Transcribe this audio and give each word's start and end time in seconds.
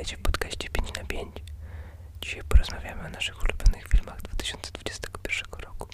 Witajcie 0.00 0.16
w 0.16 0.22
podcaście 0.22 0.68
5 0.68 0.94
na 0.94 1.04
5. 1.04 1.28
Dzisiaj 2.20 2.42
porozmawiamy 2.48 3.06
o 3.06 3.10
naszych 3.10 3.34
ulubionych 3.42 3.88
filmach 3.88 4.22
2021 4.22 5.60
roku. 5.64 5.88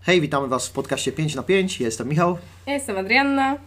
Hej, 0.00 0.20
witamy 0.20 0.48
Was 0.48 0.68
w 0.68 0.72
podcaście 0.72 1.12
5 1.12 1.34
na 1.34 1.42
5. 1.42 1.80
Ja 1.80 1.86
jestem 1.86 2.08
Michał 2.08 2.38
Ja 2.66 2.72
jestem 2.72 2.98
Adrianna. 2.98 3.58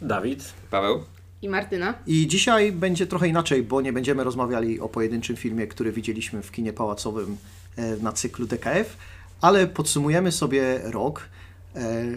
Dawid. 0.00 0.52
Paweł. 0.70 1.04
I 1.42 1.48
Martyna. 1.48 1.94
i 2.06 2.26
dzisiaj 2.26 2.72
będzie 2.72 3.06
trochę 3.06 3.28
inaczej, 3.28 3.62
bo 3.62 3.80
nie 3.80 3.92
będziemy 3.92 4.24
rozmawiali 4.24 4.80
o 4.80 4.88
pojedynczym 4.88 5.36
filmie, 5.36 5.66
który 5.66 5.92
widzieliśmy 5.92 6.42
w 6.42 6.52
kinie 6.52 6.72
pałacowym 6.72 7.36
e, 7.76 7.96
na 7.96 8.12
cyklu 8.12 8.46
DKF, 8.46 8.96
ale 9.40 9.66
podsumujemy 9.66 10.32
sobie 10.32 10.80
rok 10.84 11.28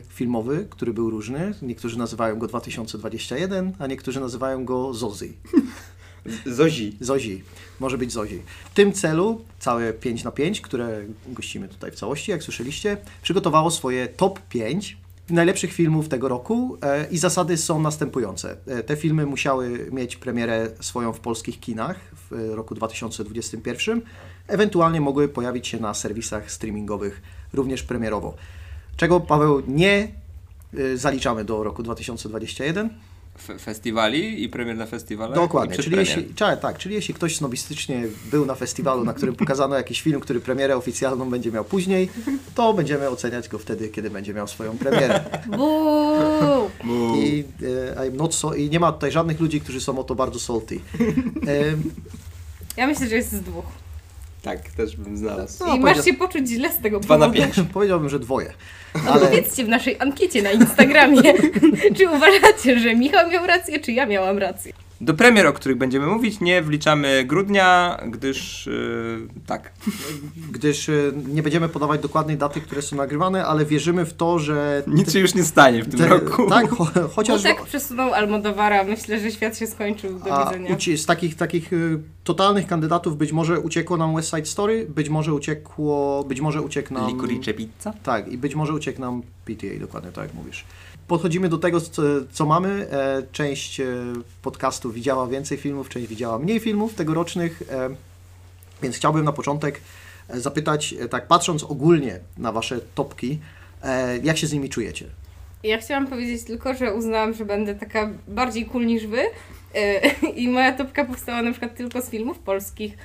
filmowy, 0.09 0.67
który 0.69 0.93
był 0.93 1.09
różny. 1.09 1.53
Niektórzy 1.61 1.97
nazywają 1.97 2.39
go 2.39 2.47
2021, 2.47 3.73
a 3.79 3.87
niektórzy 3.87 4.19
nazywają 4.19 4.65
go 4.65 4.93
Zozy. 4.93 5.33
Zozi. 6.45 6.97
Zozi. 6.99 7.43
Może 7.79 7.97
być 7.97 8.11
Zozi. 8.11 8.41
W 8.71 8.73
tym 8.73 8.93
celu 8.93 9.41
całe 9.59 9.93
5 9.93 10.23
na 10.23 10.31
5, 10.31 10.61
które 10.61 11.01
gościmy 11.27 11.67
tutaj 11.67 11.91
w 11.91 11.95
całości, 11.95 12.31
jak 12.31 12.43
słyszeliście, 12.43 12.97
przygotowało 13.21 13.71
swoje 13.71 14.07
top 14.07 14.39
5 14.49 14.97
najlepszych 15.31 15.73
filmów 15.73 16.09
tego 16.09 16.27
roku 16.27 16.77
e, 16.81 17.07
i 17.11 17.17
zasady 17.17 17.57
są 17.57 17.81
następujące. 17.81 18.57
E, 18.67 18.83
te 18.83 18.95
filmy 18.95 19.25
musiały 19.25 19.89
mieć 19.91 20.15
premierę 20.15 20.69
swoją 20.79 21.13
w 21.13 21.19
polskich 21.19 21.59
kinach 21.59 21.99
w 22.29 22.33
e, 22.33 22.55
roku 22.55 22.75
2021, 22.75 24.01
ewentualnie 24.47 25.01
mogły 25.01 25.27
pojawić 25.27 25.67
się 25.67 25.79
na 25.79 25.93
serwisach 25.93 26.51
streamingowych 26.51 27.21
również 27.53 27.83
premierowo. 27.83 28.35
Czego, 28.97 29.19
Paweł, 29.19 29.61
nie 29.67 30.07
e, 30.77 30.97
zaliczamy 30.97 31.45
do 31.45 31.63
roku 31.63 31.83
2021. 31.83 32.89
F- 33.35 33.61
festiwali 33.61 34.43
i 34.43 34.49
premier 34.49 34.77
na 34.77 34.85
festiwalach. 34.85 35.35
Dokładnie, 35.35 35.75
czyli 35.83 35.97
jeśli, 35.97 36.33
tak, 36.61 36.77
czyli 36.77 36.95
jeśli 36.95 37.13
ktoś 37.13 37.35
snobistycznie 37.37 38.03
był 38.31 38.45
na 38.45 38.55
festiwalu, 38.55 39.03
na 39.03 39.13
którym 39.13 39.35
pokazano 39.35 39.75
jakiś 39.75 40.01
film, 40.01 40.19
który 40.19 40.39
premierę 40.39 40.77
oficjalną 40.77 41.29
będzie 41.29 41.51
miał 41.51 41.65
później, 41.65 42.09
to 42.55 42.73
będziemy 42.73 43.09
oceniać 43.09 43.49
go 43.49 43.59
wtedy, 43.59 43.89
kiedy 43.89 44.09
będzie 44.09 44.33
miał 44.33 44.47
swoją 44.47 44.77
premierę. 44.77 45.23
Buu! 45.57 46.69
I, 47.17 47.43
e, 47.97 48.09
I'm 48.09 48.13
not 48.17 48.35
so, 48.35 48.53
I 48.53 48.69
nie 48.69 48.79
ma 48.79 48.91
tutaj 48.91 49.11
żadnych 49.11 49.39
ludzi, 49.39 49.61
którzy 49.61 49.81
są 49.81 49.99
o 49.99 50.03
to 50.03 50.15
bardzo 50.15 50.39
salty. 50.39 50.79
E, 51.47 51.63
Ja 52.77 52.87
myślę, 52.87 53.07
że 53.07 53.15
jest 53.15 53.31
z 53.31 53.41
dwóch. 53.41 53.65
Tak, 54.41 54.71
też 54.71 54.95
bym 54.95 55.17
znalazł. 55.17 55.65
No, 55.65 55.75
I 55.75 55.79
masz 55.79 56.05
się 56.05 56.13
poczuć 56.13 56.47
źle 56.47 56.71
z 56.71 56.77
tego 56.77 56.99
Dwa 56.99 57.17
na 57.17 57.25
powodu. 57.29 57.43
pięć. 57.53 57.67
powiedziałbym, 57.73 58.09
że 58.09 58.19
dwoje. 58.19 58.53
No 59.05 59.11
Ale 59.11 59.25
powiedzcie 59.27 59.63
w 59.65 59.69
naszej 59.69 59.95
ankiecie 59.99 60.41
na 60.41 60.51
Instagramie, 60.51 61.21
czy 61.97 62.09
uważacie, 62.09 62.79
że 62.79 62.95
Michał 62.95 63.29
miał 63.29 63.47
rację, 63.47 63.79
czy 63.79 63.91
ja 63.91 64.05
miałam 64.05 64.37
rację. 64.37 64.73
Do 65.01 65.13
premier, 65.13 65.47
o 65.47 65.53
których 65.53 65.77
będziemy 65.77 66.07
mówić, 66.07 66.39
nie 66.41 66.61
wliczamy 66.61 67.23
grudnia, 67.27 67.97
gdyż 68.07 68.65
yy, 68.65 69.27
tak. 69.45 69.71
gdyż 70.51 70.89
e, 70.89 70.93
nie 71.27 71.43
będziemy 71.43 71.69
podawać 71.69 72.01
dokładnej 72.01 72.37
daty, 72.37 72.61
które 72.61 72.81
są 72.81 72.95
nagrywane, 72.95 73.45
ale 73.45 73.65
wierzymy 73.65 74.05
w 74.05 74.13
to, 74.13 74.39
że 74.39 74.83
Nic 74.87 75.13
się 75.13 75.19
już 75.19 75.35
nie 75.35 75.43
stanie 75.43 75.83
w 75.83 75.89
tym 75.89 75.99
te, 75.99 76.07
roku. 76.07 76.49
tak, 76.49 76.69
cho, 76.69 76.85
chociaż 76.85 77.43
Chociaż 77.43 77.61
przesunął 77.65 78.13
Almodowara, 78.13 78.83
myślę, 78.83 79.19
że 79.19 79.31
świat 79.31 79.57
się 79.57 79.67
skończył. 79.67 80.19
Do 80.19 80.33
A 80.33 80.45
widzenia. 80.45 80.75
uci- 80.75 80.97
z 80.97 81.05
takich, 81.05 81.35
takich 81.35 81.73
y, 81.73 81.99
totalnych 82.23 82.67
kandydatów 82.67 83.17
być 83.17 83.31
może 83.31 83.59
uciekło 83.59 83.97
nam 83.97 84.15
West 84.15 84.29
Side 84.29 84.45
Story, 84.45 84.87
być 84.95 85.09
może 85.09 85.33
uciekło, 85.33 86.23
być 86.23 86.41
może 86.41 86.61
uciekł 86.61 86.93
nam... 86.93 87.07
Licorice 87.07 87.53
pizza. 87.53 87.93
Tak, 88.03 88.27
i 88.27 88.37
być 88.37 88.55
może 88.55 88.73
uciekł 88.73 89.01
nam 89.01 89.21
PTA, 89.45 89.79
dokładnie 89.79 90.11
tak 90.11 90.23
jak 90.25 90.33
mówisz. 90.33 90.65
Podchodzimy 91.07 91.49
do 91.49 91.57
tego, 91.57 91.81
co, 91.81 92.01
co 92.31 92.45
mamy. 92.45 92.87
E, 92.91 93.23
część 93.31 93.79
e, 93.79 93.85
podcastu 94.41 94.91
widziała 94.91 95.27
więcej 95.27 95.57
filmów, 95.57 95.89
część 95.89 96.07
widziała 96.07 96.39
mniej 96.39 96.59
filmów 96.59 96.93
tegorocznych, 96.93 97.63
e, 97.69 97.89
więc 98.81 98.95
chciałbym 98.95 99.25
na 99.25 99.31
początek 99.31 99.81
zapytać, 100.29 100.95
tak 101.09 101.27
patrząc 101.27 101.63
ogólnie 101.63 102.19
na 102.37 102.51
Wasze 102.51 102.79
topki, 102.95 103.39
jak 104.23 104.37
się 104.37 104.47
z 104.47 104.53
nimi 104.53 104.69
czujecie? 104.69 105.05
Ja 105.63 105.77
chciałam 105.77 106.07
powiedzieć 106.07 106.43
tylko, 106.43 106.73
że 106.73 106.93
uznałam, 106.93 107.33
że 107.33 107.45
będę 107.45 107.75
taka 107.75 108.09
bardziej 108.27 108.65
cool 108.65 108.85
niż 108.85 109.07
wy. 109.07 109.23
I 110.35 110.49
moja 110.49 110.71
topka 110.71 111.05
powstała 111.05 111.41
na 111.41 111.51
przykład 111.51 111.75
tylko 111.75 112.01
z 112.01 112.09
filmów 112.09 112.39
polskich. 112.39 112.97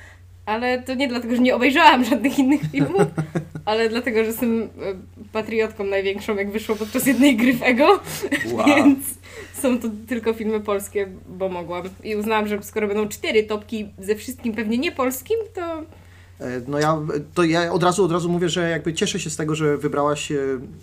Ale 0.47 0.83
to 0.83 0.95
nie 0.95 1.09
dlatego, 1.09 1.37
że 1.37 1.43
nie 1.43 1.55
obejrzałam 1.55 2.05
żadnych 2.05 2.39
innych 2.39 2.61
filmów, 2.73 3.03
ale 3.66 3.88
dlatego, 3.88 4.21
że 4.21 4.27
jestem 4.27 4.62
e, 4.62 4.69
patriotką 5.32 5.84
największą, 5.84 6.37
jak 6.37 6.50
wyszło 6.50 6.77
podczas 6.77 7.06
jednej 7.06 7.37
gry 7.37 7.53
w 7.53 7.62
Ego. 7.62 8.00
Wow. 8.53 8.66
Więc 8.77 8.99
są 9.54 9.78
to 9.78 9.88
tylko 10.09 10.32
filmy 10.32 10.60
polskie, 10.60 11.06
bo 11.28 11.49
mogłam. 11.49 11.82
I 12.04 12.16
uznałam, 12.16 12.49
że 12.49 12.62
skoro 12.62 12.88
będą 12.88 13.09
cztery 13.09 13.43
topki 13.44 13.88
ze 13.99 14.15
wszystkim 14.15 14.54
pewnie 14.54 14.78
nie 14.78 14.93
polskim, 14.93 15.37
to 15.54 15.82
No 16.69 16.79
ja, 16.79 16.99
to 17.35 17.45
ja 17.45 17.73
od 17.73 17.83
razu, 17.83 18.05
od 18.05 18.13
razu 18.13 18.29
mówię, 18.29 18.49
że 18.49 18.71
jakby 18.71 18.95
cieszę 18.95 19.21
się 19.21 19.31
z 19.31 19.37
tego, 19.37 19.55
że 19.55 19.77
wybrałaś, 19.77 20.33
e, 20.33 20.37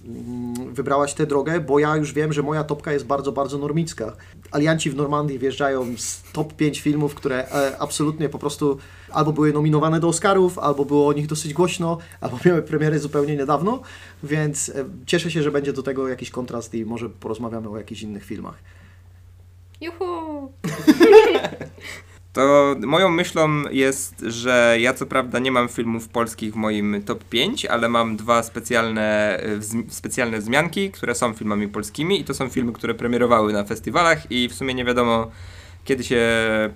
mm, 0.06 0.74
wybrałaś 0.74 1.14
tę 1.14 1.26
drogę, 1.26 1.60
bo 1.60 1.80
ja 1.80 1.96
już 1.96 2.14
wiem, 2.14 2.34
że 2.34 2.44
moja 2.44 2.64
topka 2.64 2.92
jest 2.92 3.06
bardzo, 3.06 3.32
bardzo 3.32 3.58
normicka. 3.58 4.16
Alianci 4.52 4.90
w 4.90 4.96
Normandii 4.96 5.40
wjeżdżają 5.40 5.98
z 5.98 6.22
top 6.32 6.54
5 6.54 6.80
filmów, 6.80 7.16
które 7.16 7.52
e, 7.52 7.78
absolutnie 7.80 8.30
po 8.30 8.40
prostu 8.40 8.78
albo 9.10 9.34
były 9.34 9.54
nominowane 9.54 10.00
do 10.00 10.08
Oscarów, 10.08 10.60
albo 10.60 10.86
było 10.86 11.08
o 11.08 11.14
nich 11.14 11.28
dosyć 11.28 11.54
głośno, 11.54 11.98
albo 12.22 12.40
miały 12.46 12.62
premiery 12.62 13.00
zupełnie 13.00 13.36
niedawno, 13.36 13.82
więc 14.24 14.70
e, 14.70 14.86
cieszę 15.06 15.32
się, 15.32 15.44
że 15.44 15.52
będzie 15.52 15.74
do 15.74 15.84
tego 15.84 16.08
jakiś 16.08 16.30
kontrast 16.30 16.74
i 16.74 16.86
może 16.86 17.10
porozmawiamy 17.10 17.70
o 17.70 17.78
jakichś 17.78 18.02
innych 18.02 18.26
filmach. 18.26 18.56
juhu! 19.82 20.52
To 22.34 22.76
moją 22.80 23.10
myślą 23.10 23.70
jest, 23.72 24.20
że 24.28 24.78
ja 24.80 24.94
co 24.94 25.06
prawda 25.06 25.40
nie 25.40 25.52
mam 25.52 25.70
filmów 25.70 26.08
polskich 26.08 26.54
w 26.54 26.56
moim 26.56 27.04
top 27.06 27.24
5, 27.24 27.66
ale 27.66 27.90
mam 27.90 28.16
dwa 28.16 28.44
specjalne, 28.44 29.38
e, 29.40 29.58
wzm- 29.58 29.84
specjalne 29.90 30.40
wzmianki, 30.40 30.92
które 30.92 31.16
są 31.16 31.34
filmami 31.34 31.68
polskimi 31.68 32.20
i 32.22 32.24
to 32.24 32.34
są 32.34 32.50
filmy, 32.50 32.74
które 32.74 32.94
premierowały 32.94 33.54
na 33.54 33.64
festiwalach 33.64 34.32
i 34.32 34.50
w 34.50 34.54
sumie 34.54 34.74
nie 34.74 34.86
wiadomo 34.86 35.32
kiedy 35.86 36.04
się 36.04 36.22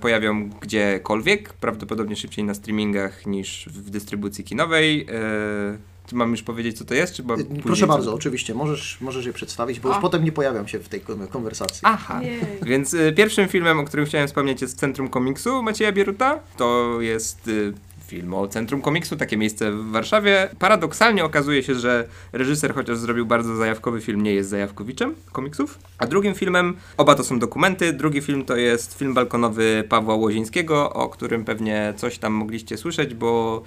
pojawią 0.00 0.48
gdziekolwiek, 0.48 1.52
prawdopodobnie 1.52 2.16
szybciej 2.16 2.44
na 2.44 2.54
streamingach 2.54 3.26
niż 3.26 3.68
w 3.68 3.90
dystrybucji 3.90 4.44
kinowej. 4.44 5.06
E, 5.10 5.78
czy 6.08 6.14
mam 6.16 6.30
już 6.30 6.42
powiedzieć 6.42 6.78
co 6.78 6.84
to 6.84 6.94
jest? 6.94 7.14
Czy 7.14 7.22
mam 7.22 7.36
później 7.38 7.62
Proszę 7.62 7.80
co- 7.80 7.86
bardzo, 7.86 8.14
oczywiście, 8.14 8.54
możesz, 8.54 9.00
możesz 9.00 9.26
je 9.26 9.32
przedstawić, 9.32 9.80
bo 9.80 9.88
już 9.88 9.98
A. 9.98 10.00
potem 10.00 10.24
nie 10.24 10.32
pojawiam 10.32 10.68
się 10.68 10.78
w 10.78 10.88
tej 10.88 11.00
kon- 11.00 11.26
konwersacji. 11.26 11.80
Aha. 11.82 12.22
Jej. 12.22 12.40
Więc 12.62 12.94
y, 12.94 13.12
pierwszym 13.16 13.48
filmem, 13.48 13.80
o 13.80 13.84
którym 13.84 14.06
chciałem 14.06 14.26
wspomnieć 14.28 14.62
jest 14.62 14.78
Centrum 14.78 15.08
Komiksu 15.08 15.62
Macieja 15.62 15.92
Bieruta. 15.92 16.40
To 16.56 16.96
jest 17.00 17.48
y, 17.48 17.72
film 18.06 18.34
o 18.34 18.48
Centrum 18.48 18.82
Komiksu, 18.82 19.16
takie 19.16 19.36
miejsce 19.36 19.72
w 19.72 19.90
Warszawie. 19.90 20.48
Paradoksalnie 20.58 21.24
okazuje 21.24 21.62
się, 21.62 21.74
że 21.74 22.08
reżyser, 22.32 22.74
chociaż 22.74 22.98
zrobił 22.98 23.26
bardzo 23.26 23.56
zajawkowy 23.56 24.00
film, 24.00 24.22
nie 24.22 24.34
jest 24.34 24.50
zajawkowiczem 24.50 25.14
komiksów. 25.32 25.78
A 25.98 26.06
drugim 26.06 26.34
filmem, 26.34 26.76
oba 26.96 27.14
to 27.14 27.24
są 27.24 27.38
dokumenty, 27.38 27.92
drugi 27.92 28.20
film 28.20 28.44
to 28.44 28.56
jest 28.56 28.98
film 28.98 29.14
balkonowy 29.14 29.84
Pawła 29.88 30.14
Łozińskiego, 30.14 30.92
o 30.92 31.08
którym 31.08 31.44
pewnie 31.44 31.94
coś 31.96 32.18
tam 32.18 32.32
mogliście 32.32 32.76
słyszeć, 32.76 33.14
bo 33.14 33.62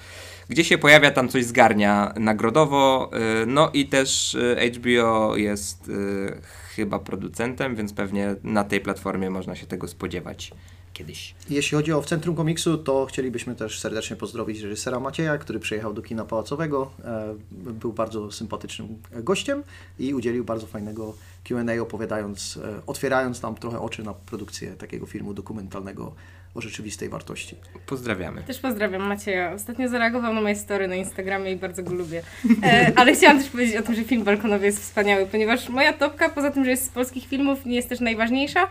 gdzie 0.50 0.64
się 0.64 0.78
pojawia, 0.78 1.12
tam 1.12 1.30
coś 1.30 1.46
zgarnia 1.46 2.14
nagrodowo. 2.20 3.12
y, 3.44 3.46
No 3.46 3.70
i 3.74 3.86
też 3.86 4.34
y, 4.34 4.72
HBO 4.76 5.38
jest 5.38 5.90
y, 5.90 6.42
chyba 6.76 7.00
producentem, 7.00 7.76
więc 7.76 7.94
pewnie 7.94 8.36
na 8.44 8.64
tej 8.64 8.82
platformie 8.82 9.30
można 9.30 9.56
się 9.56 9.66
tego 9.66 9.88
spodziewać 9.88 10.52
kiedyś. 10.94 11.36
Jeśli 11.50 11.76
chodzi 11.76 11.94
o 11.94 12.02
w 12.02 12.06
Centrum 12.06 12.36
Komiksu, 12.36 12.78
to 12.78 13.06
chcielibyśmy 13.06 13.56
też 13.56 13.80
serdecznie 13.80 14.16
pozdrowić 14.16 14.60
reżysera 14.60 15.00
Macieja, 15.00 15.38
który 15.38 15.60
przyjechał 15.60 15.94
do 15.94 16.02
kina 16.02 16.26
pałacowego. 16.26 16.92
E, 17.06 17.36
Był 17.52 17.94
bardzo 17.94 18.32
sympatycznym 18.32 18.88
gościem 19.12 19.64
i 20.00 20.14
udzielił 20.14 20.44
bardzo 20.46 20.68
fajnego 20.68 21.14
Q&A 21.44 21.82
opowiadając, 21.82 22.60
e, 22.64 22.86
otwierając 22.88 23.42
nam 23.42 23.56
trochę 23.56 23.80
oczy 23.80 24.04
na 24.04 24.14
produkcję 24.14 24.72
takiego 24.72 25.06
filmu 25.06 25.34
dokumentalnego 25.34 26.16
o 26.56 26.62
rzeczywistej 26.62 27.10
wartości. 27.10 27.56
Pozdrawiamy. 27.86 28.44
Też 28.44 28.60
pozdrawiam 28.60 29.02
Macieja. 29.02 29.54
Ostatnio 29.54 29.90
zareagował 29.90 30.34
na 30.34 30.42
moje 30.42 30.56
story 30.56 30.88
na 30.88 30.96
Instagramie 30.96 31.52
i 31.52 31.56
bardzo 31.56 31.84
go 31.84 31.94
lubię. 31.94 32.24
E, 32.64 32.92
ale 33.00 33.14
chciałam 33.14 33.40
też 33.40 33.50
powiedzieć 33.50 33.76
o 33.76 33.82
tym, 33.82 33.96
że 33.96 34.04
film 34.04 34.24
balkonowy 34.24 34.66
jest 34.66 34.80
wspaniały, 34.80 35.26
ponieważ 35.26 35.70
moja 35.70 35.94
topka, 35.94 36.30
poza 36.30 36.52
tym, 36.52 36.66
że 36.66 36.72
jest 36.72 36.86
z 36.86 36.90
polskich 36.90 37.28
filmów, 37.28 37.66
nie 37.66 37.76
jest 37.76 37.90
też 37.90 38.00
najważniejsza. 38.00 38.68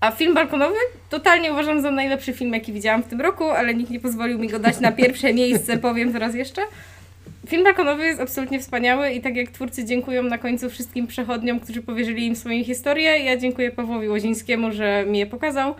A 0.00 0.10
film 0.10 0.34
balkonowy 0.34 0.76
totalnie 1.10 1.52
uważam 1.52 1.82
za 1.82 1.90
najlepszy 1.90 2.32
film, 2.32 2.52
jaki 2.52 2.72
widziałam 2.72 3.02
w 3.02 3.06
tym 3.06 3.20
roku, 3.20 3.44
ale 3.44 3.74
nikt 3.74 3.90
nie 3.90 4.00
pozwolił 4.00 4.38
mi 4.38 4.48
go 4.48 4.58
dać 4.58 4.80
na 4.80 4.92
pierwsze 4.92 5.34
miejsce, 5.40 5.78
powiem 5.78 6.12
teraz 6.12 6.34
jeszcze. 6.34 6.62
Film 7.50 7.64
balkonowy 7.64 8.04
jest 8.04 8.20
absolutnie 8.20 8.60
wspaniały 8.60 9.10
i 9.10 9.20
tak 9.20 9.36
jak 9.36 9.50
twórcy 9.50 9.84
dziękują 9.84 10.22
na 10.22 10.38
końcu 10.38 10.70
wszystkim 10.70 11.06
przechodniom, 11.06 11.60
którzy 11.60 11.82
powierzyli 11.82 12.26
im 12.26 12.36
swoją 12.36 12.64
historię, 12.64 13.18
ja 13.18 13.36
dziękuję 13.36 13.70
Pawłowi 13.70 14.08
Łozińskiemu, 14.08 14.72
że 14.72 15.04
mi 15.06 15.18
je 15.18 15.26
pokazał. 15.26 15.74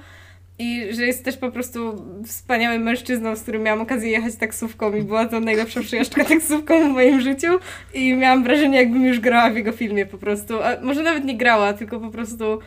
I 0.58 0.86
że 0.90 1.06
jest 1.06 1.24
też 1.24 1.36
po 1.36 1.50
prostu 1.50 2.04
wspaniałym 2.26 2.82
mężczyzną, 2.82 3.36
z 3.36 3.42
którym 3.42 3.62
miałam 3.62 3.80
okazję 3.80 4.10
jechać 4.10 4.36
taksówką 4.36 4.96
i 4.96 5.02
była 5.02 5.26
to 5.26 5.40
najlepsza 5.40 5.80
przejażdżka 5.80 6.24
taksówką 6.24 6.88
w 6.88 6.92
moim 6.92 7.20
życiu. 7.20 7.48
I 7.94 8.14
miałam 8.14 8.44
wrażenie, 8.44 8.78
jakbym 8.78 9.06
już 9.06 9.20
grała 9.20 9.50
w 9.50 9.56
jego 9.56 9.72
filmie 9.72 10.06
po 10.06 10.18
prostu. 10.18 10.62
A 10.62 10.76
może 10.82 11.02
nawet 11.02 11.24
nie 11.24 11.36
grała, 11.36 11.72
tylko 11.72 12.00
po 12.00 12.10
prostu 12.10 12.58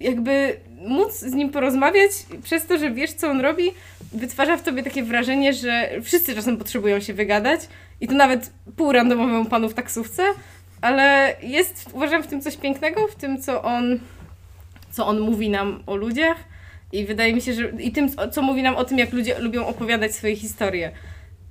jakby 0.00 0.56
móc 0.86 1.18
z 1.18 1.34
nim 1.34 1.50
porozmawiać 1.50 2.10
przez 2.42 2.66
to, 2.66 2.78
że 2.78 2.90
wiesz, 2.90 3.12
co 3.12 3.30
on 3.30 3.40
robi, 3.40 3.70
wytwarza 4.12 4.56
w 4.56 4.62
tobie 4.62 4.82
takie 4.82 5.02
wrażenie, 5.02 5.52
że 5.52 5.90
wszyscy 6.02 6.34
czasem 6.34 6.56
potrzebują 6.56 7.00
się 7.00 7.14
wygadać 7.14 7.60
i 8.00 8.08
to 8.08 8.14
nawet 8.14 8.52
pół 8.76 8.92
randomowemu 8.92 9.44
panu 9.44 9.68
w 9.68 9.74
taksówce, 9.74 10.22
ale 10.80 11.36
jest, 11.42 11.90
uważam, 11.92 12.22
w 12.22 12.26
tym 12.26 12.40
coś 12.40 12.56
pięknego, 12.56 13.06
w 13.06 13.14
tym, 13.14 13.42
co 13.42 13.62
on, 13.62 13.98
co 14.90 15.06
on 15.06 15.20
mówi 15.20 15.50
nam 15.50 15.82
o 15.86 15.96
ludziach 15.96 16.36
i 16.92 17.04
wydaje 17.04 17.34
mi 17.34 17.40
się, 17.40 17.52
że 17.52 17.70
i 17.78 17.92
tym, 17.92 18.08
co 18.32 18.42
mówi 18.42 18.62
nam 18.62 18.76
o 18.76 18.84
tym, 18.84 18.98
jak 18.98 19.12
ludzie 19.12 19.38
lubią 19.38 19.66
opowiadać 19.66 20.14
swoje 20.14 20.36
historie. 20.36 20.90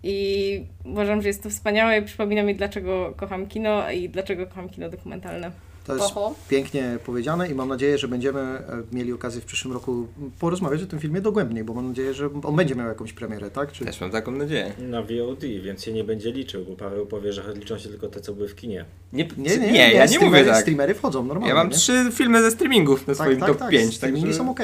I 0.04 0.66
uważam, 0.86 1.22
że 1.22 1.28
jest 1.28 1.44
to 1.44 1.50
wspaniałe 1.50 2.00
i 2.00 2.01
przypomina 2.01 2.44
mi, 2.44 2.56
dlaczego 2.56 3.13
kocham 3.18 3.48
kino 3.48 3.92
i 3.92 4.10
dlaczego 4.10 4.48
kocham 4.48 4.69
kino 4.69 4.90
dokumentalne. 4.90 5.51
To 5.89 5.95
jest 5.95 6.18
Oho. 6.18 6.36
pięknie 6.50 6.97
powiedziane 7.06 7.50
i 7.50 7.56
mam 7.56 7.69
nadzieję, 7.69 7.97
że 7.97 8.07
będziemy 8.07 8.39
e, 8.39 8.63
mieli 8.91 9.13
okazję 9.13 9.41
w 9.41 9.45
przyszłym 9.45 9.74
roku 9.74 10.07
porozmawiać 10.39 10.83
o 10.83 10.86
tym 10.86 11.00
filmie 11.00 11.21
dogłębniej, 11.21 11.63
bo 11.63 11.74
mam 11.74 11.88
nadzieję, 11.88 12.13
że 12.13 12.30
on 12.44 12.56
będzie 12.56 12.75
miał 12.75 12.88
jakąś 12.88 13.13
premierę, 13.13 13.51
tak? 13.51 13.71
Czy... 13.71 13.86
Też 13.86 14.01
mam 14.01 14.12
taką 14.12 14.31
nadzieję. 14.31 14.74
Na 14.80 15.01
VOD, 15.01 15.41
więc 15.63 15.83
się 15.83 15.94
nie 15.94 16.03
będzie 16.03 16.31
liczył, 16.31 16.65
bo 16.65 16.75
Paweł 16.75 17.06
powie, 17.06 17.33
że 17.33 17.53
liczą 17.56 17.77
się 17.77 17.89
tylko 17.89 18.07
te, 18.07 18.21
co 18.21 18.33
były 18.33 18.47
w 18.47 18.56
kinie. 18.56 18.86
Nie, 19.13 19.27
Nie, 19.38 19.57
nie, 19.57 19.71
nie, 19.71 19.94
ja 19.94 20.06
nie 20.06 20.19
mówię 20.19 20.45
tak. 20.45 20.62
Streamery 20.62 20.94
wchodzą 20.94 21.25
normalnie. 21.25 21.50
Ja 21.50 21.56
mam 21.56 21.69
nie? 21.69 21.75
trzy 21.75 22.09
filmy 22.12 22.41
ze 22.41 22.51
streamingów 22.51 23.07
na 23.07 23.15
tak, 23.15 23.25
swoim 23.25 23.39
tak, 23.39 23.50
top 23.50 23.57
tak, 23.57 23.69
5. 23.69 23.95
Streamingi 23.95 24.27
Także... 24.27 24.38
są 24.38 24.51
ok. 24.51 24.59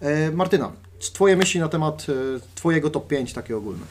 E, 0.00 0.30
Martyna, 0.30 0.72
twoje 0.98 1.36
myśli 1.36 1.60
na 1.60 1.68
temat 1.68 2.06
e, 2.08 2.12
twojego 2.54 2.90
top 2.90 3.08
5 3.08 3.32
takie 3.32 3.56
ogólne. 3.56 3.86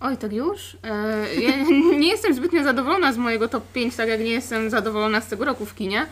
Oj, 0.00 0.16
tak 0.16 0.32
już? 0.32 0.76
E, 0.84 1.34
ja 1.34 1.50
nie 2.00 2.08
jestem 2.08 2.34
zbytnio 2.34 2.64
zadowolona 2.64 3.12
z 3.12 3.16
mojego 3.16 3.48
top 3.48 3.72
5, 3.72 3.96
tak 3.96 4.08
jak 4.08 4.20
nie 4.20 4.30
jestem 4.30 4.70
zadowolona 4.70 5.20
z 5.20 5.28
tego 5.28 5.44
roku 5.44 5.66
w 5.66 5.74
kinie. 5.74 6.06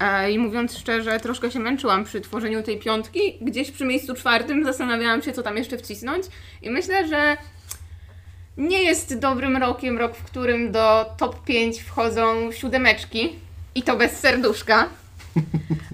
E, 0.00 0.32
I 0.32 0.38
mówiąc 0.38 0.78
szczerze, 0.78 1.20
troszkę 1.20 1.50
się 1.50 1.58
męczyłam 1.58 2.04
przy 2.04 2.20
tworzeniu 2.20 2.62
tej 2.62 2.78
piątki. 2.78 3.38
Gdzieś 3.40 3.70
przy 3.70 3.84
miejscu 3.84 4.14
czwartym 4.14 4.64
zastanawiałam 4.64 5.22
się, 5.22 5.32
co 5.32 5.42
tam 5.42 5.56
jeszcze 5.56 5.78
wcisnąć. 5.78 6.26
I 6.62 6.70
myślę, 6.70 7.08
że 7.08 7.36
nie 8.56 8.82
jest 8.82 9.18
dobrym 9.18 9.56
rokiem 9.56 9.98
rok, 9.98 10.16
w 10.16 10.24
którym 10.24 10.72
do 10.72 11.06
top 11.18 11.44
5 11.44 11.82
wchodzą 11.82 12.52
siódemeczki. 12.52 13.32
I 13.74 13.82
to 13.82 13.96
bez 13.96 14.20
serduszka. 14.20 14.88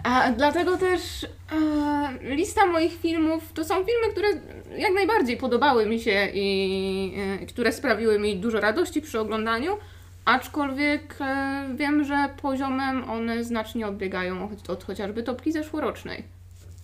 A 0.05 0.33
dlatego 0.33 0.77
też 0.77 1.27
e, 1.53 2.35
lista 2.35 2.67
moich 2.67 3.01
filmów 3.01 3.53
to 3.53 3.65
są 3.65 3.75
filmy, 3.75 4.13
które 4.13 4.29
jak 4.79 4.95
najbardziej 4.95 5.37
podobały 5.37 5.87
mi 5.87 6.01
się 6.01 6.29
i 6.35 7.15
e, 7.43 7.47
które 7.47 7.73
sprawiły 7.73 8.19
mi 8.19 8.37
dużo 8.37 8.61
radości 8.61 9.03
przy 9.03 9.21
oglądaniu, 9.21 9.77
aczkolwiek 10.25 11.17
e, 11.21 11.69
wiem, 11.77 12.05
że 12.05 12.29
poziomem 12.43 13.11
one 13.11 13.45
znacznie 13.45 13.87
odbiegają 13.87 14.51
od, 14.51 14.71
od 14.71 14.85
chociażby 14.85 15.23
topki 15.23 15.53
zeszłorocznej. 15.53 16.37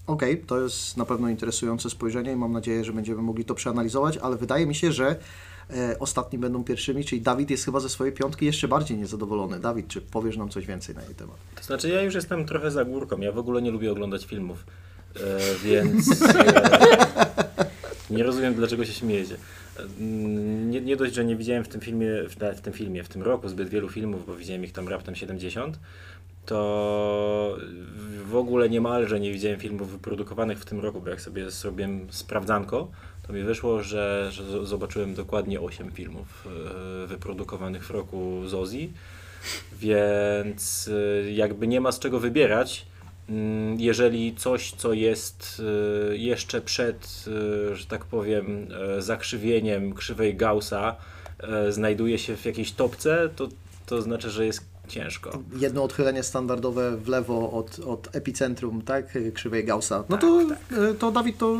Okej, 0.06 0.38
to 0.38 0.60
jest 0.60 0.96
na 0.96 1.05
pewno 1.05 1.28
interesujące 1.28 1.90
spojrzenie 1.90 2.32
i 2.32 2.37
mam 2.37 2.52
nadzieję, 2.52 2.84
że 2.84 2.93
będziemy 2.93 3.22
mogli 3.22 3.44
to 3.44 3.55
przeanalizować, 3.55 4.19
ale 4.19 4.37
wydaje 4.37 4.66
mi 4.66 4.75
się, 4.75 4.93
że 4.93 5.16
ostatni 5.98 6.38
będą 6.38 6.64
pierwszymi, 6.64 7.04
czyli 7.04 7.20
Dawid 7.20 7.50
jest 7.50 7.64
chyba 7.64 7.80
ze 7.80 7.88
swojej 7.88 8.12
piątki 8.14 8.46
jeszcze 8.46 8.68
bardziej 8.68 8.98
niezadowolony. 8.98 9.60
Dawid, 9.60 9.88
czy 9.88 10.00
powiesz 10.00 10.36
nam 10.36 10.48
coś 10.48 10.66
więcej 10.66 10.94
na 10.94 11.02
jej 11.02 11.14
temat? 11.14 11.36
To 11.56 11.62
znaczy, 11.62 11.88
ja 11.88 12.02
już 12.02 12.14
jestem 12.14 12.46
trochę 12.46 12.70
za 12.70 12.84
górką. 12.84 13.20
Ja 13.20 13.32
w 13.32 13.38
ogóle 13.38 13.62
nie 13.62 13.70
lubię 13.70 13.92
oglądać 13.92 14.24
filmów, 14.26 14.64
e, 15.16 15.20
więc 15.64 16.22
e, 16.22 16.96
nie 18.16 18.22
rozumiem, 18.22 18.54
dlaczego 18.54 18.84
się 18.84 18.92
śmiejecie. 18.92 19.36
E, 19.78 19.82
Nie, 20.02 20.80
nie 20.80 20.96
dość, 20.96 21.14
że 21.14 21.24
nie 21.24 21.36
widziałem 21.36 21.64
w 21.64 21.68
tym 21.68 21.80
filmie, 21.80 22.08
w, 22.28 22.56
w 22.56 22.60
tym 22.60 22.72
filmie, 22.72 23.04
w 23.04 23.08
tym 23.08 23.22
roku 23.22 23.48
zbyt 23.48 23.68
wielu 23.68 23.88
filmów, 23.88 24.26
bo 24.26 24.34
widziałem 24.34 24.64
ich 24.64 24.72
tam 24.72 24.88
raptem 24.88 25.14
70, 25.14 25.78
to 26.46 27.56
w 28.26 28.36
ogóle 28.36 28.68
niemalże 28.70 29.20
nie 29.20 29.32
widziałem 29.32 29.60
filmów 29.60 29.90
wyprodukowanych 29.90 30.58
w 30.58 30.64
tym 30.64 30.80
roku, 30.80 31.00
bo 31.00 31.10
jak 31.10 31.20
sobie 31.20 31.50
zrobiłem 31.50 32.06
sprawdzanko, 32.10 32.90
to 33.26 33.32
mi 33.32 33.42
wyszło, 33.42 33.82
że, 33.82 34.28
że 34.32 34.66
zobaczyłem 34.66 35.14
dokładnie 35.14 35.60
8 35.60 35.90
filmów 35.90 36.48
e, 37.04 37.06
wyprodukowanych 37.06 37.86
w 37.86 37.90
roku 37.90 38.42
z 38.46 38.54
Ozzy, 38.54 38.88
więc 39.72 40.90
e, 41.24 41.32
jakby 41.32 41.66
nie 41.66 41.80
ma 41.80 41.92
z 41.92 41.98
czego 41.98 42.20
wybierać. 42.20 42.86
Mm, 43.28 43.80
Jeżeli 43.80 44.34
coś, 44.34 44.72
co 44.72 44.92
jest 44.92 45.62
e, 46.10 46.16
jeszcze 46.16 46.60
przed, 46.60 47.24
że 47.72 47.86
tak 47.86 48.04
powiem, 48.04 48.69
zakrzywieniem 48.98 49.94
krzywej 49.94 50.36
Gaussa, 50.36 50.96
znajduje 51.69 52.19
się 52.19 52.36
w 52.36 52.44
jakiejś 52.44 52.72
topce, 52.72 53.28
to, 53.36 53.48
to 53.86 54.02
znaczy, 54.02 54.30
że 54.30 54.46
jest 54.46 54.71
ciężko. 54.92 55.42
Jedno 55.56 55.84
odchylenie 55.84 56.22
standardowe 56.22 56.96
w 56.96 57.08
lewo 57.08 57.52
od, 57.52 57.78
od 57.78 58.16
epicentrum, 58.16 58.82
tak, 58.82 59.18
krzywej 59.34 59.64
Gaussa. 59.64 60.04
No 60.08 60.18
to, 60.18 60.42
e, 60.90 60.94
to 60.94 61.12
Dawid, 61.12 61.38
to 61.38 61.58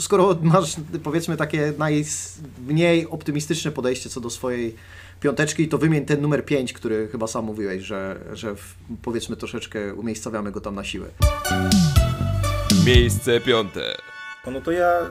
skoro 0.00 0.38
masz 0.42 0.76
powiedzmy 1.02 1.36
takie 1.36 1.72
najmniej 1.78 3.06
optymistyczne 3.06 3.70
podejście 3.72 4.10
co 4.10 4.20
do 4.20 4.30
swojej 4.30 4.74
piąteczki, 5.20 5.68
to 5.68 5.78
wymień 5.78 6.04
ten 6.04 6.20
numer 6.20 6.44
5, 6.44 6.72
który 6.72 7.08
chyba 7.08 7.26
sam 7.26 7.44
mówiłeś, 7.44 7.82
że, 7.82 8.20
że 8.32 8.54
w, 8.54 8.74
powiedzmy 9.02 9.36
troszeczkę 9.36 9.94
umiejscowiamy 9.94 10.52
go 10.52 10.60
tam 10.60 10.74
na 10.74 10.84
siłę. 10.84 11.08
Miejsce 12.86 13.40
piąte. 13.40 13.96
No 14.52 14.60
to 14.60 14.72
ja 14.72 15.10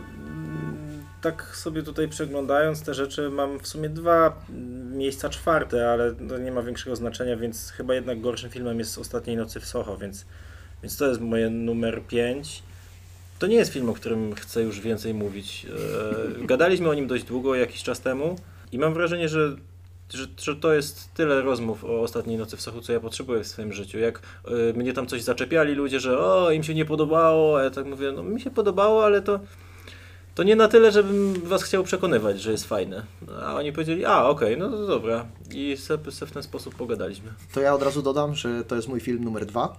tak 1.25 1.55
sobie 1.55 1.83
tutaj 1.83 2.07
przeglądając 2.07 2.83
te 2.83 2.93
rzeczy 2.93 3.29
mam 3.29 3.59
w 3.59 3.67
sumie 3.67 3.89
dwa 3.89 4.41
miejsca 4.91 5.29
czwarte, 5.29 5.91
ale 5.91 6.13
to 6.13 6.37
nie 6.37 6.51
ma 6.51 6.61
większego 6.61 6.95
znaczenia, 6.95 7.37
więc 7.37 7.71
chyba 7.71 7.93
jednak 7.95 8.21
gorszym 8.21 8.49
filmem 8.49 8.79
jest 8.79 8.97
Ostatniej 8.97 9.37
Nocy 9.37 9.59
w 9.59 9.65
Soho, 9.65 9.97
więc, 9.97 10.25
więc 10.83 10.97
to 10.97 11.07
jest 11.07 11.21
moje 11.21 11.49
numer 11.49 12.01
5. 12.07 12.63
To 13.39 13.47
nie 13.47 13.55
jest 13.55 13.73
film, 13.73 13.89
o 13.89 13.93
którym 13.93 14.35
chcę 14.35 14.61
już 14.61 14.79
więcej 14.79 15.13
mówić. 15.13 15.67
E, 16.41 16.45
Gadaliśmy 16.45 16.89
o 16.89 16.93
nim 16.93 17.07
dość 17.07 17.23
długo, 17.23 17.55
jakiś 17.55 17.83
czas 17.83 18.01
temu 18.01 18.35
i 18.71 18.79
mam 18.79 18.93
wrażenie, 18.93 19.29
że 19.29 19.55
że, 20.13 20.27
że 20.37 20.55
to 20.55 20.73
jest 20.73 21.13
tyle 21.13 21.41
rozmów 21.41 21.83
o 21.83 22.01
ostatniej 22.01 22.37
nocy 22.37 22.57
w 22.57 22.61
Sochu, 22.61 22.81
co 22.81 22.93
ja 22.93 22.99
potrzebuję 22.99 23.43
w 23.43 23.47
swoim 23.47 23.73
życiu. 23.73 23.99
Jak 23.99 24.21
y, 24.69 24.73
mnie 24.73 24.93
tam 24.93 25.07
coś 25.07 25.21
zaczepiali 25.21 25.73
ludzie, 25.73 25.99
że 25.99 26.19
o, 26.19 26.51
im 26.51 26.63
się 26.63 26.73
nie 26.73 26.85
podobało, 26.85 27.59
a 27.59 27.63
ja 27.63 27.69
tak 27.69 27.85
mówię, 27.85 28.11
no 28.11 28.23
mi 28.23 28.41
się 28.41 28.51
podobało, 28.51 29.05
ale 29.05 29.21
to, 29.21 29.39
to 30.35 30.43
nie 30.43 30.55
na 30.55 30.67
tyle, 30.67 30.91
żebym 30.91 31.33
was 31.33 31.63
chciał 31.63 31.83
przekonywać, 31.83 32.41
że 32.41 32.51
jest 32.51 32.65
fajne. 32.65 33.03
A 33.41 33.55
oni 33.55 33.73
powiedzieli, 33.73 34.05
a 34.05 34.23
okej, 34.23 34.57
no 34.57 34.69
to 34.69 34.87
dobra. 34.87 35.25
I 35.53 35.77
se, 35.77 35.97
se 36.11 36.25
w 36.25 36.31
ten 36.31 36.43
sposób 36.43 36.75
pogadaliśmy. 36.75 37.33
To 37.53 37.61
ja 37.61 37.73
od 37.73 37.83
razu 37.83 38.01
dodam, 38.01 38.35
że 38.35 38.63
to 38.63 38.75
jest 38.75 38.87
mój 38.87 38.99
film 38.99 39.23
numer 39.23 39.45
dwa. 39.45 39.77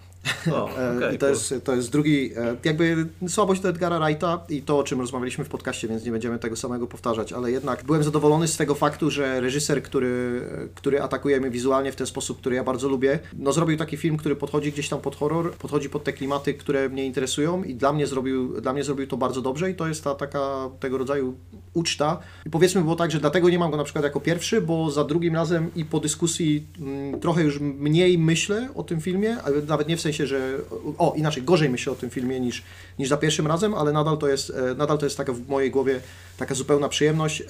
O, 0.52 0.76
E, 0.78 0.96
okej, 0.96 1.14
I 1.14 1.18
to 1.18 1.28
jest, 1.28 1.54
to 1.64 1.74
jest 1.74 1.92
drugi, 1.92 2.32
e, 2.36 2.56
jakby 2.64 3.06
słabość 3.28 3.60
do 3.60 3.68
Edgara 3.68 3.98
Wrighta 3.98 4.44
i 4.48 4.62
to, 4.62 4.78
o 4.78 4.82
czym 4.84 5.00
rozmawialiśmy 5.00 5.44
w 5.44 5.48
podcaście, 5.48 5.88
więc 5.88 6.04
nie 6.04 6.10
będziemy 6.10 6.38
tego 6.38 6.56
samego 6.56 6.86
powtarzać, 6.86 7.32
ale 7.32 7.50
jednak 7.50 7.84
byłem 7.84 8.02
zadowolony 8.02 8.48
z 8.48 8.56
tego 8.56 8.74
faktu, 8.74 9.10
że 9.10 9.40
reżyser, 9.40 9.82
który, 9.82 10.42
który 10.74 11.02
atakuje 11.02 11.40
mnie 11.40 11.50
wizualnie 11.50 11.92
w 11.92 11.96
ten 11.96 12.06
sposób, 12.06 12.38
który 12.38 12.56
ja 12.56 12.64
bardzo 12.64 12.88
lubię, 12.88 13.18
no 13.38 13.52
zrobił 13.52 13.76
taki 13.76 13.96
film, 13.96 14.16
który 14.16 14.36
podchodzi 14.36 14.72
gdzieś 14.72 14.88
tam 14.88 15.00
pod 15.00 15.16
horror, 15.16 15.52
podchodzi 15.52 15.90
pod 15.90 16.04
te 16.04 16.12
klimaty, 16.12 16.54
które 16.54 16.88
mnie 16.88 17.06
interesują 17.06 17.62
i 17.62 17.74
dla 17.74 17.92
mnie 17.92 18.06
zrobił, 18.06 18.60
dla 18.60 18.72
mnie 18.72 18.84
zrobił 18.84 19.06
to 19.06 19.16
bardzo 19.16 19.42
dobrze 19.42 19.70
i 19.70 19.74
to 19.74 19.88
jest 19.88 20.04
ta 20.04 20.14
taka 20.14 20.70
tego 20.80 20.98
rodzaju 20.98 21.34
uczta. 21.74 22.18
I 22.46 22.50
powiedzmy 22.50 22.82
było 22.82 22.96
tak, 22.96 23.10
że 23.10 23.20
dlatego 23.20 23.50
nie 23.50 23.58
mam 23.58 23.70
go 23.70 23.76
na 23.76 23.84
przykład 23.84 24.04
jako 24.04 24.20
pierwszy, 24.20 24.60
bo 24.60 24.90
za 24.90 25.04
drugim 25.04 25.34
razem 25.34 25.70
i 25.76 25.84
po 25.84 26.00
dyskusji 26.00 26.66
mm, 26.78 27.20
trochę 27.20 27.42
już 27.42 27.60
mniej 27.60 28.18
myślę 28.18 28.68
o 28.74 28.82
tym 28.82 29.00
filmie, 29.00 29.36
ale 29.42 29.62
nawet 29.62 29.88
nie 29.88 29.96
w 29.96 30.00
sensie, 30.00 30.15
że 30.24 30.58
o, 30.98 31.14
inaczej, 31.16 31.42
gorzej 31.42 31.68
myślę 31.70 31.92
o 31.92 31.96
tym 31.96 32.10
filmie 32.10 32.40
niż, 32.40 32.62
niż 32.98 33.08
za 33.08 33.16
pierwszym 33.16 33.46
razem, 33.46 33.74
ale 33.74 33.92
nadal 33.92 34.18
to 34.18 34.28
jest, 34.28 34.50
e, 34.50 34.74
nadal 34.74 34.98
to 34.98 35.06
jest 35.06 35.16
taka 35.16 35.32
w 35.32 35.48
mojej 35.48 35.70
głowie 35.70 36.00
taka 36.36 36.54
zupełna 36.54 36.88
przyjemność, 36.88 37.40
e, 37.40 37.44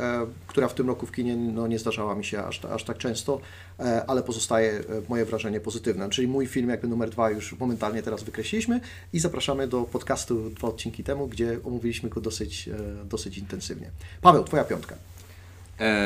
która 0.46 0.68
w 0.68 0.74
tym 0.74 0.88
roku 0.88 1.06
w 1.06 1.12
kinie 1.12 1.36
no, 1.36 1.66
nie 1.66 1.78
zdarzała 1.78 2.14
mi 2.14 2.24
się 2.24 2.44
aż, 2.44 2.64
aż 2.64 2.84
tak 2.84 2.98
często, 2.98 3.40
e, 3.80 4.04
ale 4.06 4.22
pozostaje 4.22 4.84
moje 5.08 5.24
wrażenie 5.24 5.60
pozytywne. 5.60 6.10
Czyli 6.10 6.28
mój 6.28 6.46
film 6.46 6.68
jakby 6.70 6.88
numer 6.88 7.10
dwa 7.10 7.30
już 7.30 7.58
momentalnie 7.58 8.02
teraz 8.02 8.22
wykreśliliśmy 8.22 8.80
i 9.12 9.18
zapraszamy 9.18 9.68
do 9.68 9.82
podcastu 9.82 10.50
dwa 10.50 10.68
odcinki 10.68 11.04
temu, 11.04 11.26
gdzie 11.28 11.58
omówiliśmy 11.64 12.08
go 12.08 12.20
dosyć, 12.20 12.70
dosyć 13.04 13.38
intensywnie. 13.38 13.90
Paweł, 14.22 14.44
twoja 14.44 14.64
piątka. 14.64 14.94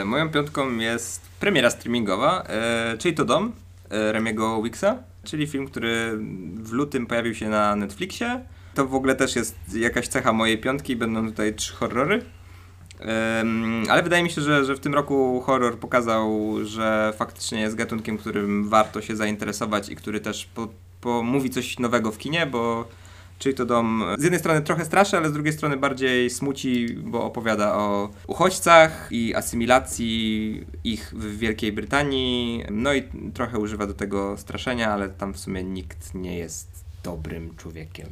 Moją 0.04 0.30
piątką 0.30 0.76
jest 0.78 1.20
premiera 1.40 1.70
streamingowa, 1.70 2.46
czyli 2.98 3.14
to 3.14 3.24
Dom 3.24 3.52
Remiego 3.90 4.62
Wixa, 4.62 5.02
czyli 5.24 5.46
film, 5.46 5.66
który 5.66 6.18
w 6.54 6.72
lutym 6.72 7.06
pojawił 7.06 7.34
się 7.34 7.48
na 7.48 7.76
Netflixie. 7.76 8.44
To 8.74 8.86
w 8.86 8.94
ogóle 8.94 9.14
też 9.14 9.36
jest 9.36 9.56
jakaś 9.74 10.08
cecha 10.08 10.32
mojej 10.32 10.58
piątki, 10.58 10.96
będą 10.96 11.26
tutaj 11.26 11.54
trzy 11.54 11.72
horrory. 11.72 12.24
Em, 13.00 13.84
ale 13.88 14.02
wydaje 14.02 14.22
mi 14.22 14.30
się, 14.30 14.40
że, 14.40 14.64
że 14.64 14.74
w 14.74 14.80
tym 14.80 14.94
roku 14.94 15.40
horror 15.40 15.78
pokazał, 15.78 16.56
że 16.64 17.12
faktycznie 17.16 17.60
jest 17.60 17.76
gatunkiem, 17.76 18.18
którym 18.18 18.68
warto 18.68 19.02
się 19.02 19.16
zainteresować 19.16 19.88
i 19.88 19.96
który 19.96 20.20
też 20.20 20.46
po, 20.54 20.68
po 21.00 21.22
mówi 21.22 21.50
coś 21.50 21.78
nowego 21.78 22.12
w 22.12 22.18
kinie, 22.18 22.46
bo 22.46 22.88
Czyli 23.40 23.54
to 23.54 23.66
dom 23.66 24.04
z 24.18 24.22
jednej 24.22 24.40
strony 24.40 24.62
trochę 24.62 24.84
straszy, 24.84 25.16
ale 25.16 25.28
z 25.28 25.32
drugiej 25.32 25.52
strony 25.52 25.76
bardziej 25.76 26.30
smuci, 26.30 26.94
bo 26.94 27.24
opowiada 27.24 27.74
o 27.74 28.08
uchodźcach 28.26 29.08
i 29.10 29.34
asymilacji 29.34 30.64
ich 30.84 31.12
w 31.16 31.38
Wielkiej 31.38 31.72
Brytanii. 31.72 32.64
No 32.70 32.94
i 32.94 33.02
trochę 33.34 33.58
używa 33.58 33.86
do 33.86 33.94
tego 33.94 34.36
straszenia, 34.36 34.92
ale 34.92 35.08
tam 35.08 35.34
w 35.34 35.38
sumie 35.38 35.64
nikt 35.64 36.14
nie 36.14 36.38
jest 36.38 36.84
dobrym 37.02 37.56
człowiekiem. 37.56 38.08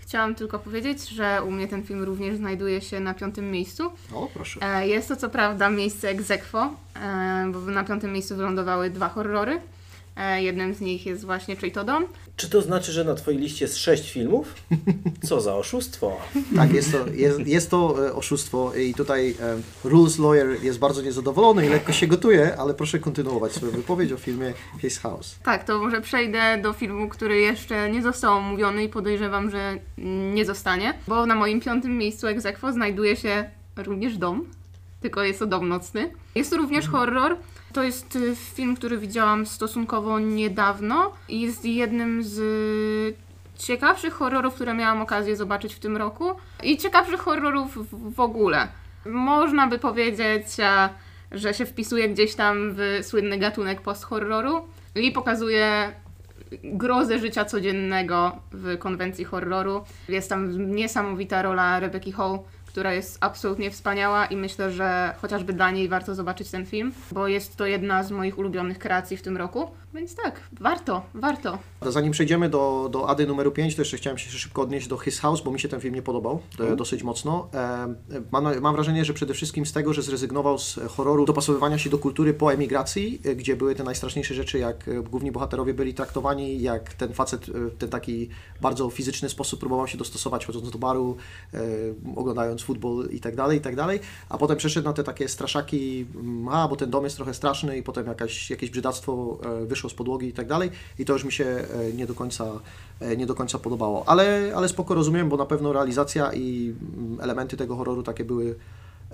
Chciałam 0.00 0.34
tylko 0.34 0.58
powiedzieć, 0.58 1.08
że 1.08 1.42
u 1.46 1.50
mnie 1.50 1.68
ten 1.68 1.82
film 1.82 2.02
również 2.02 2.36
znajduje 2.36 2.80
się 2.80 3.00
na 3.00 3.14
piątym 3.14 3.50
miejscu. 3.50 3.90
O, 4.14 4.28
proszę. 4.34 4.60
E, 4.62 4.88
Jest 4.88 5.08
to 5.08 5.16
co 5.16 5.28
prawda 5.28 5.70
miejsce 5.70 6.08
ex 6.08 6.30
aequo, 6.30 6.70
e, 6.96 7.50
bo 7.52 7.60
na 7.60 7.84
piątym 7.84 8.12
miejscu 8.12 8.36
wylądowały 8.36 8.90
dwa 8.90 9.08
horrory. 9.08 9.60
E, 10.20 10.42
Jednym 10.42 10.74
z 10.74 10.80
nich 10.80 11.06
jest 11.06 11.24
właśnie 11.24 11.56
Czyj 11.56 11.72
dom. 11.72 12.04
Czy 12.36 12.50
to 12.50 12.62
znaczy, 12.62 12.92
że 12.92 13.04
na 13.04 13.14
twojej 13.14 13.40
liście 13.40 13.64
jest 13.64 13.76
sześć 13.76 14.12
filmów? 14.12 14.54
Co 15.28 15.40
za 15.40 15.56
oszustwo. 15.56 16.16
Tak, 16.56 16.72
jest 16.72 16.92
to, 16.92 17.06
jest, 17.06 17.46
jest 17.46 17.70
to 17.70 18.06
e, 18.06 18.14
oszustwo 18.14 18.74
i 18.74 18.94
tutaj 18.94 19.34
e, 19.40 19.88
Rules 19.88 20.18
Lawyer 20.18 20.62
jest 20.62 20.78
bardzo 20.78 21.02
niezadowolony 21.02 21.66
i 21.66 21.68
lekko 21.68 21.92
się 21.92 22.06
gotuje, 22.06 22.56
ale 22.56 22.74
proszę 22.74 22.98
kontynuować 22.98 23.52
swoją 23.52 23.72
wypowiedź 23.72 24.12
o 24.12 24.16
filmie 24.16 24.52
His 24.80 24.98
House. 24.98 25.38
Tak, 25.42 25.64
to 25.64 25.78
może 25.78 26.00
przejdę 26.00 26.58
do 26.62 26.72
filmu, 26.72 27.08
który 27.08 27.40
jeszcze 27.40 27.90
nie 27.90 28.02
został 28.02 28.36
omówiony 28.36 28.84
i 28.84 28.88
podejrzewam, 28.88 29.50
że 29.50 29.78
nie 30.34 30.44
zostanie, 30.44 30.94
bo 31.08 31.26
na 31.26 31.34
moim 31.34 31.60
piątym 31.60 31.98
miejscu 31.98 32.26
ex 32.26 32.46
aequo 32.46 32.72
znajduje 32.72 33.16
się 33.16 33.50
również 33.76 34.18
dom, 34.18 34.44
tylko 35.00 35.22
jest 35.22 35.38
to 35.38 35.46
dom 35.46 35.68
nocny. 35.68 36.12
Jest 36.34 36.50
to 36.50 36.56
również 36.56 36.88
horror. 36.88 37.36
To 37.72 37.82
jest 37.82 38.16
y, 38.16 38.36
film, 38.36 38.76
który 38.76 38.98
widziałam 38.98 39.46
stosunkowo 39.46 40.18
niedawno 40.18 41.12
i 41.28 41.40
jest 41.40 41.64
jednym 41.64 42.22
z 42.22 42.40
ciekawszych 43.58 44.12
horrorów, 44.14 44.54
które 44.54 44.74
miałam 44.74 45.02
okazję 45.02 45.36
zobaczyć 45.36 45.74
w 45.74 45.78
tym 45.78 45.96
roku 45.96 46.30
i 46.62 46.76
ciekawszych 46.78 47.20
horrorów 47.20 47.78
w- 48.14 48.20
ogóle. 48.20 48.68
Można 49.06 49.66
by 49.66 49.78
powiedzieć, 49.78 50.46
że 51.32 51.54
się 51.54 51.66
wpisuje 51.66 52.08
gdzieś 52.08 52.34
tam 52.34 52.56
w 52.74 52.98
słynny 53.02 53.38
gatunek 53.38 53.80
post-horroru 53.80 54.60
i 54.94 55.12
pokazuje 55.12 55.92
grozę 56.64 57.18
życia 57.18 57.44
codziennego 57.44 58.32
w 58.52 58.78
konwencji 58.78 59.24
horroru. 59.24 59.84
Jest 60.08 60.28
tam 60.28 60.74
niesamowita 60.74 61.42
rola 61.42 61.80
Rebecca 61.80 62.10
Hall, 62.16 62.38
która 62.70 62.94
jest 62.94 63.18
absolutnie 63.20 63.70
wspaniała 63.70 64.26
i 64.26 64.36
myślę, 64.36 64.72
że 64.72 65.14
chociażby 65.20 65.52
dla 65.52 65.70
niej 65.70 65.88
warto 65.88 66.14
zobaczyć 66.14 66.50
ten 66.50 66.66
film, 66.66 66.92
bo 67.12 67.28
jest 67.28 67.56
to 67.56 67.66
jedna 67.66 68.02
z 68.02 68.10
moich 68.10 68.38
ulubionych 68.38 68.78
kreacji 68.78 69.16
w 69.16 69.22
tym 69.22 69.36
roku. 69.36 69.70
Więc 69.94 70.14
tak, 70.14 70.40
warto, 70.52 71.02
warto. 71.14 71.58
Zanim 71.82 72.12
przejdziemy 72.12 72.48
do, 72.48 72.88
do 72.92 73.08
Ady 73.08 73.26
numeru 73.26 73.50
5, 73.50 73.76
to 73.76 73.82
jeszcze 73.82 73.96
chciałem 73.96 74.18
się 74.18 74.30
szybko 74.30 74.62
odnieść 74.62 74.88
do 74.88 74.98
His 74.98 75.20
House, 75.20 75.40
bo 75.40 75.50
mi 75.50 75.60
się 75.60 75.68
ten 75.68 75.80
film 75.80 75.94
nie 75.94 76.02
podobał 76.02 76.40
e, 76.60 76.76
dosyć 76.76 77.02
mocno. 77.02 77.48
E, 77.54 77.94
mam, 78.32 78.60
mam 78.60 78.74
wrażenie, 78.74 79.04
że 79.04 79.14
przede 79.14 79.34
wszystkim 79.34 79.66
z 79.66 79.72
tego, 79.72 79.92
że 79.92 80.02
zrezygnował 80.02 80.58
z 80.58 80.80
horroru 80.88 81.26
dopasowywania 81.26 81.78
się 81.78 81.90
do 81.90 81.98
kultury 81.98 82.34
po 82.34 82.52
emigracji, 82.52 83.20
e, 83.24 83.34
gdzie 83.36 83.56
były 83.56 83.74
te 83.74 83.84
najstraszniejsze 83.84 84.34
rzeczy, 84.34 84.58
jak 84.58 84.88
e, 84.88 85.02
główni 85.02 85.32
bohaterowie 85.32 85.74
byli 85.74 85.94
traktowani, 85.94 86.62
jak 86.62 86.94
ten 86.94 87.12
facet 87.12 87.48
e, 87.48 87.52
w 87.52 87.76
ten 87.76 87.88
taki 87.88 88.28
bardzo 88.60 88.90
fizyczny 88.90 89.28
sposób 89.28 89.60
próbował 89.60 89.86
się 89.86 89.98
dostosować, 89.98 90.46
chodząc 90.46 90.70
do 90.70 90.78
baru, 90.78 91.16
e, 91.54 91.58
oglądając 92.60 92.62
futbol 92.62 93.08
i 93.10 93.20
tak 93.20 93.36
dalej, 93.36 93.58
i 93.58 93.60
tak 93.60 93.76
dalej, 93.76 94.00
a 94.28 94.38
potem 94.38 94.56
przeszedł 94.56 94.84
na 94.84 94.92
te 94.92 95.04
takie 95.04 95.28
straszaki, 95.28 96.06
mm, 96.14 96.48
a, 96.48 96.68
bo 96.68 96.76
ten 96.76 96.90
dom 96.90 97.04
jest 97.04 97.16
trochę 97.16 97.34
straszny 97.34 97.78
i 97.78 97.82
potem 97.82 98.06
jakaś, 98.06 98.50
jakieś 98.50 98.70
brzydactwo 98.70 99.38
e, 99.62 99.66
wyszło 99.66 99.90
z 99.90 99.94
podłogi 99.94 100.26
i 100.26 100.32
tak 100.32 100.46
dalej 100.46 100.70
i 100.98 101.04
to 101.04 101.12
już 101.12 101.24
mi 101.24 101.32
się 101.32 101.44
e, 101.44 101.92
nie 101.94 102.06
do 102.06 102.14
końca, 102.14 102.60
e, 103.00 103.16
nie 103.16 103.26
do 103.26 103.34
końca 103.34 103.58
podobało. 103.58 104.04
Ale, 104.08 104.52
ale 104.56 104.68
spoko 104.68 104.94
rozumiem, 104.94 105.28
bo 105.28 105.36
na 105.36 105.46
pewno 105.46 105.72
realizacja 105.72 106.32
i 106.32 106.74
mm, 106.74 107.20
elementy 107.20 107.56
tego 107.56 107.76
horroru 107.76 108.02
takie 108.02 108.24
były 108.24 108.54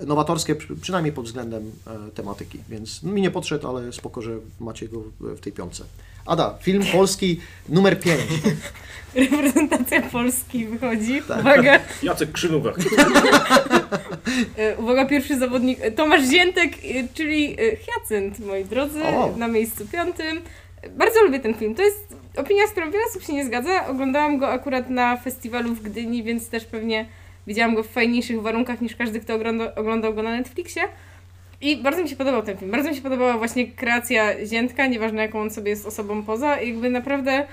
nowatorskie, 0.05 0.55
przy- 0.55 0.75
przynajmniej 0.75 1.13
pod 1.13 1.25
względem 1.25 1.71
tematyki, 2.13 2.59
więc 2.69 3.03
mi 3.03 3.21
nie 3.21 3.31
podszedł, 3.31 3.67
ale 3.67 3.93
spoko, 3.93 4.21
że 4.21 4.39
macie 4.59 4.87
go 4.87 5.03
w 5.19 5.39
tej 5.39 5.53
piątce. 5.53 5.83
Ada, 6.27 6.57
film 6.61 6.83
polski 6.91 7.39
numer 7.69 7.99
5. 7.99 8.21
Reprezentacja 9.15 10.01
Polski 10.01 10.65
wychodzi. 10.65 11.21
Uwaga, 11.39 11.79
Jacek 12.03 12.31
Krzynówek. 12.31 12.75
e, 14.57 14.77
uwaga, 14.77 15.05
pierwszy 15.05 15.37
zawodnik. 15.39 15.79
e, 15.81 15.91
Tomasz 15.91 16.21
Ziętek, 16.29 16.73
e, 16.73 17.07
czyli 17.13 17.57
Hyacynt, 17.85 18.39
moi 18.39 18.65
drodzy, 18.65 19.03
O. 19.03 19.33
na 19.37 19.47
miejscu 19.47 19.87
piątym. 19.87 20.41
Bardzo 20.89 21.23
lubię 21.23 21.39
ten 21.39 21.53
film. 21.53 21.75
To 21.75 21.81
jest 21.83 22.15
opinia, 22.35 22.67
z 22.67 22.71
którą 22.71 22.91
wiele 22.91 23.03
osób 23.09 23.23
się 23.23 23.33
nie 23.33 23.45
zgadza. 23.45 23.87
Oglądałam 23.87 24.37
go 24.37 24.47
akurat 24.49 24.89
na 24.89 25.17
festiwalu 25.17 25.75
w 25.75 25.81
Gdyni, 25.81 26.23
więc 26.23 26.49
też 26.49 26.65
pewnie 26.65 27.05
widziałam 27.47 27.75
go 27.75 27.83
w 27.83 27.87
fajniejszych 27.87 28.41
warunkach 28.41 28.81
niż 28.81 28.95
każdy, 28.95 29.19
kto 29.19 29.35
ogląda, 29.35 29.75
oglądał 29.75 30.13
go 30.13 30.23
na 30.23 30.31
Netflixie. 30.31 30.81
I 31.61 31.77
bardzo 31.77 32.03
mi 32.03 32.09
się 32.09 32.15
podobał 32.15 32.43
ten 32.43 32.57
film. 32.57 32.71
Bardzo 32.71 32.89
mi 32.89 32.95
się 32.95 33.01
podobała 33.01 33.37
właśnie 33.37 33.67
kreacja 33.67 34.45
Ziętka, 34.45 34.87
nieważne 34.87 35.21
jaką 35.21 35.41
on 35.41 35.51
sobie 35.51 35.69
jest 35.69 35.85
osobą 35.85 36.23
poza. 36.23 36.61
Jakby 36.61 36.89
naprawdę 36.89 37.47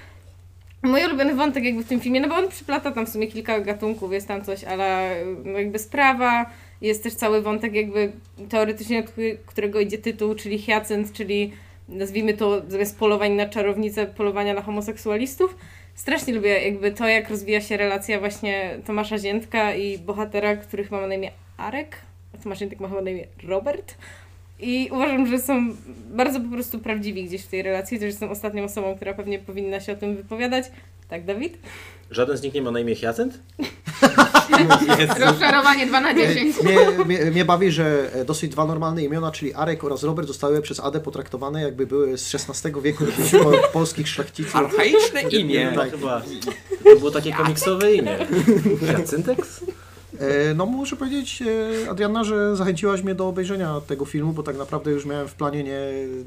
mój 0.82 1.04
ulubiony 1.04 1.34
wątek 1.34 1.64
jakby 1.64 1.84
w 1.84 1.88
tym 1.88 2.00
filmie, 2.00 2.20
no 2.20 2.28
bo 2.28 2.34
on 2.34 2.48
przyplata 2.48 2.90
tam 2.92 3.06
w 3.06 3.08
sumie 3.08 3.26
kilka 3.26 3.60
gatunków, 3.60 4.12
jest 4.12 4.28
tam 4.28 4.44
coś, 4.44 4.64
ale 4.64 5.16
no 5.44 5.58
jakby 5.58 5.78
sprawa, 5.78 6.50
jest 6.80 7.02
też 7.02 7.14
cały 7.14 7.42
wątek 7.42 7.74
jakby 7.74 8.12
teoretycznie, 8.48 8.98
od 9.00 9.10
któ- 9.10 9.38
którego 9.46 9.80
idzie 9.80 9.98
tytuł, 9.98 10.34
czyli 10.34 10.62
Hyacynt, 10.62 11.12
czyli 11.12 11.52
nazwijmy 11.88 12.34
to 12.34 12.62
zamiast 12.68 12.98
polowań 12.98 13.32
na 13.32 13.46
czarownicę, 13.48 14.06
polowania 14.06 14.54
na 14.54 14.62
homoseksualistów. 14.62 15.56
Strasznie 15.94 16.34
lubię 16.34 16.64
jakby 16.64 16.92
to, 16.92 17.08
jak 17.08 17.30
rozwija 17.30 17.60
się 17.60 17.76
relacja 17.76 18.18
właśnie 18.20 18.78
Tomasza 18.86 19.18
Ziętka 19.18 19.74
i 19.74 19.98
bohatera, 19.98 20.56
który 20.56 20.84
chyba 20.84 21.00
ma 21.00 21.06
na 21.06 21.14
imię 21.14 21.30
Arek, 21.56 21.96
a 22.34 22.42
Tomasz 22.42 22.58
Ziętek 22.58 22.80
ma 22.80 22.88
chyba 22.88 23.00
na 23.00 23.10
imię 23.10 23.26
Robert. 23.48 23.94
I 24.60 24.88
uważam, 24.92 25.26
że 25.26 25.38
są 25.38 25.76
bardzo 26.10 26.40
po 26.40 26.48
prostu 26.48 26.78
prawdziwi 26.78 27.24
gdzieś 27.24 27.42
w 27.42 27.48
tej 27.48 27.62
relacji, 27.62 27.98
też 27.98 28.06
jestem 28.06 28.30
ostatnią 28.30 28.64
osobą, 28.64 28.96
która 28.96 29.14
pewnie 29.14 29.38
powinna 29.38 29.80
się 29.80 29.92
o 29.92 29.96
tym 29.96 30.16
wypowiadać. 30.16 30.64
Tak, 31.08 31.24
Dawid? 31.24 31.58
Żaden 32.10 32.36
z 32.36 32.42
nich 32.42 32.54
nie 32.54 32.62
ma 32.62 32.70
na 32.70 32.80
imię 32.80 32.94
Hyacynt? 32.94 33.38
Rozczarowanie 35.26 35.86
2 35.86 36.00
na 36.00 36.14
10. 36.14 36.62
Mnie, 36.62 36.78
mnie, 37.04 37.30
mnie 37.30 37.44
bawi, 37.44 37.70
że 37.70 38.10
dosyć 38.26 38.50
dwa 38.50 38.66
normalne 38.66 39.02
imiona, 39.02 39.30
czyli 39.30 39.54
Arek 39.54 39.84
oraz 39.84 40.02
Robert 40.02 40.28
zostały 40.28 40.62
przez 40.62 40.80
Adę 40.80 41.00
potraktowane 41.00 41.62
jakby 41.62 41.86
były 41.86 42.18
z 42.18 42.34
XVI 42.34 42.82
wieku 42.82 43.04
po- 43.42 43.68
polskich 43.78 44.08
szlachciców. 44.08 44.56
Archaiczne 44.56 45.22
imię. 45.22 45.72
No, 45.76 45.82
chyba. 45.82 46.22
To 46.84 46.96
było 46.96 47.10
takie 47.10 47.32
komiksowe 47.32 47.94
imię. 47.94 48.18
Hyacynteks? 48.86 49.64
E, 50.20 50.54
No 50.54 50.66
muszę 50.66 50.96
powiedzieć, 50.96 51.42
e, 51.86 51.90
Adrianna, 51.90 52.24
że 52.24 52.56
zachęciłaś 52.56 53.02
mnie 53.02 53.14
do 53.14 53.28
obejrzenia 53.28 53.80
tego 53.86 54.04
filmu, 54.04 54.32
bo 54.32 54.42
tak 54.42 54.56
naprawdę 54.56 54.90
już 54.90 55.06
miałem 55.06 55.28
w 55.28 55.34
planie 55.34 55.62
nie, 55.64 55.78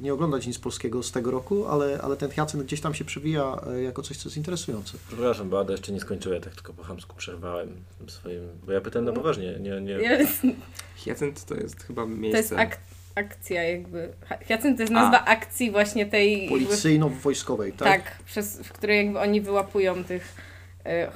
nie 0.02 0.14
oglądać 0.14 0.48
nic 0.48 0.58
polskiego 0.60 1.04
z 1.04 1.12
tego 1.12 1.32
roku, 1.32 1.68
ale, 1.68 2.00
ale 2.02 2.18
ten 2.18 2.32
Hyacynt 2.32 2.64
gdzieś 2.64 2.82
tam 2.82 2.94
się 2.94 3.06
przewija 3.06 3.62
e, 3.74 3.82
jako 3.84 4.02
coś, 4.02 4.18
co 4.18 4.30
jest 4.30 4.38
interesujące. 4.38 4.98
Przepraszam, 5.08 5.50
bo 5.50 5.60
Ada 5.60 5.72
jeszcze 5.72 5.92
nie 5.92 6.00
skończyła, 6.00 6.36
ja 6.36 6.42
tak 6.42 6.56
tylko 6.56 6.74
po 6.74 6.84
chamsku 6.84 7.16
przerwałem 7.16 7.70
swoim... 8.08 8.42
Bo 8.66 8.72
ja 8.72 8.82
pytałem 8.82 9.06
na 9.06 9.12
poważnie, 9.14 9.60
nie... 9.60 9.82
nie... 9.82 9.94
Jest, 9.94 10.42
Hyacynt 11.06 11.46
to 11.46 11.56
jest 11.56 11.84
chyba 11.84 12.02
to 12.04 12.10
jest 12.10 12.22
miejsce... 12.22 12.58
ak- 12.58 12.78
akcja 13.16 13.64
jakby. 13.64 14.10
Hyacynt 14.48 14.78
to 14.78 14.84
jest 14.84 14.94
nazwa 14.94 15.26
akcji 15.26 15.72
właśnie 15.72 16.06
tej... 16.06 16.50
Policyjno-wojskowej, 16.50 17.72
tak? 17.72 17.88
Tak, 17.88 18.24
przez, 18.26 18.60
w 18.62 18.72
której 18.74 18.98
jakby 19.06 19.20
oni 19.20 19.42
wyłapują 19.42 20.04
tych 20.04 20.47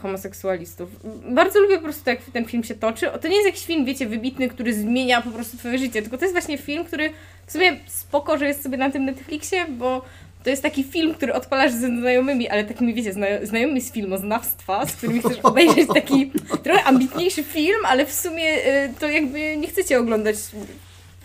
homoseksualistów. 0.01 0.89
Bardzo 1.29 1.59
lubię 1.59 1.75
po 1.75 1.83
prostu, 1.83 2.09
jak 2.09 2.21
ten 2.21 2.45
film 2.45 2.63
się 2.63 2.75
toczy. 2.75 3.07
To 3.21 3.27
nie 3.27 3.35
jest 3.35 3.45
jakiś 3.47 3.65
film, 3.65 3.85
wiecie, 3.85 4.07
wybitny, 4.07 4.49
który 4.49 4.73
zmienia 4.73 5.21
po 5.21 5.31
prostu 5.31 5.57
twoje 5.57 5.77
życie, 5.77 6.01
tylko 6.01 6.17
to 6.17 6.25
jest 6.25 6.33
właśnie 6.33 6.57
film, 6.57 6.85
który 6.85 7.09
w 7.47 7.51
sumie 7.51 7.79
spoko, 7.87 8.37
że 8.37 8.47
jest 8.47 8.63
sobie 8.63 8.77
na 8.77 8.91
tym 8.91 9.05
Netflixie, 9.05 9.65
bo 9.69 10.01
to 10.43 10.49
jest 10.49 10.63
taki 10.63 10.83
film, 10.83 11.13
który 11.13 11.33
odpalasz 11.33 11.71
ze 11.71 11.87
znajomymi, 11.87 12.49
ale 12.49 12.63
takimi, 12.63 12.93
wiecie, 12.93 13.13
zna 13.13 13.25
znajomymi 13.43 13.81
z 13.81 13.91
filmoznawstwa, 13.91 14.85
z 14.85 14.95
którymi 14.95 15.19
chcesz 15.19 15.39
obejrzeć 15.39 15.87
taki 15.93 16.31
trochę 16.63 16.83
ambitniejszy 16.83 17.43
film, 17.43 17.79
ale 17.85 18.05
w 18.05 18.13
sumie 18.13 18.43
e, 18.43 18.89
to 18.99 19.09
jakby 19.09 19.57
nie 19.57 19.67
chcecie 19.67 19.99
oglądać 19.99 20.35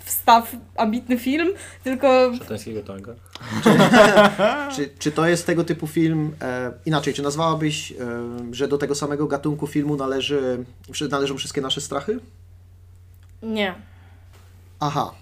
wstaw, 0.07 0.57
ambitny 0.77 1.19
film, 1.19 1.49
tylko 1.85 2.33
Szatańskiego 2.39 2.83
tanga. 2.83 3.15
Czy, 4.75 4.91
czy 4.99 5.13
to 5.13 5.29
jest 5.29 5.47
tego 5.47 5.65
typu 5.65 5.87
film, 5.87 6.37
e, 6.43 6.73
inaczej, 6.87 7.15
czy 7.15 7.23
nazwałabyś, 7.23 7.93
e, 7.93 7.97
że 8.51 8.69
do 8.69 8.79
tego 8.79 8.95
samego 8.95 9.27
gatunku 9.27 9.67
filmu 9.67 9.97
należy, 9.97 10.65
należą 11.11 11.37
wszystkie 11.37 11.61
nasze 11.61 11.81
strachy? 11.81 12.19
nie. 13.43 13.75
Aha. 14.81 15.13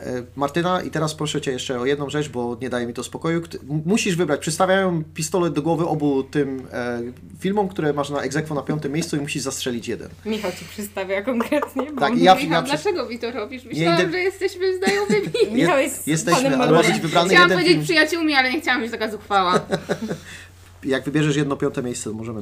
E, 0.00 0.22
Martyna, 0.36 0.82
i 0.82 0.90
teraz 0.90 1.14
proszę 1.14 1.40
Cię 1.40 1.52
jeszcze 1.52 1.80
o 1.80 1.86
jedną 1.86 2.10
rzecz, 2.10 2.28
bo 2.28 2.56
nie 2.60 2.70
daje 2.70 2.86
mi 2.86 2.94
to 2.94 3.04
spokoju. 3.04 3.42
Musisz 3.86 4.16
wybrać, 4.16 4.40
przystawiają 4.40 5.04
pistolet 5.14 5.52
do 5.54 5.62
głowy 5.62 5.86
obu 5.86 6.22
tym 6.22 6.66
e, 6.72 7.00
filmom, 7.40 7.68
które 7.68 7.92
masz 7.92 8.10
na 8.10 8.20
egzekwo 8.22 8.54
na 8.54 8.62
piątym 8.62 8.92
miejscu 8.92 9.16
i 9.16 9.20
musisz 9.20 9.42
zastrzelić 9.42 9.88
jeden. 9.88 10.08
Michał 10.24 10.50
ci 10.52 10.64
przystawia 10.64 11.22
konkretnie, 11.22 11.92
bo 11.92 12.00
Tak, 12.00 12.18
ja, 12.18 12.34
Michał, 12.34 12.50
ja 12.52 12.62
przy- 12.62 12.72
dlaczego 12.74 13.08
mi 13.08 13.18
to 13.18 13.30
robisz? 13.30 13.64
Myślałam, 13.64 14.00
idę- 14.00 14.10
że 14.12 14.18
jesteśmy 14.18 14.78
znajomymi. 14.78 15.28
Michał 15.62 15.78
jest 15.78 16.08
jesteśmy, 16.08 16.42
panem 16.42 16.60
ale 16.60 16.72
ma 16.72 16.82
być 16.82 17.00
wybrany 17.00 17.28
Chciałam 17.28 17.42
jeden 17.50 17.58
powiedzieć 17.58 17.72
film. 17.72 17.84
przyjaciółmi, 17.84 18.34
ale 18.34 18.52
nie 18.52 18.60
chciałam 18.60 18.80
być 18.80 18.90
taka 18.90 19.10
zuchwała. 19.10 19.60
jak 20.84 21.04
wybierzesz 21.04 21.36
jedno 21.36 21.56
piąte 21.56 21.82
miejsce, 21.82 22.10
to 22.10 22.16
możemy... 22.16 22.40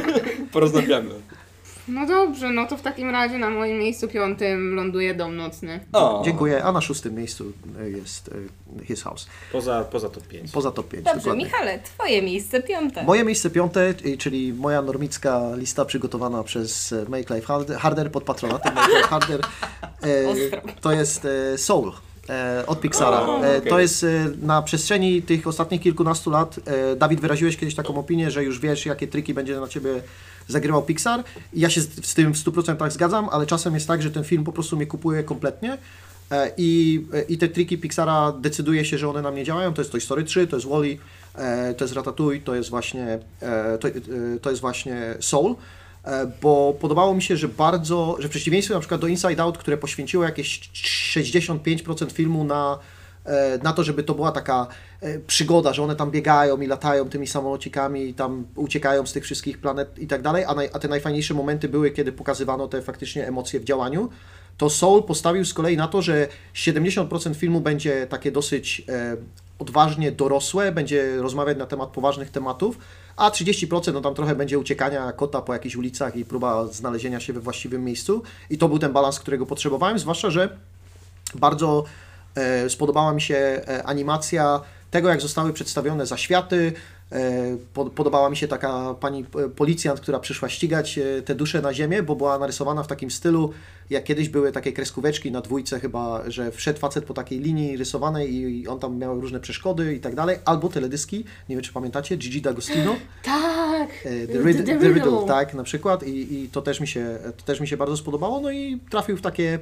Porozmawiamy. 0.52 1.10
No 1.88 2.06
dobrze, 2.06 2.50
no 2.50 2.66
to 2.66 2.76
w 2.76 2.82
takim 2.82 3.10
razie 3.10 3.38
na 3.38 3.50
moim 3.50 3.78
miejscu 3.78 4.08
piątym 4.08 4.74
ląduje 4.74 5.14
Dom 5.14 5.36
Nocny. 5.36 5.80
O, 5.92 6.22
Dziękuję, 6.24 6.64
a 6.64 6.72
na 6.72 6.80
szóstym 6.80 7.14
miejscu 7.14 7.52
e, 7.80 7.90
jest 7.90 8.30
e, 8.80 8.84
His 8.84 9.02
House. 9.02 9.26
Poza, 9.52 9.84
poza 9.84 10.08
top 10.08 10.26
5. 10.26 10.50
Poza 10.52 10.70
top 10.70 10.88
5, 10.88 11.04
Dobrze, 11.04 11.18
dokładnie. 11.20 11.44
Michale, 11.44 11.78
twoje 11.78 12.22
miejsce 12.22 12.62
piąte. 12.62 13.04
Moje 13.04 13.24
miejsce 13.24 13.50
piąte, 13.50 13.94
czyli 14.18 14.52
moja 14.52 14.82
normicka 14.82 15.40
lista 15.56 15.84
przygotowana 15.84 16.42
przez 16.42 16.92
e, 16.92 17.04
Make 17.08 17.30
Life 17.30 17.76
Harder, 17.78 18.10
pod 18.10 18.24
patronatem 18.24 18.74
Make 18.74 18.88
Life 18.88 19.08
Harder, 19.08 19.40
to 20.80 20.92
jest 20.92 21.26
Soul 21.56 21.92
od 22.66 22.80
Pixara. 22.80 23.20
O, 23.20 23.46
E, 23.46 23.58
okej. 23.58 23.70
To 23.70 23.80
jest 23.80 24.06
na 24.42 24.62
przestrzeni 24.62 25.22
tych 25.22 25.46
ostatnich 25.46 25.80
kilkunastu 25.80 26.30
lat, 26.30 26.56
Dawid 26.96 27.20
wyraziłeś 27.20 27.56
kiedyś 27.56 27.74
taką 27.74 27.98
opinię, 27.98 28.30
że 28.30 28.44
już 28.44 28.60
wiesz 28.60 28.86
jakie 28.86 29.08
triki 29.08 29.34
będzie 29.34 29.60
na 29.60 29.68
Ciebie 29.68 30.02
zagrywał 30.48 30.82
Pixar 30.82 31.24
i 31.52 31.60
ja 31.60 31.70
się 31.70 31.80
z, 31.80 32.14
tym 32.14 32.34
w 32.34 32.36
100% 32.36 32.90
zgadzam, 32.90 33.28
ale 33.32 33.46
czasem 33.46 33.74
jest 33.74 33.88
tak, 33.88 34.02
że 34.02 34.10
ten 34.10 34.24
film 34.24 34.44
po 34.44 34.52
prostu 34.52 34.76
mnie 34.76 34.86
kupuje 34.86 35.22
kompletnie. 35.22 35.78
E, 36.30 36.52
I, 36.56 37.04
e, 37.12 37.22
I 37.22 37.38
te 37.38 37.48
triki 37.48 37.78
Pixara 37.78 38.32
decyduje 38.32 38.84
się, 38.84 38.98
że 38.98 39.08
one 39.08 39.22
nam 39.22 39.34
nie 39.34 39.44
działają. 39.44 39.74
To 39.74 39.80
jest 39.80 39.92
Toy 39.92 40.00
Story 40.00 40.24
3, 40.24 40.46
to 40.46 40.56
jest 40.56 40.68
Wall-E, 40.68 40.98
e, 41.34 41.74
to 41.74 41.84
jest 41.84 41.94
Ratatouille, 41.94 42.40
to 42.40 42.54
jest 42.54 42.70
właśnie, 42.70 43.18
e, 43.42 43.78
to, 43.78 43.88
to 44.42 44.50
jest 44.50 44.60
właśnie 44.60 45.14
Soul. 45.20 45.56
Bo 46.42 46.76
podobało 46.80 47.14
mi 47.14 47.22
się, 47.22 47.36
że 47.36 47.48
bardzo, 47.48 48.16
że 48.18 48.28
w 48.28 48.30
przeciwieństwie 48.30 48.74
na 48.74 48.80
przykład 48.80 49.00
do 49.00 49.06
Inside 49.06 49.42
Out, 49.42 49.58
które 49.58 49.76
poświęciło 49.76 50.24
jakieś 50.24 50.70
65% 50.72 52.12
filmu 52.12 52.44
na, 52.44 52.78
na 53.62 53.72
to, 53.72 53.84
żeby 53.84 54.02
to 54.02 54.14
była 54.14 54.32
taka 54.32 54.66
e, 55.00 55.18
przygoda, 55.18 55.72
że 55.72 55.82
one 55.82 55.96
tam 55.96 56.10
biegają 56.10 56.60
i 56.60 56.66
latają 56.66 57.08
tymi 57.08 57.26
samolocikami 57.26 58.08
i 58.08 58.14
tam 58.14 58.46
uciekają 58.56 59.06
z 59.06 59.12
tych 59.12 59.24
wszystkich 59.24 59.58
planet 59.58 59.98
i 59.98 60.06
tak 60.06 60.22
dalej, 60.22 60.44
a, 60.44 60.54
naj, 60.54 60.70
a 60.72 60.78
te 60.78 60.88
najfajniejsze 60.88 61.34
momenty 61.34 61.68
były, 61.68 61.90
kiedy 61.90 62.12
pokazywano 62.12 62.68
te 62.68 62.82
faktycznie 62.82 63.28
emocje 63.28 63.60
w 63.60 63.64
działaniu, 63.64 64.08
to 64.56 64.70
Soul 64.70 65.02
postawił 65.02 65.44
z 65.44 65.54
kolei 65.54 65.76
na 65.76 65.88
to, 65.88 66.02
że 66.02 66.28
70% 66.54 67.34
filmu 67.34 67.60
będzie 67.60 68.06
takie 68.06 68.32
dosyć 68.32 68.82
e, 68.88 69.16
odważnie 69.58 70.12
dorosłe, 70.12 70.72
będzie 70.72 71.16
rozmawiać 71.16 71.58
na 71.58 71.66
temat 71.66 71.88
poważnych 71.88 72.30
tematów, 72.30 72.78
a 73.16 73.30
30% 73.30 73.92
no 73.92 74.00
tam 74.00 74.14
trochę 74.14 74.34
będzie 74.34 74.58
uciekania 74.58 75.12
kota 75.12 75.42
po 75.42 75.52
jakichś 75.52 75.76
ulicach 75.76 76.16
i 76.16 76.24
próba 76.24 76.66
znalezienia 76.66 77.20
się 77.20 77.32
we 77.32 77.40
właściwym 77.40 77.84
miejscu. 77.84 78.22
I 78.50 78.58
to 78.58 78.68
był 78.68 78.78
ten 78.78 78.92
balans, 78.92 79.20
którego 79.20 79.46
potrzebowałem, 79.46 79.98
zwłaszcza, 79.98 80.30
że 80.30 80.56
bardzo 81.34 81.84
e, 81.84 82.05
spodobała 82.68 83.12
mi 83.12 83.20
się 83.20 83.34
e, 83.36 83.82
animacja 83.84 84.60
tego, 84.90 85.08
jak 85.08 85.20
zostały 85.20 85.52
przedstawione 85.52 86.06
zaświaty. 86.06 86.72
E, 87.12 87.56
po- 87.74 87.84
podobała 87.90 88.30
mi 88.30 88.36
się 88.36 88.48
taka 88.48 88.94
pani 89.00 89.24
e, 89.44 89.48
policjant, 89.48 90.00
która 90.00 90.18
przyszła 90.18 90.48
ścigać 90.48 90.98
e, 90.98 91.22
te 91.22 91.34
dusze 91.34 91.62
na 91.62 91.74
ziemię, 91.74 92.02
bo 92.02 92.16
była 92.16 92.38
narysowana 92.38 92.82
w 92.82 92.86
takim 92.86 93.10
stylu, 93.10 93.52
jak 93.90 94.04
kiedyś 94.04 94.28
były 94.28 94.52
takie 94.52 94.72
kreskóweczki 94.72 95.32
na 95.32 95.40
dwójce 95.40 95.80
chyba, 95.80 96.22
że 96.30 96.50
wszedł 96.50 96.78
facet 96.78 97.04
po 97.04 97.14
takiej 97.14 97.40
linii 97.40 97.76
rysowanej 97.76 98.34
i 98.34 98.68
on 98.68 98.78
tam 98.78 98.98
miał 98.98 99.20
różne 99.20 99.40
przeszkody 99.40 99.94
i 99.94 100.00
tak 100.00 100.14
dalej, 100.14 100.38
albo 100.44 100.68
teledyski, 100.68 101.24
nie 101.48 101.56
wiem 101.56 101.62
czy 101.64 101.72
pamiętacie, 101.72 102.16
Gigi 102.16 102.42
D'Agostino. 102.42 102.94
Tak! 103.22 103.88
E, 104.04 104.26
The- 104.26 104.38
Rid- 104.42 104.64
The 104.80 104.88
Riddle. 104.88 105.26
Tak, 105.26 105.54
na 105.54 105.62
przykład 105.62 106.02
i, 106.02 106.34
i 106.44 106.48
to, 106.48 106.62
też 106.62 106.80
mi 106.80 106.88
się, 106.88 107.18
to 107.36 107.44
też 107.44 107.60
mi 107.60 107.68
się 107.68 107.76
bardzo 107.76 107.96
spodobało, 107.96 108.40
no 108.40 108.50
i 108.50 108.80
trafił 108.90 109.16
w 109.16 109.22
takie 109.22 109.54
e, 109.54 109.58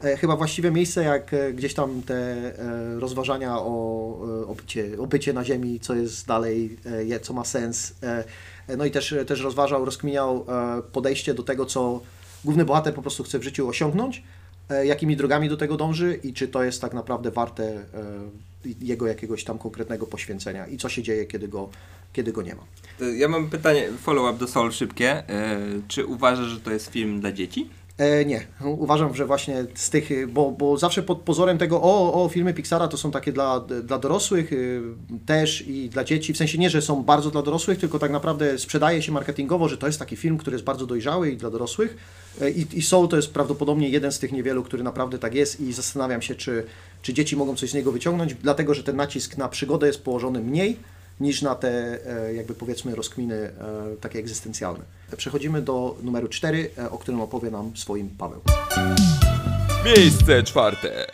chyba 0.00 0.36
właściwe 0.36 0.70
miejsce, 0.70 1.04
jak 1.04 1.34
e, 1.34 1.52
gdzieś 1.52 1.74
tam 1.74 2.02
te 2.02 2.14
e, 2.14 3.00
rozważania 3.00 3.58
o, 3.58 3.64
e, 4.42 4.46
o, 4.46 4.54
bycie, 4.54 4.98
o 4.98 5.06
bycie 5.06 5.32
na 5.32 5.44
ziemi, 5.44 5.80
co 5.80 5.94
jest 5.94 6.26
dalej, 6.26 6.76
e, 7.10 7.20
co 7.20 7.32
ma 7.32 7.44
sens, 7.44 7.94
e, 8.02 8.24
e, 8.68 8.76
no 8.76 8.84
i 8.84 8.90
też, 8.90 9.14
też 9.26 9.40
rozważał, 9.40 9.84
rozkminiał 9.84 10.46
e, 10.48 10.82
podejście 10.82 11.34
do 11.34 11.42
tego, 11.42 11.66
co 11.66 12.00
główny 12.44 12.64
bohater 12.64 12.94
po 12.94 13.02
prostu 13.02 13.24
chce 13.24 13.38
w 13.38 13.42
życiu 13.42 13.68
osiągnąć, 13.68 14.22
e, 14.70 14.86
jakimi 14.86 15.16
drogami 15.16 15.48
do 15.48 15.56
tego 15.56 15.76
dąży 15.76 16.20
i 16.22 16.32
czy 16.32 16.48
to 16.48 16.64
jest 16.64 16.80
tak 16.80 16.94
naprawdę 16.94 17.30
warte 17.30 17.64
e, 17.64 17.84
jego 18.80 19.06
jakiegoś 19.06 19.44
tam 19.44 19.58
konkretnego 19.58 20.06
poświęcenia 20.06 20.66
i 20.66 20.76
co 20.76 20.88
się 20.88 21.02
dzieje, 21.02 21.26
kiedy 21.26 21.48
go, 21.48 21.68
kiedy 22.12 22.32
go 22.32 22.42
nie 22.42 22.54
ma. 22.54 22.62
Ja 23.16 23.28
mam 23.28 23.50
pytanie, 23.50 23.88
follow-up 24.02 24.38
do 24.38 24.48
Soul 24.48 24.72
szybkie. 24.72 25.28
E, 25.28 25.58
czy 25.88 26.06
uważasz, 26.06 26.46
że 26.46 26.60
to 26.60 26.70
jest 26.70 26.90
film 26.90 27.20
dla 27.20 27.32
dzieci? 27.32 27.70
E, 27.98 28.24
nie, 28.24 28.46
uważam, 28.64 29.14
że 29.14 29.26
właśnie 29.26 29.66
z 29.74 29.90
tych, 29.90 30.32
bo, 30.32 30.50
bo 30.50 30.78
zawsze 30.78 31.02
pod 31.02 31.20
pozorem 31.20 31.58
tego, 31.58 31.82
o, 31.82 32.24
o, 32.24 32.28
filmy 32.28 32.54
Pixara 32.54 32.88
to 32.88 32.96
są 32.96 33.10
takie 33.10 33.32
dla, 33.32 33.60
dla 33.60 33.98
dorosłych 33.98 34.52
y, 34.52 34.82
też 35.26 35.66
i 35.66 35.88
dla 35.88 36.04
dzieci, 36.04 36.32
w 36.32 36.36
sensie 36.36 36.58
nie, 36.58 36.70
że 36.70 36.82
są 36.82 37.02
bardzo 37.02 37.30
dla 37.30 37.42
dorosłych, 37.42 37.78
tylko 37.78 37.98
tak 37.98 38.10
naprawdę 38.10 38.58
sprzedaje 38.58 39.02
się 39.02 39.12
marketingowo, 39.12 39.68
że 39.68 39.78
to 39.78 39.86
jest 39.86 39.98
taki 39.98 40.16
film, 40.16 40.38
który 40.38 40.54
jest 40.54 40.64
bardzo 40.64 40.86
dojrzały 40.86 41.30
i 41.30 41.36
dla 41.36 41.50
dorosłych. 41.50 41.96
E, 42.40 42.50
i, 42.50 42.78
i 42.78 42.82
Soul 42.82 43.08
to 43.08 43.16
jest 43.16 43.32
prawdopodobnie 43.32 43.88
jeden 43.88 44.12
z 44.12 44.18
tych 44.18 44.32
niewielu, 44.32 44.62
który 44.62 44.82
naprawdę 44.82 45.18
tak 45.18 45.34
jest 45.34 45.60
i 45.60 45.72
zastanawiam 45.72 46.22
się, 46.22 46.34
czy, 46.34 46.66
czy 47.02 47.14
dzieci 47.14 47.36
mogą 47.36 47.56
coś 47.56 47.70
z 47.70 47.74
niego 47.74 47.92
wyciągnąć, 47.92 48.34
dlatego, 48.34 48.74
że 48.74 48.82
ten 48.82 48.96
nacisk 48.96 49.36
na 49.36 49.48
przygodę 49.48 49.86
jest 49.86 50.04
położony 50.04 50.40
mniej, 50.40 50.76
niż 51.20 51.42
na 51.42 51.54
te 51.54 51.98
e, 52.06 52.34
jakby 52.34 52.54
powiedzmy 52.54 52.94
rozkminy 52.94 53.34
e, 53.34 53.52
takie 54.00 54.18
egzystencjalne. 54.18 54.84
Przechodzimy 55.16 55.62
do 55.62 55.96
numeru 56.02 56.28
4, 56.28 56.70
o 56.90 56.98
którym 56.98 57.20
opowie 57.20 57.50
nam 57.50 57.76
swoim 57.76 58.10
Paweł. 58.18 58.40
Miejsce 59.84 60.42
czwarte. 60.42 61.06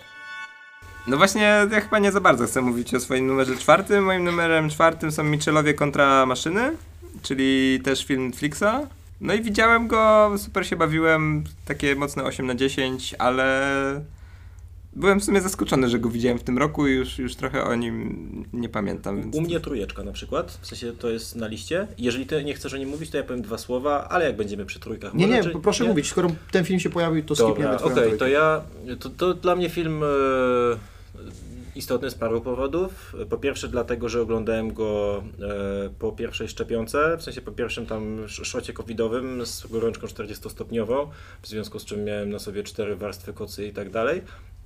No 1.06 1.16
właśnie, 1.16 1.66
ja 1.70 1.80
chyba 1.80 1.98
nie 1.98 2.12
za 2.12 2.20
bardzo 2.20 2.46
chcę 2.46 2.60
mówić 2.60 2.94
o 2.94 3.00
swoim 3.00 3.26
numerze 3.26 3.56
czwartym. 3.56 4.04
Moim 4.04 4.24
numerem 4.24 4.70
czwartym 4.70 5.12
są 5.12 5.24
Michelowie 5.24 5.74
kontra 5.74 6.26
maszyny, 6.26 6.76
czyli 7.22 7.80
też 7.84 8.04
film 8.04 8.26
Netflixa. 8.26 8.86
No 9.20 9.34
i 9.34 9.42
widziałem 9.42 9.88
go, 9.88 10.32
super 10.38 10.66
się 10.66 10.76
bawiłem, 10.76 11.44
takie 11.64 11.94
mocne 11.94 12.24
8 12.24 12.46
na 12.46 12.54
10, 12.54 13.14
ale 13.18 13.70
byłem 14.92 15.20
w 15.20 15.24
sumie 15.24 15.40
zaskoczony, 15.40 15.88
że 15.88 15.98
go 15.98 16.08
widziałem 16.08 16.38
w 16.38 16.42
tym 16.42 16.58
roku 16.58 16.86
i 16.86 16.92
już, 16.92 17.18
już 17.18 17.34
trochę 17.36 17.64
o 17.64 17.74
nim 17.74 18.44
nie 18.52 18.68
pamiętam. 18.68 19.22
Więc 19.22 19.36
U 19.36 19.40
mnie 19.40 19.60
trójeczka 19.60 20.02
na 20.04 20.12
przykład, 20.12 20.58
w 20.62 20.66
sensie 20.66 20.92
to 20.92 21.10
jest 21.10 21.36
na 21.36 21.46
liście. 21.46 21.86
Jeżeli 21.98 22.26
ty 22.26 22.44
nie 22.44 22.54
chcesz 22.54 22.74
o 22.74 22.76
nim 22.76 22.88
mówić, 22.88 23.10
to 23.10 23.16
ja 23.16 23.22
powiem 23.24 23.42
dwa 23.42 23.58
słowa, 23.58 24.08
ale 24.08 24.24
jak 24.24 24.36
będziemy 24.36 24.66
przy 24.66 24.80
trójkach... 24.80 25.14
Nie, 25.14 25.26
może, 25.26 25.38
nie, 25.38 25.44
czy- 25.52 25.58
proszę 25.60 25.84
mówić, 25.84 26.08
skoro 26.08 26.30
ten 26.50 26.64
film 26.64 26.80
się 26.80 26.90
pojawił, 26.90 27.24
to 27.24 27.34
skipniemy 27.34 27.62
Dobra, 27.62 27.78
twoją 27.78 27.92
okej, 27.92 28.04
trójkę. 28.04 28.18
to 28.18 28.28
ja, 28.28 28.62
to, 29.00 29.10
to 29.10 29.34
dla 29.34 29.56
mnie 29.56 29.68
film 29.70 30.02
e, 30.02 30.06
istotny 31.74 32.10
z 32.10 32.14
paru 32.14 32.40
powodów. 32.40 33.14
Po 33.30 33.36
pierwsze 33.38 33.68
dlatego, 33.68 34.08
że 34.08 34.22
oglądałem 34.22 34.72
go 34.74 35.22
e, 35.86 35.90
po 35.98 36.12
pierwszej 36.12 36.48
szczepionce, 36.48 37.16
w 37.18 37.22
sensie 37.22 37.40
po 37.40 37.52
pierwszym 37.52 37.86
tam 37.86 38.18
sz- 38.24 38.46
szocie 38.48 38.72
covidowym 38.72 39.46
z 39.46 39.66
gorączką 39.66 40.06
40-stopniową, 40.06 41.06
w 41.42 41.48
związku 41.48 41.78
z 41.78 41.84
czym 41.84 42.04
miałem 42.04 42.30
na 42.30 42.38
sobie 42.38 42.62
cztery 42.62 42.96
warstwy 42.96 43.32
kocy 43.32 43.66
i 43.66 43.72
tak 43.72 43.90
dalej. 43.90 44.22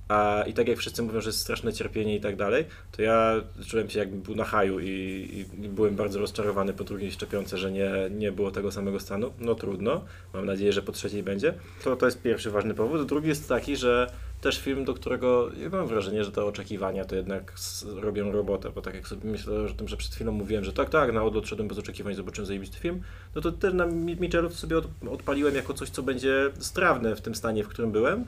A 0.07 0.43
i 0.47 0.53
tak 0.53 0.67
jak 0.67 0.77
wszyscy 0.77 1.03
mówią, 1.03 1.21
że 1.21 1.29
jest 1.29 1.39
straszne 1.39 1.73
cierpienie 1.73 2.15
i 2.15 2.21
tak 2.21 2.35
dalej, 2.35 2.65
to 2.91 3.01
ja 3.01 3.41
czułem 3.67 3.89
się 3.89 3.99
jakbym 3.99 4.21
był 4.21 4.35
na 4.35 4.43
haju 4.43 4.79
i, 4.79 5.45
i 5.63 5.69
byłem 5.69 5.95
bardzo 5.95 6.19
rozczarowany 6.19 6.73
po 6.73 6.83
drugiej 6.83 7.11
szczepionce, 7.11 7.57
że 7.57 7.71
nie, 7.71 7.91
nie 8.11 8.31
było 8.31 8.51
tego 8.51 8.71
samego 8.71 8.99
stanu. 8.99 9.33
No 9.39 9.55
trudno, 9.55 10.01
mam 10.33 10.45
nadzieję, 10.45 10.73
że 10.73 10.81
po 10.81 10.91
trzeciej 10.91 11.23
będzie. 11.23 11.53
To, 11.83 11.95
to 11.95 12.05
jest 12.05 12.21
pierwszy 12.21 12.51
ważny 12.51 12.73
powód. 12.73 13.07
Drugi 13.07 13.27
jest 13.27 13.49
taki, 13.49 13.75
że 13.75 14.11
też 14.41 14.59
film, 14.59 14.85
do 14.85 14.93
którego 14.93 15.49
ja 15.57 15.69
mam 15.69 15.87
wrażenie, 15.87 16.23
że 16.23 16.31
te 16.31 16.45
oczekiwania 16.45 17.05
to 17.05 17.15
jednak 17.15 17.53
robią 17.95 18.31
robotę, 18.31 18.69
bo 18.75 18.81
tak 18.81 18.95
jak 18.95 19.07
sobie 19.07 19.31
myślę 19.31 19.53
o 19.53 19.69
tym, 19.69 19.87
że 19.87 19.97
przed 19.97 20.15
chwilą 20.15 20.31
mówiłem, 20.31 20.63
że 20.63 20.73
tak, 20.73 20.89
tak, 20.89 21.13
na 21.13 21.23
odlot 21.23 21.47
szedłem 21.47 21.67
bez 21.67 21.77
oczekiwań, 21.77 22.15
zobaczyłem 22.15 22.45
zajebisty 22.45 22.77
film, 22.77 23.01
no 23.35 23.41
to 23.41 23.51
też 23.51 23.73
na 23.73 23.85
Mi- 23.85 24.15
Michelów 24.15 24.59
sobie 24.59 24.77
od, 24.77 24.87
odpaliłem 25.11 25.55
jako 25.55 25.73
coś, 25.73 25.89
co 25.89 26.03
będzie 26.03 26.51
strawne 26.59 27.15
w 27.15 27.21
tym 27.21 27.35
stanie, 27.35 27.63
w 27.63 27.67
którym 27.67 27.91
byłem. 27.91 28.25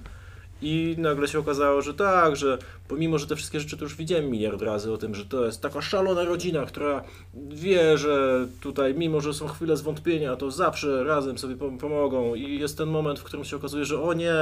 I 0.61 0.95
nagle 0.97 1.27
się 1.27 1.39
okazało, 1.39 1.81
że 1.81 1.93
tak, 1.93 2.35
że 2.35 2.57
pomimo, 2.87 3.17
że 3.17 3.27
te 3.27 3.35
wszystkie 3.35 3.59
rzeczy 3.59 3.77
to 3.77 3.83
już 3.83 3.95
widziałem 3.95 4.29
miliard 4.29 4.61
razy 4.61 4.91
o 4.91 4.97
tym, 4.97 5.15
że 5.15 5.25
to 5.25 5.45
jest 5.45 5.61
taka 5.61 5.81
szalona 5.81 6.23
rodzina, 6.23 6.65
która 6.65 7.03
wie, 7.33 7.97
że 7.97 8.47
tutaj, 8.61 8.93
mimo 8.93 9.21
że 9.21 9.33
są 9.33 9.47
chwile 9.47 9.77
zwątpienia, 9.77 10.35
to 10.35 10.51
zawsze 10.51 11.03
razem 11.03 11.37
sobie 11.37 11.55
pom- 11.55 11.77
pomogą. 11.77 12.35
I 12.35 12.59
jest 12.59 12.77
ten 12.77 12.89
moment, 12.89 13.19
w 13.19 13.23
którym 13.23 13.45
się 13.45 13.55
okazuje, 13.55 13.85
że 13.85 14.01
o 14.01 14.13
nie, 14.13 14.33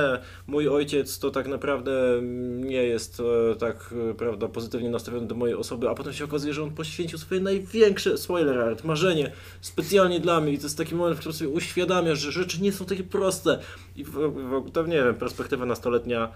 mój 0.47 0.69
ojciec 0.69 1.19
to 1.19 1.31
tak 1.31 1.47
naprawdę 1.47 1.91
nie 2.55 2.84
jest 2.84 3.19
e, 3.51 3.55
tak, 3.55 3.93
e, 4.12 4.13
prawda, 4.13 4.47
pozytywnie 4.47 4.89
nastawiony 4.89 5.27
do 5.27 5.36
mojej 5.36 5.55
osoby, 5.55 5.89
a 5.89 5.95
potem 5.95 6.13
się 6.13 6.25
okazuje, 6.25 6.53
że 6.53 6.63
on 6.63 6.71
poświęcił 6.71 7.19
swoje 7.19 7.41
największe, 7.41 8.17
spoiler 8.17 8.60
alert, 8.60 8.84
marzenie 8.84 9.31
specjalnie 9.62 10.19
dla 10.19 10.41
mnie. 10.41 10.53
I 10.53 10.58
to 10.58 10.63
jest 10.63 10.77
taki 10.77 10.95
moment, 10.95 11.17
w 11.17 11.19
którym 11.19 11.38
sobie 11.38 11.49
uświadamia, 11.49 12.15
że 12.15 12.31
rzeczy 12.31 12.62
nie 12.62 12.71
są 12.71 12.86
takie 12.86 13.03
proste. 13.03 13.60
I 13.95 14.03
w, 14.03 14.12
w, 14.12 14.71
to 14.71 14.84
nie 14.84 15.03
wiem, 15.03 15.15
perspektywa 15.15 15.65
nastoletnia 15.65 16.31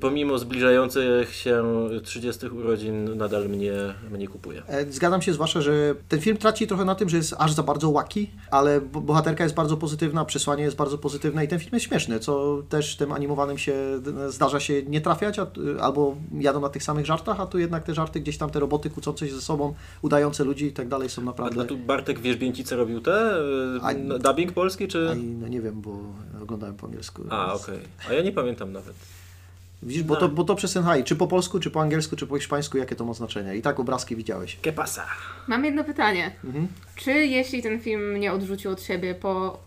pomimo 0.00 0.38
zbliżających 0.38 1.34
się 1.34 1.64
30 2.02 2.46
urodzin 2.46 3.16
nadal 3.16 3.48
mnie, 3.48 3.72
mnie 4.10 4.28
kupuje. 4.28 4.62
E, 4.66 4.92
Zgadzam 4.92 5.22
się, 5.22 5.32
zwłaszcza, 5.32 5.60
że 5.60 5.94
ten 6.08 6.20
film 6.20 6.36
traci 6.36 6.66
trochę 6.66 6.84
na 6.84 6.94
tym, 6.94 7.08
że 7.08 7.16
jest 7.16 7.34
aż 7.38 7.52
za 7.52 7.62
bardzo 7.62 7.90
łaki, 7.90 8.30
ale 8.50 8.80
bo- 8.80 9.00
bohaterka 9.00 9.44
jest 9.44 9.56
bardzo 9.56 9.76
pozytywna, 9.76 10.24
przesłanie 10.24 10.62
jest 10.64 10.76
bardzo 10.76 10.98
pozytywne 10.98 11.44
i 11.44 11.48
ten 11.48 11.58
film 11.58 11.70
jest 11.72 11.86
śmieszny, 11.86 12.20
co 12.20 12.62
też 12.68 12.96
tym 12.96 13.12
animowanym 13.12 13.58
się 13.58 13.74
d- 14.00 14.32
zdarza 14.32 14.60
się 14.60 14.82
nie 14.82 15.00
trafiać, 15.00 15.38
a, 15.38 15.46
albo 15.80 16.16
jadą 16.40 16.60
na 16.60 16.68
tych 16.68 16.82
samych 16.82 17.06
żartach, 17.06 17.40
a 17.40 17.46
tu 17.46 17.58
jednak 17.58 17.84
te 17.84 17.94
żarty, 17.94 18.20
gdzieś 18.20 18.38
tam 18.38 18.50
te 18.50 18.60
roboty 18.60 18.90
kłócące 18.90 19.28
się 19.28 19.34
ze 19.34 19.40
sobą, 19.42 19.74
udające 20.02 20.44
ludzi 20.44 20.66
i 20.66 20.72
tak 20.72 20.88
dalej 20.88 21.08
są 21.08 21.22
A, 21.22 21.24
naprawdę... 21.24 21.60
a 21.62 21.64
tu 21.64 21.76
Bartek 21.76 22.20
Wierzbięcice 22.20 22.76
robił 22.76 23.00
te? 23.00 23.36
y, 23.36 23.80
A- 23.82 24.18
dubbing 24.18 24.52
polski, 24.52 24.88
czy... 24.88 25.10
Aj, 25.10 25.22
no 25.22 25.48
nie 25.48 25.60
wiem, 25.60 25.80
bo 25.80 25.98
oglądałem 26.42 26.74
po 26.76 26.86
angielsku. 26.86 27.22
A, 27.30 27.54
okej. 27.54 27.78
A 28.10 28.12
ja 28.12 28.22
nie 28.22 28.32
pamiętam 28.32 28.72
nawet. 28.72 28.94
Widzisz, 29.82 30.02
bo 30.02 30.16
to, 30.16 30.28
bo 30.28 30.44
to 30.44 30.56
czy 31.04 31.16
po 31.16 31.26
polsku, 31.26 31.60
czy 31.60 31.70
po 31.70 31.80
angielsku, 31.80 32.16
czy 32.16 32.26
po 32.26 32.38
hiszpańsku, 32.38 32.78
jakie 32.78 32.96
to 32.96 33.04
ma 33.04 33.14
znaczenie. 33.14 33.56
I 33.56 33.62
tak 33.62 33.80
obrazki 33.80 34.16
widziałeś. 34.16 34.56
Que 34.62 34.72
pasa? 34.72 35.06
Mam 35.48 35.64
jedno 35.64 35.84
pytanie. 35.84 36.32
Mhm. 36.44 36.68
Czy 36.96 37.10
jeśli 37.10 37.62
ten 37.62 37.80
film 37.80 38.12
mnie 38.12 38.32
odrzucił 38.32 38.70
od 38.70 38.82
siebie 38.82 39.14
po 39.14 39.60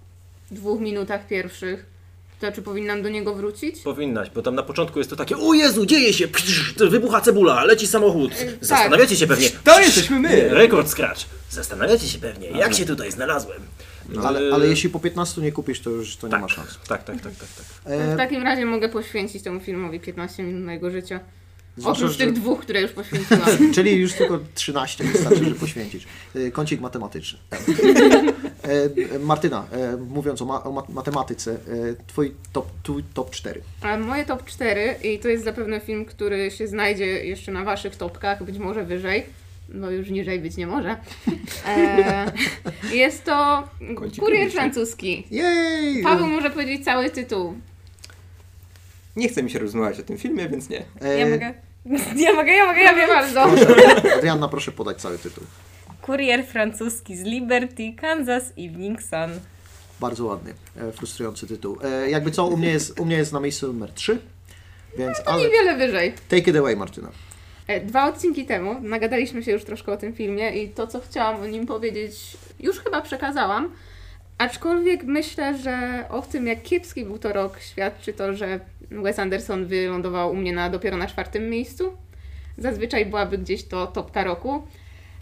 dwóch 0.51 0.79
minutach 0.79 1.27
pierwszych, 1.27 1.85
to 2.39 2.51
czy 2.51 2.61
powinnam 2.61 3.03
do 3.03 3.09
niego 3.09 3.35
wrócić? 3.35 3.79
Powinnaś, 3.79 4.29
bo 4.29 4.41
tam 4.41 4.55
na 4.55 4.63
początku 4.63 4.99
jest 4.99 5.09
to 5.09 5.15
takie 5.15 5.37
O 5.37 5.53
Jezu, 5.53 5.85
dzieje 5.85 6.13
się! 6.13 6.27
Psz, 6.27 6.73
wybucha 6.89 7.21
cebula, 7.21 7.63
leci 7.63 7.87
samochód. 7.87 8.31
tak. 8.39 8.47
Zastanawiacie 8.61 9.15
się 9.15 9.27
pewnie. 9.27 9.49
To 9.63 9.79
jesteśmy 9.79 10.19
my! 10.19 10.49
Rekord 10.49 10.89
scratch. 10.89 11.25
Zastanawiacie 11.49 12.07
się 12.07 12.19
pewnie, 12.19 12.47
jak 12.47 12.73
się 12.73 12.85
tutaj 12.85 13.11
znalazłem. 13.11 13.61
Ale, 14.23 14.41
Y, 14.41 14.53
ale 14.53 14.67
jeśli 14.67 14.89
po 14.89 14.99
15 14.99 15.41
nie 15.41 15.51
kupisz, 15.51 15.79
to 15.81 15.89
już 15.89 16.17
to 16.17 16.27
nie 16.27 16.31
tak, 16.31 16.41
ma 16.41 16.47
szans. 16.49 16.79
Tak, 16.87 17.03
tak, 17.03 17.21
tak, 17.21 17.35
tak, 17.35 17.47
tak. 17.57 17.65
E, 17.93 18.13
w 18.13 18.17
takim 18.17 18.43
razie 18.43 18.65
mogę 18.65 18.89
poświęcić 18.89 19.43
temu 19.43 19.59
filmowi 19.59 19.99
15 19.99 20.43
minut 20.43 20.65
mojego 20.65 20.91
życia. 20.91 21.19
zwłaszcza, 21.77 22.05
Oprócz 22.05 22.17
że- 22.19 22.25
tych 22.25 22.33
dwóch, 22.33 22.61
które 22.61 22.81
już 22.81 22.91
poświęciłam. 22.91 23.41
Czyli 23.75 23.95
już 23.95 24.13
tylko 24.13 24.39
13 24.55 25.03
wystarczy, 25.03 25.43
żeby 25.43 25.55
poświęcić. 25.55 26.07
E, 26.35 26.51
Kącik 26.51 26.81
matematyczny. 26.81 27.39
E, 29.15 29.19
Martyna, 29.19 29.65
e, 29.71 29.97
mówiąc 29.97 30.41
o, 30.41 30.45
ma, 30.45 30.63
o 30.63 30.71
mat- 30.71 30.89
matematyce, 30.89 31.57
twój 32.07 32.33
top, 32.53 32.67
twój 32.83 33.03
top 33.13 33.31
4. 33.31 33.61
A 33.81 33.97
moje 33.97 34.25
top 34.25 34.45
4 34.45 34.95
i 35.03 35.19
to 35.19 35.27
jest 35.27 35.43
zapewne 35.43 35.79
film, 35.79 36.05
który 36.05 36.51
się 36.51 36.67
znajdzie 36.67 37.05
jeszcze 37.05 37.51
na 37.51 37.63
waszych 37.63 37.95
topkach, 37.95 38.43
być 38.43 38.57
może 38.57 38.83
wyżej, 38.85 39.25
bo 39.69 39.89
już 39.89 40.09
niżej 40.09 40.39
być 40.39 40.57
nie 40.57 40.67
może. 40.67 40.95
E, 41.67 42.31
jest 42.93 43.23
to 43.23 43.63
Kącik 43.95 44.23
Kurier 44.23 44.51
francuski. 44.51 45.27
Jej! 45.31 46.03
Paweł 46.03 46.27
może 46.27 46.49
powiedzieć 46.49 46.85
cały 46.85 47.09
tytuł. 47.09 47.53
Nie 49.15 49.29
chce 49.29 49.43
mi 49.43 49.51
się 49.51 49.59
rozmawiać 49.59 49.99
o 49.99 50.03
tym 50.03 50.17
filmie, 50.17 50.49
więc 50.49 50.69
nie. 50.69 50.85
E, 51.01 51.17
Ja 51.19 51.25
mogę? 51.29 51.53
Ja 52.15 52.33
mogę, 52.33 52.51
ja 52.51 52.65
mogę, 52.65 52.79
ja 52.79 52.95
Dziękuję 52.95 53.07
wiem. 53.07 53.15
bardzo. 53.15 53.43
Adrianna, 54.17 54.47
proszę 54.47 54.71
podać 54.71 55.01
cały 55.01 55.17
tytuł. 55.17 55.43
Kurier 56.01 56.45
francuski 56.45 57.17
z 57.17 57.21
Liberty, 57.23 57.93
Kansas 57.97 58.43
Evening 58.57 59.01
Sun. 59.01 59.39
Bardzo 59.99 60.25
ładny, 60.25 60.53
e, 60.77 60.91
frustrujący 60.91 61.47
tytuł. 61.47 61.77
E, 61.83 62.09
jakby 62.09 62.31
co, 62.31 62.47
u 62.47 62.57
mnie 62.57 62.69
jest, 62.69 62.99
u 62.99 63.05
mnie 63.05 63.15
jest 63.17 63.33
na 63.33 63.39
miejscu 63.39 63.67
numer 63.67 63.91
3, 63.93 64.19
więc 64.97 65.17
ale 65.25 65.43
Niewiele 65.43 65.77
wyżej. 65.77 66.13
take 66.29 66.51
it 66.51 66.55
away, 66.57 66.75
Martyna. 66.75 67.09
E, 67.67 67.81
Dwa 67.81 68.07
odcinki 68.07 68.45
temu 68.45 68.81
nagadaliśmy 68.81 69.43
się 69.43 69.51
już 69.51 69.63
troszkę 69.63 69.91
o 69.91 69.97
tym 69.97 70.13
filmie 70.13 70.63
i 70.63 70.69
to, 70.69 70.87
co 70.87 70.99
chciałam 70.99 71.41
o 71.41 71.45
nim 71.45 71.65
powiedzieć, 71.65 72.37
już 72.59 72.79
chyba 72.79 73.01
przekazałam. 73.01 73.71
Aczkolwiek 74.37 75.03
myślę, 75.03 75.57
że 75.57 76.05
o 76.09 76.21
tym, 76.21 76.47
jak 76.47 76.63
kiepski 76.63 77.05
był 77.05 77.19
to 77.19 77.33
rok, 77.33 77.59
świadczy 77.59 78.13
to, 78.13 78.33
że 78.33 78.59
Wes 78.91 79.19
Anderson 79.19 79.65
wylądował 79.65 80.31
u 80.31 80.35
mnie 80.35 80.53
na, 80.53 80.69
dopiero 80.69 80.97
na 80.97 81.07
czwartym 81.07 81.49
miejscu. 81.49 81.97
Zazwyczaj 82.57 83.05
byłaby 83.05 83.37
gdzieś 83.37 83.63
to 83.63 83.87
topka 83.87 84.23
roku. 84.23 84.63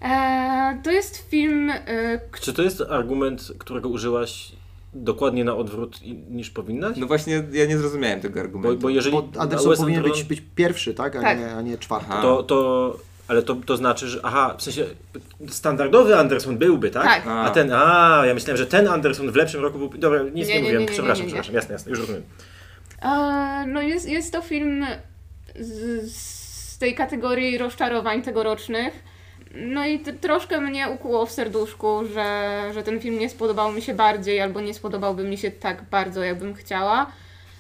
E, 0.01 0.79
to 0.84 0.91
jest 0.91 1.29
film, 1.29 1.69
e, 1.69 2.19
Czy 2.41 2.53
to 2.53 2.63
jest 2.63 2.82
argument, 2.82 3.51
którego 3.60 3.89
użyłaś 3.89 4.51
dokładnie 4.95 5.43
na 5.43 5.56
odwrót 5.56 5.99
niż 6.29 6.49
powinnaś? 6.49 6.97
No 6.97 7.08
właśnie, 7.08 7.43
ja 7.51 7.65
nie 7.65 7.77
zrozumiałem 7.77 8.21
tego 8.21 8.34
Bo, 8.36 8.41
argumentu. 8.41 8.77
bo 8.82 8.89
jeżeli 8.89 9.15
Bo 9.15 9.27
Anderson 9.41 9.77
powinien 9.77 10.03
być, 10.03 10.23
być 10.23 10.43
pierwszy, 10.56 10.93
tak? 10.93 11.15
A, 11.15 11.21
Tak. 11.21 11.39
Nie, 11.39 11.51
a 11.51 11.62
nie 11.62 11.77
czwarty. 11.77 12.08
Aha. 12.10 12.21
to, 12.21 12.43
to, 12.43 12.97
ale 13.27 13.43
to, 13.43 13.56
to 13.56 13.77
znaczy, 13.77 14.08
że 14.08 14.19
aha, 14.23 14.56
w 14.58 14.63
sensie 14.63 14.86
standardowy 15.47 16.17
Anderson 16.17 16.58
byłby, 16.58 16.89
tak? 16.89 17.03
Tak. 17.06 17.23
A 17.27 17.49
ten, 17.49 17.71
a 17.73 18.21
ja 18.25 18.34
myślałem, 18.34 18.58
że 18.58 18.65
ten 18.65 18.88
Anderson 18.88 19.32
w 19.32 19.36
lepszym 19.36 19.62
roku 19.62 19.77
był. 19.77 19.89
Dobra, 19.89 20.23
nic 20.23 20.34
nie, 20.36 20.41
Nie, 20.41 20.53
nie, 20.53 20.60
mówiłem, 20.62 20.82
nie, 20.82 20.86
nie, 20.86 20.91
przepraszam, 20.93 21.25
nie, 21.25 21.34
nie. 21.34 21.41
przepraszam, 21.41 21.56
jasne, 21.56 21.73
jasne, 21.73 21.89
już 21.89 21.99
rozumiem. 21.99 22.23
No 23.67 23.82
jest, 23.82 24.10
jest 24.10 24.32
to 24.34 24.41
film 24.41 24.86
z, 25.60 26.12
z 26.15 26.77
tej 26.77 26.95
kategorii 26.95 27.58
rozczarowań 27.58 28.21
tegorocznych. 28.21 29.12
No 29.54 29.88
i 29.88 30.00
troszkę 30.00 30.62
mnie 30.62 30.89
ukuło 30.89 31.26
w 31.26 31.32
serduszku, 31.32 32.06
że, 32.13 32.60
że 32.74 32.84
ten 32.84 33.00
film 33.00 33.20
nie 33.20 33.30
spodobał 33.30 33.72
mi 33.72 33.82
się 33.82 33.94
bardziej, 33.94 34.42
albo 34.42 34.62
nie 34.62 34.74
spodobałby 34.74 35.24
mi 35.24 35.38
się 35.38 35.52
tak 35.52 35.84
bardzo, 35.84 36.24
jakbym 36.24 36.54
chciała. 36.54 37.12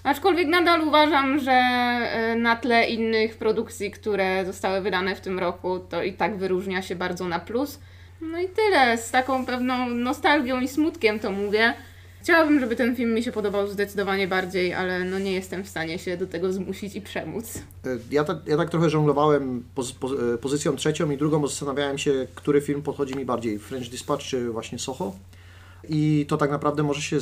Aczkolwiek 0.03 0.47
nadal 0.47 0.81
uważam, 0.81 1.39
że 1.39 1.51
e, 1.51 2.35
na 2.35 2.55
tle 2.55 2.87
innych 2.87 3.37
produkcji, 3.37 3.91
które 3.91 4.45
zostały 4.45 4.81
wydane 4.81 5.15
w 5.15 5.21
tym 5.21 5.39
roku, 5.39 5.79
to 5.79 6.03
i 6.03 6.13
tak 6.13 6.37
wyróżnia 6.37 6.81
się 6.81 6.95
bardzo 6.95 7.27
na 7.27 7.39
plus. 7.39 7.79
No 8.21 8.39
i 8.39 8.47
tyle, 8.47 8.97
z 8.97 9.11
taką 9.11 9.45
pewną 9.45 9.89
nostalgią 9.89 10.59
i 10.59 10.67
smutkiem 10.67 11.19
to 11.19 11.31
mówię. 11.31 11.73
Chciałabym, 12.23 12.59
żeby 12.59 12.75
ten 12.75 12.95
film 12.95 13.13
mi 13.13 13.23
się 13.23 13.31
podobał 13.31 13.67
zdecydowanie 13.67 14.27
bardziej, 14.27 14.73
ale 14.73 15.05
no 15.05 15.19
nie 15.19 15.31
jestem 15.31 15.63
w 15.63 15.69
stanie 15.69 15.99
się 15.99 16.17
do 16.17 16.27
tego 16.27 16.53
zmusić 16.53 16.95
i 16.95 17.01
przemóc. 17.01 17.57
E, 17.85 17.97
Ja 18.11 18.23
tak, 18.23 18.37
ja 18.47 18.57
tak 18.57 18.69
trochę 18.69 18.89
żonglowałem 18.89 19.63
poz, 19.75 19.91
poz, 19.91 20.11
e, 20.33 20.37
pozycją 20.37 20.75
trzecią 20.75 21.11
i 21.11 21.17
drugą, 21.17 21.39
bo 21.39 21.47
zastanawiałem 21.47 21.97
się, 21.97 22.27
który 22.35 22.61
film 22.61 22.81
podchodzi 22.81 23.15
mi 23.15 23.25
bardziej, 23.25 23.59
French 23.59 23.89
Dispatch 23.89 24.23
czy 24.25 24.49
właśnie 24.49 24.79
Soho. 24.79 25.15
I 25.89 26.25
to 26.29 26.37
tak 26.37 26.51
naprawdę 26.51 26.83
może 26.83 27.01
się 27.01 27.17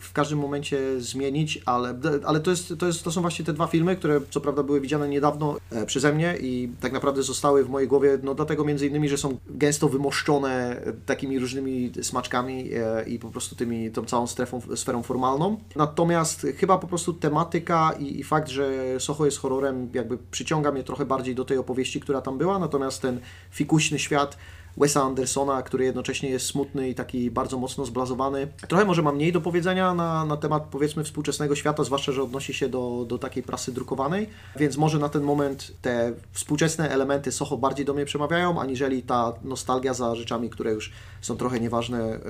w 0.00 0.12
każdym 0.12 0.38
momencie 0.38 1.00
zmienić, 1.00 1.62
ale, 1.66 1.98
ale 2.24 2.40
to, 2.40 2.50
jest, 2.50 2.74
to, 2.78 2.86
jest, 2.86 3.04
to 3.04 3.12
są 3.12 3.20
właśnie 3.20 3.44
te 3.44 3.52
dwa 3.52 3.66
filmy, 3.66 3.96
które 3.96 4.20
co 4.30 4.40
prawda 4.40 4.62
były 4.62 4.80
widziane 4.80 5.08
niedawno 5.08 5.56
e, 5.70 5.86
przeze 5.86 6.12
mnie 6.12 6.36
i 6.40 6.68
tak 6.80 6.92
naprawdę 6.92 7.22
zostały 7.22 7.64
w 7.64 7.68
mojej 7.68 7.88
głowie, 7.88 8.18
no 8.22 8.34
dlatego 8.34 8.64
między 8.64 8.86
innymi, 8.86 9.08
że 9.08 9.18
są 9.18 9.38
gęsto 9.46 9.88
wymoszczone 9.88 10.82
takimi 11.06 11.38
różnymi 11.38 11.92
smaczkami 12.02 12.70
e, 12.74 13.04
i 13.08 13.18
po 13.18 13.28
prostu 13.28 13.56
tymi, 13.56 13.90
tą 13.90 14.04
całą 14.04 14.26
strefą, 14.26 14.60
sferą 14.74 15.02
formalną. 15.02 15.60
Natomiast 15.76 16.46
chyba 16.56 16.78
po 16.78 16.86
prostu 16.86 17.12
tematyka 17.12 17.92
i, 17.98 18.20
i 18.20 18.24
fakt, 18.24 18.48
że 18.48 19.00
Soho 19.00 19.24
jest 19.24 19.38
horrorem, 19.38 19.90
jakby 19.94 20.18
przyciąga 20.30 20.72
mnie 20.72 20.82
trochę 20.82 21.04
bardziej 21.04 21.34
do 21.34 21.44
tej 21.44 21.58
opowieści, 21.58 22.00
która 22.00 22.20
tam 22.20 22.38
była, 22.38 22.58
natomiast 22.58 23.02
ten 23.02 23.20
fikuśny 23.50 23.98
świat 23.98 24.36
Wesa 24.76 25.02
Andersona, 25.02 25.62
który 25.62 25.84
jednocześnie 25.84 26.30
jest 26.30 26.46
smutny 26.46 26.88
i 26.88 26.94
taki 26.94 27.30
bardzo 27.30 27.58
mocno 27.58 27.86
zblazowany. 27.86 28.48
Trochę 28.68 28.84
może 28.84 29.02
ma 29.02 29.12
mniej 29.12 29.32
do 29.32 29.40
powiedzenia 29.40 29.94
na, 29.94 30.24
na 30.24 30.36
temat 30.36 30.62
powiedzmy 30.70 31.04
współczesnego 31.04 31.54
świata, 31.54 31.84
zwłaszcza, 31.84 32.12
że 32.12 32.22
odnosi 32.22 32.54
się 32.54 32.68
do, 32.68 33.04
do 33.08 33.18
takiej 33.18 33.42
prasy 33.42 33.72
drukowanej, 33.72 34.28
więc 34.56 34.76
może 34.76 34.98
na 34.98 35.08
ten 35.08 35.22
moment 35.22 35.72
te 35.82 36.12
współczesne 36.32 36.90
elementy 36.90 37.32
Soho 37.32 37.56
bardziej 37.56 37.86
do 37.86 37.94
mnie 37.94 38.04
przemawiają, 38.04 38.60
aniżeli 38.60 39.02
ta 39.02 39.32
nostalgia 39.44 39.94
za 39.94 40.14
rzeczami, 40.14 40.50
które 40.50 40.72
już 40.72 40.92
są 41.20 41.36
trochę 41.36 41.60
nieważne 41.60 41.98
e, 41.98 42.20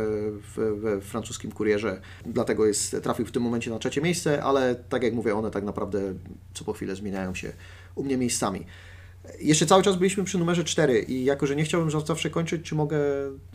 w, 0.57 0.79
we 0.81 1.01
francuskim 1.01 1.53
kurierze. 1.53 2.01
Dlatego 2.27 2.67
jest, 2.67 2.97
trafił 3.03 3.27
w 3.27 3.33
tym 3.33 3.43
momencie 3.43 3.71
na 3.71 3.79
trzecie 3.79 4.01
miejsce, 4.03 4.43
ale 4.43 4.75
tak 4.75 5.03
jak 5.03 5.15
mówię, 5.15 5.35
one 5.35 5.51
tak 5.51 5.65
naprawdę 5.65 6.01
co 6.55 6.65
po 6.65 6.73
chwilę 6.73 6.97
zmieniają 6.97 7.35
się 7.35 7.53
u 7.95 8.05
mnie 8.05 8.17
miejscami. 8.17 8.67
Jeszcze 9.41 9.67
cały 9.67 9.83
czas 9.83 9.97
byliśmy 9.97 10.25
przy 10.25 10.39
numerze 10.39 10.65
4 10.65 10.99
i 11.01 11.25
jako, 11.25 11.47
że 11.47 11.57
nie 11.57 11.65
chciałbym 11.65 11.91
za- 11.91 12.01
zawsze 12.01 12.31
kończyć, 12.31 12.63
czy 12.63 12.75
mogę 12.75 12.99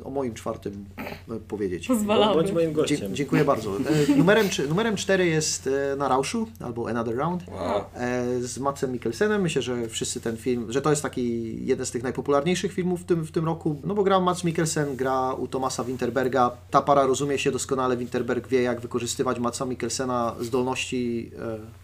o 0.03 0.09
moim 0.09 0.33
czwartym 0.33 0.85
e, 1.29 1.39
powiedzieć? 1.39 1.87
Pozwalamy. 1.87 2.33
Bądź 2.33 2.51
moim 2.51 2.69
Dzie- 2.69 2.75
gościem. 2.75 3.15
dziękuję 3.15 3.45
bardzo. 3.45 3.71
E, 4.11 4.15
numerem, 4.17 4.47
numerem 4.69 4.95
4 4.95 5.25
jest 5.25 5.67
e, 5.67 5.95
Na 5.95 6.07
Rauszu, 6.07 6.47
albo 6.59 6.89
Another 6.89 7.15
Round, 7.15 7.43
Wow. 7.47 7.81
e, 7.95 8.25
z 8.41 8.57
Matsem 8.59 8.91
Mikkelsenem. 8.91 9.41
Myślę, 9.41 9.61
że 9.61 9.87
wszyscy 9.87 10.21
ten 10.21 10.37
film, 10.37 10.71
że 10.71 10.81
to 10.81 10.89
jest 10.89 11.01
taki 11.01 11.57
jeden 11.65 11.85
z 11.85 11.91
tych 11.91 12.03
najpopularniejszych 12.03 12.73
filmów 12.73 13.01
w 13.01 13.05
tym, 13.05 13.23
w 13.25 13.31
tym 13.31 13.45
roku, 13.45 13.81
no 13.83 13.95
bo 13.95 14.03
gra 14.03 14.19
Mats 14.19 14.43
Mikkelsen, 14.43 14.95
gra 14.95 15.33
u 15.33 15.47
Tomasa 15.47 15.83
Winterberga. 15.83 16.51
Ta 16.71 16.81
para 16.81 17.05
rozumie 17.05 17.37
się 17.37 17.51
doskonale, 17.51 17.97
Winterberg 17.97 18.47
wie 18.47 18.61
jak 18.61 18.81
wykorzystywać 18.81 19.39
Matsa 19.39 19.65
Mikkelsena 19.65 20.35
zdolności... 20.39 21.31
E, 21.39 21.80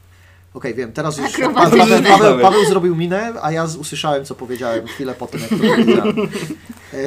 Okej, 0.53 0.73
wiem, 0.73 0.91
teraz 0.91 1.17
już 1.17 1.33
Akrobatyki. 1.35 1.77
Paweł, 1.77 2.03
Paweł, 2.03 2.39
Paweł 2.39 2.65
zrobił 2.65 2.95
minę, 2.95 3.33
a 3.41 3.51
ja 3.51 3.63
usłyszałem, 3.79 4.25
co 4.25 4.35
powiedziałem 4.35 4.87
chwilę 4.87 5.13
po 5.13 5.27
tym, 5.27 5.41
jak 5.41 5.49
to 5.49 5.55
powiedziałem. 5.57 6.15
E, 6.93 6.97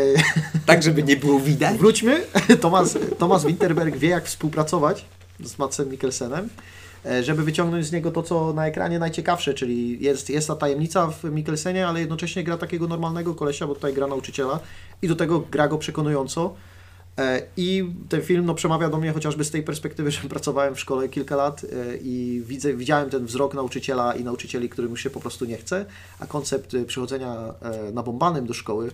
Tak, 0.66 0.82
żeby 0.82 1.02
nie 1.02 1.16
było 1.16 1.40
widać? 1.40 1.78
Wróćmy. 1.78 2.22
Tomas, 2.60 2.98
Tomas 3.18 3.44
Winterberg 3.46 3.96
wie, 3.96 4.08
jak 4.08 4.26
współpracować 4.26 5.04
z 5.40 5.58
Matsem 5.58 5.88
Mikkelsenem, 5.88 6.48
e, 7.06 7.22
żeby 7.24 7.42
wyciągnąć 7.42 7.86
z 7.86 7.92
niego 7.92 8.10
to, 8.10 8.22
co 8.22 8.52
na 8.52 8.66
ekranie 8.66 8.98
najciekawsze, 8.98 9.54
czyli 9.54 10.04
jest, 10.04 10.30
jest 10.30 10.48
ta 10.48 10.56
tajemnica 10.56 11.06
w 11.06 11.24
Mikkelsenie, 11.24 11.86
ale 11.88 12.00
jednocześnie 12.00 12.44
gra 12.44 12.56
takiego 12.58 12.88
normalnego 12.88 13.34
kolesia, 13.34 13.66
bo 13.66 13.74
tutaj 13.74 13.94
gra 13.94 14.06
nauczyciela 14.06 14.60
i 15.02 15.08
do 15.08 15.16
tego 15.16 15.40
gra 15.40 15.68
go 15.68 15.78
przekonująco. 15.78 16.54
E, 17.20 17.42
I 17.56 17.84
ten 18.08 18.22
film 18.22 18.46
no, 18.46 18.54
przemawia 18.54 18.88
do 18.88 18.98
mnie 18.98 19.12
chociażby 19.12 19.44
z 19.44 19.50
tej 19.50 19.62
perspektywy, 19.62 20.10
że 20.16 20.28
pracowałem 20.28 20.74
w 20.74 20.80
szkole 20.80 21.08
kilka 21.08 21.36
lat 21.36 21.64
e, 21.64 21.96
i 21.96 22.42
widzę, 22.46 22.74
widziałem 22.74 23.10
ten 23.10 23.26
wzrok 23.26 23.54
nauczyciela 23.54 24.14
i 24.14 24.24
nauczycieli, 24.24 24.68
którym 24.68 24.96
się 24.96 25.10
po 25.10 25.20
prostu 25.20 25.44
nie 25.44 25.56
chce, 25.56 25.86
a 26.20 26.26
koncept 26.26 26.74
e, 26.74 26.84
przychodzenia 26.84 27.54
e, 27.62 27.92
na 27.92 28.02
bombanym 28.02 28.46
do 28.46 28.54
szkoły 28.54 28.90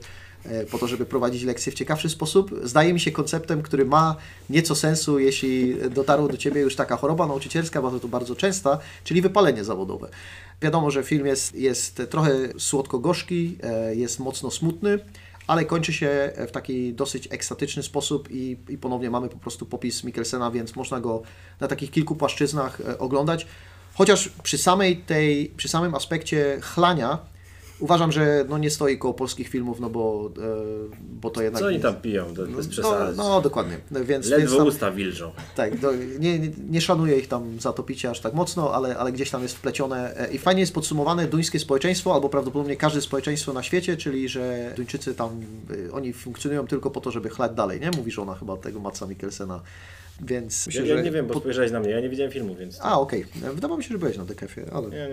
po 0.71 0.79
to, 0.79 0.87
żeby 0.87 1.07
prowadzić 1.07 1.43
lekcje 1.43 1.73
w 1.73 1.75
ciekawszy 1.75 2.09
sposób, 2.09 2.51
zdaje 2.62 2.93
mi 2.93 3.01
się 3.01 3.12
konceptem, 3.12 3.62
który 3.62 3.85
ma 3.85 4.17
nieco 4.51 4.75
sensu, 4.75 5.19
jeśli 5.19 5.77
dotarło 5.91 6.29
do 6.29 6.37
Ciebie 6.37 6.61
już 6.61 6.77
taka 6.77 6.97
choroba 6.97 7.27
nauczycielska, 7.27 7.83
bo 7.83 8.01
to 8.01 8.09
bardzo 8.09 8.37
częsta, 8.37 8.79
czyli 9.05 9.23
wypalenie 9.23 9.65
zawodowe. 9.65 10.09
Wiadomo, 10.62 10.91
że 10.91 11.03
film 11.03 11.27
jest, 11.27 11.55
jest 11.55 12.03
trochę 12.11 12.33
słodko-gorzki, 12.59 13.59
jest 13.95 14.19
mocno 14.19 14.51
smutny, 14.51 14.99
ale 15.47 15.65
kończy 15.65 15.93
się 15.93 16.33
w 16.49 16.51
taki 16.51 16.95
dosyć 16.95 17.29
ekstatyczny 17.31 17.83
sposób 17.83 18.29
i, 18.31 18.57
i 18.69 18.79
ponownie 18.79 19.11
mamy 19.11 19.29
po 19.29 19.39
prostu 19.39 19.67
popis 19.67 20.05
Mikkelsena, 20.05 20.51
więc 20.51 20.77
można 20.77 21.01
go 21.01 21.23
na 21.61 21.69
takich 21.69 21.91
kilku 21.91 22.17
płaszczyznach 22.17 22.81
e, 22.81 22.99
oglądać. 22.99 23.47
Chociaż 23.95 24.29
przy 24.43 24.59
samej 24.59 24.97
tej, 24.97 25.53
przy 25.57 25.69
samym 25.69 25.95
aspekcie 25.95 26.59
chlania 26.63 27.19
uważam, 27.81 28.12
że 28.12 28.45
no 28.49 28.59
nie 28.59 28.71
stoi 28.71 28.99
koło 28.99 29.15
polskich 29.15 29.49
filmów, 29.49 29.81
no 29.81 29.91
bo, 29.91 30.31
e, 30.39 30.41
bo 31.01 31.31
to 31.31 31.43
jednak... 31.43 31.62
Co 31.62 31.69
oni 31.69 31.81
tam 31.81 31.95
piją? 31.97 32.35
To 32.35 32.47
no, 32.47 32.59
przesady. 32.71 33.17
no 33.17 33.41
dokładnie, 33.41 33.77
więc, 33.91 34.07
więc 34.07 34.27
Ledwo 34.27 34.57
tam, 34.57 34.67
usta 34.67 34.91
wilżą. 34.91 35.33
tak, 35.55 35.79
do, 35.79 35.93
nie, 36.19 36.39
nie, 36.71 36.81
szanuję 36.81 37.19
ich 37.19 37.29
tam 37.29 37.61
za 37.61 37.73
to 37.73 37.83
picie 37.83 38.11
aż 38.11 38.21
tak 38.21 38.35
mocno, 38.35 38.75
ale, 38.75 38.97
ale 38.99 39.12
gdzieś 39.12 39.31
tam 39.31 39.43
jest 39.43 39.57
wplecione 39.57 40.17
e, 40.17 40.33
i 40.33 40.39
fajnie 40.39 40.61
jest 40.61 40.75
podsumowane 40.75 41.27
duńskie 41.27 41.59
społeczeństwo, 41.59 42.15
albo 42.15 42.29
prawdopodobnie 42.29 42.77
każde 42.77 43.01
społeczeństwo 43.01 43.53
na 43.53 43.62
świecie, 43.62 43.97
czyli 43.97 44.29
że 44.29 44.73
Duńczycy 44.77 45.15
tam, 45.15 45.41
y, 45.71 45.93
oni 45.93 46.12
funkcjonują 46.12 46.67
tylko 46.67 46.91
po 46.91 47.01
to, 47.01 47.11
żeby 47.11 47.31
chlać 47.31 47.53
dalej, 47.53 47.81
nie? 47.81 47.91
Mówi 47.91 48.11
żona 48.11 48.35
chyba 48.35 48.57
tego 48.57 48.81
Matsa 48.81 49.07
Mikkelsena, 49.07 49.61
więc 50.20 50.66
Ja, 50.66 50.68
myślę, 50.68 50.87
ja 50.87 50.96
że... 50.96 51.02
nie 51.02 51.11
wiem, 51.11 51.26
bo 51.26 51.35
po- 51.35 51.40
spojrzałeś 51.40 51.70
na 51.72 51.81
mnie, 51.81 51.90
ja 51.90 52.00
nie 52.00 52.09
widziałem 52.09 52.33
filmu, 52.33 52.55
więc... 52.55 52.79
A, 52.83 53.00
okej. 53.00 53.24
Wydawało 53.55 53.79
mi 53.79 53.85
się, 53.85 53.88
że 53.92 53.98
byłeś 53.98 54.16
na 54.16 54.24
DKF-ie, 54.24 54.66
ale 54.72 54.88
Nie, 54.90 55.09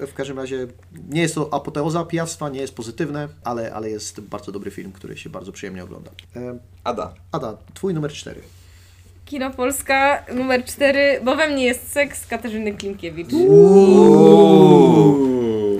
nie. 0.00 0.06
W 0.06 0.14
każdym 0.14 0.38
razie 0.38 0.66
nie 1.08 1.22
jest 1.22 1.34
to 1.34 1.54
apoteoza 1.54 2.04
pijactwa, 2.04 2.48
nie 2.48 2.60
jest 2.60 2.74
pozytywne, 2.74 3.28
ale, 3.44 3.74
ale 3.74 3.90
jest 3.90 4.20
bardzo 4.20 4.52
dobry 4.52 4.70
film, 4.70 4.92
który 4.92 5.16
się 5.16 5.30
bardzo 5.30 5.52
przyjemnie 5.52 5.84
ogląda. 5.84 6.10
E, 6.36 6.58
Ada. 6.84 7.14
Ada, 7.32 7.56
twój 7.74 7.94
numer 7.94 8.12
cztery. 8.12 8.40
Kino 9.24 9.50
Polska 9.50 10.24
numer 10.34 10.64
4, 10.64 11.20
bo 11.24 11.36
we 11.36 11.48
mnie 11.48 11.64
jest 11.64 11.92
seks 11.92 12.26
Katarzyny 12.26 12.74
Klimkiewicz. 12.74 13.28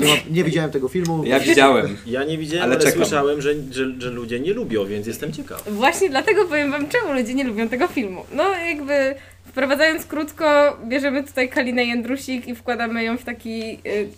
Nie, 0.07 0.13
ma, 0.13 0.19
nie 0.31 0.45
widziałem 0.45 0.71
tego 0.71 0.89
filmu. 0.89 1.25
Ja 1.25 1.41
widziałem. 1.41 1.97
Ja 2.07 2.25
nie 2.25 2.39
widziałem, 2.39 2.65
Ale 2.65 2.81
ale, 2.81 2.93
słyszałem, 2.93 3.43
że, 3.43 3.55
że, 3.71 4.01
że 4.01 4.11
ludzie 4.11 4.41
nie 4.41 4.53
lubią, 4.53 4.87
więc 4.87 5.07
jestem 5.07 5.33
ciekaw. 5.33 5.65
Właśnie 5.71 6.11
dlatego 6.11 6.45
powiem 6.45 6.71
wam, 6.71 6.89
czemu 6.89 7.13
ludzie 7.13 7.35
nie 7.35 7.45
lubią 7.45 7.69
tego 7.69 7.89
filmu. 7.89 8.25
No 8.33 8.45
jakby 8.55 9.15
wprowadzając 9.45 10.07
krótko, 10.07 10.77
bierzemy 10.85 11.25
tutaj 11.25 11.49
Kalinę 11.49 11.85
Jędrusik 11.85 12.49
i 12.49 12.55
wkładamy 12.55 13.05
ją 13.05 13.19
w 13.19 13.25
taki 13.25 13.79
y, 13.87 14.09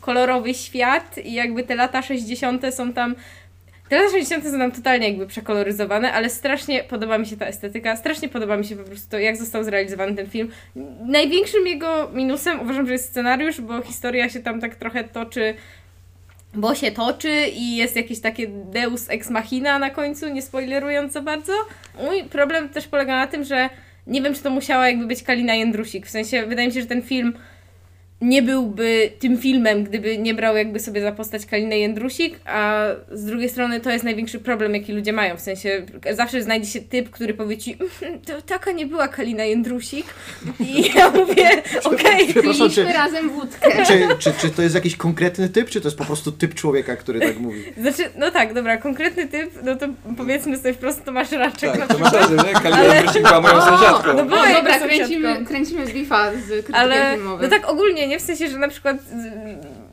kolorowy 0.00 0.54
świat 0.54 1.18
i 1.24 1.32
jakby 1.32 1.62
te 1.62 1.74
lata 1.74 2.02
60. 2.02 2.62
są 2.74 2.92
tam 2.92 3.14
te 3.88 3.96
lata 3.96 4.10
60. 4.10 4.44
są 4.44 4.58
nam 4.58 4.72
totalnie 4.72 5.08
jakby 5.08 5.26
przekoloryzowane, 5.26 6.12
ale 6.12 6.30
strasznie 6.30 6.84
podoba 6.84 7.18
mi 7.18 7.26
się 7.26 7.36
ta 7.36 7.46
estetyka, 7.46 7.96
strasznie 7.96 8.28
podoba 8.28 8.56
mi 8.56 8.64
się 8.64 8.76
po 8.76 8.84
prostu 8.84 9.10
to, 9.10 9.18
jak 9.18 9.36
został 9.36 9.64
zrealizowany 9.64 10.16
ten 10.16 10.26
film. 10.26 10.50
Największym 11.06 11.66
jego 11.66 12.10
minusem 12.12 12.60
uważam, 12.60 12.86
że 12.86 12.92
jest 12.92 13.08
scenariusz, 13.08 13.60
bo 13.60 13.82
historia 13.82 14.28
się 14.28 14.40
tam 14.40 14.60
tak 14.60 14.74
trochę 14.74 15.04
toczy 15.04 15.54
bo 16.54 16.74
się 16.74 16.90
toczy 16.90 17.46
i 17.56 17.76
jest 17.76 17.96
jakieś 17.96 18.20
takie 18.20 18.46
deus 18.48 19.10
ex 19.10 19.30
machina 19.30 19.78
na 19.78 19.90
końcu, 19.90 20.28
nie 20.28 20.42
spoilerując 20.42 21.12
za 21.12 21.20
bardzo. 21.20 21.52
Mój 22.04 22.24
problem 22.24 22.68
też 22.68 22.88
polega 22.88 23.16
na 23.16 23.26
tym, 23.26 23.44
że 23.44 23.68
nie 24.06 24.22
wiem, 24.22 24.34
czy 24.34 24.42
to 24.42 24.50
musiała 24.50 24.88
jakby 24.88 25.06
być 25.06 25.22
Kalina 25.22 25.54
Jędrusik. 25.54 26.06
W 26.06 26.10
sensie, 26.10 26.46
wydaje 26.46 26.68
mi 26.68 26.74
się, 26.74 26.80
że 26.80 26.86
ten 26.86 27.02
film 27.02 27.32
nie 28.20 28.42
byłby 28.42 29.10
tym 29.18 29.38
filmem, 29.38 29.84
gdyby 29.84 30.18
nie 30.18 30.34
brał 30.34 30.56
jakby 30.56 30.80
sobie 30.80 31.00
za 31.02 31.12
postać 31.12 31.46
Kalinę 31.46 31.78
Jędrusik, 31.78 32.40
a 32.44 32.84
z 33.12 33.24
drugiej 33.24 33.48
strony 33.48 33.80
to 33.80 33.90
jest 33.90 34.04
największy 34.04 34.38
problem, 34.38 34.74
jaki 34.74 34.92
ludzie 34.92 35.12
mają. 35.12 35.36
W 35.36 35.40
sensie, 35.40 35.86
zawsze 36.12 36.42
znajdzie 36.42 36.66
się 36.70 36.80
typ, 36.80 37.10
który 37.10 37.34
powie 37.34 37.58
ci, 37.58 37.72
"Mhm, 37.80 38.20
to 38.20 38.42
taka 38.42 38.72
nie 38.72 38.86
była 38.86 39.08
Kalina 39.08 39.44
Jędrusik. 39.44 40.06
I 40.60 40.92
ja 40.94 41.10
mówię, 41.20 41.48
okej, 41.84 42.26
czy, 42.34 42.42
Piliśmy 42.42 42.92
razem 42.92 43.30
wódkę. 43.30 43.84
czy, 43.86 44.08
czy, 44.18 44.32
czy 44.40 44.50
to 44.50 44.62
jest 44.62 44.74
jakiś 44.74 44.96
konkretny 44.96 45.48
typ, 45.48 45.70
czy 45.70 45.80
to 45.80 45.88
jest 45.88 45.98
po 45.98 46.04
prostu 46.04 46.32
typ 46.32 46.54
człowieka, 46.54 46.96
który 46.96 47.20
tak 47.20 47.38
mówi? 47.38 47.62
Znaczy, 47.82 48.02
no 48.18 48.30
tak, 48.30 48.54
dobra, 48.54 48.76
konkretny 48.76 49.28
typ, 49.28 49.50
no 49.64 49.76
to 49.76 49.86
powiedzmy 50.16 50.56
sobie 50.58 50.74
wprost 50.74 51.04
Tomasz 51.04 51.32
Raczek 51.32 51.70
na 51.78 51.86
Tak, 51.86 51.88
to 51.88 51.94
przykład. 51.94 52.12
masz 52.12 52.30
rację, 52.30 52.36
nie? 52.54 52.60
Kalina 52.60 52.94
Jędrusik 52.94 53.22
była 53.22 53.40
moją 53.40 53.54
No 53.54 53.62
sąsiadką. 53.66 54.16
bo- 54.16 54.24
Była 54.24 54.40
O, 54.40 54.46
jego 54.46 54.56
dobra, 54.58 54.78
kręcimy, 54.78 55.44
kręcimy 55.44 55.86
bifa 55.86 56.32
z 56.32 56.46
krytykiem 56.46 56.74
Ale 56.74 57.14
filmowym. 57.14 57.42
no 57.42 57.48
tak 57.58 57.70
ogólnie, 57.70 58.05
nie 58.06 58.18
w 58.18 58.22
sensie, 58.22 58.48
że 58.48 58.58
na 58.58 58.68
przykład 58.68 58.96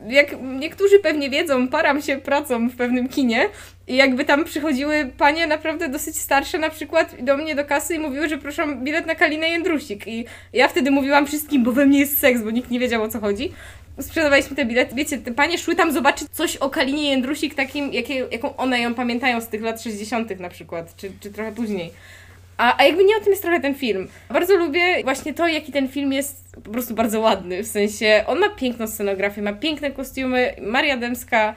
jak 0.08 0.36
niektórzy 0.42 0.98
pewnie 0.98 1.30
wiedzą, 1.30 1.68
param 1.68 2.02
się 2.02 2.16
pracą 2.16 2.68
w 2.68 2.76
pewnym 2.76 3.08
kinie 3.08 3.48
i 3.88 3.96
jakby 3.96 4.24
tam 4.24 4.44
przychodziły 4.44 5.10
panie 5.18 5.46
naprawdę 5.46 5.88
dosyć 5.88 6.18
starsze 6.18 6.58
na 6.58 6.70
przykład 6.70 7.16
do 7.20 7.36
mnie 7.36 7.54
do 7.54 7.64
kasy 7.64 7.94
i 7.94 7.98
mówiły, 7.98 8.28
że 8.28 8.38
proszę 8.38 8.76
bilet 8.76 9.06
na 9.06 9.14
Kalinę 9.14 9.48
Jędrusik 9.48 10.06
i 10.06 10.24
ja 10.52 10.68
wtedy 10.68 10.90
mówiłam 10.90 11.26
wszystkim, 11.26 11.64
bo 11.64 11.72
we 11.72 11.86
mnie 11.86 11.98
jest 11.98 12.18
seks, 12.18 12.42
bo 12.42 12.50
nikt 12.50 12.70
nie 12.70 12.80
wiedział 12.80 13.02
o 13.02 13.08
co 13.08 13.20
chodzi. 13.20 13.52
Sprzedawaliśmy 14.00 14.56
te 14.56 14.64
bilety, 14.64 14.94
wiecie, 14.94 15.18
te 15.18 15.32
panie 15.32 15.58
szły 15.58 15.76
tam 15.76 15.92
zobaczyć 15.92 16.28
coś 16.32 16.56
o 16.56 16.70
Kalinie 16.70 17.10
Jędrusik 17.10 17.54
takim, 17.54 17.92
jakie, 17.92 18.26
jaką 18.30 18.56
one 18.56 18.80
ją 18.80 18.94
pamiętają 18.94 19.40
z 19.40 19.48
tych 19.48 19.62
lat 19.62 19.82
60 19.82 20.40
na 20.40 20.48
przykład, 20.48 20.96
czy, 20.96 21.12
czy 21.20 21.30
trochę 21.30 21.52
później. 21.52 21.92
A, 22.56 22.78
a 22.78 22.84
jakby 22.84 23.04
nie 23.04 23.16
o 23.16 23.20
tym 23.20 23.30
jest 23.30 23.42
trochę 23.42 23.60
ten 23.60 23.74
film. 23.74 24.08
Bardzo 24.30 24.56
lubię 24.56 25.02
właśnie 25.04 25.34
to, 25.34 25.48
jaki 25.48 25.72
ten 25.72 25.88
film 25.88 26.12
jest 26.12 26.56
po 26.64 26.70
prostu 26.70 26.94
bardzo 26.94 27.20
ładny. 27.20 27.62
W 27.62 27.66
sensie, 27.66 28.24
on 28.26 28.38
ma 28.38 28.48
piękną 28.48 28.86
scenografię, 28.86 29.42
ma 29.42 29.52
piękne 29.52 29.90
kostiumy. 29.90 30.54
Maria 30.62 30.96
Dębska 30.96 31.54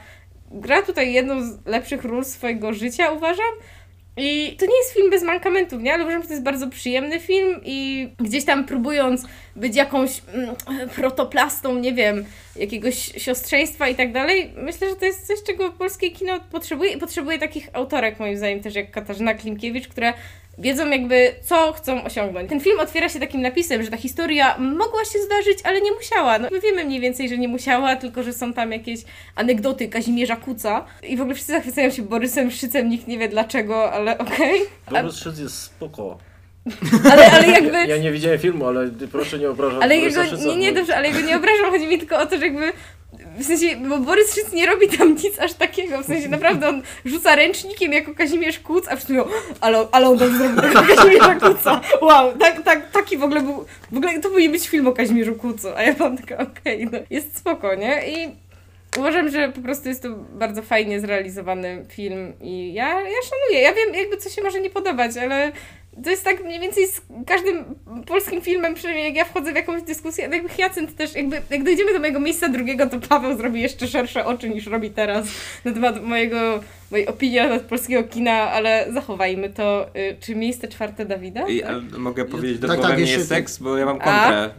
gra 0.51 0.81
tutaj 0.81 1.13
jedną 1.13 1.43
z 1.43 1.65
lepszych 1.65 2.03
ról 2.03 2.25
swojego 2.25 2.73
życia, 2.73 3.11
uważam. 3.11 3.53
I 4.19 4.55
to 4.59 4.65
nie 4.65 4.77
jest 4.77 4.93
film 4.93 5.09
bez 5.09 5.23
mankamentów, 5.23 5.81
nie? 5.81 5.93
Ale 5.93 6.03
uważam, 6.03 6.21
że 6.21 6.27
to 6.27 6.33
jest 6.33 6.43
bardzo 6.43 6.67
przyjemny 6.67 7.19
film 7.19 7.61
i 7.65 8.09
gdzieś 8.19 8.45
tam 8.45 8.65
próbując 8.65 9.25
być 9.55 9.75
jakąś 9.75 10.21
mm, 10.33 10.55
protoplastą, 10.95 11.75
nie 11.75 11.93
wiem, 11.93 12.25
jakiegoś 12.55 12.95
siostrzeństwa 12.95 13.87
i 13.89 13.95
tak 13.95 14.11
dalej, 14.11 14.53
myślę, 14.55 14.89
że 14.89 14.95
to 14.95 15.05
jest 15.05 15.27
coś, 15.27 15.43
czego 15.43 15.71
polskie 15.71 16.11
kino 16.11 16.39
potrzebuje 16.51 16.91
i 16.91 16.97
potrzebuje 16.97 17.39
takich 17.39 17.69
autorek, 17.73 18.19
moim 18.19 18.37
zdaniem, 18.37 18.59
też 18.59 18.75
jak 18.75 18.91
Katarzyna 18.91 19.33
Klimkiewicz, 19.33 19.87
które 19.87 20.13
wiedzą 20.57 20.89
jakby, 20.89 21.35
co 21.41 21.73
chcą 21.73 22.03
osiągnąć. 22.03 22.49
Ten 22.49 22.59
film 22.59 22.79
otwiera 22.79 23.09
się 23.09 23.19
takim 23.19 23.41
napisem, 23.41 23.83
że 23.83 23.91
ta 23.91 23.97
historia 23.97 24.57
mogła 24.57 25.05
się 25.05 25.19
zdarzyć, 25.19 25.59
ale 25.63 25.81
nie 25.81 25.91
musiała. 25.91 26.39
No, 26.39 26.47
my 26.51 26.61
wiemy 26.61 26.85
mniej 26.85 26.99
więcej, 26.99 27.29
że 27.29 27.37
nie 27.37 27.47
musiała, 27.47 27.95
tylko 27.95 28.23
że 28.23 28.33
są 28.33 28.53
tam 28.53 28.71
jakieś 28.71 28.99
anegdoty 29.35 29.89
Kazimierza 29.89 30.35
Kuca 30.35 30.85
i 31.03 31.17
w 31.17 31.21
ogóle 31.21 31.35
wszyscy 31.35 31.53
zachwycają 31.53 31.89
się 31.89 32.01
Borysem 32.01 32.51
Szycem, 32.51 32.89
nikt 32.89 33.07
nie 33.07 33.17
wie 33.17 33.29
dlaczego, 33.29 33.91
ale 33.91 34.17
okej. 34.17 34.61
Borys 34.91 35.15
Szyc 35.15 35.39
jest 35.39 35.61
spoko. 35.61 36.17
Ale, 37.11 37.31
ale 37.31 37.47
jakby... 37.47 37.85
Ja 37.87 37.97
nie 37.97 38.11
widziałem 38.11 38.39
filmu, 38.39 38.65
ale 38.65 38.89
proszę 39.11 39.39
nie 39.39 39.49
obrażać 39.49 39.83
Ale 39.83 39.97
jego, 39.97 40.23
nie, 40.23 40.55
nie, 40.55 40.73
dobrze, 40.73 40.97
ale 40.97 41.07
jego 41.07 41.21
nie 41.21 41.37
obrażam, 41.37 41.71
chodzi 41.71 41.87
mi 41.87 41.99
tylko 41.99 42.19
o 42.19 42.25
to, 42.25 42.37
że 42.37 42.45
jakby 42.45 42.73
w 43.13 43.43
sensie, 43.43 43.75
bo 43.89 43.97
Borys 43.97 44.35
Szyc 44.35 44.53
nie 44.53 44.65
robi 44.65 44.87
tam 44.87 45.15
nic 45.15 45.39
aż 45.39 45.53
takiego, 45.53 46.03
w 46.03 46.05
sensie 46.05 46.29
naprawdę 46.29 46.69
on 46.69 46.81
rzuca 47.05 47.35
ręcznikiem 47.35 47.93
jako 47.93 48.15
Kazimierz 48.15 48.59
Kuc, 48.59 48.87
a 48.87 48.95
wszyscy 48.95 49.13
mówią, 49.13 49.29
ale, 49.61 49.87
ale 49.91 50.09
on 50.09 50.17
tam 50.19 50.37
zrobił 50.37 50.61
tego 50.61 50.95
Kazimierza 50.95 51.35
Kuca, 51.35 51.81
wow, 52.01 52.37
tak, 52.37 52.63
tak, 52.63 52.91
taki 52.91 53.17
w 53.17 53.23
ogóle 53.23 53.41
był, 53.41 53.65
w 53.91 53.97
ogóle 53.97 54.19
to 54.19 54.29
powinien 54.29 54.51
być 54.51 54.69
film 54.69 54.87
o 54.87 54.91
Kazimierzu 54.91 55.35
Kucu, 55.35 55.67
a 55.75 55.83
ja 55.83 55.95
mam 55.99 56.17
taka, 56.17 56.37
okej, 56.37 56.87
no, 56.91 56.99
jest 57.09 57.37
spoko, 57.37 57.75
nie, 57.75 58.01
i 58.07 58.31
uważam, 58.97 59.29
że 59.29 59.51
po 59.51 59.61
prostu 59.61 59.89
jest 59.89 60.03
to 60.03 60.09
bardzo 60.15 60.61
fajnie 60.61 60.99
zrealizowany 60.99 61.85
film 61.89 62.33
i 62.41 62.73
ja, 62.73 62.87
ja 63.01 63.17
szanuję, 63.29 63.61
ja 63.61 63.73
wiem 63.73 63.93
jakby 63.95 64.17
co 64.17 64.29
się 64.29 64.43
może 64.43 64.61
nie 64.61 64.69
podobać, 64.69 65.17
ale 65.17 65.51
to 66.03 66.09
jest 66.09 66.23
tak 66.23 66.43
mniej 66.43 66.59
więcej 66.59 66.87
z 66.87 67.01
każdym 67.27 67.65
polskim 68.05 68.41
filmem, 68.41 68.73
przynajmniej 68.73 69.05
jak 69.05 69.15
ja 69.15 69.25
wchodzę 69.25 69.51
w 69.51 69.55
jakąś 69.55 69.81
dyskusję, 69.81 70.27
no 70.27 70.33
jakby 70.35 70.49
Hyacynt 70.49 70.95
też, 70.95 71.15
jakby 71.15 71.41
jak 71.49 71.63
dojdziemy 71.63 71.93
do 71.93 71.99
mojego 71.99 72.19
miejsca 72.19 72.49
drugiego, 72.49 72.87
to 72.87 72.99
Paweł 72.99 73.37
zrobi 73.37 73.61
jeszcze 73.61 73.87
szersze 73.87 74.25
oczy 74.25 74.49
niż 74.49 74.67
robi 74.67 74.89
teraz 74.89 75.27
na 75.65 75.71
temat 75.71 76.03
mojego, 76.03 76.63
mojej 76.91 77.07
opinii 77.07 77.37
na 77.37 77.43
temat 77.43 77.61
polskiego 77.61 78.03
kina, 78.03 78.31
ale 78.33 78.87
zachowajmy 78.93 79.49
to. 79.49 79.87
Y, 79.95 80.17
Czy 80.19 80.35
miejsce 80.35 80.67
czwarte 80.67 81.05
Dawida? 81.05 81.47
I, 81.47 81.63
ale 81.63 81.81
mogę 81.81 82.25
powiedzieć, 82.25 82.61
Tak, 82.61 82.69
tak, 82.69 82.81
tak, 82.81 82.97
nie 82.99 83.11
jest 83.11 83.27
seks, 83.29 83.57
bo 83.57 83.77
ja 83.77 83.85
mam 83.85 83.95
A? 83.95 84.03
kontrę. 84.03 84.49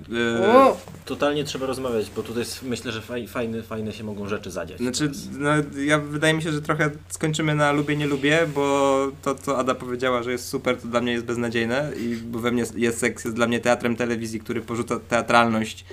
Y, 0.43 0.47
O, 0.47 0.77
Totalnie 1.05 1.45
trzeba 1.45 1.67
rozmawiać, 1.67 2.11
bo 2.17 2.23
tutaj 2.23 2.45
myślę, 2.63 2.93
że 2.93 3.03
faj, 3.03 3.29
fajne, 3.29 3.63
fajne 3.63 3.93
się 3.93 4.05
mogą 4.05 4.29
rzeczy 4.29 4.51
zadziać. 4.51 4.79
Znaczy, 4.79 5.11
no, 5.39 5.51
ja 5.85 5.99
wydaje 5.99 6.35
mi 6.35 6.43
się, 6.43 6.53
że 6.53 6.63
trochę 6.63 6.91
skończymy 7.09 7.55
na 7.55 7.73
lubię, 7.73 7.97
nie 7.97 8.07
lubię, 8.07 8.39
bo 8.55 8.99
to, 9.23 9.35
co 9.35 9.59
Ada 9.59 9.75
powiedziała, 9.75 10.23
że 10.23 10.33
jest 10.33 10.49
super, 10.49 10.77
to 10.81 10.89
dla 10.89 11.01
mnie 11.01 11.13
jest 11.13 11.25
beznadziejne 11.25 11.91
i 12.01 12.17
bo 12.17 12.39
we 12.39 12.51
mnie 12.51 12.65
jest 12.77 12.99
seks, 12.99 13.25
jest 13.25 13.37
dla 13.37 13.47
mnie 13.47 13.61
teatrem 13.61 13.97
telewizji, 13.97 14.41
który 14.41 14.61
porzuca 14.61 15.01
teatralność 15.09 15.85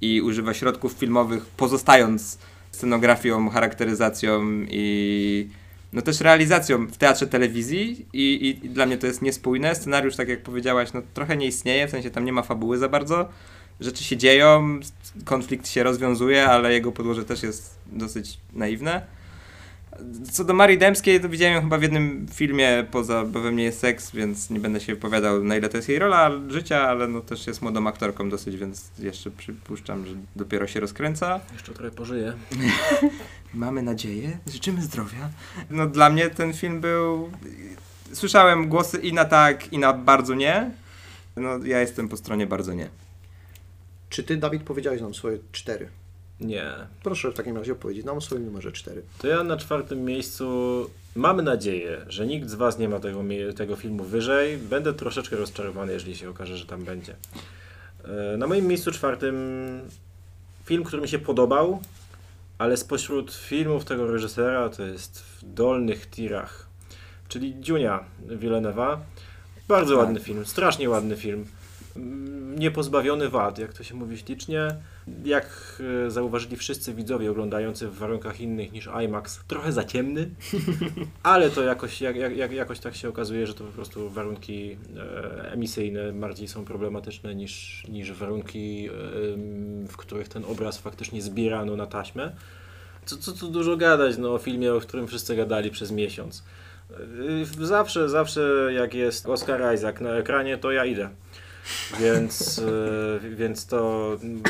i 0.00 0.20
używa 0.22 0.54
środków 0.54 0.92
filmowych, 0.92 1.46
pozostając 1.46 2.38
scenografią, 2.70 3.48
charakteryzacją 3.50 4.42
i 4.70 5.48
no 5.92 6.02
też 6.02 6.20
realizacją 6.20 6.86
w 6.86 6.96
teatrze 6.96 7.26
telewizji 7.26 8.06
i, 8.12 8.48
i, 8.64 8.68
dla 8.68 8.86
mnie 8.86 8.98
to 8.98 9.06
jest 9.06 9.22
niespójne. 9.22 9.74
Scenariusz, 9.74 10.16
tak 10.16 10.28
jak 10.28 10.42
powiedziałaś, 10.42 10.92
no 10.94 11.02
trochę 11.14 11.36
nie 11.36 11.46
istnieje, 11.46 11.88
w 11.88 11.90
sensie 11.90 12.10
tam 12.10 12.24
nie 12.24 12.32
ma 12.32 12.42
fabuły 12.42 12.78
za 12.78 12.88
bardzo. 12.88 13.28
Rzeczy 13.80 14.04
się 14.04 14.16
dzieją, 14.16 14.80
konflikt 15.24 15.68
się 15.68 15.82
rozwiązuje, 15.82 16.46
ale 16.46 16.72
jego 16.72 16.92
podłoże 16.92 17.24
też 17.24 17.42
jest 17.42 17.78
dosyć 17.86 18.38
naiwne. 18.52 19.06
Co 20.32 20.44
do 20.44 20.54
Marii 20.54 20.78
Dębskiej, 20.78 21.20
to 21.20 21.28
widziałem 21.28 21.54
ją 21.54 21.60
chyba 21.60 21.78
w 21.78 21.82
jednym 21.82 22.26
filmie 22.32 22.86
poza 22.90 23.24
Bo 23.24 23.40
we 23.40 23.52
mnie 23.52 23.64
jest 23.64 23.78
seks, 23.78 24.10
więc 24.10 24.50
nie 24.50 24.60
będę 24.60 24.80
się 24.80 24.94
wypowiadał 24.94 25.44
na 25.44 25.56
ile 25.56 25.68
to 25.68 25.76
jest 25.76 25.88
jej 25.88 25.98
rola 25.98 26.30
życia, 26.48 26.88
ale 26.88 27.08
no 27.08 27.20
też 27.20 27.46
jest 27.46 27.62
młodą 27.62 27.86
aktorką 27.86 28.30
dosyć, 28.30 28.56
więc 28.56 28.90
jeszcze 28.98 29.30
przypuszczam, 29.30 30.06
że 30.06 30.14
dopiero 30.36 30.66
się 30.66 30.80
rozkręca. 30.80 31.40
Jeszcze 31.52 31.72
trochę 31.72 31.90
pożyję. 31.90 32.32
Mamy 33.54 33.82
nadzieję, 33.82 34.38
życzymy 34.46 34.82
zdrowia. 34.82 35.30
No 35.70 35.86
dla 35.86 36.10
mnie 36.10 36.30
ten 36.30 36.52
film 36.52 36.80
był... 36.80 37.30
Słyszałem 38.12 38.68
głosy 38.68 38.98
i 38.98 39.12
na 39.12 39.24
tak, 39.24 39.72
i 39.72 39.78
na 39.78 39.92
bardzo 39.92 40.34
nie. 40.34 40.70
No 41.36 41.58
ja 41.64 41.80
jestem 41.80 42.08
po 42.08 42.16
stronie 42.16 42.46
bardzo 42.46 42.74
nie. 42.74 42.88
Czy 44.08 44.22
ty, 44.22 44.36
Dawid, 44.36 44.62
powiedziałeś 44.62 45.00
nam 45.00 45.14
swoje 45.14 45.38
cztery? 45.52 45.88
Nie. 46.42 46.72
Proszę 47.02 47.30
w 47.30 47.34
takim 47.34 47.56
razie 47.56 47.72
opowiedzieć 47.72 48.04
nam 48.04 48.16
o 48.16 48.20
swoim 48.20 48.44
numerze 48.44 48.72
cztery. 48.72 49.02
To 49.18 49.26
ja 49.26 49.44
na 49.44 49.56
czwartym 49.56 50.04
miejscu 50.04 50.46
mam 51.14 51.40
nadzieję, 51.40 52.04
że 52.08 52.26
nikt 52.26 52.48
z 52.48 52.54
Was 52.54 52.78
nie 52.78 52.88
ma 52.88 53.00
tego, 53.00 53.24
tego 53.56 53.76
filmu 53.76 54.04
wyżej. 54.04 54.58
Będę 54.58 54.94
troszeczkę 54.94 55.36
rozczarowany, 55.36 55.92
jeżeli 55.92 56.16
się 56.16 56.30
okaże, 56.30 56.56
że 56.56 56.66
tam 56.66 56.84
będzie. 56.84 57.16
E, 58.04 58.36
Na 58.36 58.46
moim 58.46 58.66
miejscu 58.66 58.92
czwartym 58.92 59.36
film, 60.64 60.84
który 60.84 61.02
mi 61.02 61.08
się 61.08 61.18
podobał, 61.18 61.80
ale 62.58 62.76
spośród 62.76 63.34
filmów 63.34 63.84
tego 63.84 64.06
reżysera 64.12 64.68
to 64.68 64.82
jest 64.82 65.22
w 65.22 65.54
dolnych 65.54 66.10
tirach, 66.10 66.66
czyli 67.28 67.60
Dziunia 67.60 68.04
Villeneuve'a. 68.28 68.96
Bardzo 69.68 69.96
ładny 69.96 70.20
film, 70.20 70.46
strasznie 70.46 70.90
ładny 70.90 71.16
film. 71.16 71.46
Mm, 71.96 72.32
Niepozbawiony 72.58 73.28
wad, 73.28 73.58
jak 73.58 73.72
to 73.72 73.82
się 73.84 73.94
mówi 73.94 74.18
ślicznie. 74.18 74.68
Jak 75.24 75.46
e, 76.06 76.10
zauważyli 76.10 76.56
wszyscy 76.56 76.94
widzowie 76.94 77.30
oglądający 77.30 77.88
w 77.88 77.94
warunkach 77.94 78.40
innych 78.40 78.72
niż 78.72 78.88
IMAX, 79.04 79.40
trochę 79.48 79.72
za 79.72 79.84
ciemny, 79.84 80.30
ale 81.22 81.50
to 81.50 81.62
jakoś, 81.62 82.00
jak, 82.00 82.16
jak, 82.16 82.36
jak, 82.36 82.52
jakoś 82.52 82.78
tak 82.78 82.94
się 82.94 83.08
okazuje, 83.08 83.46
że 83.46 83.54
to 83.54 83.64
po 83.64 83.72
prostu 83.72 84.10
warunki 84.10 84.76
e, 84.96 85.52
emisyjne 85.52 86.12
bardziej 86.12 86.48
są 86.48 86.64
problematyczne 86.64 87.34
niż, 87.34 87.84
niż 87.88 88.12
warunki, 88.12 88.88
w 89.88 89.96
których 89.96 90.28
ten 90.28 90.44
obraz 90.44 90.78
faktycznie 90.78 91.22
zbierano 91.22 91.76
na 91.76 91.86
taśmę. 91.86 92.32
Co, 93.04 93.16
co 93.16 93.32
tu 93.32 93.48
dużo 93.48 93.76
gadać 93.76 94.18
no, 94.18 94.34
o 94.34 94.38
filmie, 94.38 94.74
o 94.74 94.80
którym 94.80 95.06
wszyscy 95.06 95.36
gadali 95.36 95.70
przez 95.70 95.90
miesiąc. 95.92 96.44
E, 97.60 97.64
Zawsze, 97.66 98.08
zawsze 98.08 98.70
jak 98.74 98.94
jest 98.94 99.26
Oscar 99.26 99.74
Isaac 99.74 100.00
na 100.00 100.10
ekranie, 100.10 100.58
to 100.58 100.72
ja 100.72 100.84
idę. 100.84 101.10
Więc, 102.00 102.58
e, 102.58 103.30
więc 103.30 103.66
to 103.66 104.12
mm, 104.22 104.42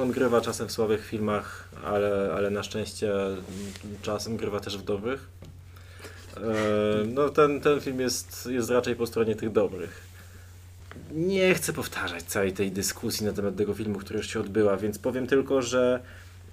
on 0.00 0.10
grywa 0.10 0.40
czasem 0.40 0.68
w 0.68 0.72
słabych 0.72 1.06
filmach, 1.06 1.68
ale, 1.84 2.32
ale 2.36 2.50
na 2.50 2.62
szczęście 2.62 3.12
czasem 4.02 4.36
grywa 4.36 4.60
też 4.60 4.78
w 4.78 4.82
dobrych. 4.82 5.28
E, 6.36 6.40
No 7.06 7.28
ten, 7.28 7.60
ten 7.60 7.80
film 7.80 8.00
jest, 8.00 8.48
jest 8.50 8.70
raczej 8.70 8.96
po 8.96 9.06
stronie 9.06 9.36
tych 9.36 9.52
dobrych. 9.52 10.06
Nie 11.12 11.54
chcę 11.54 11.72
powtarzać 11.72 12.22
całej 12.22 12.52
tej 12.52 12.72
dyskusji 12.72 13.26
na 13.26 13.32
temat 13.32 13.56
tego 13.56 13.74
filmu, 13.74 13.98
która 13.98 14.16
już 14.16 14.30
się 14.30 14.40
odbyła, 14.40 14.76
więc 14.76 14.98
powiem 14.98 15.26
tylko, 15.26 15.62
że 15.62 16.00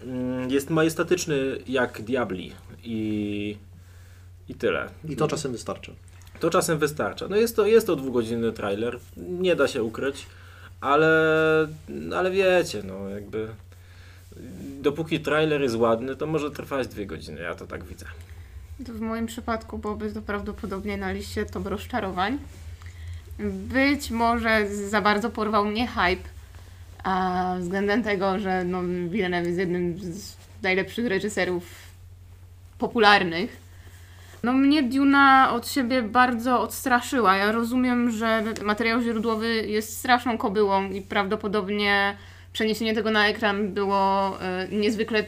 mm, 0.04 0.50
jest 0.50 0.70
majestatyczny 0.70 1.58
jak 1.68 2.02
Diabli 2.02 2.52
i, 2.84 3.58
i 4.50 4.56
tyle. 4.56 4.90
I 5.10 5.16
to 5.16 5.28
czasem 5.28 5.52
wystarcza. 5.52 5.92
To 6.44 6.50
czasem 6.50 6.78
wystarcza. 6.78 7.28
No 7.28 7.36
jest 7.36 7.56
to, 7.56 7.66
jest 7.66 7.88
to 7.88 7.96
dwugodzinny 7.96 8.52
trailer, 8.52 9.00
nie 9.18 9.56
da 9.56 9.68
się 9.68 9.84
ukryć, 9.84 10.26
ale, 10.82 11.08
ale 12.16 12.32
wiecie, 12.32 12.84
no 12.84 13.10
jakby 13.10 13.48
dopóki 14.82 15.20
trailer 15.20 15.62
jest 15.62 15.76
ładny, 15.76 16.16
to 16.16 16.28
może 16.28 16.52
trwać 16.52 16.88
dwie 16.88 17.06
godziny, 17.06 17.42
ja 17.42 17.56
to 17.56 17.68
tak 17.68 17.84
widzę. 17.84 18.06
W 18.80 19.00
moim 19.00 19.26
przypadku 19.26 19.78
byłoby 19.78 20.12
to 20.12 20.22
prawdopodobnie 20.22 20.98
na 20.98 21.12
liście 21.12 21.46
top 21.46 21.68
rozczarowań. 21.68 22.38
Być 23.50 24.12
może 24.12 24.68
za 24.90 25.02
bardzo 25.02 25.30
porwał 25.30 25.66
mnie 25.66 25.88
hype, 25.88 26.30
a 27.04 27.56
względem 27.60 28.04
tego, 28.04 28.40
że 28.40 28.64
no, 28.64 28.82
Villeneuve 29.10 29.48
jest 29.48 29.60
jednym 29.60 30.00
z 30.00 30.36
najlepszych 30.62 31.08
reżyserów 31.08 31.64
popularnych. 32.78 33.63
No 34.44 34.54
mnie 34.54 34.84
Duna 34.84 35.52
od 35.54 35.68
siebie 35.68 36.02
bardzo 36.02 36.62
odstraszyła. 36.62 37.36
Ja 37.38 37.52
rozumiem, 37.52 38.12
że 38.12 38.44
materiał 38.64 39.02
źródłowy 39.02 39.56
jest 39.56 39.98
straszną 39.98 40.38
kobyłą 40.38 40.90
i 40.90 41.02
prawdopodobnie 41.02 42.18
przeniesienie 42.54 42.94
tego 42.94 43.12
na 43.12 43.28
ekran 43.28 43.74
było 43.74 44.34
e, 44.42 44.68
niezwykle 44.72 45.24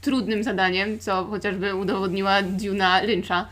trudnym 0.00 0.44
zadaniem, 0.44 0.98
co 0.98 1.24
chociażby 1.24 1.74
udowodniła 1.74 2.42
Duna 2.42 3.02
Lyncha, 3.02 3.48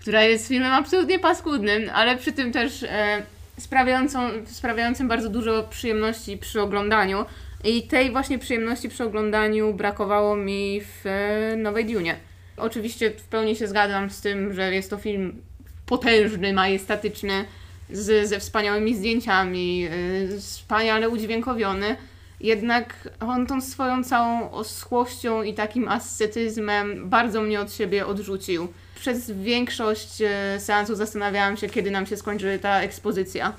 która 0.00 0.22
jest 0.22 0.48
filmem 0.48 0.72
absolutnie 0.72 1.18
paskudnym, 1.18 1.90
ale 1.94 2.16
przy 2.16 2.32
tym 2.32 2.52
też 2.52 2.82
e, 2.82 3.22
sprawiającą, 3.58 4.20
sprawiającym 4.46 5.08
bardzo 5.08 5.28
dużo 5.28 5.62
przyjemności 5.62 6.38
przy 6.38 6.60
oglądaniu. 6.60 7.24
I 7.64 7.82
tej 7.82 8.10
właśnie 8.10 8.38
przyjemności 8.38 8.88
przy 8.88 9.04
oglądaniu 9.04 9.74
brakowało 9.74 10.36
mi 10.36 10.80
w 10.80 11.06
e, 11.06 11.56
Nowej 11.56 11.84
Dunie. 11.84 12.29
Oczywiście 12.60 13.10
w 13.10 13.24
pełni 13.24 13.56
się 13.56 13.68
zgadzam 13.68 14.10
z 14.10 14.20
tym, 14.20 14.54
że 14.54 14.74
jest 14.74 14.90
to 14.90 14.98
film 14.98 15.42
potężny, 15.86 16.52
majestatyczny, 16.52 17.44
z, 17.90 18.28
ze 18.28 18.40
wspaniałymi 18.40 18.96
zdjęciami, 18.96 19.78
yy, 19.78 20.40
wspaniale 20.40 21.08
udźwiękowiony. 21.08 21.96
Jednak 22.40 23.08
on 23.20 23.46
tą 23.46 23.60
swoją 23.60 24.04
całą 24.04 24.50
oschłością 24.50 25.42
i 25.42 25.54
takim 25.54 25.88
ascetyzmem 25.88 27.10
bardzo 27.10 27.42
mnie 27.42 27.60
od 27.60 27.72
siebie 27.72 28.06
odrzucił. 28.06 28.68
Przez 28.94 29.30
większość 29.30 30.22
e, 30.22 30.60
seansu 30.60 30.94
zastanawiałam 30.94 31.56
się, 31.56 31.68
kiedy 31.68 31.90
nam 31.90 32.06
się 32.06 32.16
skończy 32.16 32.58
ta 32.62 32.80
ekspozycja. 32.80 33.52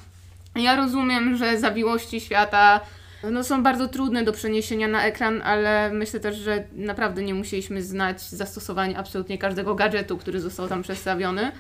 Ja 0.56 0.76
rozumiem, 0.76 1.38
że 1.38 1.60
zawiłości 1.60 2.22
świata 2.22 2.80
no, 3.32 3.44
są 3.44 3.64
bardzo 3.64 3.88
trudne 3.88 4.24
do 4.24 4.34
przeniesienia 4.34 4.88
na 4.88 5.06
ekran, 5.06 5.42
ale 5.42 5.94
myślę 5.94 6.20
też, 6.20 6.38
że 6.38 6.64
naprawdę 6.74 7.24
nie 7.24 7.34
musieliśmy 7.34 7.84
znać 7.84 8.22
zastosowań 8.22 8.96
absolutnie 8.98 9.38
każdego 9.38 9.76
gadżetu, 9.76 10.18
który 10.18 10.42
został 10.42 10.68
tam 10.68 10.82
przedstawiony. 10.84 11.52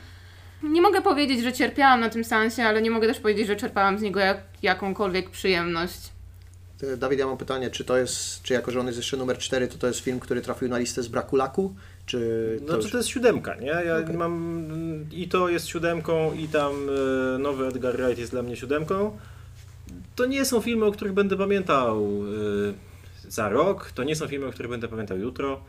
Nie 0.63 0.82
mogę 0.82 1.02
powiedzieć, 1.02 1.41
że 1.41 1.54
cierpiałam 1.54 2.00
na 2.00 2.10
tym 2.10 2.24
seansie, 2.24 2.63
ale 2.63 2.82
nie 2.82 2.91
mogę 2.91 3.08
też 3.08 3.19
powiedzieć, 3.19 3.47
że 3.47 3.56
czerpałam 3.56 4.00
z 4.00 4.02
niego 4.02 4.19
jak, 4.19 4.38
jakąkolwiek 4.62 5.30
przyjemność. 5.30 6.12
Dawid, 6.97 7.19
ja 7.19 7.28
mam 7.28 7.38
pytanie, 7.38 7.69
czy 7.69 7.84
to 7.84 7.97
jest, 7.97 8.41
czy 8.43 8.54
jako, 8.54 8.71
że 8.71 8.80
on 8.80 8.86
jest 8.86 8.97
jeszcze 8.97 9.17
numer 9.17 9.38
4, 9.38 9.67
to 9.67 9.78
to 9.78 9.88
jest 9.88 10.00
film, 10.00 10.19
który 10.19 10.41
trafił 10.41 10.67
na 10.69 10.78
listę 10.78 11.04
z 11.04 11.08
braku 11.08 11.36
laku? 11.36 11.76
Czy 12.06 12.58
to 12.60 12.65
No 12.65 12.74
to, 12.74 12.82
już... 12.82 12.91
to 12.91 12.97
jest 12.97 13.10
siódemka, 13.10 13.56
nie? 13.56 13.67
Ja 13.67 13.97
Okej. 13.97 14.17
mam 14.17 14.65
i 15.12 15.30
to 15.30 15.50
jest 15.50 15.67
siódemką 15.67 16.34
i 16.34 16.47
tam 16.47 16.74
e, 17.36 17.38
nowy 17.38 17.67
Edgar 17.67 17.97
Wright 17.97 18.19
jest 18.19 18.32
dla 18.32 18.41
mnie 18.41 18.56
siódemką. 18.56 19.17
To 20.22 20.26
nie 20.26 20.46
są 20.46 20.62
filmy, 20.62 20.86
o 20.86 20.92
których 20.92 21.14
będę 21.14 21.38
pamiętał 21.38 22.06
e, 23.28 23.32
za 23.32 23.50
rok, 23.50 23.92
to 23.92 24.04
nie 24.04 24.16
są 24.16 24.28
filmy, 24.28 24.46
o 24.46 24.52
których 24.52 24.72
będę 24.72 24.88
pamiętał 24.88 25.18
jutro, 25.18 25.64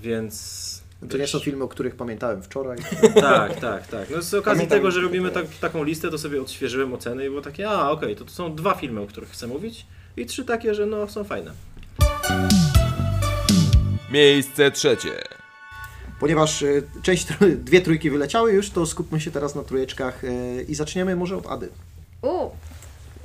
więc... 0.00 0.82
To 1.10 1.18
nie 1.18 1.26
są 1.26 1.38
filmy, 1.38 1.64
o 1.64 1.68
których 1.68 1.96
pamiętałem 1.96 2.42
wczoraj. 2.42 2.78
Tak, 3.14 3.60
tak, 3.60 3.86
tak. 3.86 4.10
No 4.10 4.22
z 4.22 4.34
okazji 4.34 4.44
Pamiętam- 4.44 4.78
tego, 4.78 4.90
że 4.90 5.00
robimy 5.00 5.30
tak, 5.30 5.46
taką 5.60 5.84
listę, 5.84 6.10
to 6.10 6.18
sobie 6.18 6.40
odświeżyłem 6.40 6.94
oceny 6.94 7.26
i 7.26 7.28
było 7.28 7.40
takie, 7.40 7.68
a 7.70 7.90
okej, 7.90 8.16
to, 8.16 8.24
to 8.24 8.30
są 8.30 8.54
dwa 8.54 8.74
filmy, 8.74 9.00
o 9.00 9.06
których 9.06 9.30
chcę 9.30 9.46
mówić 9.46 9.86
i 10.16 10.26
trzy 10.26 10.44
takie, 10.44 10.74
że 10.74 10.86
no 10.86 11.08
są 11.08 11.24
fajne. 11.24 11.52
Miejsce 14.12 14.70
trzecie. 14.70 15.10
Ponieważ 16.20 16.62
e, 16.62 16.82
część, 17.02 17.26
dwie 17.56 17.80
trójki 17.80 18.10
wyleciały 18.10 18.52
już, 18.52 18.70
to 18.70 18.86
skupmy 18.86 19.20
się 19.20 19.30
teraz 19.30 19.54
na 19.54 19.62
trójeczkach 19.62 20.24
e, 20.24 20.62
i 20.62 20.74
zaczniemy 20.74 21.16
może 21.16 21.36
od 21.36 21.46
Ady. 21.46 21.68
U, 22.22 22.50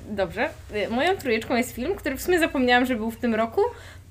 dobrze. 0.10 0.50
Y, 0.76 0.90
Moją 0.90 1.18
trójeczką 1.18 1.56
jest 1.56 1.76
film, 1.76 1.96
który 1.96 2.16
w 2.18 2.22
sumie 2.22 2.40
zapomniałam, 2.40 2.86
że 2.86 2.96
był 2.96 3.12
w 3.12 3.18
tym 3.18 3.36
roku 3.36 3.62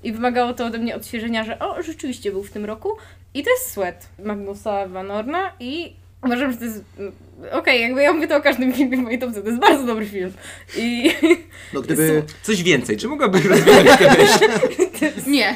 i 0.03 0.11
wymagało 0.11 0.53
to 0.53 0.65
ode 0.65 0.77
mnie 0.77 0.95
odświeżenia, 0.95 1.43
że 1.43 1.59
o, 1.59 1.81
rzeczywiście 1.83 2.31
był 2.31 2.43
w 2.43 2.51
tym 2.51 2.65
roku. 2.65 2.97
I 3.33 3.43
to 3.43 3.49
jest 3.49 3.71
Sweat 3.71 4.09
Magnusa 4.23 4.87
Van 4.87 5.11
Orna 5.11 5.51
i 5.59 5.93
uważam, 6.25 6.51
że 6.51 6.57
to 6.57 6.63
jest... 6.65 6.83
mm, 6.99 7.11
Okej, 7.51 7.81
jakby 7.81 8.01
ja 8.01 8.13
mówię 8.13 8.27
to 8.27 8.37
o 8.37 8.41
każdym 8.41 8.73
filmie 8.73 8.97
w 8.97 8.99
mojej 9.01 9.19
topce, 9.19 9.41
to 9.41 9.47
jest 9.47 9.59
bardzo 9.59 9.85
dobry 9.85 10.05
film. 10.05 10.33
I 10.77 11.11
No 11.73 11.81
gdyby... 11.81 12.23
Coś 12.43 12.63
więcej, 12.63 12.97
czy 12.97 13.07
mogłabyś 13.07 13.45
rozwijać 13.45 13.99
tę 13.99 14.15
myśl? 14.17 14.49
Nie. 15.31 15.55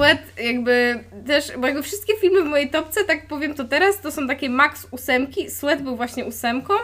Sweat 0.00 0.18
jakby 0.44 1.04
też, 1.26 1.52
bo 1.58 1.66
jakby 1.66 1.82
wszystkie 1.82 2.12
filmy 2.20 2.42
w 2.42 2.44
mojej 2.44 2.70
topce, 2.70 3.04
tak 3.04 3.26
powiem 3.26 3.54
to 3.54 3.64
teraz, 3.64 4.00
to 4.00 4.10
są 4.12 4.28
takie 4.28 4.50
max 4.50 4.86
ósemki. 4.90 5.50
Sweat 5.50 5.82
był 5.82 5.96
właśnie 5.96 6.24
ósemką, 6.24 6.74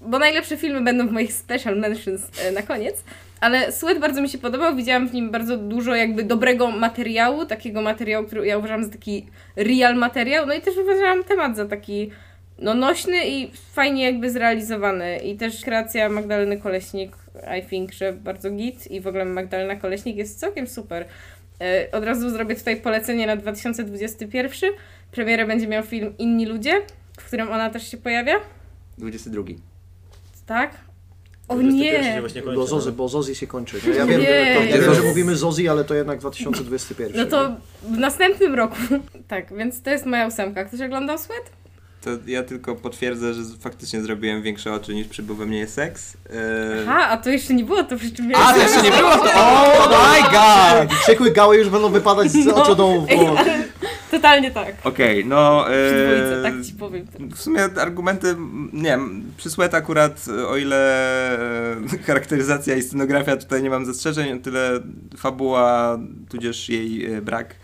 bo 0.00 0.18
najlepsze 0.18 0.56
filmy 0.56 0.80
będą 0.80 1.08
w 1.08 1.12
moich 1.12 1.32
special 1.32 1.76
mentions 1.76 2.22
e, 2.40 2.52
na 2.52 2.62
koniec. 2.62 3.04
Ale 3.40 3.72
Sweat 3.72 3.98
bardzo 3.98 4.22
mi 4.22 4.28
się 4.28 4.38
podobał, 4.38 4.76
widziałam 4.76 5.08
w 5.08 5.14
nim 5.14 5.30
bardzo 5.30 5.56
dużo 5.56 5.94
jakby 5.94 6.22
dobrego 6.22 6.70
materiału, 6.70 7.46
takiego 7.46 7.82
materiału, 7.82 8.26
który 8.26 8.46
ja 8.46 8.58
uważam 8.58 8.84
za 8.84 8.90
taki 8.90 9.26
real 9.56 9.96
materiał, 9.96 10.46
no 10.46 10.54
i 10.54 10.60
też 10.60 10.76
uważałam 10.76 11.24
temat 11.24 11.56
za 11.56 11.66
taki 11.66 12.10
no 12.58 12.74
nośny 12.74 13.28
i 13.28 13.50
fajnie 13.72 14.04
jakby 14.04 14.30
zrealizowany 14.30 15.18
i 15.18 15.36
też 15.36 15.60
kreacja 15.60 16.08
Magdaleny 16.08 16.56
Koleśnik, 16.56 17.12
I 17.58 17.62
think, 17.62 17.92
że 17.92 18.12
bardzo 18.12 18.50
git 18.50 18.90
i 18.90 19.00
w 19.00 19.06
ogóle 19.06 19.24
Magdalena 19.24 19.76
Koleśnik 19.76 20.16
jest 20.16 20.40
całkiem 20.40 20.66
super. 20.66 21.04
E, 21.62 21.88
Od 21.92 22.04
razu 22.04 22.30
zrobię 22.30 22.56
tutaj 22.56 22.76
polecenie 22.80 23.26
na 23.26 23.36
2021. 23.36 24.70
Premierę 25.10 25.46
będzie 25.46 25.66
miał 25.68 25.82
film 25.82 26.14
Inni 26.18 26.46
Ludzie, 26.46 26.82
w 27.18 27.24
którym 27.26 27.52
ona 27.52 27.70
też 27.70 27.90
się 27.90 27.96
pojawia. 27.96 28.34
22. 28.98 29.42
Tak? 30.46 30.74
O 31.48 31.54
21 31.54 32.04
się 32.04 32.14
nie! 32.14 32.20
kończy, 32.20 32.42
Bo. 32.54 32.66
Zozy, 32.66 32.92
bo 32.92 33.08
Zozy 33.08 33.34
się 33.34 33.46
kończy. 33.46 33.76
No 33.88 33.94
ja 33.94 34.06
wiem, 34.06 34.20
Nie. 34.20 34.78
to, 34.86 34.94
że 34.94 35.02
mówimy 35.02 35.36
Zozy, 35.36 35.70
ale 35.70 35.84
to 35.84 35.94
jednak 35.94 36.18
2021. 36.18 37.16
No 37.16 37.26
to 37.26 37.56
w 37.82 37.98
następnym 37.98 38.54
roku. 38.54 38.76
Tak, 39.28 39.56
więc 39.56 39.82
to 39.82 39.90
jest 39.90 40.06
moja 40.06 40.26
ósemka. 40.26 40.64
Ktoś 40.64 40.80
oglądał 40.80 41.18
Sweat? 41.18 41.50
To 42.02 42.10
ja 42.26 42.42
tylko 42.42 42.76
potwierdzę, 42.76 43.34
że 43.34 43.42
faktycznie 43.60 44.02
zrobiłem 44.02 44.42
większe 44.42 44.72
oczy 44.72 44.94
niż 44.94 45.08
przybył 45.08 45.36
we 45.36 45.46
mnie 45.46 45.66
seks. 45.66 46.16
Eee... 46.30 46.36
Aha, 46.88 47.08
a 47.08 47.16
to 47.16 47.30
jeszcze 47.30 47.54
nie 47.54 47.64
było, 47.64 47.84
to 47.84 47.96
przy 47.96 48.10
czym 48.12 48.32
A, 48.34 48.52
to 48.52 48.58
jeszcze 48.58 48.82
nie 48.82 48.90
było 48.90 49.10
to! 49.16 49.24
Oh 49.34 49.88
my 50.12 50.22
god! 50.22 50.32
Tak, 50.88 50.92
Wściekłe 50.98 51.30
gały 51.30 51.56
już 51.56 51.68
będą 51.68 51.88
wypadać 51.90 52.30
z 52.30 52.46
No. 52.46 52.54
oczodą. 52.62 53.06
Ej, 53.08 53.26
ale 53.26 53.62
Totalnie 54.10 54.50
tak. 54.50 54.74
Okej, 54.84 55.24
no... 55.26 55.64
Przy 55.64 55.74
eee, 55.74 56.06
dwójce, 56.06 56.42
tak 56.42 56.66
ci 56.66 56.72
powiem. 56.72 57.06
W 57.34 57.40
sumie 57.42 57.64
argumenty, 57.80 58.36
nie 58.72 58.82
wiem, 58.82 59.24
przy 59.36 59.50
Sweat 59.50 59.74
akurat, 59.74 60.24
o 60.48 60.56
ile 60.56 60.78
e, 61.76 61.98
charakteryzacja 62.06 62.76
i 62.76 62.82
scenografia 62.82 63.36
tutaj 63.36 63.62
nie 63.62 63.70
mam 63.70 63.86
zastrzeżeń, 63.86 64.32
o 64.32 64.42
tyle 64.42 64.80
fabuła, 65.18 65.98
tudzież 66.30 66.68
jej 66.68 67.14
e, 67.14 67.22
brak, 67.22 67.54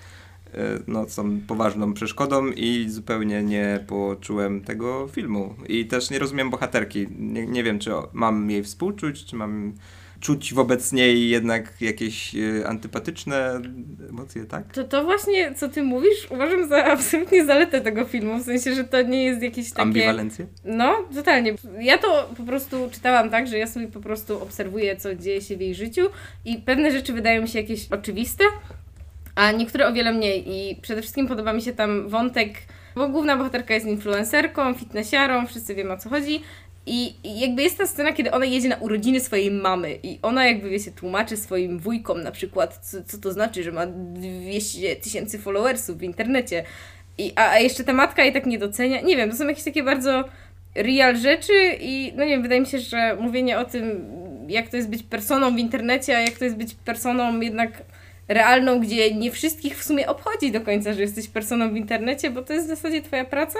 no, 0.86 1.08
są 1.08 1.40
poważną 1.46 1.94
przeszkodą 1.94 2.46
i 2.46 2.86
zupełnie 2.88 3.42
nie 3.42 3.84
poczułem 3.86 4.60
tego 4.60 5.08
filmu. 5.08 5.54
I 5.68 5.86
też 5.86 6.10
nie 6.10 6.18
rozumiem 6.18 6.50
bohaterki. 6.50 7.08
Nie, 7.18 7.46
nie 7.46 7.64
wiem, 7.64 7.78
czy 7.78 7.90
mam 8.12 8.50
jej 8.50 8.62
współczuć, 8.62 9.24
czy 9.24 9.36
mam 9.36 9.72
czuć 10.20 10.54
wobec 10.54 10.92
niej 10.92 11.28
jednak 11.28 11.80
jakieś 11.80 12.34
e, 12.34 12.68
antypatyczne 12.68 13.60
emocje, 14.08 14.44
tak? 14.44 14.72
To, 14.72 14.84
to 14.84 15.04
właśnie, 15.04 15.54
co 15.54 15.68
ty 15.68 15.82
mówisz, 15.82 16.26
uważam 16.30 16.68
za 16.68 16.84
absolutnie 16.84 17.44
zaletę 17.44 17.80
tego 17.80 18.04
filmu, 18.04 18.38
w 18.38 18.42
sensie, 18.42 18.74
że 18.74 18.84
to 18.84 19.02
nie 19.02 19.24
jest 19.24 19.42
jakieś 19.42 19.70
takie... 19.70 19.82
Ambiwalencje? 19.82 20.46
No, 20.64 20.96
totalnie. 21.14 21.54
Ja 21.80 21.98
to 21.98 22.30
po 22.36 22.42
prostu 22.42 22.88
czytałam 22.92 23.30
tak, 23.30 23.46
że 23.46 23.58
ja 23.58 23.66
sobie 23.66 23.88
po 23.88 24.00
prostu 24.00 24.42
obserwuję, 24.42 24.96
co 24.96 25.14
dzieje 25.14 25.40
się 25.40 25.56
w 25.56 25.60
jej 25.60 25.74
życiu 25.74 26.02
i 26.44 26.56
pewne 26.56 26.90
rzeczy 26.90 27.12
wydają 27.12 27.42
mi 27.42 27.48
się 27.48 27.60
jakieś 27.60 27.88
oczywiste, 27.92 28.44
a 29.38 29.52
niektóre 29.52 29.86
o 29.86 29.92
wiele 29.92 30.12
mniej. 30.12 30.44
I 30.46 30.76
przede 30.82 31.02
wszystkim 31.02 31.28
podoba 31.28 31.52
mi 31.52 31.62
się 31.62 31.72
tam 31.72 32.08
wątek, 32.08 32.48
bo 32.94 33.08
główna 33.08 33.36
bohaterka 33.36 33.74
jest 33.74 33.86
influencerką, 33.86 34.74
fitnessiarą, 34.74 35.46
wszyscy 35.46 35.74
wiemy 35.74 35.92
o 35.92 35.96
co 35.96 36.08
chodzi. 36.08 36.42
I 36.86 37.14
jakby 37.40 37.62
jest 37.62 37.78
ta 37.78 37.86
scena, 37.86 38.12
kiedy 38.12 38.30
ona 38.30 38.44
jedzie 38.44 38.68
na 38.68 38.76
urodziny 38.76 39.20
swojej 39.20 39.50
mamy 39.50 39.98
i 40.02 40.18
ona 40.22 40.46
jakby, 40.46 40.70
wiecie, 40.70 40.90
tłumaczy 40.90 41.36
swoim 41.36 41.78
wujkom 41.78 42.22
na 42.22 42.30
przykład, 42.30 42.78
co, 42.82 43.02
co 43.06 43.18
to 43.18 43.32
znaczy, 43.32 43.62
że 43.62 43.72
ma 43.72 43.86
200 43.86 44.96
tysięcy 44.96 45.38
followersów 45.38 45.98
w 45.98 46.02
internecie. 46.02 46.64
I, 47.18 47.32
a, 47.36 47.50
a 47.50 47.58
jeszcze 47.58 47.84
ta 47.84 47.92
matka 47.92 48.24
jej 48.24 48.32
tak 48.32 48.46
nie 48.46 48.58
docenia. 48.58 49.00
Nie 49.00 49.16
wiem, 49.16 49.30
to 49.30 49.36
są 49.36 49.48
jakieś 49.48 49.64
takie 49.64 49.82
bardzo 49.82 50.24
real 50.74 51.16
rzeczy 51.16 51.52
i 51.80 52.12
no 52.16 52.24
nie 52.24 52.30
wiem, 52.30 52.42
wydaje 52.42 52.60
mi 52.60 52.66
się, 52.66 52.78
że 52.78 53.16
mówienie 53.20 53.58
o 53.58 53.64
tym, 53.64 54.04
jak 54.48 54.68
to 54.68 54.76
jest 54.76 54.90
być 54.90 55.02
personą 55.02 55.54
w 55.54 55.58
internecie, 55.58 56.16
a 56.16 56.20
jak 56.20 56.38
to 56.38 56.44
jest 56.44 56.56
być 56.56 56.74
personą 56.74 57.40
jednak 57.40 57.82
realną, 58.28 58.80
gdzie 58.80 59.14
nie 59.14 59.30
wszystkich 59.30 59.78
w 59.78 59.84
sumie 59.84 60.08
obchodzi 60.08 60.52
do 60.52 60.60
końca, 60.60 60.92
że 60.92 61.00
jesteś 61.00 61.28
personą 61.28 61.72
w 61.72 61.76
internecie, 61.76 62.30
bo 62.30 62.42
to 62.42 62.52
jest 62.52 62.66
w 62.66 62.68
zasadzie 62.68 63.02
twoja 63.02 63.24
praca. 63.24 63.58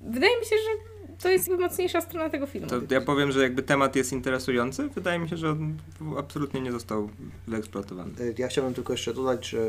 Wydaje 0.00 0.40
mi 0.40 0.44
się, 0.44 0.56
że 0.56 0.90
to 1.22 1.28
jest 1.28 1.48
jakby 1.48 1.62
mocniejsza 1.62 2.00
strona 2.00 2.30
tego 2.30 2.46
filmu. 2.46 2.68
To 2.68 2.80
ja 2.90 3.00
powiem, 3.00 3.32
że 3.32 3.42
jakby 3.42 3.62
temat 3.62 3.96
jest 3.96 4.12
interesujący. 4.12 4.88
Wydaje 4.88 5.18
mi 5.18 5.28
się, 5.28 5.36
że 5.36 5.50
on 5.50 5.76
absolutnie 6.18 6.60
nie 6.60 6.72
został 6.72 7.10
wyeksploatowany. 7.46 8.10
Ja 8.38 8.48
chciałbym 8.48 8.74
tylko 8.74 8.92
jeszcze 8.92 9.14
dodać, 9.14 9.48
że 9.48 9.58
e, 9.58 9.66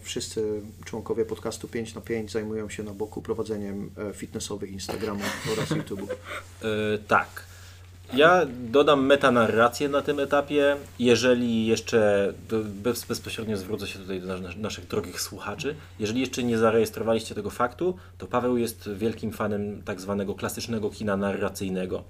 wszyscy 0.00 0.62
członkowie 0.84 1.24
podcastu 1.24 1.68
5 1.68 1.94
na 1.94 2.00
5 2.00 2.32
zajmują 2.32 2.68
się 2.68 2.82
na 2.82 2.92
boku 2.92 3.22
prowadzeniem 3.22 3.90
e, 4.10 4.12
fitnessowych 4.12 4.70
Instagramów 4.70 5.48
oraz 5.52 5.68
YouTube'ów. 5.70 6.12
E, 6.62 6.98
tak. 6.98 7.47
Ja 8.12 8.46
dodam 8.70 9.06
metanarrację 9.06 9.88
na 9.88 10.02
tym 10.02 10.20
etapie. 10.20 10.76
Jeżeli 10.98 11.66
jeszcze, 11.66 12.32
bez, 12.82 13.04
bezpośrednio 13.04 13.56
zwrócę 13.56 13.86
się 13.86 13.98
tutaj 13.98 14.20
do 14.20 14.38
nas, 14.38 14.56
naszych 14.56 14.86
drogich 14.86 15.20
słuchaczy, 15.20 15.74
jeżeli 15.98 16.20
jeszcze 16.20 16.42
nie 16.42 16.58
zarejestrowaliście 16.58 17.34
tego 17.34 17.50
faktu, 17.50 17.96
to 18.18 18.26
Paweł 18.26 18.56
jest 18.56 18.90
wielkim 18.92 19.32
fanem 19.32 19.82
tak 19.84 20.00
zwanego 20.00 20.34
klasycznego 20.34 20.90
kina 20.90 21.16
narracyjnego. 21.16 22.04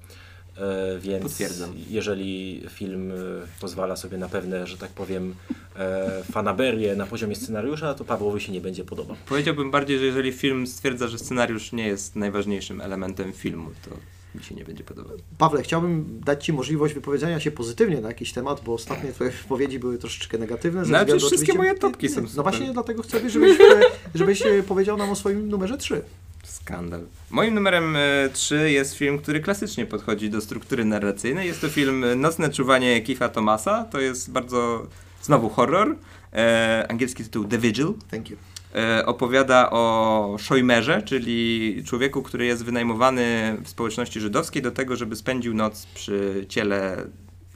E, 0.59 0.99
więc 0.99 1.23
Potwierdzam. 1.23 1.73
jeżeli 1.91 2.63
film 2.69 3.13
e, 3.13 3.15
pozwala 3.61 3.97
sobie 3.97 4.19
na 4.19 4.29
pewne, 4.29 4.67
że 4.67 4.79
tak 4.79 4.91
powiem, 4.91 5.35
e, 5.77 6.23
fanaberie 6.33 6.97
na 6.97 7.07
poziomie 7.07 7.37
scenariusza, 7.37 7.95
to 7.95 8.05
Pawłowi 8.05 8.41
się 8.41 8.53
nie 8.53 8.61
będzie 8.61 8.85
podobał. 8.85 9.17
Powiedziałbym 9.27 9.71
bardziej, 9.71 9.99
że 9.99 10.05
jeżeli 10.05 10.33
film 10.33 10.67
stwierdza, 10.67 11.09
że 11.09 11.19
scenariusz 11.19 11.73
nie 11.73 11.87
jest 11.87 12.17
najważniejszym 12.17 12.81
elementem 12.81 13.33
filmu, 13.33 13.71
to 13.85 13.91
mi 14.35 14.43
się 14.45 14.55
nie 14.55 14.65
będzie 14.65 14.85
podobał. 14.85 15.17
Pawle, 15.39 15.63
chciałbym 15.63 16.21
dać 16.25 16.45
Ci 16.45 16.53
możliwość 16.53 16.95
wypowiedzenia 16.95 17.41
się 17.41 17.51
pozytywnie 17.51 18.01
na 18.01 18.09
jakiś 18.09 18.33
temat, 18.33 18.61
bo 18.65 18.75
ostatnie 18.75 19.13
Twoje 19.13 19.31
wypowiedzi 19.31 19.79
były 19.79 19.99
troszeczkę 19.99 20.39
negatywne. 20.39 20.85
ze 20.85 20.93
No, 20.93 20.99
względu 20.99 21.07
przecież 21.07 21.23
wszystkie 21.23 21.53
oczywiście- 21.53 21.59
moje 21.59 21.75
topki 21.93 22.09
są 22.09 22.23
No 22.37 22.43
właśnie 22.43 22.73
dlatego 22.73 23.03
chcę, 23.03 23.31
żebyś, 23.31 23.61
e, 23.61 23.81
żebyś 24.15 24.43
e, 24.43 24.63
powiedział 24.63 24.97
nam 24.97 25.11
o 25.11 25.15
swoim 25.17 25.49
numerze 25.49 25.79
3. 25.79 26.03
Skandal. 26.45 27.01
Moim 27.31 27.55
numerem 27.55 27.97
3 28.33 28.71
jest 28.71 28.95
film, 28.95 29.19
który 29.19 29.41
klasycznie 29.41 29.87
podchodzi 29.87 30.31
do 30.31 30.41
struktury 30.41 30.85
narracyjnej. 30.85 31.47
Jest 31.49 31.61
to 31.61 31.69
film 31.69 32.05
e, 32.05 32.15
Nocne 32.15 32.51
czuwanie 32.51 33.03
Keitha 33.03 33.29
Thomasa. 33.29 33.85
To 33.85 34.01
jest 34.01 34.31
bardzo, 34.31 34.87
znowu 35.23 35.49
horror. 35.49 35.97
E, 36.33 36.87
angielski 36.89 37.25
tytuł 37.25 37.45
The 37.45 37.59
Vigil. 37.59 37.93
Thank 38.11 38.31
you. 38.31 38.37
E, 38.75 39.07
opowiada 39.07 39.71
o 39.71 40.37
Szojmerze, 40.39 41.03
czyli 41.03 41.83
człowieku, 41.87 42.23
który 42.23 42.47
jest 42.47 42.65
wynajmowany 42.65 43.57
w 43.65 43.69
społeczności 43.69 44.21
żydowskiej 44.21 44.63
do 44.63 44.71
tego, 44.71 44.97
żeby 44.97 45.17
spędził 45.17 45.55
noc 45.55 45.87
przy 45.87 46.47
ciele 46.49 47.05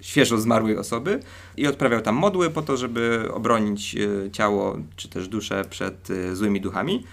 świeżo 0.00 0.38
zmarłej 0.38 0.78
osoby 0.78 1.20
i 1.56 1.66
odprawiał 1.66 2.00
tam 2.00 2.14
modły 2.14 2.50
po 2.50 2.62
to, 2.62 2.76
żeby 2.76 3.28
obronić 3.32 3.96
e, 3.96 4.30
ciało 4.30 4.76
czy 4.96 5.08
też 5.08 5.28
duszę 5.28 5.64
przed 5.70 6.10
e, 6.10 6.36
złymi 6.36 6.60
duchami. 6.60 7.04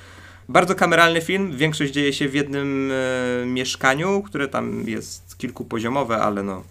Bardzo 0.50 0.76
kameralny 0.76 1.22
film. 1.22 1.58
Większość 1.58 1.94
dzieje 1.94 2.14
się 2.14 2.30
w 2.30 2.34
jednym 2.34 2.92
mieszkaniu, 3.46 4.24
które 4.24 4.48
tam 4.48 4.88
jest 4.88 5.38
kilkupoziomowe, 5.38 6.18
ale 6.18 6.44
no 6.44 6.64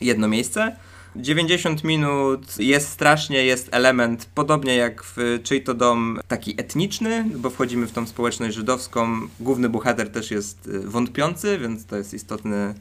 jedno 0.00 0.28
miejsce. 0.28 0.76
90 1.20 1.84
minut 1.84 2.58
jest 2.58 2.88
strasznie, 2.88 3.44
jest 3.44 3.68
element, 3.72 4.28
podobnie 4.34 4.76
jak 4.76 5.02
w 5.04 5.16
Czyj 5.42 5.64
to 5.64 5.74
dom, 5.74 6.20
taki 6.28 6.54
etniczny, 6.60 7.24
bo 7.34 7.50
wchodzimy 7.50 7.86
w 7.86 7.92
tą 7.92 8.06
społeczność 8.06 8.54
żydowską. 8.54 9.20
Główny 9.40 9.68
bohater 9.68 10.10
też 10.10 10.30
jest 10.30 10.66
y, 10.66 10.80
wątpiący, 10.80 11.58
więc 11.58 11.86
to 11.86 11.96
jest 11.96 12.14
istotny 12.14 12.74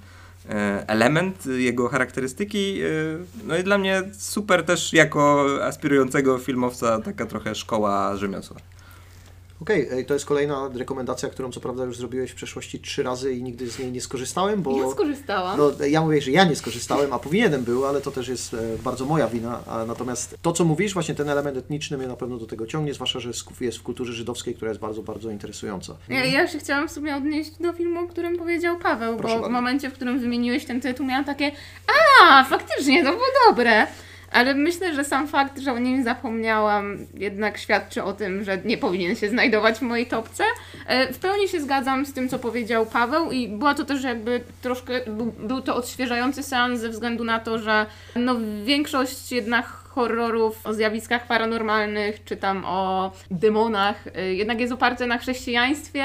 y, 0.46 0.50
element 0.88 1.46
jego 1.46 1.90
charakterystyki. 1.90 2.84
y, 2.84 3.18
No 3.44 3.58
i 3.58 3.64
dla 3.64 3.78
mnie 3.78 4.04
super 4.18 4.64
też 4.64 4.94
jako 4.94 5.48
aspirującego 5.64 6.38
filmowca 6.38 7.02
taka 7.02 7.26
trochę 7.26 7.56
szkoła 7.56 8.16
rzemiosła. 8.16 8.58
Okej, 9.62 9.88
e, 9.92 10.04
to 10.04 10.14
jest 10.14 10.26
kolejna 10.26 10.70
rekomendacja, 10.74 11.30
którą 11.30 11.52
co 11.52 11.60
prawda 11.60 11.84
już 11.84 11.98
zrobiłeś 11.98 12.32
w 12.32 12.36
przeszłości 12.36 12.80
trzy 12.80 13.04
razy 13.04 13.34
i 13.34 13.44
nigdy 13.44 13.70
z 13.70 13.80
niej 13.80 13.92
nie 13.92 14.02
skorzystałem, 14.02 14.62
bo... 14.62 14.78
Ja 14.78 14.92
skorzystałam. 14.92 15.58
No, 15.58 15.86
ja 15.86 16.02
mówię, 16.02 16.22
że 16.22 16.32
ja 16.32 16.44
nie 16.44 16.56
skorzystałem, 16.56 17.14
a 17.14 17.20
powinienem 17.20 17.64
był, 17.64 17.86
ale 17.86 18.02
to 18.02 18.12
też 18.12 18.28
jest 18.28 18.54
e, 18.54 18.58
bardzo 18.84 19.06
moja 19.06 19.28
wina. 19.28 19.60
Natomiast 19.88 20.38
to, 20.42 20.52
co 20.52 20.66
mówisz, 20.66 20.94
właśnie 20.94 21.16
ten 21.16 21.30
element 21.30 21.58
etniczny 21.58 21.98
mnie 21.98 22.08
na 22.08 22.16
pewno 22.16 22.38
do 22.38 22.46
tego 22.46 22.68
ciągnie, 22.68 22.94
zwłaszcza, 22.94 23.20
że 23.20 23.32
jest 23.62 23.78
w 23.78 23.84
kulturze 23.84 24.14
żydowskiej, 24.14 24.56
która 24.56 24.70
jest 24.70 24.82
bardzo, 24.82 25.02
bardzo 25.02 25.32
interesująca. 25.32 25.96
Ja, 26.10 26.26
ja 26.26 26.48
się 26.48 26.60
chciałam 26.60 26.88
w 26.88 26.92
sumie 26.92 27.16
odnieść 27.16 27.52
do 27.60 27.74
filmu, 27.74 28.00
o 28.00 28.08
którym 28.08 28.38
powiedział 28.38 28.80
Paweł, 28.80 29.18
Proszę 29.18 29.34
bo 29.34 29.40
w 29.40 29.42
bardzo. 29.42 29.54
momencie, 29.54 29.90
w 29.90 29.94
którym 29.94 30.20
wymieniłeś 30.20 30.66
ten 30.66 30.82
tytuł, 30.82 31.06
miałam 31.06 31.26
takie 31.26 31.52
a, 32.22 32.44
faktycznie, 32.44 33.04
to 33.04 33.12
było 33.12 33.26
dobre. 33.50 33.88
Ale 34.32 34.54
myślę, 34.54 34.96
że 34.96 35.04
sam 35.04 35.28
fakt, 35.28 35.60
że 35.60 35.74
o 35.74 35.80
nim 35.80 36.04
zapomniałam, 36.04 36.98
jednak 37.14 37.58
świadczy 37.58 38.04
o 38.04 38.14
tym, 38.14 38.44
że 38.44 38.58
nie 38.66 38.78
powinien 38.78 39.16
się 39.16 39.30
znajdować 39.30 39.78
w 39.78 39.82
mojej 39.82 40.06
topce. 40.06 40.44
E, 40.88 41.14
W 41.14 41.20
pełni 41.20 41.48
się 41.48 41.62
zgadzam 41.62 42.06
z 42.06 42.14
tym, 42.14 42.30
co 42.30 42.40
powiedział 42.40 42.86
Paweł 42.86 43.32
i 43.32 43.48
była 43.48 43.74
to 43.76 43.86
też 43.86 44.04
jakby 44.04 44.42
troszkę, 44.62 44.94
był, 45.40 45.62
to 45.62 45.76
odświeżający 45.76 46.44
seans 46.44 46.80
ze 46.82 46.90
względu 46.90 47.24
na 47.24 47.40
to, 47.40 47.60
że 47.60 47.86
no 48.16 48.36
większość 48.66 49.32
jednak 49.32 49.66
horrorów 49.66 50.66
o 50.66 50.74
zjawiskach 50.74 51.28
paranormalnych, 51.28 52.24
czy 52.24 52.38
tam 52.38 52.66
o 52.66 53.12
demonach, 53.32 54.08
y, 54.08 54.36
jednak 54.36 54.60
jest 54.60 54.74
oparte 54.74 55.08
na 55.08 55.18
chrześcijaństwie 55.18 56.04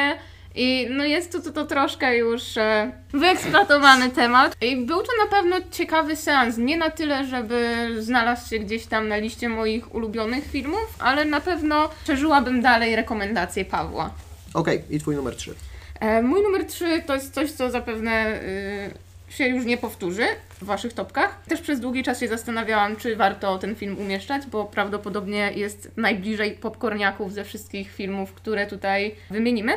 I 0.54 0.86
no 0.90 1.04
jest 1.04 1.32
to, 1.32 1.40
to, 1.40 1.52
to 1.52 1.66
troszkę 1.66 2.16
już 2.16 2.56
e, 2.56 2.92
wyeksploatowany 3.12 4.10
temat. 4.10 4.56
I 4.60 4.76
był 4.76 5.02
to 5.02 5.12
na 5.24 5.30
pewno 5.30 5.56
ciekawy 5.70 6.16
seans. 6.16 6.58
Nie 6.58 6.76
na 6.76 6.90
tyle, 6.90 7.26
żeby 7.26 7.88
znalazł 7.98 8.50
się 8.50 8.58
gdzieś 8.58 8.86
tam 8.86 9.08
na 9.08 9.16
liście 9.16 9.48
moich 9.48 9.94
ulubionych 9.94 10.44
filmów, 10.50 10.96
ale 10.98 11.24
na 11.24 11.40
pewno 11.40 11.90
przeżyłabym 12.04 12.62
dalej 12.62 12.96
rekomendacje 12.96 13.64
Pawła. 13.64 14.10
Okej, 14.54 14.82
i 14.90 15.00
twój 15.00 15.16
numer 15.16 15.36
3. 15.36 15.54
E, 16.00 16.22
mój 16.22 16.42
numer 16.42 16.66
3 16.66 17.02
to 17.06 17.14
jest 17.14 17.34
coś, 17.34 17.50
co 17.50 17.70
zapewne 17.70 18.42
y, 18.42 19.12
się 19.32 19.46
już 19.46 19.64
nie 19.64 19.78
powtórzy 19.78 20.26
w 20.60 20.64
waszych 20.64 20.92
topkach. 20.92 21.42
Też 21.48 21.60
przez 21.60 21.80
długi 21.80 22.02
czas 22.02 22.20
się 22.20 22.28
zastanawiałam, 22.28 22.96
czy 22.96 23.16
warto 23.16 23.58
ten 23.58 23.74
film 23.74 23.98
umieszczać, 23.98 24.46
bo 24.46 24.64
prawdopodobnie 24.64 25.52
jest 25.54 25.90
najbliżej 25.96 26.52
popcorniaków 26.52 27.32
ze 27.32 27.44
wszystkich 27.44 27.92
filmów, 27.92 28.32
które 28.32 28.66
tutaj 28.66 29.14
wymienimy. 29.30 29.72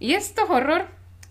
Jest 0.00 0.36
to 0.36 0.46
horror 0.46 0.82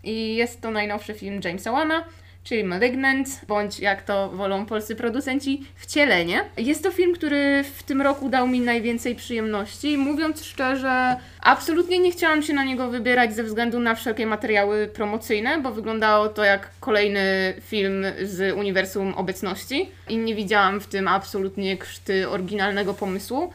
i 0.04 0.36
jest 0.36 0.62
to 0.62 0.72
najnowszy 0.72 1.14
film 1.14 1.42
Jamesa 1.44 1.72
Wana, 1.72 2.04
czyli 2.44 2.64
Malignant, 2.64 3.28
bądź 3.48 3.80
jak 3.80 4.02
to 4.02 4.30
wolą 4.30 4.66
polscy 4.66 4.96
producenci, 4.96 5.66
Wcielenie. 5.76 6.42
Jest 6.58 6.84
to 6.84 6.92
film, 6.92 7.14
który 7.14 7.64
w 7.76 7.84
tym 7.84 8.02
roku 8.02 8.30
dał 8.30 8.48
mi 8.48 8.60
najwięcej 8.60 9.16
przyjemności. 9.16 9.98
Mówiąc 9.98 10.46
szczerze, 10.46 11.16
absolutnie 11.42 12.00
nie 12.00 12.12
chciałam 12.12 12.44
się 12.44 12.54
na 12.54 12.64
niego 12.64 12.90
wybierać 12.90 13.36
ze 13.36 13.44
względu 13.44 13.80
na 13.80 13.96
wszelkie 13.96 14.26
materiały 14.26 14.88
promocyjne, 14.88 15.62
bo 15.62 15.72
wyglądało 15.72 16.30
to 16.30 16.44
jak 16.44 16.70
kolejny 16.80 17.54
film 17.62 18.06
z 18.22 18.56
uniwersum 18.58 19.14
obecności 19.14 19.90
i 20.10 20.18
nie 20.18 20.36
widziałam 20.36 20.80
w 20.80 20.88
tym 20.88 21.08
absolutnie 21.08 21.78
krzty 21.78 22.30
oryginalnego 22.30 22.94
pomysłu. 22.94 23.54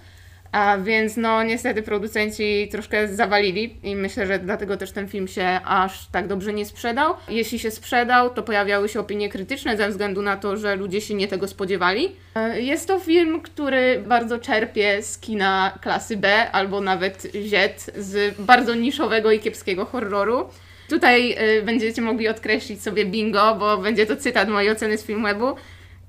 A 0.54 0.78
więc 0.78 1.16
no 1.16 1.42
niestety 1.42 1.82
producenci 1.82 2.68
troszkę 2.70 3.08
zawalili 3.08 3.74
i 3.82 3.96
myślę, 3.96 4.26
że 4.26 4.38
dlatego 4.38 4.76
też 4.76 4.92
ten 4.92 5.08
film 5.08 5.28
się 5.28 5.60
aż 5.64 6.06
tak 6.08 6.26
dobrze 6.26 6.52
nie 6.52 6.66
sprzedał. 6.66 7.14
Jeśli 7.28 7.58
się 7.58 7.70
sprzedał, 7.70 8.30
to 8.30 8.42
pojawiały 8.42 8.88
się 8.88 9.00
opinie 9.00 9.28
krytyczne 9.28 9.76
ze 9.76 9.88
względu 9.88 10.22
na 10.22 10.36
to, 10.36 10.56
że 10.56 10.76
ludzie 10.76 11.00
się 11.00 11.14
nie 11.14 11.28
tego 11.28 11.48
spodziewali. 11.48 12.16
E, 12.34 12.60
Jest 12.60 12.88
to 12.88 13.00
film, 13.00 13.40
który 13.40 14.02
bardzo 14.06 14.38
czerpie 14.38 15.02
z 15.02 15.18
kina 15.18 15.78
klasy 15.82 16.16
B 16.16 16.50
albo 16.50 16.80
nawet 16.80 17.22
Z 17.22 17.90
z 17.96 18.34
bardzo 18.38 18.74
niszowego 18.74 19.32
i 19.32 19.40
kiepskiego 19.40 19.84
horroru. 19.84 20.48
Tutaj 20.88 21.36
y, 21.58 21.62
będziecie 21.62 22.02
mogli 22.02 22.28
odkreślić 22.28 22.82
sobie 22.82 23.04
bingo, 23.04 23.54
bo 23.54 23.78
będzie 23.78 24.06
to 24.06 24.16
cytat 24.16 24.48
mojej 24.48 24.70
oceny 24.70 24.98
z 24.98 25.04
Filmwebu. 25.04 25.54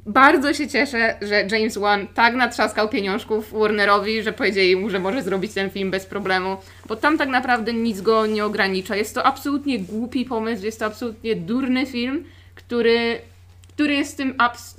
Bardzo 0.05 0.53
się 0.53 0.67
cieszę, 0.67 1.15
że 1.21 1.47
James 1.51 1.77
Wan 1.77 2.07
tak 2.07 2.35
natrzaskał 2.35 2.89
pieniążków 2.89 3.51
Warnerowi, 3.59 4.23
że 4.23 4.33
powiedzieli 4.33 4.75
mu, 4.75 4.89
że 4.89 4.99
może 4.99 5.23
zrobić 5.23 5.53
ten 5.53 5.69
film 5.69 5.91
bez 5.91 6.05
problemu, 6.05 6.57
bo 6.87 6.95
tam 6.95 7.17
tak 7.17 7.29
naprawdę 7.29 7.73
nic 7.73 8.01
go 8.01 8.25
nie 8.25 8.45
ogranicza. 8.45 8.95
Jest 8.95 9.15
to 9.15 9.23
absolutnie 9.23 9.79
głupi 9.79 10.25
pomysł, 10.25 10.65
jest 10.65 10.79
to 10.79 10.85
absolutnie 10.85 11.35
durny 11.35 11.85
film, 11.85 12.23
który, 12.55 13.21
który 13.73 13.93
jest 13.93 14.17
tym 14.17 14.35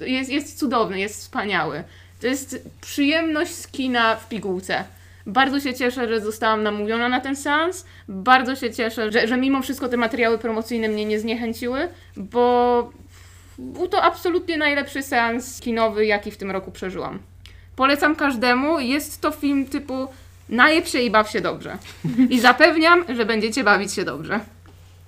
jest, 0.06 0.30
jest 0.30 0.58
cudowny, 0.58 1.00
jest 1.00 1.20
wspaniały. 1.20 1.84
To 2.20 2.26
jest 2.26 2.68
przyjemność 2.80 3.54
z 3.54 3.68
kina 3.68 4.16
w 4.16 4.28
pigułce. 4.28 4.84
Bardzo 5.26 5.60
się 5.60 5.74
cieszę, 5.74 6.08
że 6.08 6.20
zostałam 6.20 6.62
namówiona 6.62 7.08
na 7.08 7.20
ten 7.20 7.36
seans. 7.36 7.86
Bardzo 8.08 8.56
się 8.56 8.72
cieszę, 8.72 9.12
że, 9.12 9.28
że 9.28 9.36
mimo 9.36 9.62
wszystko 9.62 9.88
te 9.88 9.96
materiały 9.96 10.38
promocyjne 10.38 10.88
mnie 10.88 11.04
nie 11.04 11.20
zniechęciły, 11.20 11.88
bo 12.16 12.92
był 13.58 13.88
to 13.88 14.02
absolutnie 14.02 14.56
najlepszy 14.56 15.02
seans 15.02 15.60
kinowy, 15.60 16.06
jaki 16.06 16.30
w 16.30 16.36
tym 16.36 16.50
roku 16.50 16.72
przeżyłam. 16.72 17.18
Polecam 17.76 18.16
każdemu. 18.16 18.80
Jest 18.80 19.20
to 19.20 19.30
film 19.30 19.66
typu 19.66 20.08
najeb 20.48 20.86
się 20.86 21.00
i 21.00 21.10
baw 21.10 21.30
się 21.30 21.40
dobrze. 21.40 21.78
I 22.30 22.40
zapewniam, 22.40 23.04
że 23.16 23.26
będziecie 23.26 23.64
bawić 23.64 23.92
się 23.92 24.04
dobrze. 24.04 24.40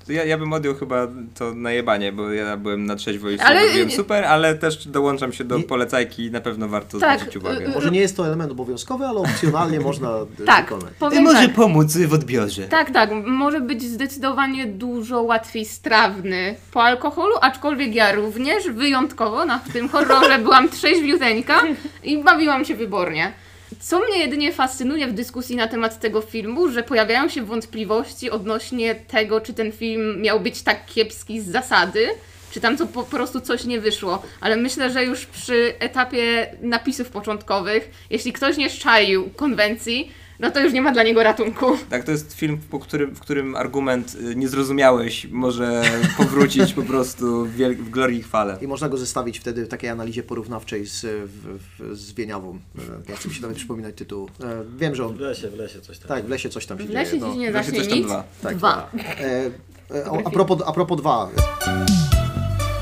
Ja, 0.09 0.25
ja 0.25 0.39
bym 0.39 0.53
odjął 0.53 0.75
chyba 0.75 1.07
to 1.39 1.55
najebanie, 1.55 2.13
bo 2.13 2.33
ja 2.33 2.57
byłem 2.57 2.87
na 2.87 2.97
trzeźwo 2.97 3.31
i 3.31 3.39
Ale- 3.39 3.61
ale... 3.61 3.73
byłem 3.73 3.91
super, 3.91 4.25
ale 4.25 4.55
też 4.55 4.89
dołączam 4.89 5.33
się 5.33 5.45
do 5.45 5.61
polecajki 5.61 6.25
i 6.25 6.31
na 6.31 6.41
pewno 6.41 6.69
warto 6.69 6.99
Tak, 6.99 7.19
zwrócić 7.21 7.37
uwagę. 7.37 7.59
y- 7.59 7.69
y- 7.69 7.75
Może 7.75 7.91
nie 7.91 8.01
jest 8.01 8.17
to 8.17 8.27
element 8.27 8.53
obowiązkowy, 8.53 9.07
ale 9.07 9.21
opcjonalnie 9.21 9.81
można 9.81 10.09
e, 10.11 10.27
Tak, 10.47 10.65
wykonać. 10.65 10.95
powiem 10.99 11.27
tak. 11.27 11.53
pomóc 11.55 11.97
w 11.97 12.13
odbiorze. 12.13 12.63
Tak, 12.69 12.91
tak. 12.91 13.11
Może 13.27 13.61
być 13.61 13.83
zdecydowanie 13.83 14.67
dużo 14.67 15.23
łatwiej 15.23 15.65
strawny 15.65 16.55
po 16.73 16.83
alkoholu, 16.83 17.35
aczkolwiek 17.41 17.95
ja 17.95 18.13
również 18.13 18.65
wyjątkowo 18.71 19.45
na 19.45 19.59
tym 19.73 19.89
horrorze 19.89 20.39
byłam 20.39 20.69
trzeźwiuteńka 20.79 21.63
i 22.05 22.23
bawiłam 22.25 22.65
się 22.65 22.75
wybornie. 22.75 23.33
Co 23.81 24.01
mnie 24.01 24.19
jedynie 24.19 24.53
fascynuje 24.53 25.07
w 25.07 25.13
dyskusji 25.13 25.57
na 25.57 25.69
temat 25.69 26.01
tego 26.01 26.21
filmu, 26.21 26.69
że 26.69 26.83
pojawiają 26.83 27.29
się 27.29 27.43
wątpliwości 27.43 28.31
odnośnie 28.31 28.95
tego, 28.95 29.41
czy 29.41 29.55
ten 29.55 29.73
film 29.73 30.23
miał 30.23 30.41
być 30.41 30.63
tak 30.63 30.87
kiepski 30.87 31.41
z 31.41 31.47
zasady, 31.47 32.09
czy 32.51 32.61
tam 32.61 32.77
to 32.77 32.87
po 32.87 33.03
prostu 33.03 33.41
coś 33.41 33.65
nie 33.65 33.81
wyszło. 33.81 34.23
Ale 34.41 34.57
myślę, 34.57 34.91
że 34.91 35.05
już 35.05 35.27
przy 35.27 35.75
etapie 35.79 36.47
napisów 36.61 37.11
początkowych, 37.11 37.91
jeśli 38.11 38.33
ktoś 38.33 38.57
nie 38.57 38.71
szczaił 38.71 39.31
konwencji, 39.37 40.13
no 40.41 40.51
to 40.51 40.61
już 40.61 40.73
nie 40.73 40.83
ma 40.83 40.93
dla 40.93 41.03
niego 41.03 41.23
ratunku. 41.23 41.67
Tak, 41.91 42.05
to 42.05 42.11
jest 42.11 42.35
film, 42.35 42.59
po 42.71 42.79
którym, 42.79 43.15
w 43.15 43.21
którym 43.21 43.57
argument 43.57 44.17
y, 44.31 44.37
nie 44.37 44.49
zrozumiałeś 44.49 45.27
może 45.31 45.83
powrócić 46.17 46.73
po 46.73 46.83
prostu 46.83 47.45
w, 47.47 47.57
wiel- 47.57 47.77
w 47.77 47.91
glorii 47.91 48.19
i 48.19 48.23
chwale. 48.23 48.59
I 48.61 48.67
można 48.67 48.89
go 48.89 48.97
zestawić 48.97 49.39
wtedy 49.39 49.65
w 49.65 49.69
takiej 49.69 49.91
analizie 49.91 50.23
porównawczej 50.23 50.87
z, 50.87 51.01
w, 51.31 51.59
w, 51.79 51.97
z 51.97 52.13
Wieniawą. 52.13 52.59
E, 52.79 53.11
Nie 53.11 53.17
chcę 53.17 53.29
mi 53.29 53.35
się 53.35 53.43
nawet 53.43 53.57
przypominać 53.57 53.95
tytułu. 53.95 54.29
E, 54.45 54.65
Wiem, 54.79 54.95
że 54.95 55.07
on... 55.07 55.17
W 55.17 55.21
lesie, 55.21 55.51
w 55.51 55.55
lesie 55.57 55.81
coś 55.81 55.99
tam. 55.99 56.09
Tak, 56.09 56.25
w 56.27 56.29
lesie 56.29 56.49
coś 56.49 56.67
tam 56.67 56.79
się 56.79 56.85
W 56.85 56.87
dzieje. 56.87 56.99
lesie 56.99 57.17
no. 57.17 57.29
dziś 57.29 57.39
nie 57.39 57.53
Właśnie 57.53 57.73
zacznie 57.73 57.79
coś 57.81 57.89
tam 57.89 57.99
nic. 57.99 58.07
dwa. 58.07 58.25
Tak, 58.43 58.57
Dwa. 58.57 58.91
E, 59.21 59.51
e, 59.97 60.11
o, 60.11 60.23
a, 60.25 60.31
propos, 60.31 60.59
a 60.67 60.73
propos 60.73 60.99
dwa. 61.01 61.29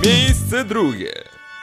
Miejsce 0.04 0.64
drugie. 0.64 1.12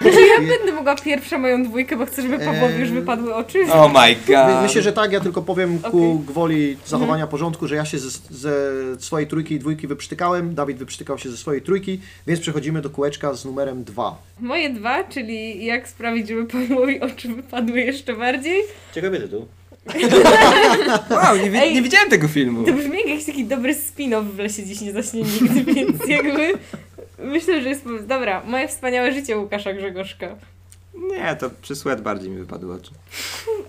Ja 0.06 0.58
będę 0.58 0.72
mogła 0.74 0.95
pierwsza 0.95 1.38
moją 1.38 1.64
dwójkę, 1.64 1.97
bo 1.97 2.06
chcę, 2.06 2.22
żeby 2.22 2.39
Pawłowi 2.39 2.80
już 2.80 2.91
wypadły 2.91 3.36
oczy. 3.36 3.60
Oh 3.72 3.88
my 3.88 4.16
god. 4.28 4.64
myślę, 4.64 4.82
że 4.82 4.93
tak, 4.93 5.12
ja 5.12 5.20
tylko 5.20 5.41
powiem 5.41 5.80
ku 5.80 5.88
Okej. 5.88 6.26
gwoli 6.26 6.78
zachowania 6.86 7.28
porządku, 7.28 7.68
że 7.68 7.76
ja 7.76 7.86
się 7.86 7.99
ze, 7.99 8.10
ze 8.30 8.51
swojej 8.99 9.28
trójki 9.28 9.56
i 9.56 9.60
dwójki 9.60 9.88
wyprztykałem, 9.88 10.56
Dawid 10.56 10.78
wyprztykał 10.78 11.18
się 11.18 11.30
ze 11.30 11.38
swojej 11.38 11.62
trójki, 11.62 11.99
więc 12.28 12.39
przechodzimy 12.39 12.82
do 12.82 12.89
kółeczka 12.89 13.34
z 13.34 13.45
numerem 13.45 13.84
dwa. 13.84 14.18
Moje 14.39 14.70
dwa, 14.70 15.04
czyli 15.04 15.66
jak 15.66 15.88
sprawić, 15.88 16.28
żeby 16.28 16.45
Pawłowi 16.45 17.01
oczy 17.01 17.28
wypadły 17.28 17.80
jeszcze 17.80 18.14
bardziej. 18.14 18.62
Ciekawy 18.95 19.20
tytuł. 19.20 19.47
Wow, 21.10 21.38
nie, 21.38 21.62
Ej. 21.62 21.74
nie 21.74 21.82
widziałem 21.82 22.10
tego 22.10 22.28
filmu. 22.28 22.64
To 22.64 22.74
brzmi 22.74 22.97
jak 22.97 23.08
jakiś 23.08 23.26
taki 23.26 23.45
dobry 23.45 23.76
spin-off 23.76 24.24
w 24.24 24.38
lesie 24.38 24.66
dziś 24.66 24.82
nie 24.82 24.93
zaśnie 24.93 25.22
nigdy, 25.22 25.74
więc 25.74 26.08
jakby 26.08 26.54
myślę, 27.24 27.61
że 27.61 27.69
jest. 27.69 28.05
Dobra, 28.07 28.41
moje 28.45 28.67
wspaniałe 28.67 29.11
życie 29.11 29.38
Łukasza 29.38 29.74
Grzegorzka. 29.74 30.36
Nie, 30.96 31.36
to 31.36 31.50
przy 31.62 31.76
Sweat 31.76 32.02
bardziej 32.02 32.30
mi 32.30 32.38
wypadły 32.38 32.74
oczy. 32.76 32.91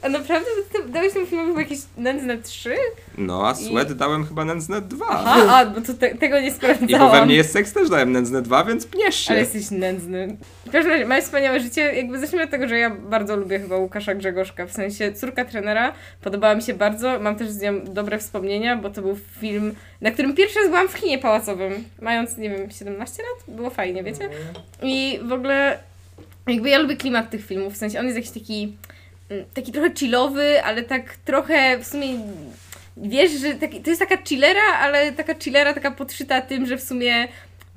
A 0.02 0.08
naprawdę 0.08 0.46
dałeś 0.88 1.12
temu 1.12 1.26
filmowi 1.26 1.58
jakieś 1.60 1.78
nędzne 1.96 2.38
trzy? 2.38 2.74
No, 3.18 3.48
a 3.48 3.52
I- 3.52 3.64
Sweat 3.64 3.92
dałem 3.92 4.26
chyba 4.26 4.44
nędzne 4.44 4.80
2. 4.80 5.06
Aha, 5.08 5.56
a, 5.56 5.66
bo 5.66 5.80
to 5.80 5.94
te, 5.94 6.14
tego 6.14 6.40
nie 6.40 6.46
I 6.48 6.50
bo 6.50 6.56
sprawdzałam. 6.56 7.10
we 7.12 7.26
mnie 7.26 7.34
jest 7.34 7.52
seks 7.52 7.72
też 7.72 7.88
dałem 7.90 8.12
nędzne 8.12 8.42
2, 8.42 8.64
więc 8.64 8.86
pniesz 8.86 9.14
się. 9.16 9.30
Ale 9.30 9.40
jesteś 9.40 9.70
nędzny. 9.70 10.36
W 10.66 10.70
każdym 10.70 10.92
razie, 10.92 11.06
moje 11.06 11.22
wspaniałe 11.22 11.60
życie, 11.60 11.80
jakby 11.80 12.18
zacznijmy 12.18 12.44
od 12.44 12.50
tego, 12.50 12.68
że 12.68 12.78
ja 12.78 12.90
bardzo 12.90 13.36
lubię 13.36 13.58
chyba 13.60 13.76
Łukasza 13.76 14.14
Grzegorzka, 14.14 14.66
w 14.66 14.72
sensie 14.72 15.12
córka 15.12 15.44
trenera, 15.44 15.92
podobała 16.20 16.54
mi 16.54 16.62
się 16.62 16.74
bardzo, 16.74 17.20
mam 17.20 17.36
też 17.36 17.50
z 17.50 17.60
nią 17.60 17.84
dobre 17.84 18.18
wspomnienia, 18.18 18.76
bo 18.76 18.90
to 18.90 19.02
był 19.02 19.16
film, 19.40 19.74
na 20.00 20.10
którym 20.10 20.34
pierwszy 20.34 20.58
raz 20.58 20.68
byłam 20.68 20.88
w 20.88 20.94
kinie 20.94 21.18
pałacowym, 21.18 21.84
mając, 22.00 22.36
nie 22.36 22.50
wiem, 22.50 22.70
17 22.70 23.22
lat, 23.22 23.56
było 23.56 23.70
fajnie, 23.70 24.02
wiecie? 24.02 24.28
I 24.82 25.20
w 25.24 25.32
ogóle, 25.32 25.78
jakby 26.46 26.68
ja 26.68 26.78
lubię 26.78 26.96
klimat 26.96 27.30
tych 27.30 27.46
filmów, 27.46 27.74
w 27.74 27.76
sensie 27.76 27.98
on 27.98 28.04
jest 28.04 28.16
jakiś 28.16 28.30
taki, 28.30 28.76
mm, 29.30 29.44
taki 29.54 29.72
trochę 29.72 29.90
chillowy, 29.94 30.64
ale 30.64 30.82
tak 30.82 31.16
trochę 31.16 31.78
w 31.78 31.86
sumie 31.86 32.08
wiesz, 32.96 33.32
że 33.32 33.54
taki, 33.54 33.80
to 33.80 33.90
jest 33.90 34.02
taka 34.08 34.22
chillera, 34.24 34.78
ale 34.80 35.12
taka 35.12 35.34
chillera 35.34 35.74
taka 35.74 35.90
podszyta 35.90 36.40
tym, 36.40 36.66
że 36.66 36.76
w 36.76 36.82
sumie 36.82 37.28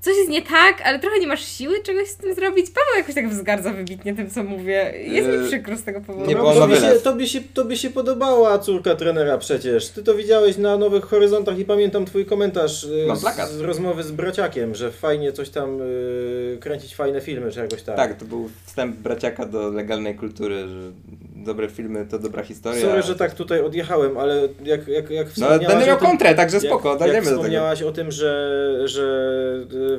coś 0.08 0.18
jest 0.18 0.30
nie 0.30 0.42
tak, 0.42 0.82
ale 0.86 1.00
trochę 1.00 1.20
nie 1.20 1.28
masz 1.28 1.46
siły 1.46 1.84
czegoś 1.84 2.08
z 2.08 2.16
tym 2.16 2.36
zrobić. 2.36 2.66
Paweł 2.66 2.98
jakoś 2.98 3.16
tak 3.16 3.30
wzgardza 3.30 3.74
wybitnie 3.74 4.16
tym, 4.16 4.30
co 4.30 4.44
mówię. 4.44 4.94
Jest 5.06 5.28
mi 5.30 5.36
Eee, 5.36 5.48
przykro 5.48 5.78
z 5.78 5.84
tego 5.84 6.02
powodu. 6.02 6.28
nie 6.28 6.34
No, 6.36 6.40
było 6.42 6.54
na 6.54 6.60
tobie, 6.60 6.76
się, 6.76 6.82
wylew. 6.82 7.04
tobie, 7.04 7.28
się, 7.28 7.40
tobie 7.54 7.78
się 7.78 7.90
podobała 7.90 8.60
córka 8.60 8.96
trenera 8.96 9.38
przecież. 9.38 9.90
Ty 9.90 10.04
to 10.04 10.16
widziałeś 10.16 10.58
na 10.58 10.78
Nowych 10.78 11.04
Horyzontach 11.04 11.60
i 11.60 11.66
pamiętam 11.66 12.06
twój 12.06 12.26
komentarz 12.26 12.84
y, 12.84 13.06
Mam 13.08 13.18
z, 13.18 13.52
z 13.52 13.60
rozmowy 13.62 14.04
z 14.04 14.12
braciakiem, 14.12 14.76
że 14.76 14.92
fajnie 14.92 15.32
coś 15.34 15.50
tam 15.50 15.82
y, 15.82 16.58
kręcić 16.62 16.96
fajne 16.96 17.22
filmy 17.22 17.52
czy 17.52 17.60
jakoś 17.60 17.82
tak. 17.84 17.96
Tak, 17.96 18.20
to 18.20 18.26
był 18.26 18.50
wstęp 18.66 18.96
braciaka 18.96 19.46
do 19.46 19.70
legalnej 19.70 20.16
kultury, 20.16 20.68
że 20.68 20.92
dobre 21.48 21.70
filmy 21.70 22.06
to 22.06 22.20
dobra 22.20 22.44
historia. 22.44 22.82
Sorry, 22.82 23.02
że 23.02 23.16
tak 23.16 23.34
tutaj 23.34 23.62
odjechałem, 23.62 24.18
ale 24.18 24.42
jak, 24.64 24.88
jak, 24.88 25.10
jak 25.10 25.28
No, 25.28 25.32
wspomniałaś 25.34 25.68
będę 25.68 25.84
o 25.84 25.88
miał 25.88 25.98
tym- 25.98 26.08
kontrę, 26.08 26.36
także 26.36 26.60
spoko, 26.60 26.90
jak, 26.90 27.00
dajemy 27.00 27.18
jak 27.18 27.26
wspomniałaś 27.26 27.82
o 27.82 27.92
tym, 27.92 28.12
że, 28.12 28.52
że 28.86 29.06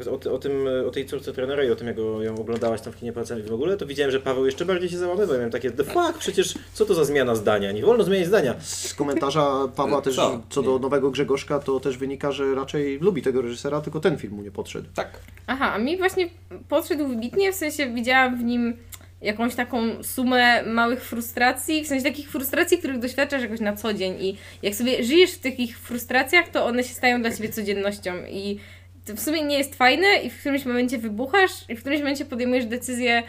e, 0.06 0.10
o, 0.10 0.34
o, 0.34 0.38
tym, 0.38 0.52
o 0.86 0.90
tej 0.90 1.06
córce 1.06 1.32
trenera 1.32 1.64
i 1.64 1.70
o 1.70 1.76
tym, 1.76 1.86
jak 1.86 1.96
go- 1.96 2.22
ją 2.22 2.34
oglądałaś 2.38 2.80
tam 2.80 2.92
w 2.92 2.96
kinie 2.96 3.12
Palcami 3.12 3.42
w 3.42 3.52
ogóle, 3.52 3.76
to 3.76 3.86
widziałem, 3.86 4.10
że 4.12 4.20
Paweł 4.20 4.46
jeszcze 4.46 4.64
bardziej 4.64 4.88
się 4.88 4.98
załamywał. 4.98 5.32
Ja 5.34 5.38
miałem 5.38 5.52
takie, 5.52 5.70
the 5.70 5.84
fuck, 5.84 6.18
przecież 6.18 6.54
co 6.72 6.84
to 6.84 6.94
za 6.94 7.04
zmiana 7.04 7.34
zdania? 7.34 7.72
Nie 7.72 7.82
wolno 7.84 8.04
zmieniać 8.04 8.26
zdania. 8.26 8.54
Z 8.60 8.94
komentarza 8.94 9.68
Pawła 9.76 10.02
też 10.02 10.16
Co? 10.16 10.40
co 10.50 10.62
do 10.62 10.78
nowego 10.78 11.10
Grzegorzka, 11.10 11.58
to 11.58 11.80
też 11.80 11.98
wynika, 11.98 12.32
że 12.32 12.54
raczej 12.54 12.98
lubi 12.98 13.22
tego 13.22 13.42
reżysera, 13.42 13.80
tylko 13.80 14.00
ten 14.00 14.18
film 14.18 14.32
mu 14.32 14.42
nie 14.42 14.50
podszedł. 14.50 14.88
Tak. 14.94 15.08
Aha, 15.46 15.72
a 15.74 15.78
mi 15.78 15.98
właśnie 15.98 16.28
podszedł 16.68 17.08
wybitnie, 17.08 17.52
w 17.52 17.54
sensie 17.54 17.86
widziałam 17.94 18.38
w 18.38 18.44
nim 18.44 18.76
jakąś 19.22 19.54
taką 19.54 20.02
sumę 20.02 20.62
małych 20.62 21.04
frustracji, 21.04 21.84
w 21.84 21.86
sensie 21.86 22.04
takich 22.04 22.30
frustracji, 22.30 22.78
których 22.78 22.98
doświadczasz 22.98 23.42
jakoś 23.42 23.60
na 23.60 23.76
co 23.76 23.94
dzień 23.94 24.14
i 24.20 24.36
jak 24.62 24.74
sobie 24.74 25.04
żyjesz 25.04 25.32
w 25.32 25.40
takich 25.40 25.78
frustracjach, 25.78 26.48
to 26.48 26.66
one 26.66 26.84
się 26.84 26.94
stają 26.94 27.22
dla 27.22 27.30
ciebie 27.30 27.48
codziennością 27.48 28.12
i 28.30 28.58
to 29.06 29.14
w 29.14 29.20
sumie 29.20 29.42
nie 29.42 29.58
jest 29.58 29.74
fajne 29.74 30.06
i 30.24 30.30
w 30.30 30.40
którymś 30.40 30.64
momencie 30.64 30.98
wybuchasz 30.98 31.50
i 31.68 31.76
w 31.76 31.80
którymś 31.80 32.00
momencie 32.00 32.24
podejmujesz 32.24 32.66
decyzję 32.66 33.22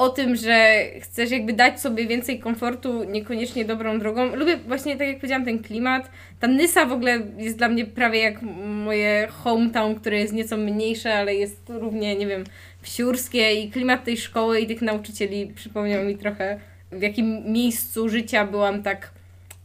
o 0.00 0.08
tym, 0.08 0.36
że 0.36 0.84
chcesz 1.00 1.30
jakby 1.30 1.52
dać 1.52 1.80
sobie 1.80 2.06
więcej 2.06 2.38
komfortu, 2.38 3.04
niekoniecznie 3.04 3.64
dobrą 3.64 3.98
drogą. 3.98 4.36
Lubię 4.36 4.56
właśnie, 4.56 4.96
tak 4.96 5.08
jak 5.08 5.16
powiedziałam, 5.16 5.44
ten 5.44 5.62
klimat. 5.62 6.10
Ta 6.40 6.46
Nysa 6.46 6.86
w 6.86 6.92
ogóle 6.92 7.20
jest 7.38 7.58
dla 7.58 7.68
mnie 7.68 7.84
prawie 7.84 8.20
jak 8.20 8.42
moje 8.66 9.28
hometown, 9.30 9.94
które 9.94 10.18
jest 10.18 10.32
nieco 10.32 10.56
mniejsze, 10.56 11.14
ale 11.14 11.34
jest 11.34 11.60
równie, 11.68 12.16
nie 12.16 12.26
wiem, 12.26 12.44
wsiurskie 12.82 13.54
i 13.54 13.70
klimat 13.70 14.04
tej 14.04 14.16
szkoły 14.16 14.60
i 14.60 14.66
tych 14.66 14.82
nauczycieli 14.82 15.46
przypomniał 15.46 16.04
mi 16.04 16.16
trochę, 16.16 16.60
w 16.92 17.02
jakim 17.02 17.52
miejscu 17.52 18.08
życia 18.08 18.46
byłam 18.46 18.82
tak 18.82 19.10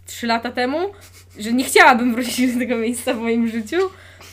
trzy 0.06 0.28
lata 0.28 0.52
temu, 0.52 0.78
że 1.40 1.54
nie 1.54 1.64
chciałabym 1.64 2.14
wrócić 2.14 2.54
do 2.54 2.60
tego 2.60 2.78
miejsca 2.78 3.14
w 3.14 3.20
moim 3.20 3.48
życiu. 3.48 3.78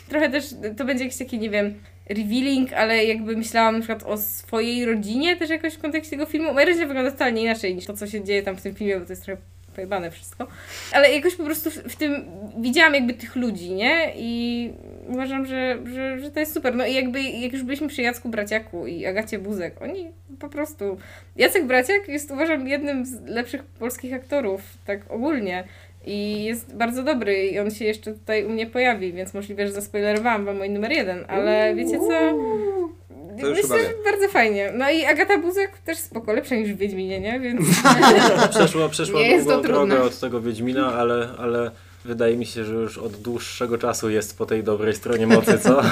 Trochę 0.08 0.30
też 0.30 0.44
to 0.76 0.84
będzie 0.84 1.04
jakiś 1.04 1.18
taki, 1.18 1.38
nie 1.38 1.50
wiem, 1.50 1.74
revealing, 2.08 2.72
ale 2.72 3.04
jakby 3.04 3.36
myślałam 3.36 3.74
na 3.74 3.80
przykład 3.80 4.02
o 4.02 4.16
swojej 4.16 4.84
rodzinie 4.84 5.36
też 5.36 5.50
jakoś 5.50 5.74
w 5.74 5.78
kontekście 5.78 6.10
tego 6.10 6.26
filmu. 6.26 6.54
Moja 6.54 6.66
rodzina 6.66 6.86
wygląda 6.86 7.10
totalnie 7.10 7.42
inaczej 7.42 7.74
niż 7.74 7.86
to, 7.86 7.96
co 7.96 8.06
się 8.06 8.24
dzieje 8.24 8.42
tam 8.42 8.56
w 8.56 8.62
tym 8.62 8.74
filmie, 8.74 8.98
bo 8.98 9.06
to 9.06 9.12
jest 9.12 9.24
trochę 9.24 9.42
pojebane 9.72 10.10
wszystko. 10.10 10.46
Ale 10.92 11.12
jakoś 11.12 11.34
po 11.34 11.44
prostu 11.44 11.70
w, 11.70 11.74
w 11.74 11.96
tym 11.96 12.24
widziałam 12.58 12.94
jakby 12.94 13.14
tych 13.14 13.36
ludzi, 13.36 13.70
nie? 13.70 14.12
I 14.16 14.70
uważam, 15.08 15.46
że, 15.46 15.78
że, 15.94 16.20
że 16.20 16.30
to 16.30 16.40
jest 16.40 16.54
super. 16.54 16.74
No 16.74 16.86
i 16.86 16.94
jakby 16.94 17.22
jak 17.22 17.52
już 17.52 17.62
byliśmy 17.62 17.88
przy 17.88 18.02
Jacku 18.02 18.28
Braciaku 18.28 18.86
i 18.86 19.06
Agacie 19.06 19.38
Buzek, 19.38 19.82
oni 19.82 20.10
po 20.38 20.48
prostu... 20.48 20.98
Jacek 21.36 21.66
Braciak 21.66 22.08
jest 22.08 22.30
uważam 22.30 22.68
jednym 22.68 23.06
z 23.06 23.22
lepszych 23.26 23.64
polskich 23.64 24.14
aktorów, 24.14 24.62
tak 24.86 25.10
ogólnie. 25.10 25.64
I 26.06 26.44
jest 26.44 26.76
bardzo 26.76 27.02
dobry 27.02 27.46
i 27.46 27.58
on 27.58 27.70
się 27.70 27.84
jeszcze 27.84 28.12
tutaj 28.12 28.44
u 28.44 28.48
mnie 28.48 28.66
pojawi, 28.66 29.12
więc 29.12 29.34
możliwe, 29.34 29.66
że 29.66 29.72
zaspoilerowałam 29.72 30.44
wam 30.44 30.56
mój 30.56 30.70
numer 30.70 30.92
jeden, 30.92 31.24
ale 31.28 31.74
wiecie 31.74 31.98
co? 31.98 32.08
To 33.40 33.48
już 33.48 33.62
Myślę, 33.62 33.78
chyba 33.78 33.90
że 33.90 33.94
bardzo 34.04 34.28
fajnie. 34.28 34.72
No 34.74 34.90
i 34.90 35.04
Agata 35.04 35.38
Buzek 35.38 35.78
też 35.78 35.98
spoko, 35.98 36.32
lepsza 36.32 36.54
niż 36.54 36.72
w 36.72 36.76
Wiedźminie, 36.76 37.20
nie? 37.20 37.40
Więc 37.40 37.60
Przeszła, 38.50 38.88
przeszła 38.88 39.20
Nie 39.20 39.28
jest 39.28 39.46
to 39.46 39.52
długą 39.52 39.68
trudne. 39.68 39.94
drogę 39.94 40.08
od 40.08 40.20
tego 40.20 40.40
Wiedźmina, 40.40 40.94
ale, 40.94 41.28
ale 41.38 41.70
wydaje 42.04 42.36
mi 42.36 42.46
się, 42.46 42.64
że 42.64 42.74
już 42.74 42.98
od 42.98 43.16
dłuższego 43.16 43.78
czasu 43.78 44.10
jest 44.10 44.38
po 44.38 44.46
tej 44.46 44.64
dobrej 44.64 44.94
stronie 44.94 45.26
mocy, 45.26 45.58
co? 45.58 45.82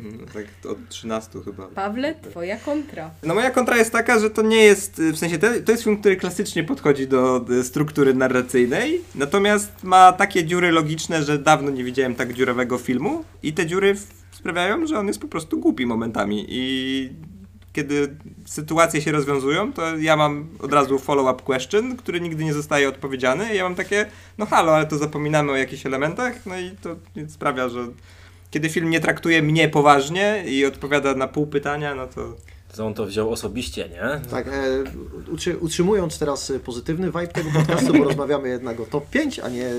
Mm, 0.00 0.26
Tak 0.34 0.70
od 0.72 0.88
13 0.88 1.38
chyba. 1.44 1.66
Pawle, 1.66 2.14
twoja 2.30 2.56
kontra. 2.56 3.10
No 3.22 3.34
moja 3.34 3.50
kontra 3.50 3.76
jest 3.76 3.92
taka, 3.92 4.18
że 4.18 4.30
to 4.30 4.42
nie 4.42 4.64
jest, 4.64 5.02
w 5.12 5.16
sensie 5.18 5.38
to, 5.38 5.46
to 5.64 5.72
jest 5.72 5.84
film, 5.84 5.96
który 5.96 6.16
klasycznie 6.16 6.64
podchodzi 6.64 7.06
do 7.08 7.44
struktury 7.62 8.14
narracyjnej, 8.14 9.00
natomiast 9.14 9.72
ma 9.82 10.12
takie 10.12 10.44
dziury 10.44 10.70
logiczne, 10.72 11.22
że 11.22 11.38
dawno 11.38 11.70
nie 11.70 11.84
widziałem 11.84 12.14
tak 12.14 12.32
dziurawego 12.32 12.78
filmu 12.78 13.24
i 13.42 13.52
te 13.52 13.66
dziury 13.66 13.96
sprawiają, 14.32 14.86
że 14.86 14.98
on 14.98 15.06
jest 15.06 15.20
po 15.20 15.28
prostu 15.28 15.58
głupi 15.60 15.86
momentami 15.86 16.46
i 16.48 17.10
kiedy 17.72 18.16
sytuacje 18.46 19.02
się 19.02 19.12
rozwiązują, 19.12 19.72
to 19.72 19.96
ja 19.96 20.16
mam 20.16 20.48
od 20.58 20.72
razu 20.72 20.98
follow-up 20.98 21.42
question, 21.42 21.96
który 21.96 22.20
nigdy 22.20 22.44
nie 22.44 22.54
zostaje 22.54 22.88
odpowiedziany 22.88 23.54
i 23.54 23.56
ja 23.56 23.64
mam 23.64 23.74
takie, 23.74 24.06
no 24.38 24.46
halo, 24.46 24.74
ale 24.74 24.86
to 24.86 24.98
zapominamy 24.98 25.52
o 25.52 25.56
jakichś 25.56 25.86
elementach, 25.86 26.46
no 26.46 26.58
i 26.58 26.70
to 26.70 26.96
sprawia, 27.28 27.68
że 27.68 27.86
kiedy 28.50 28.68
film 28.68 28.90
nie 28.90 29.00
traktuje 29.00 29.42
mnie 29.42 29.68
poważnie 29.68 30.44
i 30.46 30.64
odpowiada 30.64 31.14
na 31.14 31.28
pół 31.28 31.46
pytania, 31.46 31.94
no 31.94 32.06
to 32.06 32.36
Co 32.72 32.86
on 32.86 32.94
to 32.94 33.06
wziął 33.06 33.30
osobiście, 33.30 33.88
nie? 33.88 34.30
Tak, 34.30 34.48
e, 34.48 34.84
utrzy, 35.32 35.58
utrzymując 35.58 36.18
teraz 36.18 36.50
e, 36.50 36.60
pozytywny 36.60 37.06
vibe 37.06 37.26
tego 37.26 37.50
podcastu, 37.50 37.92
bo 37.92 38.04
rozmawiamy 38.04 38.48
jednak 38.48 38.80
o 38.80 38.86
top 38.86 39.10
5, 39.10 39.38
a 39.38 39.48
nie, 39.48 39.66
e, 39.66 39.72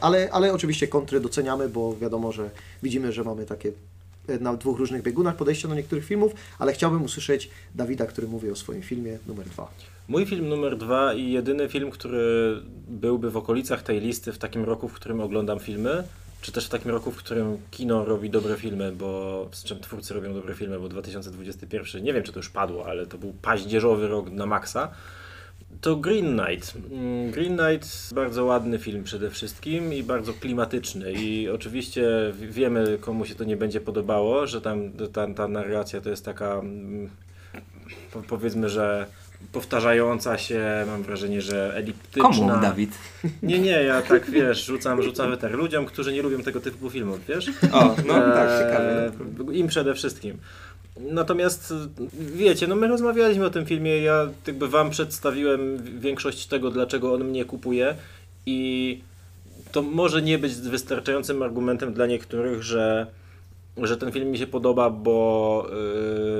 ale, 0.00 0.28
ale 0.32 0.52
oczywiście 0.52 0.88
kontry 0.88 1.20
doceniamy, 1.20 1.68
bo 1.68 1.96
wiadomo, 1.96 2.32
że 2.32 2.50
widzimy, 2.82 3.12
że 3.12 3.24
mamy 3.24 3.46
takie 3.46 3.72
na 4.40 4.56
dwóch 4.56 4.78
różnych 4.78 5.02
biegunach 5.02 5.36
podejścia 5.36 5.68
do 5.68 5.74
niektórych 5.74 6.04
filmów, 6.04 6.32
ale 6.58 6.72
chciałbym 6.72 7.02
usłyszeć 7.02 7.50
Dawida, 7.74 8.06
który 8.06 8.26
mówi 8.26 8.50
o 8.50 8.56
swoim 8.56 8.82
filmie 8.82 9.18
numer 9.26 9.46
dwa. 9.46 9.70
Mój 10.08 10.26
film 10.26 10.48
numer 10.48 10.76
dwa 10.76 11.14
i 11.14 11.32
jedyny 11.32 11.68
film, 11.68 11.90
który 11.90 12.56
byłby 12.88 13.30
w 13.30 13.36
okolicach 13.36 13.82
tej 13.82 14.00
listy 14.00 14.32
w 14.32 14.38
takim 14.38 14.64
roku, 14.64 14.88
w 14.88 14.92
którym 14.92 15.20
oglądam 15.20 15.60
filmy, 15.60 16.04
czy 16.40 16.52
też 16.52 16.66
w 16.66 16.68
takim 16.68 16.90
roku, 16.90 17.10
w 17.10 17.16
którym 17.16 17.58
kino 17.70 18.04
robi 18.04 18.30
dobre 18.30 18.56
filmy, 18.56 18.92
bo 18.92 19.48
z 19.52 19.64
czym 19.64 19.80
twórcy 19.80 20.14
robią 20.14 20.34
dobre 20.34 20.54
filmy, 20.54 20.78
bo 20.78 20.88
2021, 20.88 22.04
nie 22.04 22.12
wiem 22.12 22.22
czy 22.22 22.32
to 22.32 22.38
już 22.38 22.50
padło, 22.50 22.86
ale 22.86 23.06
to 23.06 23.18
był 23.18 23.32
paździerzowy 23.42 24.08
rok 24.08 24.30
na 24.30 24.46
maksa. 24.46 24.90
To 25.82 25.96
Green 25.96 26.38
Knight. 26.38 26.74
Mm, 26.90 27.30
Green 27.30 27.56
Knight 27.56 28.14
bardzo 28.14 28.44
ładny 28.44 28.78
film 28.78 29.04
przede 29.04 29.30
wszystkim 29.30 29.92
i 29.92 30.02
bardzo 30.02 30.32
klimatyczny 30.32 31.12
i 31.12 31.48
oczywiście 31.48 32.04
wiemy 32.34 32.98
komu 33.00 33.24
się 33.24 33.34
to 33.34 33.44
nie 33.44 33.56
będzie 33.56 33.80
podobało, 33.80 34.46
że 34.46 34.60
tam 34.60 34.92
ta, 35.12 35.34
ta 35.34 35.48
narracja 35.48 36.00
to 36.00 36.10
jest 36.10 36.24
taka 36.24 36.54
mm, 36.54 37.10
po, 38.12 38.22
powiedzmy, 38.22 38.68
że 38.68 39.06
powtarzająca 39.52 40.38
się, 40.38 40.84
mam 40.86 41.02
wrażenie, 41.02 41.42
że 41.42 41.76
eliptyczna. 41.76 42.28
Komu, 42.28 42.48
Dawid? 42.48 42.98
Nie, 43.42 43.58
nie, 43.58 43.82
ja 43.82 44.02
tak 44.02 44.30
wiesz, 44.30 44.64
rzucam, 44.64 45.02
rzucam 45.02 45.30
weter 45.30 45.52
ludziom, 45.52 45.86
którzy 45.86 46.12
nie 46.12 46.22
lubią 46.22 46.42
tego 46.42 46.60
typu 46.60 46.90
filmów, 46.90 47.18
wiesz? 47.28 47.50
O, 47.72 47.96
no 48.06 48.14
tak, 48.14 48.48
Eee, 48.48 48.58
ciekawe. 48.58 49.12
Im 49.52 49.68
przede 49.68 49.94
wszystkim. 49.94 50.38
Natomiast 51.00 51.74
wiecie, 52.12 52.66
no 52.66 52.76
my 52.76 52.88
rozmawialiśmy 52.88 53.46
o 53.46 53.50
tym 53.50 53.66
filmie, 53.66 53.98
ja 53.98 54.28
jakby 54.46 54.68
wam 54.68 54.90
przedstawiłem 54.90 55.82
większość 56.00 56.46
tego, 56.46 56.70
dlaczego 56.70 57.14
on 57.14 57.24
mnie 57.24 57.44
kupuje 57.44 57.94
i 58.46 59.00
to 59.72 59.82
może 59.82 60.22
nie 60.22 60.38
być 60.38 60.54
wystarczającym 60.54 61.42
argumentem 61.42 61.92
dla 61.92 62.06
niektórych, 62.06 62.62
że, 62.62 63.06
że 63.76 63.96
ten 63.96 64.12
film 64.12 64.30
mi 64.30 64.38
się 64.38 64.46
podoba, 64.46 64.90
bo 64.90 65.66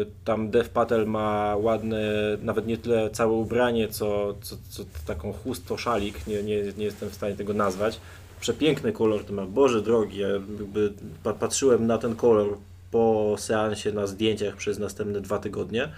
y, 0.03 0.07
tam 0.25 0.51
Dev 0.51 0.69
Patel 0.69 1.07
ma 1.07 1.57
ładne, 1.57 2.03
nawet 2.43 2.67
nie 2.67 2.77
tyle 2.79 3.11
całe 3.11 3.33
ubranie, 3.33 3.89
co, 3.89 4.35
co, 4.43 4.57
co 4.71 4.83
taką 5.07 5.33
chusto 5.33 5.77
szalik, 5.77 6.27
nie, 6.27 6.43
nie, 6.43 6.63
nie 6.77 6.85
jestem 6.85 7.09
w 7.11 7.15
stanie 7.15 7.35
tego 7.35 7.53
nazwać. 7.53 8.01
Przepiękny 8.41 8.93
kolor 8.93 9.25
to 9.25 9.33
ma, 9.33 9.47
Boże 9.47 9.83
drogi, 9.83 10.19
ja 10.19 10.29
jakby 10.29 10.93
pa- 11.23 11.33
patrzyłem 11.33 11.87
na 11.87 11.99
ten 11.99 12.17
kolor 12.17 12.59
po 12.93 13.35
seansie 13.39 13.93
na 13.93 14.07
zdjęciach 14.07 14.57
przez 14.57 14.79
następne 14.79 15.21
dwa 15.21 15.39
tygodnie. 15.39 15.89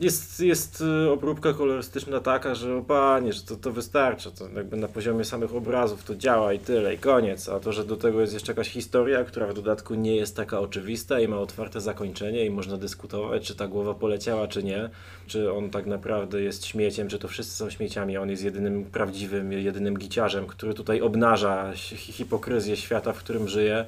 Jest, 0.00 0.40
jest 0.40 0.80
y, 0.80 1.10
obróbka 1.10 1.52
kolorystyczna 1.52 2.20
taka, 2.20 2.54
że 2.54 2.76
o 2.76 2.82
panie, 2.82 3.32
że 3.32 3.42
to, 3.42 3.56
to 3.56 3.72
wystarczy, 3.72 4.30
to 4.32 4.48
jakby 4.56 4.76
na 4.76 4.88
poziomie 4.88 5.24
samych 5.24 5.54
obrazów 5.54 6.04
to 6.04 6.16
działa 6.16 6.52
i 6.52 6.58
tyle, 6.58 6.94
i 6.94 6.98
koniec. 6.98 7.48
A 7.48 7.60
to, 7.60 7.72
że 7.72 7.84
do 7.84 7.96
tego 7.96 8.20
jest 8.20 8.32
jeszcze 8.32 8.52
jakaś 8.52 8.68
historia, 8.68 9.24
która 9.24 9.46
w 9.46 9.54
dodatku 9.54 9.94
nie 9.94 10.16
jest 10.16 10.36
taka 10.36 10.60
oczywista 10.60 11.20
i 11.20 11.28
ma 11.28 11.36
otwarte 11.38 11.80
zakończenie 11.80 12.46
i 12.46 12.50
można 12.50 12.76
dyskutować, 12.76 13.46
czy 13.46 13.54
ta 13.54 13.68
głowa 13.68 13.94
poleciała, 13.94 14.48
czy 14.48 14.62
nie, 14.62 14.90
czy 15.26 15.52
on 15.52 15.70
tak 15.70 15.86
naprawdę 15.86 16.42
jest 16.42 16.66
śmieciem, 16.66 17.08
czy 17.08 17.18
to 17.18 17.28
wszyscy 17.28 17.56
są 17.56 17.70
śmieciami, 17.70 18.16
on 18.16 18.30
jest 18.30 18.44
jedynym 18.44 18.84
prawdziwym, 18.84 19.52
jedynym 19.52 19.98
giciarzem, 19.98 20.46
który 20.46 20.74
tutaj 20.74 21.00
obnaża 21.00 21.72
hi- 21.74 21.96
hipokryzję 21.96 22.76
świata, 22.76 23.12
w 23.12 23.18
którym 23.18 23.48
żyje. 23.48 23.84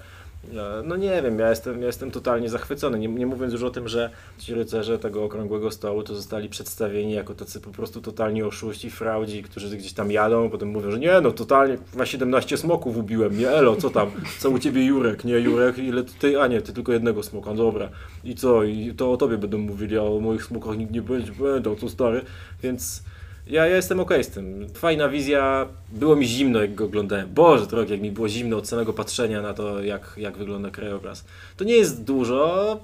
E, 0.53 0.82
No 0.84 0.97
nie 0.97 1.22
wiem, 1.22 1.38
ja 1.38 1.51
jestem, 1.51 1.80
ja 1.80 1.86
jestem 1.86 2.11
totalnie 2.11 2.49
zachwycony. 2.49 2.99
Nie, 2.99 3.09
nie 3.09 3.26
mówiąc 3.26 3.53
już 3.53 3.62
o 3.62 3.70
tym, 3.70 3.88
że 3.88 4.11
ci 4.38 4.55
rycerze 4.55 4.99
tego 4.99 5.24
okrągłego 5.24 5.70
stołu 5.70 6.03
to 6.03 6.14
zostali 6.14 6.49
przedstawieni 6.49 7.12
jako 7.12 7.34
tacy 7.34 7.61
po 7.61 7.70
prostu 7.70 8.01
totalni 8.01 8.42
oszuści, 8.42 8.90
fraudzi, 8.90 9.42
którzy 9.42 9.76
gdzieś 9.76 9.92
tam 9.92 10.11
jadą, 10.11 10.51
potem 10.51 10.68
mówią, 10.68 10.90
że 10.90 10.99
nie 10.99 11.20
no, 11.20 11.30
totalnie 11.30 11.78
na 11.97 12.07
17 12.07 12.57
smoków 12.57 12.97
ubiłem, 12.97 13.38
nie 13.38 13.51
elo, 13.51 13.76
co 13.76 13.90
tam, 13.90 14.11
co 14.38 14.51
u 14.51 14.59
ciebie 14.59 14.86
Jurek, 14.86 15.24
nie 15.24 15.38
Jurek, 15.38 15.78
ile 15.78 16.05
ty, 16.05 16.40
a 16.40 16.47
nie, 16.47 16.61
ty 16.61 16.72
tylko 16.72 16.92
jednego 16.92 17.22
smoka, 17.22 17.55
dobra. 17.55 17.88
I 18.24 18.34
co, 18.34 18.64
i 18.64 18.95
to 18.95 19.12
o 19.12 19.16
tobie 19.16 19.38
będą 19.38 19.59
mówili, 19.59 19.99
a 19.99 20.03
o 20.03 20.20
moich 20.20 20.45
smokach 20.45 20.78
nikt 20.78 20.92
nie 20.92 21.03
będzie, 21.03 21.32
będą, 21.32 21.76
co 21.76 21.88
stary, 21.88 22.22
więc... 22.62 23.03
Ja, 23.47 23.66
ja 23.66 23.76
jestem 23.76 24.01
okej 24.01 24.24
z 24.24 24.28
tym. 24.28 24.66
Fajna 24.74 25.09
wizja. 25.09 25.66
Było 25.92 26.16
mi 26.16 26.26
zimno, 26.26 26.61
jak 26.61 26.74
go 26.74 26.84
oglądałem. 26.84 27.34
Boże 27.34 27.66
drogi, 27.66 27.92
jak 27.92 28.01
mi 28.01 28.11
było 28.12 28.28
zimno 28.28 28.57
od 28.57 28.68
samego 28.68 28.92
patrzenia 28.92 29.42
na 29.42 29.55
to, 29.55 29.82
jak, 29.82 30.14
jak 30.16 30.36
wygląda 30.38 30.70
krajobraz. 30.70 31.24
To 31.57 31.64
nie 31.64 31.74
jest 31.74 32.05
dużo, 32.05 32.80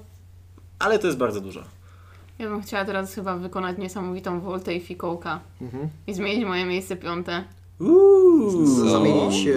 ale 0.79 0.99
to 0.99 1.07
jest 1.07 1.19
bardzo 1.19 1.41
dużo. 1.41 1.63
Ja 2.39 2.49
bym 2.49 2.61
chciała 2.61 2.85
teraz 2.85 3.13
chyba 3.13 3.37
wykonać 3.37 3.77
niesamowitą 3.77 4.39
woltę 4.41 4.75
i 4.75 4.79
fikołka 4.81 5.39
Mhm. 5.61 5.89
i 6.07 6.13
zmienić 6.13 6.45
moje 6.45 6.65
miejsce 6.65 6.95
piąte. 6.95 7.43
Z- 8.49 8.91
Zamienić, 8.91 9.47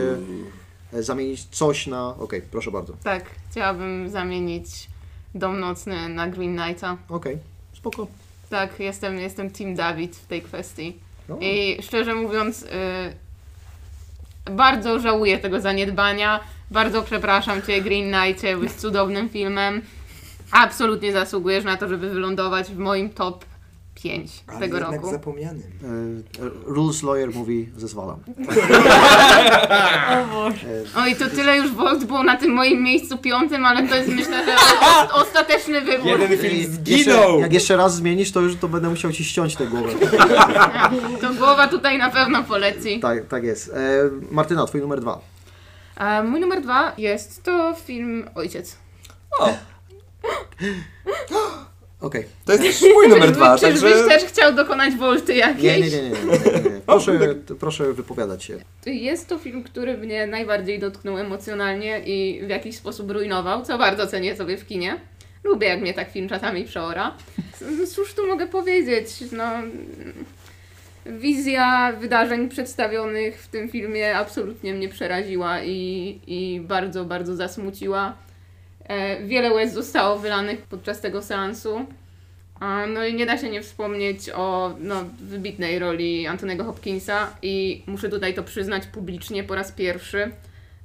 e, 0.92 1.02
zamienić 1.02 1.44
coś 1.44 1.86
na... 1.86 2.08
Okej, 2.18 2.42
proszę 2.50 2.70
bardzo. 2.70 2.92
Tak, 3.04 3.24
chciałabym 3.50 4.10
zamienić 4.10 4.88
Dom 5.34 5.60
Nocny 5.60 6.08
na 6.08 6.28
Green 6.28 6.56
Knighta. 6.58 6.96
Okej, 7.08 7.38
spoko. 7.76 8.06
Tak, 8.50 8.80
jestem, 8.80 9.18
jestem 9.18 9.50
Team 9.50 9.74
David 9.74 10.16
w 10.16 10.26
tej 10.26 10.42
kwestii. 10.42 10.96
No. 11.28 11.38
I 11.40 11.78
szczerze 11.82 12.14
mówiąc, 12.14 12.62
y, 12.62 12.68
bardzo 14.50 15.00
żałuję 15.00 15.38
tego 15.38 15.60
zaniedbania. 15.60 16.40
Bardzo 16.70 17.02
przepraszam 17.02 17.62
Cię, 17.62 17.82
Green 17.82 18.12
Knightie, 18.12 18.56
byłeś 18.56 18.72
cudownym 18.72 19.28
filmem. 19.28 19.82
Absolutnie 20.50 21.12
zasługujesz 21.12 21.64
na 21.64 21.76
to, 21.76 21.88
żeby 21.88 22.10
wylądować 22.10 22.66
w 22.66 22.78
moim 22.78 23.10
top 23.10 23.44
5 23.94 24.44
tego 24.60 24.78
roku. 24.80 25.10
zapomnianym. 25.10 25.62
E, 25.62 26.50
Rules 26.64 27.02
Lawyer 27.02 27.30
mówi, 27.34 27.68
zezwalam. 27.76 28.18
O 30.14 30.26
Boże. 30.34 30.66
Oj, 30.96 31.16
to 31.16 31.30
tyle 31.30 31.56
już 31.56 31.72
Volt 31.72 32.04
było 32.04 32.22
na 32.22 32.36
tym 32.36 32.52
moim 32.52 32.82
miejscu 32.82 33.18
piątym, 33.18 33.66
ale 33.66 33.88
to 33.88 33.94
jest 33.94 34.08
myślę, 34.08 34.44
że 34.44 34.52
o- 34.86 35.14
ostateczny 35.22 35.80
wybór. 35.80 36.06
Jeden 36.06 36.38
film 36.38 36.72
zginął! 36.72 36.98
Jeszcze, 36.98 37.38
jak 37.40 37.52
jeszcze 37.52 37.76
raz 37.76 37.94
zmienisz, 37.94 38.32
to 38.32 38.40
już 38.40 38.56
to 38.56 38.68
będę 38.68 38.88
musiał 38.88 39.12
ci 39.12 39.24
ściąć 39.24 39.56
tę 39.56 39.66
głowę. 39.66 39.88
To 41.20 41.34
głowa 41.34 41.68
tutaj 41.68 41.98
na 41.98 42.10
pewno 42.10 42.44
poleci. 42.44 43.00
tak, 43.00 43.28
tak 43.28 43.44
jest. 43.44 43.68
E, 43.68 44.10
Martyna, 44.30 44.66
twój 44.66 44.80
numer 44.80 45.00
dwa. 45.00 45.20
A 45.96 46.22
mój 46.22 46.40
numer 46.40 46.62
dwa 46.62 46.92
jest 46.98 47.42
to 47.42 47.74
film 47.84 48.30
Ojciec. 48.34 48.76
Okej. 52.04 52.24
To 52.44 52.52
jest 52.52 52.64
też 52.64 52.92
mój 52.94 53.08
numer 53.08 53.32
dwa, 53.32 53.58
Czyżbyś 53.58 53.92
także... 53.92 54.08
też 54.08 54.24
chciał 54.24 54.52
dokonać 54.52 54.94
wolty 54.94 55.34
jakiejś? 55.34 55.92
Nie, 55.92 56.02
nie, 56.02 56.10
nie, 56.10 56.10
nie, 56.10 56.38
nie, 56.38 56.62
nie, 56.62 56.70
nie. 56.70 56.80
Proszę, 56.86 57.18
proszę 57.60 57.92
wypowiadać 57.92 58.44
się. 58.44 58.58
Jest 58.86 59.28
to 59.28 59.38
film, 59.38 59.62
który 59.62 59.98
mnie 59.98 60.26
najbardziej 60.26 60.78
dotknął 60.78 61.18
emocjonalnie 61.18 62.00
i 62.06 62.46
w 62.46 62.48
jakiś 62.48 62.76
sposób 62.76 63.10
rujnował, 63.10 63.62
co 63.62 63.78
bardzo 63.78 64.06
cenię 64.06 64.36
sobie 64.36 64.56
w 64.56 64.66
kinie. 64.66 65.00
Lubię, 65.44 65.68
jak 65.68 65.80
mnie 65.80 65.94
tak 65.94 66.10
film 66.10 66.28
czasami 66.28 66.64
przeora. 66.64 67.14
Cóż 67.94 68.14
tu 68.14 68.26
mogę 68.26 68.46
powiedzieć? 68.46 69.06
No, 69.32 69.44
wizja 71.06 71.92
wydarzeń 72.00 72.48
przedstawionych 72.48 73.42
w 73.42 73.48
tym 73.48 73.68
filmie 73.68 74.16
absolutnie 74.16 74.74
mnie 74.74 74.88
przeraziła 74.88 75.62
i, 75.62 76.20
i 76.26 76.60
bardzo, 76.60 77.04
bardzo 77.04 77.36
zasmuciła. 77.36 78.14
E, 78.88 79.22
wiele 79.22 79.52
łez 79.52 79.72
zostało 79.72 80.18
wylanych 80.18 80.62
podczas 80.62 81.00
tego 81.00 81.22
seansu. 81.22 81.86
No 82.94 83.04
i 83.04 83.14
nie 83.14 83.26
da 83.26 83.38
się 83.38 83.50
nie 83.50 83.62
wspomnieć 83.62 84.30
o 84.30 84.74
no, 84.80 85.04
wybitnej 85.20 85.78
roli 85.78 86.26
Antonego 86.26 86.64
Hopkinsa 86.64 87.36
i 87.42 87.82
muszę 87.86 88.08
tutaj 88.08 88.34
to 88.34 88.42
przyznać 88.42 88.86
publicznie 88.86 89.44
po 89.44 89.54
raz 89.54 89.72
pierwszy, 89.72 90.30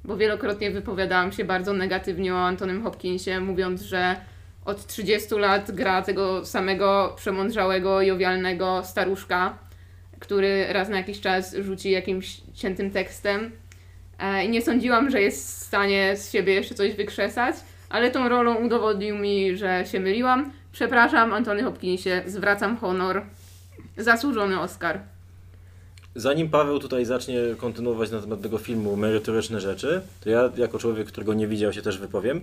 bo 0.04 0.16
wielokrotnie 0.16 0.70
wypowiadałam 0.70 1.32
się 1.32 1.44
bardzo 1.44 1.72
negatywnie 1.72 2.34
o 2.34 2.38
Antonym 2.38 2.82
Hopkinsie, 2.82 3.40
mówiąc, 3.40 3.82
że 3.82 4.16
od 4.64 4.86
30 4.86 5.34
lat 5.34 5.70
gra 5.70 6.02
tego 6.02 6.46
samego 6.46 7.14
przemądrzałego, 7.16 8.02
jowialnego 8.02 8.82
staruszka, 8.84 9.58
który 10.18 10.66
raz 10.72 10.88
na 10.88 10.96
jakiś 10.96 11.20
czas 11.20 11.54
rzuci 11.54 11.90
jakimś 11.90 12.40
ciętym 12.54 12.90
tekstem. 12.90 13.50
E, 14.18 14.44
I 14.44 14.48
nie 14.48 14.62
sądziłam, 14.62 15.10
że 15.10 15.20
jest 15.20 15.46
w 15.46 15.66
stanie 15.66 16.16
z 16.16 16.32
siebie 16.32 16.54
jeszcze 16.54 16.74
coś 16.74 16.94
wykrzesać, 16.94 17.54
ale 17.90 18.10
tą 18.10 18.28
rolą 18.28 18.54
udowodnił 18.54 19.18
mi, 19.18 19.56
że 19.56 19.84
się 19.86 20.00
myliłam. 20.00 20.52
Przepraszam, 20.72 21.32
Antony 21.32 21.62
Hopkinsie, 21.62 22.22
zwracam 22.26 22.76
honor. 22.76 23.22
Zasłużony 23.96 24.60
Oscar. 24.60 25.00
Zanim 26.14 26.48
Paweł 26.48 26.78
tutaj 26.78 27.04
zacznie 27.04 27.38
kontynuować 27.56 28.10
na 28.10 28.20
temat 28.20 28.40
tego 28.40 28.58
filmu 28.58 28.96
merytoryczne 28.96 29.60
rzeczy, 29.60 30.02
to 30.20 30.30
ja 30.30 30.50
jako 30.56 30.78
człowiek, 30.78 31.06
którego 31.06 31.34
nie 31.34 31.46
widział 31.48 31.72
się 31.72 31.82
też 31.82 31.98
wypowiem, 31.98 32.40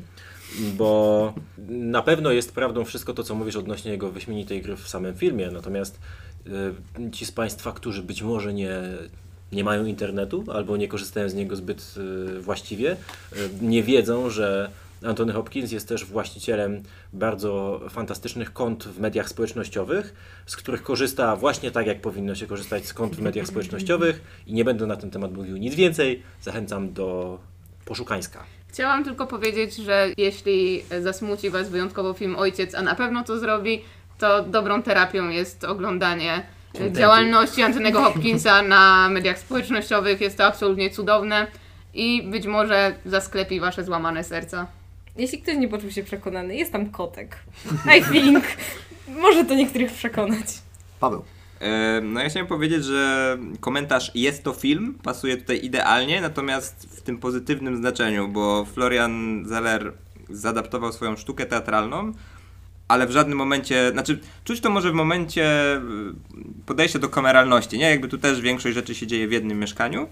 bo 0.78 1.34
na 1.70 2.02
pewno 2.02 2.32
jest 2.32 2.56
prawdą 2.56 2.86
wszystko 2.86 3.14
to, 3.14 3.24
co 3.24 3.36
mówisz 3.36 3.56
odnośnie 3.56 3.92
jego 3.92 4.12
wyśmienitej 4.12 4.62
gry 4.62 4.76
w 4.76 4.88
samym 4.88 5.16
filmie, 5.16 5.52
natomiast 5.52 6.00
y, 6.48 7.12
ci 7.12 7.26
z 7.26 7.32
Państwa, 7.32 7.72
którzy 7.72 8.04
być 8.04 8.22
może 8.22 8.54
nie, 8.54 8.72
nie 9.52 9.64
mają 9.64 9.86
internetu 9.86 10.44
albo 10.54 10.78
nie 10.78 10.88
korzystają 10.88 11.30
z 11.30 11.34
niego 11.34 11.56
zbyt 11.56 11.96
y, 11.98 12.42
właściwie, 12.42 12.92
y, 12.92 12.98
nie 13.62 13.84
wiedzą, 13.84 14.30
że 14.30 14.70
Anthony 15.06 15.34
Hopkins 15.34 15.72
jest 15.72 15.88
też 15.88 16.06
właścicielem 16.06 16.84
bardzo 17.14 17.82
fantastycznych 17.90 18.54
kont 18.54 18.84
w 18.84 19.00
mediach 19.00 19.30
społecznościowych, 19.30 20.14
z 20.46 20.56
których 20.56 20.84
korzysta 20.84 21.36
właśnie 21.36 21.72
tak, 21.72 21.88
jak 21.88 22.02
powinno 22.02 22.36
się 22.36 22.48
korzystać 22.48 22.86
z 22.86 22.94
kont 22.94 23.16
w 23.16 23.22
mediach 23.22 23.48
społecznościowych 23.48 24.22
i 24.48 24.54
nie 24.54 24.66
będę 24.66 24.86
na 24.86 24.96
ten 24.96 25.12
temat 25.12 25.34
mówił 25.34 25.58
nic 25.58 25.76
więcej. 25.76 26.24
Zachęcam 26.42 26.94
do 26.94 27.40
poszukańska. 27.86 28.44
Chciałam 28.68 29.04
tylko 29.04 29.28
powiedzieć, 29.28 29.76
że 29.76 30.08
jeśli 30.18 30.84
zasmuci 31.02 31.50
Was 31.50 31.70
wyjątkowo 31.70 32.14
film 32.14 32.36
Ojciec, 32.36 32.76
a 32.76 32.82
na 32.82 32.96
pewno 32.96 33.24
to 33.24 33.40
zrobi, 33.40 33.82
to 34.18 34.44
dobrą 34.44 34.84
terapią 34.84 35.30
jest 35.30 35.64
oglądanie 35.64 36.44
działalności 36.92 37.62
Antonego 37.62 38.02
Hopkinsa 38.02 38.62
na 38.62 39.10
mediach 39.10 39.40
społecznościowych. 39.40 40.22
Jest 40.22 40.38
to 40.38 40.46
absolutnie 40.46 40.90
cudowne 40.90 41.48
i 41.94 42.24
być 42.24 42.48
może 42.48 42.96
zasklepi 43.06 43.60
Wasze 43.60 43.84
złamane 43.84 44.24
serca. 44.24 44.68
Jeśli 45.18 45.42
ktoś 45.42 45.58
nie 45.58 45.68
poczuł 45.68 45.92
się 45.92 46.04
przekonany, 46.04 46.56
jest 46.56 46.72
tam 46.72 46.90
kotek. 46.90 47.38
I 48.00 48.04
think. 48.12 48.44
Może 49.08 49.46
to 49.46 49.56
niektórych 49.56 49.92
przekonać. 49.94 50.46
Paweł. 51.00 51.24
E, 51.62 52.02
No 52.02 52.20
ja 52.22 52.30
chciałem 52.30 52.48
powiedzieć, 52.48 52.86
że 52.86 53.38
komentarz 53.60 54.12
jest 54.16 54.44
to 54.44 54.54
film 54.54 54.98
pasuje 55.04 55.38
tutaj 55.38 55.66
idealnie, 55.66 56.22
natomiast 56.22 56.88
w 56.98 57.02
tym 57.02 57.18
pozytywnym 57.18 57.78
znaczeniu, 57.78 58.28
bo 58.28 58.66
Florian 58.66 59.44
Zeller 59.46 59.94
zaadaptował 60.30 60.94
swoją 60.94 61.18
sztukę 61.18 61.46
teatralną, 61.46 62.14
ale 62.88 63.08
w 63.08 63.12
żadnym 63.12 63.38
momencie, 63.38 63.92
znaczy 63.92 64.20
czuć 64.44 64.62
to 64.62 64.70
może 64.70 64.92
w 64.92 64.94
momencie 64.94 65.76
y, 65.78 65.82
podejścia 66.66 67.00
do 67.00 67.10
kameralności, 67.10 67.78
nie? 67.78 67.90
Jakby 67.90 68.08
tu 68.08 68.18
też 68.18 68.42
większość 68.42 68.76
rzeczy 68.76 68.96
się 68.96 69.08
dzieje 69.08 69.28
w 69.28 69.32
jednym 69.32 69.60
mieszkaniu. 69.60 70.08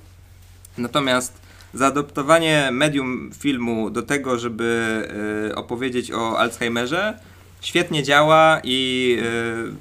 Natomiast 0.77 1.44
zaadoptowanie 1.75 2.69
medium 2.71 3.31
filmu 3.39 3.89
do 3.89 4.01
tego, 4.01 4.39
żeby 4.39 5.07
y, 5.51 5.55
opowiedzieć 5.55 6.11
o 6.11 6.39
Alzheimerze, 6.39 7.19
świetnie 7.61 8.03
działa 8.03 8.61
i 8.63 9.17
y, 9.19 9.73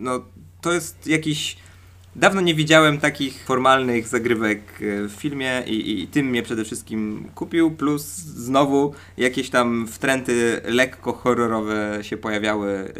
no, 0.00 0.20
to 0.60 0.72
jest 0.72 1.06
jakiś. 1.06 1.56
Dawno 2.16 2.40
nie 2.40 2.54
widziałem 2.54 2.98
takich 2.98 3.44
formalnych 3.44 4.08
zagrywek 4.08 4.82
y, 4.82 5.08
w 5.08 5.12
filmie 5.12 5.62
i, 5.66 6.02
i, 6.02 6.06
tym 6.08 6.26
mnie 6.26 6.42
przede 6.42 6.64
wszystkim 6.64 7.28
kupił, 7.34 7.70
plus 7.70 8.02
znowu 8.16 8.94
jakieś 9.16 9.50
tam 9.50 9.86
wtręty 9.86 10.60
lekko 10.64 11.12
horrorowe 11.12 11.98
się 12.02 12.16
pojawiały, 12.16 12.92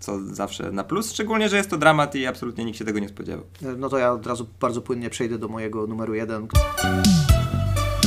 co 0.00 0.18
zawsze 0.20 0.72
na 0.72 0.84
plus, 0.84 1.12
szczególnie, 1.12 1.48
że 1.48 1.56
jest 1.56 1.70
to 1.70 1.78
dramat 1.78 2.14
i 2.14 2.26
absolutnie 2.26 2.64
nikt 2.64 2.78
się 2.78 2.84
tego 2.84 2.98
nie 2.98 3.08
spodziewał. 3.08 3.44
E, 3.62 3.76
No 3.76 3.88
to 3.88 3.98
ja 3.98 4.12
od 4.12 4.26
razu 4.26 4.46
bardzo 4.60 4.80
płynnie 4.80 5.10
przejdę 5.10 5.38
do 5.38 5.48
mojego 5.48 5.86
numeru 5.86 6.14
jeden, 6.14 6.48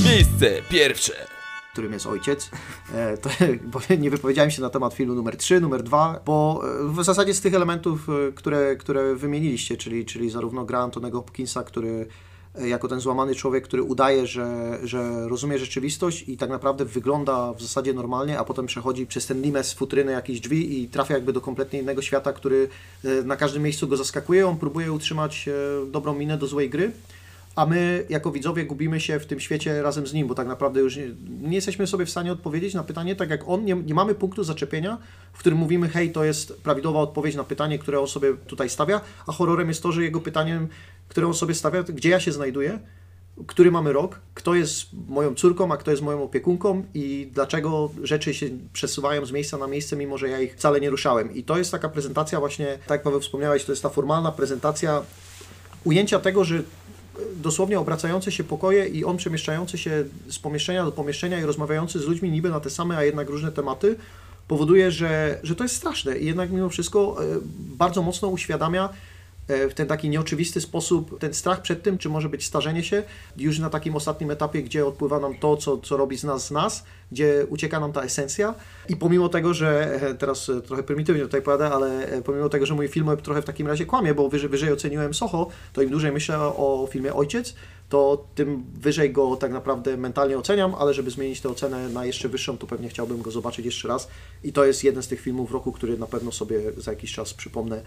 Miejsce 0.06 0.62
pierwsze. 0.70 1.14
którym 1.72 1.94
jest 1.94 2.06
ojciec. 2.06 2.50
E, 2.94 3.18
to, 3.18 3.30
bo 3.72 3.80
nie 4.00 4.10
wypowiedziałem 4.10 4.52
się 4.52 4.62
na 4.62 4.70
temat 4.70 4.94
filmu 4.94 5.16
numer 5.16 5.38
3, 5.38 5.62
numer 5.62 5.84
2, 5.84 6.22
bo 6.26 6.62
e, 6.64 6.94
w 6.94 7.04
zasadzie 7.04 7.34
z 7.34 7.42
tych 7.42 7.54
elementów, 7.54 8.08
e, 8.10 8.32
które, 8.32 8.76
które 8.76 9.16
wymieniliście, 9.16 9.78
czyli, 9.78 10.06
czyli 10.06 10.30
zarówno 10.30 10.66
gra 10.66 10.80
Antonego 10.80 11.18
Hopkinsa, 11.18 11.64
który 11.64 12.08
jako 12.66 12.88
ten 12.88 13.00
złamany 13.00 13.36
człowiek, 13.36 13.64
który 13.64 13.84
udaje, 13.84 14.28
że, 14.28 14.80
że 14.84 15.28
rozumie 15.28 15.60
rzeczywistość 15.60 16.24
i 16.28 16.38
tak 16.38 16.50
naprawdę 16.50 16.86
wygląda 16.86 17.54
w 17.54 17.62
zasadzie 17.62 17.94
normalnie, 17.94 18.40
a 18.40 18.44
potem 18.44 18.66
przechodzi 18.66 19.08
przez 19.08 19.26
ten 19.26 19.42
limes 19.42 19.74
futryny 19.74 20.12
jakichś 20.12 20.40
drzwi 20.40 20.82
i 20.82 20.90
trafia 20.90 21.14
jakby 21.14 21.34
do 21.34 21.42
kompletnie 21.42 21.80
innego 21.80 22.02
świata, 22.02 22.34
który 22.34 22.68
na 23.24 23.36
każdym 23.36 23.64
miejscu 23.64 23.88
go 23.88 23.98
zaskakuje. 23.98 24.48
On 24.48 24.58
próbuje 24.58 24.92
utrzymać 24.92 25.50
dobrą 25.92 26.14
minę 26.14 26.38
do 26.38 26.48
złej 26.48 26.70
gry 26.70 26.92
a 27.56 27.66
my 27.66 28.06
jako 28.10 28.32
widzowie 28.32 28.66
gubimy 28.66 29.00
się 29.00 29.20
w 29.20 29.26
tym 29.26 29.40
świecie 29.40 29.82
razem 29.82 30.08
z 30.08 30.14
nim, 30.14 30.28
bo 30.28 30.36
tak 30.36 30.48
naprawdę 30.48 30.80
już 30.80 30.98
nie, 30.98 31.08
nie 31.42 31.56
jesteśmy 31.56 31.88
sobie 31.88 32.06
w 32.06 32.10
stanie 32.10 32.32
odpowiedzieć 32.32 32.74
na 32.74 32.84
pytanie 32.84 33.16
tak 33.16 33.30
jak 33.30 33.48
on, 33.48 33.66
nie, 33.66 33.76
nie 33.76 33.94
mamy 33.94 34.16
punktu 34.16 34.44
zaczepienia, 34.44 34.98
w 35.34 35.40
którym 35.40 35.60
mówimy, 35.60 35.90
hej, 35.90 36.12
to 36.12 36.24
jest 36.24 36.62
prawidłowa 36.64 37.00
odpowiedź 37.00 37.36
na 37.36 37.44
pytanie, 37.44 37.80
które 37.80 38.00
on 38.00 38.08
sobie 38.08 38.34
tutaj 38.48 38.70
stawia, 38.70 39.02
a 39.28 39.32
horrorem 39.32 39.68
jest 39.68 39.84
to, 39.84 39.92
że 39.92 40.04
jego 40.04 40.22
pytaniem, 40.22 40.68
które 41.08 41.28
on 41.28 41.34
sobie 41.34 41.54
stawia, 41.54 41.84
gdzie 41.84 42.10
ja 42.10 42.20
się 42.20 42.32
znajduję, 42.32 42.80
który 43.48 43.72
mamy 43.72 43.94
rok, 43.94 44.20
kto 44.34 44.56
jest 44.56 44.86
moją 45.08 45.36
córką, 45.36 45.72
a 45.74 45.78
kto 45.78 45.92
jest 45.92 46.04
moją 46.04 46.24
opiekunką 46.24 46.84
i 46.94 47.30
dlaczego 47.34 47.90
rzeczy 48.04 48.34
się 48.34 48.50
przesuwają 48.74 49.26
z 49.26 49.32
miejsca 49.32 49.58
na 49.58 49.68
miejsce, 49.68 49.96
mimo 49.96 50.18
że 50.18 50.30
ja 50.30 50.42
ich 50.42 50.56
wcale 50.56 50.82
nie 50.82 50.90
ruszałem. 50.90 51.36
I 51.36 51.44
to 51.44 51.58
jest 51.58 51.72
taka 51.72 51.90
prezentacja 51.90 52.40
właśnie, 52.40 52.66
tak 52.66 52.90
jak 52.90 53.04
Paweł 53.04 53.20
wspomniałeś, 53.20 53.66
to 53.66 53.72
jest 53.72 53.84
ta 53.84 53.90
formalna 53.90 54.32
prezentacja 54.32 55.02
ujęcia 55.84 56.20
tego, 56.20 56.44
że 56.44 56.64
dosłownie 57.36 57.80
obracające 57.80 58.32
się 58.32 58.44
pokoje 58.44 58.88
i 58.88 59.06
on 59.06 59.18
przemieszczający 59.18 59.78
się 59.78 60.04
z 60.28 60.40
pomieszczenia 60.40 60.86
do 60.86 60.92
pomieszczenia 60.92 61.40
i 61.40 61.44
rozmawiający 61.44 62.00
z 62.00 62.06
ludźmi 62.06 62.32
niby 62.32 62.50
na 62.50 62.60
te 62.60 62.70
same, 62.70 62.98
a 62.98 63.04
jednak 63.04 63.30
różne 63.30 63.52
tematy, 63.52 63.96
powoduje, 64.48 64.92
że, 64.92 65.40
że 65.44 65.56
to 65.56 65.64
jest 65.64 65.76
straszne 65.76 66.18
i 66.18 66.26
jednak 66.26 66.52
mimo 66.52 66.70
wszystko 66.70 67.18
e, 67.24 67.26
bardzo 67.58 68.02
mocno 68.02 68.28
uświadamia 68.28 68.90
w 69.48 69.74
ten 69.74 69.88
taki 69.88 70.10
nieoczywisty 70.10 70.62
sposób 70.62 71.20
ten 71.20 71.34
strach 71.34 71.62
przed 71.62 71.84
tym, 71.84 71.98
czy 71.98 72.10
może 72.10 72.30
być 72.30 72.46
starzenie 72.46 72.84
się, 72.84 73.04
już 73.38 73.60
na 73.60 73.70
takim 73.70 73.96
ostatnim 73.96 74.32
etapie, 74.32 74.64
gdzie 74.64 74.86
odpływa 74.86 75.20
nam 75.20 75.38
to, 75.38 75.58
co, 75.58 75.78
co 75.78 75.98
robi 75.98 76.18
z 76.18 76.24
nas 76.24 76.48
z 76.48 76.52
nas, 76.52 76.84
gdzie 77.12 77.46
ucieka 77.50 77.80
nam 77.80 77.94
ta 77.94 78.02
esencja. 78.02 78.56
I 78.90 78.96
pomimo 78.96 79.30
tego, 79.30 79.54
że 79.54 80.00
e, 80.02 80.16
teraz 80.16 80.50
e, 80.50 80.62
trochę 80.62 80.84
prymitywnie 80.84 81.22
tutaj 81.22 81.42
pojadę, 81.42 81.70
ale 81.70 82.08
e, 82.08 82.22
pomimo 82.22 82.50
tego, 82.50 82.66
że 82.66 82.74
mój 82.74 82.88
film 82.88 83.10
trochę 83.24 83.42
w 83.42 83.46
takim 83.46 83.68
razie 83.68 83.86
kłamie, 83.86 84.14
bo 84.14 84.30
wyżej, 84.30 84.50
wyżej 84.50 84.72
oceniłem 84.72 85.14
Soho, 85.14 85.48
to 85.74 85.82
im 85.82 85.90
dłużej 85.90 86.12
myślę 86.12 86.40
o 86.40 86.88
filmie 86.92 87.14
Ojciec, 87.14 87.56
to 87.96 88.28
tym 88.36 88.64
wyżej 88.74 89.12
go 89.12 89.36
tak 89.36 89.52
naprawdę 89.52 89.98
mentalnie 89.98 90.38
oceniam, 90.38 90.76
ale 90.76 90.94
żeby 90.94 91.12
zmienić 91.12 91.42
tę 91.42 91.50
ocenę 91.50 91.90
na 91.90 92.06
jeszcze 92.06 92.30
wyższą, 92.30 92.58
to 92.58 92.68
pewnie 92.68 92.90
chciałbym 92.90 93.22
go 93.22 93.32
zobaczyć 93.32 93.66
jeszcze 93.66 93.88
raz. 93.88 94.08
I 94.44 94.54
to 94.54 94.66
jest 94.66 94.84
jeden 94.84 95.04
z 95.04 95.08
tych 95.08 95.22
filmów 95.22 95.52
roku, 95.52 95.72
który 95.72 95.98
na 95.98 96.08
pewno 96.08 96.32
sobie 96.32 96.60
za 96.78 96.92
jakiś 96.92 97.14
czas 97.14 97.34
przypomnę, 97.34 97.78
e, 97.78 97.82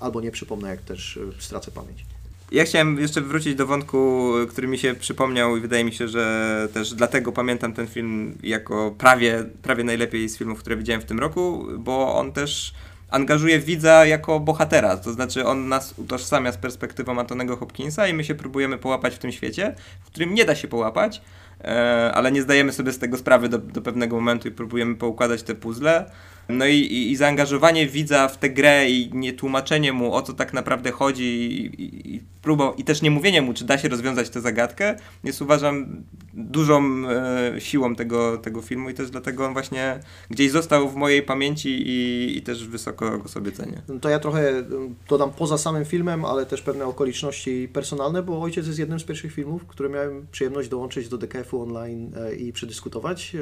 albo 0.00 0.20
nie 0.20 0.30
przypomnę, 0.30 0.68
jak 0.68 0.82
też 0.82 1.16
e, 1.16 1.42
stracę 1.42 1.70
pamięć. 1.70 2.04
Ja 2.52 2.64
chciałem 2.64 2.98
jeszcze 2.98 3.20
wrócić 3.20 3.54
do 3.54 3.66
wątku, 3.66 4.32
który 4.48 4.68
mi 4.68 4.78
się 4.78 4.94
przypomniał 4.94 5.56
i 5.56 5.60
wydaje 5.60 5.84
mi 5.84 5.92
się, 5.92 6.08
że 6.08 6.68
też 6.74 6.94
dlatego 6.94 7.32
pamiętam 7.32 7.72
ten 7.72 7.86
film 7.86 8.38
jako 8.42 8.94
prawie, 8.98 9.44
prawie 9.62 9.84
najlepiej 9.84 10.28
z 10.28 10.38
filmów, 10.38 10.58
które 10.58 10.76
widziałem 10.76 11.02
w 11.02 11.04
tym 11.04 11.18
roku, 11.18 11.66
bo 11.78 12.14
on 12.14 12.32
też 12.32 12.74
angażuje 13.14 13.58
widza 13.58 14.06
jako 14.06 14.40
bohatera, 14.40 14.96
to 14.96 15.12
znaczy 15.12 15.46
on 15.46 15.68
nas 15.68 15.94
utożsamia 15.96 16.52
z 16.52 16.56
perspektywą 16.56 17.20
Antonego 17.20 17.56
Hopkinsa 17.56 18.08
i 18.08 18.14
my 18.14 18.24
się 18.24 18.34
próbujemy 18.34 18.78
połapać 18.78 19.14
w 19.14 19.18
tym 19.18 19.32
świecie, 19.32 19.74
w 20.00 20.06
którym 20.06 20.34
nie 20.34 20.44
da 20.44 20.54
się 20.54 20.68
połapać, 20.68 21.22
e, 21.64 22.12
ale 22.14 22.32
nie 22.32 22.42
zdajemy 22.42 22.72
sobie 22.72 22.92
z 22.92 22.98
tego 22.98 23.16
sprawy 23.16 23.48
do, 23.48 23.58
do 23.58 23.82
pewnego 23.82 24.16
momentu 24.16 24.48
i 24.48 24.50
próbujemy 24.50 24.94
poukładać 24.94 25.42
te 25.42 25.54
puzzle. 25.54 26.10
No 26.48 26.66
i, 26.66 26.74
i, 26.74 27.12
i 27.12 27.16
zaangażowanie 27.16 27.86
widza 27.86 28.28
w 28.28 28.38
tę 28.38 28.50
grę 28.50 28.90
i 28.90 29.10
nie 29.12 29.32
tłumaczenie 29.32 29.92
mu 29.92 30.14
o 30.14 30.22
co 30.22 30.32
tak 30.32 30.52
naprawdę 30.52 30.90
chodzi 30.90 31.24
i, 31.24 31.82
i, 32.14 32.22
próbą, 32.44 32.72
i 32.72 32.84
też 32.84 33.02
nie 33.02 33.10
mówienie 33.10 33.42
mu, 33.42 33.54
czy 33.54 33.64
da 33.64 33.78
się 33.78 33.88
rozwiązać 33.88 34.30
tę 34.30 34.40
zagadkę, 34.40 34.96
jest 35.24 35.42
uważam 35.42 36.04
dużą 36.34 36.82
e, 37.08 37.60
siłą 37.60 37.94
tego, 37.94 38.38
tego 38.38 38.62
filmu 38.62 38.90
i 38.90 38.94
też 38.94 39.10
dlatego 39.10 39.46
on 39.46 39.52
właśnie 39.52 40.00
gdzieś 40.30 40.50
został 40.50 40.88
w 40.88 40.94
mojej 40.94 41.22
pamięci 41.22 41.68
i, 41.68 42.38
i 42.38 42.42
też 42.42 42.68
wysoko 42.68 43.18
go 43.18 43.28
sobie 43.28 43.52
cenię. 43.52 43.82
No 43.88 44.00
To 44.00 44.08
ja 44.08 44.18
trochę 44.18 44.50
e, 44.50 44.64
dodam 45.08 45.32
poza 45.32 45.58
samym 45.58 45.84
filmem, 45.84 46.24
ale 46.24 46.46
też 46.46 46.62
pewne 46.62 46.86
okoliczności 46.86 47.68
personalne, 47.72 48.22
bo 48.22 48.42
Ojciec 48.42 48.66
jest 48.66 48.78
jednym 48.78 49.00
z 49.00 49.04
pierwszych 49.04 49.32
filmów, 49.32 49.66
które 49.66 49.88
miałem 49.88 50.26
przyjemność 50.32 50.68
dołączyć 50.68 51.08
do 51.08 51.18
DKF-u 51.18 51.62
online 51.62 52.12
e, 52.16 52.34
i 52.34 52.52
przedyskutować 52.52 53.34
e, 53.34 53.38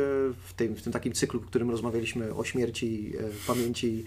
w 0.47 0.53
tym, 0.57 0.75
w 0.75 0.83
tym 0.83 0.93
takim 0.93 1.13
cyklu, 1.13 1.41
w 1.41 1.47
którym 1.47 1.71
rozmawialiśmy 1.71 2.35
o 2.35 2.45
śmierci, 2.45 3.13
pamięci, 3.47 4.05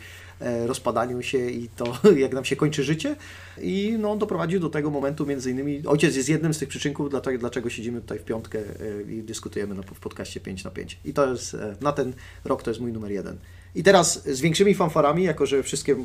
rozpadaniu 0.65 1.21
się 1.21 1.49
i 1.49 1.69
to, 1.69 1.97
jak 2.17 2.33
nam 2.33 2.45
się 2.45 2.55
kończy 2.55 2.83
życie. 2.83 3.15
I 3.61 3.95
no, 3.99 4.15
doprowadził 4.15 4.59
do 4.59 4.69
tego 4.69 4.89
momentu, 4.89 5.25
między 5.25 5.51
innymi, 5.51 5.87
Ojciec 5.87 6.15
jest 6.15 6.29
jednym 6.29 6.53
z 6.53 6.57
tych 6.57 6.69
przyczynków, 6.69 7.09
dlatego, 7.09 7.37
dlaczego 7.37 7.69
siedzimy 7.69 8.01
tutaj 8.01 8.19
w 8.19 8.23
piątkę 8.23 8.59
e, 8.59 9.11
i 9.11 9.23
dyskutujemy 9.23 9.75
na, 9.75 9.81
w 9.81 9.99
podcaście 9.99 10.39
5 10.39 10.63
na 10.63 10.71
5. 10.71 10.99
I 11.05 11.13
to 11.13 11.31
jest, 11.31 11.53
e, 11.53 11.75
na 11.81 11.91
ten 11.91 12.13
rok 12.45 12.63
to 12.63 12.71
jest 12.71 12.81
mój 12.81 12.93
numer 12.93 13.11
jeden. 13.11 13.37
I 13.75 13.83
teraz 13.83 14.27
z 14.27 14.41
większymi 14.41 14.75
fanfarami, 14.75 15.23
jako 15.23 15.45
że 15.45 15.63
wszystkie, 15.63 15.95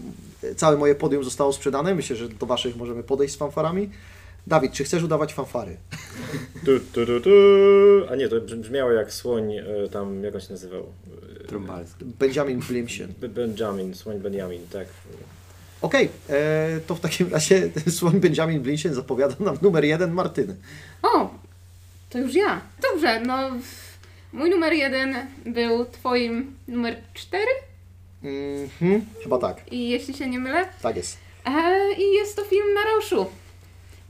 całe 0.57 0.77
moje 0.77 0.95
podium 0.95 1.25
zostało 1.25 1.53
sprzedane, 1.53 1.95
myślę, 1.95 2.17
że 2.17 2.29
do 2.29 2.47
Waszych 2.47 2.77
możemy 2.77 3.03
podejść 3.03 3.35
z 3.35 3.37
fanfarami. 3.37 3.91
Dawid, 4.47 4.73
czy 4.73 4.85
chcesz 4.85 5.03
udawać 5.03 5.35
fanfary? 5.35 5.77
Tu, 6.65 6.81
tu, 6.93 7.07
tu, 7.07 7.21
tu. 7.21 7.31
A 8.11 8.17
nie, 8.17 8.29
to 8.29 8.41
brzmiało 8.41 8.91
jak 8.93 9.13
słoń, 9.13 9.53
e, 9.55 9.65
tam, 9.93 10.25
jak 10.25 10.35
on 10.35 10.41
się 10.41 10.51
nazywał? 10.53 10.87
E, 11.41 11.45
Trumbalski. 11.45 12.05
Benjamin. 12.05 12.61
B- 13.21 13.29
Benjamin, 13.29 13.95
słoń 13.95 14.19
Benjamin, 14.19 14.67
tak. 14.73 14.87
Okej, 15.83 16.09
e, 16.31 16.81
to 16.87 16.95
w 16.95 17.01
takim 17.01 17.33
razie 17.33 17.71
słoń 17.99 18.21
Benjamin 18.21 18.61
Blimsien 18.61 18.95
zapowiada 18.95 19.35
nam 19.41 19.59
numer 19.63 19.85
jeden 19.85 20.13
Martyny. 20.13 20.57
O, 21.03 21.31
to 22.11 22.19
już 22.19 22.35
ja. 22.35 22.61
Dobrze, 22.93 23.21
no 23.21 23.51
mój 24.33 24.51
numer 24.51 24.73
jeden 24.73 25.15
był 25.47 25.85
twoim 25.85 26.57
numer 26.69 26.97
cztery 27.15 27.51
Mhm, 28.25 29.05
chyba 29.23 29.39
tak, 29.39 29.73
i 29.73 29.89
jeśli 29.89 30.15
się 30.15 30.27
nie 30.31 30.39
mylę. 30.39 30.69
tak 30.83 30.97
jest. 30.97 31.19
E, 31.47 31.93
I 31.99 32.13
jest 32.15 32.37
to 32.37 32.45
film 32.45 32.75
na 32.75 32.85
Rauszu. 32.85 33.27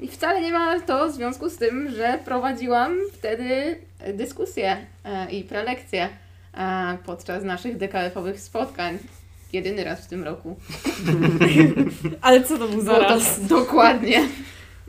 I 0.03 0.09
wcale 0.09 0.41
nie 0.41 0.53
ma 0.53 0.81
to 0.81 1.13
związku 1.13 1.49
z 1.49 1.57
tym, 1.57 1.91
że 1.91 2.19
prowadziłam 2.25 2.97
wtedy 3.13 3.79
dyskusję 4.15 4.77
e, 5.05 5.31
i 5.31 5.45
prelekcję 5.45 6.09
e, 6.55 6.99
podczas 7.07 7.45
naszych 7.45 7.77
DKF-owych 7.77 8.41
spotkań. 8.41 8.99
Jedyny 9.53 9.85
raz 9.85 10.01
w 10.01 10.07
tym 10.07 10.25
roku. 10.25 10.57
Ale 12.23 12.45
co 12.45 12.59
to 12.59 12.69
był 12.69 12.81
za 12.81 12.99
raz? 12.99 13.47
dokładnie. 13.47 14.29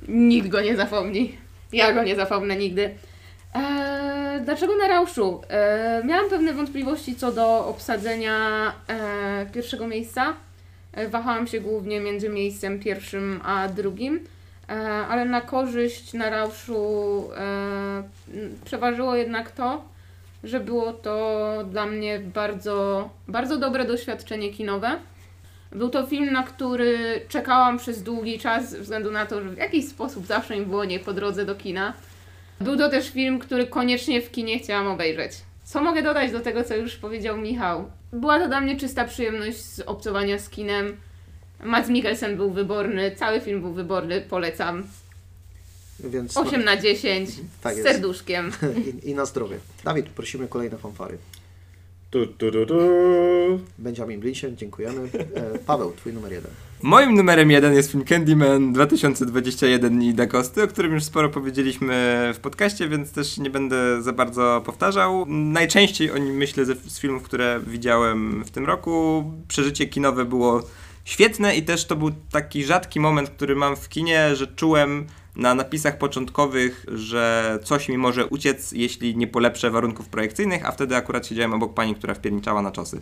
Nikt 0.07 0.47
go 0.47 0.61
nie 0.61 0.75
zapomni. 0.75 1.37
Ja 1.73 1.93
go 1.93 2.03
nie 2.03 2.15
zapomnę 2.15 2.55
nigdy. 2.55 2.89
Eee, 3.53 4.41
dlaczego 4.45 4.75
na 4.75 4.87
Rauszu? 4.87 5.41
Eee, 5.49 6.05
miałam 6.05 6.29
pewne 6.29 6.53
wątpliwości 6.53 7.15
co 7.15 7.31
do 7.31 7.67
obsadzenia 7.67 8.37
e, 8.87 9.45
pierwszego 9.53 9.87
miejsca. 9.87 10.33
E, 10.93 11.07
wahałam 11.07 11.47
się 11.47 11.59
głównie 11.59 11.99
między 11.99 12.29
miejscem 12.29 12.79
pierwszym 12.79 13.41
a 13.43 13.67
drugim, 13.67 14.19
ale 15.09 15.25
na 15.25 15.41
korzyść 15.41 16.13
na 16.13 16.29
Rauszu 16.29 17.29
e, 17.37 18.03
przeważyło 18.65 19.15
jednak 19.15 19.51
to, 19.51 19.85
że 20.43 20.59
było 20.59 20.93
to 20.93 21.47
dla 21.71 21.85
mnie 21.85 22.19
bardzo, 22.19 23.09
bardzo 23.27 23.57
dobre 23.57 23.85
doświadczenie 23.85 24.51
kinowe. 24.51 24.99
Był 25.71 25.89
to 25.89 26.05
film, 26.05 26.33
na 26.33 26.43
który 26.43 27.21
czekałam 27.27 27.77
przez 27.77 28.03
długi 28.03 28.39
czas, 28.39 28.69
ze 28.69 28.79
względu 28.79 29.11
na 29.11 29.25
to, 29.25 29.41
że 29.41 29.49
w 29.49 29.57
jakiś 29.57 29.87
sposób 29.87 30.25
zawsze 30.25 30.57
mi 30.57 30.65
było 30.65 30.85
nie 30.85 30.99
po 30.99 31.13
drodze 31.13 31.45
do 31.45 31.55
kina. 31.55 31.93
Był 32.61 32.77
to 32.77 32.89
też 32.89 33.09
film, 33.09 33.39
który 33.39 33.67
koniecznie 33.67 34.21
w 34.21 34.31
kinie 34.31 34.59
chciałam 34.59 34.87
obejrzeć. 34.87 35.31
Co 35.63 35.81
mogę 35.81 36.03
dodać 36.03 36.31
do 36.31 36.39
tego, 36.39 36.63
co 36.63 36.75
już 36.75 36.95
powiedział 36.95 37.37
Michał? 37.37 37.91
Była 38.13 38.39
to 38.39 38.47
dla 38.47 38.61
mnie 38.61 38.77
czysta 38.77 39.05
przyjemność 39.05 39.57
z 39.57 39.79
obcowania 39.79 40.39
z 40.39 40.49
kinem. 40.49 40.97
Mads 41.63 41.89
Mikkelsen 41.89 42.37
był 42.37 42.51
wyborny, 42.51 43.15
cały 43.15 43.41
film 43.41 43.61
był 43.61 43.73
wyborny, 43.73 44.21
polecam. 44.21 44.83
Więc 45.99 46.37
8 46.37 46.63
na 46.63 46.77
10, 46.77 47.29
Tak 47.61 47.73
z 47.73 47.77
jest. 47.77 47.89
serduszkiem. 47.89 48.51
I, 49.03 49.09
I 49.09 49.15
na 49.15 49.25
zdrowie. 49.25 49.57
Dawid, 49.83 50.09
prosimy 50.09 50.47
kolejne 50.47 50.77
fanfary. 50.77 51.17
Tu, 52.11 52.27
tu, 52.27 52.51
tu, 52.51 52.65
tu. 52.65 52.75
Benjamin 53.77 54.19
Blimsien, 54.19 54.57
dziękujemy. 54.57 55.09
E, 55.35 55.59
Paweł, 55.59 55.91
twój 55.91 56.13
numer 56.13 56.31
jeden. 56.31 56.51
Moim 56.81 57.15
numerem 57.15 57.51
jeden 57.51 57.73
jest 57.73 57.91
film 57.91 58.03
Candyman 58.03 58.73
2021 58.73 60.01
i 60.03 60.13
Da 60.13 60.27
Costy, 60.27 60.63
o 60.63 60.67
którym 60.67 60.93
już 60.93 61.03
sporo 61.03 61.29
powiedzieliśmy 61.29 62.31
w 62.33 62.39
podcaście, 62.39 62.87
więc 62.87 63.11
też 63.11 63.37
nie 63.37 63.49
będę 63.49 64.01
za 64.01 64.13
bardzo 64.13 64.61
powtarzał. 64.65 65.25
Najczęściej 65.27 66.11
o 66.11 66.17
nim 66.17 66.35
myślę 66.35 66.65
z 66.65 66.99
filmów, 66.99 67.23
które 67.23 67.59
widziałem 67.67 68.43
w 68.43 68.51
tym 68.51 68.65
roku. 68.65 69.23
Przeżycie 69.47 69.85
kinowe 69.87 70.25
było 70.25 70.63
świetne 71.11 71.55
i 71.55 71.63
też 71.63 71.85
to 71.85 71.95
był 71.95 72.11
taki 72.31 72.63
rzadki 72.65 72.99
moment, 72.99 73.29
który 73.29 73.55
mam 73.55 73.75
w 73.75 73.89
kinie, 73.89 74.35
że 74.35 74.47
czułem 74.47 75.07
na 75.35 75.55
napisach 75.55 75.97
początkowych, 75.97 76.85
że 76.87 77.59
coś 77.63 77.89
mi 77.89 77.97
może 77.97 78.25
uciec, 78.25 78.71
jeśli 78.71 79.17
nie 79.17 79.27
polepszę 79.27 79.71
warunków 79.71 80.09
projekcyjnych, 80.09 80.65
a 80.65 80.71
wtedy 80.71 80.95
akurat 80.95 81.27
siedziałem 81.27 81.53
obok 81.53 81.73
pani, 81.73 81.95
która 81.95 82.13
wpierniczała 82.13 82.61
na 82.61 82.71
czosy. 82.71 83.01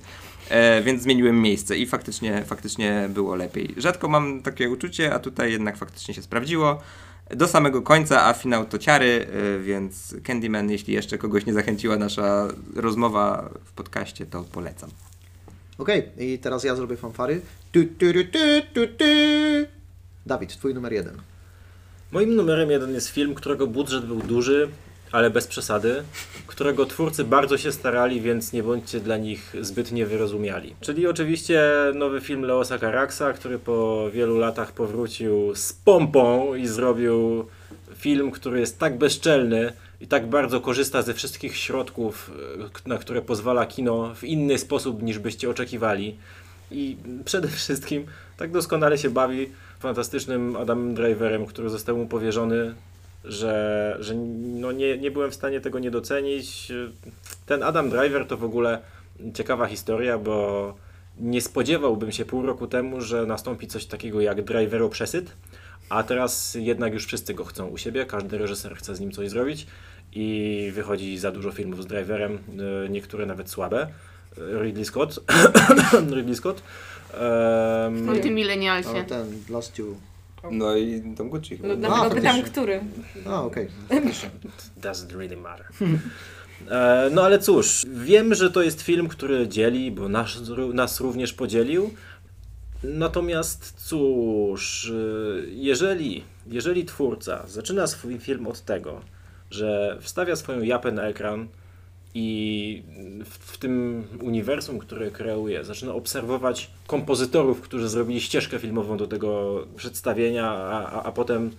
E, 0.50 0.82
więc 0.82 1.02
zmieniłem 1.02 1.42
miejsce 1.42 1.78
i 1.78 1.88
faktycznie, 1.88 2.44
faktycznie 2.46 3.10
było 3.10 3.36
lepiej. 3.36 3.74
Rzadko 3.78 4.08
mam 4.08 4.42
takie 4.42 4.70
uczucie, 4.70 5.14
a 5.14 5.20
tutaj 5.20 5.52
jednak 5.52 5.78
faktycznie 5.78 6.14
się 6.14 6.22
sprawdziło. 6.22 6.82
Do 7.30 7.48
samego 7.48 7.82
końca, 7.82 8.26
a 8.26 8.34
finał 8.34 8.66
to 8.66 8.78
ciary, 8.78 9.28
e, 9.58 9.60
więc 9.60 10.16
Candyman, 10.24 10.72
jeśli 10.72 10.94
jeszcze 10.94 11.18
kogoś 11.18 11.46
nie 11.46 11.54
zachęciła 11.54 11.98
nasza 11.98 12.48
rozmowa 12.76 13.50
w 13.66 13.72
podcaście, 13.72 14.26
to 14.26 14.44
polecam. 14.44 14.90
Okej, 15.80 16.12
i 16.18 16.40
teraz 16.40 16.64
ja 16.64 16.76
zrobię 16.76 16.98
fanfary. 16.98 17.42
Tu, 17.72 17.84
tu, 17.84 18.06
tu, 18.14 18.40
tu, 18.74 18.88
tu. 18.88 19.06
Dawid, 20.26 20.58
twój 20.58 20.74
numer 20.74 20.94
jeden. 20.94 21.18
Moim 22.12 22.36
numerem 22.36 22.72
jeden 22.72 22.94
jest 22.94 23.10
film, 23.10 23.36
którego 23.36 23.68
budżet 23.68 24.06
był 24.06 24.20
duży, 24.20 24.70
ale 25.12 25.30
bez 25.30 25.48
przesady, 25.48 26.04
którego 26.48 26.86
twórcy 26.86 27.24
bardzo 27.24 27.58
się 27.58 27.72
starali, 27.72 28.22
więc 28.22 28.54
nie 28.54 28.64
bądźcie 28.64 29.00
dla 29.00 29.18
nich 29.18 29.56
zbyt 29.62 29.92
niewyrozumiali. 29.92 30.76
Czyli 30.82 31.08
oczywiście 31.08 31.62
nowy 31.96 32.22
film 32.22 32.42
Leosa 32.42 32.80
Caraxa, 32.80 33.34
który 33.36 33.60
po 33.60 34.10
wielu 34.14 34.38
latach 34.38 34.72
powrócił 34.72 35.56
z 35.56 35.74
pompą 35.74 36.56
i 36.56 36.68
zrobił 36.68 37.46
film, 37.96 38.32
który 38.32 38.60
jest 38.60 38.80
tak 38.80 38.98
bezczelny 38.98 39.74
i 40.02 40.08
tak 40.08 40.30
bardzo 40.30 40.62
korzysta 40.62 41.02
ze 41.02 41.14
wszystkich 41.14 41.58
środków, 41.58 42.32
e, 42.86 42.90
na 42.90 42.98
które 42.98 43.22
pozwala 43.22 43.66
kino 43.66 44.16
w 44.16 44.24
inny 44.24 44.58
sposób 44.58 45.02
niż 45.02 45.20
byście 45.20 45.50
oczekiwali. 45.50 46.18
I 46.72 46.98
przede 47.26 47.48
wszystkim 47.48 48.06
tak 48.38 48.52
doskonale 48.52 48.98
się 48.98 49.10
bawi 49.10 49.50
fantastycznym 49.80 50.56
Adamem 50.56 50.96
Driverem, 50.96 51.46
który 51.46 51.70
został 51.70 51.98
mu 51.98 52.08
powierzony, 52.08 52.76
że, 53.24 53.98
że 54.00 54.16
no 54.16 54.72
nie, 54.72 54.98
nie 54.98 55.12
byłem 55.12 55.32
w 55.32 55.36
stanie 55.36 55.62
tego 55.62 55.80
nie 55.80 55.92
docenić. 55.92 56.72
Ten 57.46 57.64
Adam 57.64 57.90
Driver 57.90 58.28
to 58.28 58.38
w 58.38 58.44
ogóle 58.44 58.80
ciekawa 59.34 59.68
historia, 59.68 60.18
bo 60.18 60.74
nie 61.20 61.42
spodziewałbym 61.42 62.12
się 62.12 62.26
pół 62.26 62.46
roku 62.46 62.68
temu, 62.68 63.02
że 63.02 63.26
nastąpi 63.26 63.68
coś 63.68 63.86
takiego 63.86 64.22
jak 64.22 64.44
Drivero 64.44 64.90
przesyt, 64.90 65.32
a 65.90 66.04
teraz 66.04 66.56
jednak 66.56 66.94
już 66.94 67.06
wszyscy 67.06 67.34
go 67.34 67.46
chcą 67.46 67.68
u 67.68 67.78
siebie, 67.78 68.06
każdy 68.06 68.38
reżyser 68.38 68.76
chce 68.76 68.96
z 68.96 69.00
nim 69.00 69.12
coś 69.12 69.30
zrobić 69.30 69.68
i 70.14 70.72
wychodzi 70.74 71.18
za 71.18 71.32
dużo 71.32 71.52
filmów 71.52 71.84
z 71.84 71.88
Driverem, 71.88 72.40
y, 72.86 72.90
niektóre 72.90 73.26
nawet 73.26 73.50
słabe. 73.50 73.88
Ridley 74.62 74.86
Scott. 74.86 75.20
Ridley 76.16 76.36
Scott. 76.36 76.64
W 77.92 78.20
tym 78.22 78.34
milenialsie. 78.34 78.90
Ale 78.90 79.04
ten 79.04 79.28
Lost 79.50 79.78
You. 79.78 79.98
No 80.52 80.76
i 80.76 81.04
Tom 81.18 81.30
Gucci. 81.30 81.60
No, 81.64 81.76
dlatego 81.76 82.16
pytam, 82.16 82.24
faktycznie. 82.24 82.44
który. 82.52 82.82
A, 83.26 83.44
okej. 83.44 83.68
Doesn't 84.82 85.12
really 85.12 85.38
matter. 85.38 85.66
E, 86.70 87.10
No 87.14 87.24
ale 87.24 87.40
cóż, 87.40 87.86
wiem, 87.94 88.36
że 88.36 88.52
to 88.52 88.62
jest 88.62 88.82
film, 88.82 89.08
który 89.08 89.48
dzieli, 89.48 89.92
bo 89.92 90.10
nas, 90.10 90.42
nas 90.74 91.00
również 91.00 91.34
podzielił. 91.34 91.94
Natomiast 92.84 93.74
cóż, 93.78 94.92
e, 94.92 95.50
jeżeli, 95.50 96.24
jeżeli 96.48 96.86
twórca 96.86 97.48
zaczyna 97.48 97.88
swój 97.88 98.20
film 98.20 98.48
od 98.48 98.62
tego, 98.62 99.02
że 99.52 99.98
wstawia 100.02 100.36
swoją 100.36 100.62
japę 100.62 100.92
na 100.92 101.04
ekran 101.04 101.48
i 102.14 102.84
w, 103.26 103.30
w 103.30 103.58
tym 103.58 104.04
uniwersum, 104.22 104.80
które 104.80 105.12
kreuje, 105.12 105.64
zaczyna 105.64 105.94
obserwować 105.94 106.70
kompozytorów, 106.88 107.62
którzy 107.62 107.90
zrobili 107.90 108.22
ścieżkę 108.22 108.60
filmową 108.60 108.98
do 108.98 109.08
tego 109.08 109.60
przedstawienia, 109.76 110.52
a, 110.52 110.92
a, 110.92 111.04
a 111.04 111.12
potem 111.12 111.52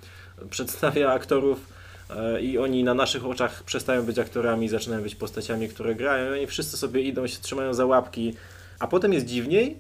przedstawia 0.51 1.13
aktorów 1.13 1.67
e, 2.11 2.43
i 2.43 2.59
oni 2.59 2.85
na 2.85 2.95
naszych 2.95 3.27
oczach 3.27 3.63
przestają 3.63 4.03
być 4.03 4.19
aktorami, 4.19 4.69
zaczynają 4.69 5.03
być 5.03 5.15
postaciami, 5.15 5.69
które 5.69 5.95
grają 5.95 6.35
i 6.35 6.39
oni 6.39 6.47
wszyscy 6.47 6.77
sobie 6.77 7.03
idą, 7.03 7.27
się 7.27 7.39
trzymają 7.41 7.75
za 7.75 7.87
łapki, 7.87 8.35
a 8.79 8.87
potem 8.87 9.13
jest 9.13 9.27
dziwniej, 9.27 9.77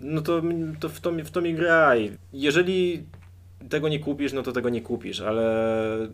no 0.00 0.22
to, 0.22 0.42
to, 0.80 0.88
w, 0.88 1.00
to, 1.00 1.12
w 1.12 1.30
to 1.30 1.40
mi 1.40 1.54
graj. 1.54 2.12
Jeżeli 2.32 3.06
tego 3.68 3.88
nie 3.88 3.98
kupisz, 3.98 4.32
no 4.32 4.42
to 4.42 4.52
tego 4.52 4.68
nie 4.68 4.80
kupisz, 4.80 5.20
ale 5.20 6.08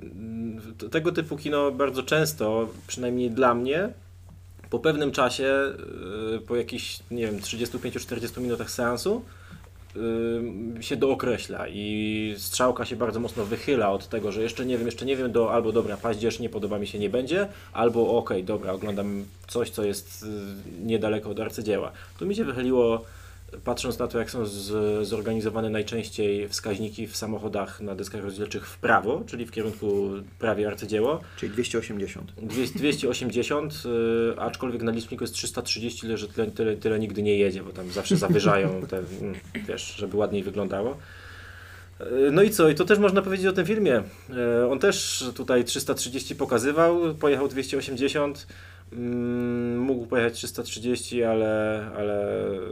tego 0.90 1.12
typu 1.12 1.36
kino 1.36 1.70
bardzo 1.70 2.02
często, 2.02 2.68
przynajmniej 2.86 3.30
dla 3.30 3.54
mnie, 3.54 3.88
po 4.70 4.78
pewnym 4.78 5.12
czasie, 5.12 5.74
yy, 6.32 6.40
po 6.40 6.56
jakichś, 6.56 6.98
nie 7.10 7.26
wiem, 7.26 7.38
35-40 7.38 8.40
minutach 8.40 8.70
seansu, 8.70 9.22
yy, 9.96 10.82
się 10.82 10.96
dookreśla 10.96 11.68
i 11.68 12.34
strzałka 12.38 12.84
się 12.84 12.96
bardzo 12.96 13.20
mocno 13.20 13.44
wychyla 13.44 13.90
od 13.90 14.08
tego, 14.08 14.32
że 14.32 14.42
jeszcze 14.42 14.66
nie 14.66 14.78
wiem, 14.78 14.86
jeszcze 14.86 15.06
nie 15.06 15.16
wiem, 15.16 15.32
do 15.32 15.52
albo 15.52 15.72
dobra, 15.72 15.96
paździerz 15.96 16.38
nie 16.40 16.48
podoba 16.48 16.78
mi 16.78 16.86
się, 16.86 16.98
nie 16.98 17.10
będzie, 17.10 17.48
albo 17.72 18.16
okej, 18.18 18.44
dobra, 18.44 18.72
oglądam 18.72 19.24
coś, 19.46 19.70
co 19.70 19.84
jest 19.84 20.22
yy, 20.22 20.86
niedaleko 20.86 21.30
od 21.30 21.40
arcydzieła. 21.40 21.92
Tu 22.18 22.26
mi 22.26 22.36
się 22.36 22.44
wychyliło 22.44 23.04
patrząc 23.64 23.98
na 23.98 24.08
to, 24.08 24.18
jak 24.18 24.30
są 24.30 24.46
z, 24.46 25.08
zorganizowane 25.08 25.70
najczęściej 25.70 26.48
wskaźniki 26.48 27.06
w 27.06 27.16
samochodach 27.16 27.80
na 27.80 27.94
deskach 27.94 28.22
rozdzielczych 28.24 28.66
w 28.66 28.78
prawo, 28.78 29.22
czyli 29.26 29.46
w 29.46 29.50
kierunku 29.50 30.10
prawie 30.38 30.66
arcydzieło, 30.68 31.20
Czyli 31.36 31.52
280. 31.52 32.32
200 32.42 32.78
280, 32.78 33.82
y, 34.34 34.40
aczkolwiek 34.40 34.82
na 34.82 34.92
liczniku 34.92 35.24
jest 35.24 35.34
330, 35.34 36.00
tyle, 36.00 36.18
że 36.18 36.28
tyle, 36.28 36.50
tyle, 36.50 36.76
tyle 36.76 36.98
nigdy 36.98 37.22
nie 37.22 37.38
jedzie, 37.38 37.62
bo 37.62 37.70
tam 37.70 37.90
zawsze 37.90 38.16
zawyżają 38.16 38.82
te, 38.88 38.98
mm, 38.98 39.34
wiesz, 39.68 39.94
żeby 39.96 40.16
ładniej 40.16 40.42
wyglądało. 40.42 40.96
Y, 42.00 42.30
No 42.32 42.42
i 42.42 42.50
co? 42.50 42.68
I 42.68 42.74
to 42.74 42.84
też 42.84 42.98
można 42.98 43.22
powiedzieć 43.22 43.46
o 43.46 43.52
tym 43.52 43.66
filmie. 43.66 44.02
Y, 44.62 44.66
On 44.70 44.78
też 44.78 45.24
tutaj 45.34 45.64
330 45.64 46.34
pokazywał, 46.36 47.14
pojechał 47.14 47.48
280, 47.48 48.36
mm, 48.36 48.48
mógł 49.76 50.06
pojechać 50.06 50.34
330, 50.34 51.24
ale, 51.24 51.86
ale 51.96 52.24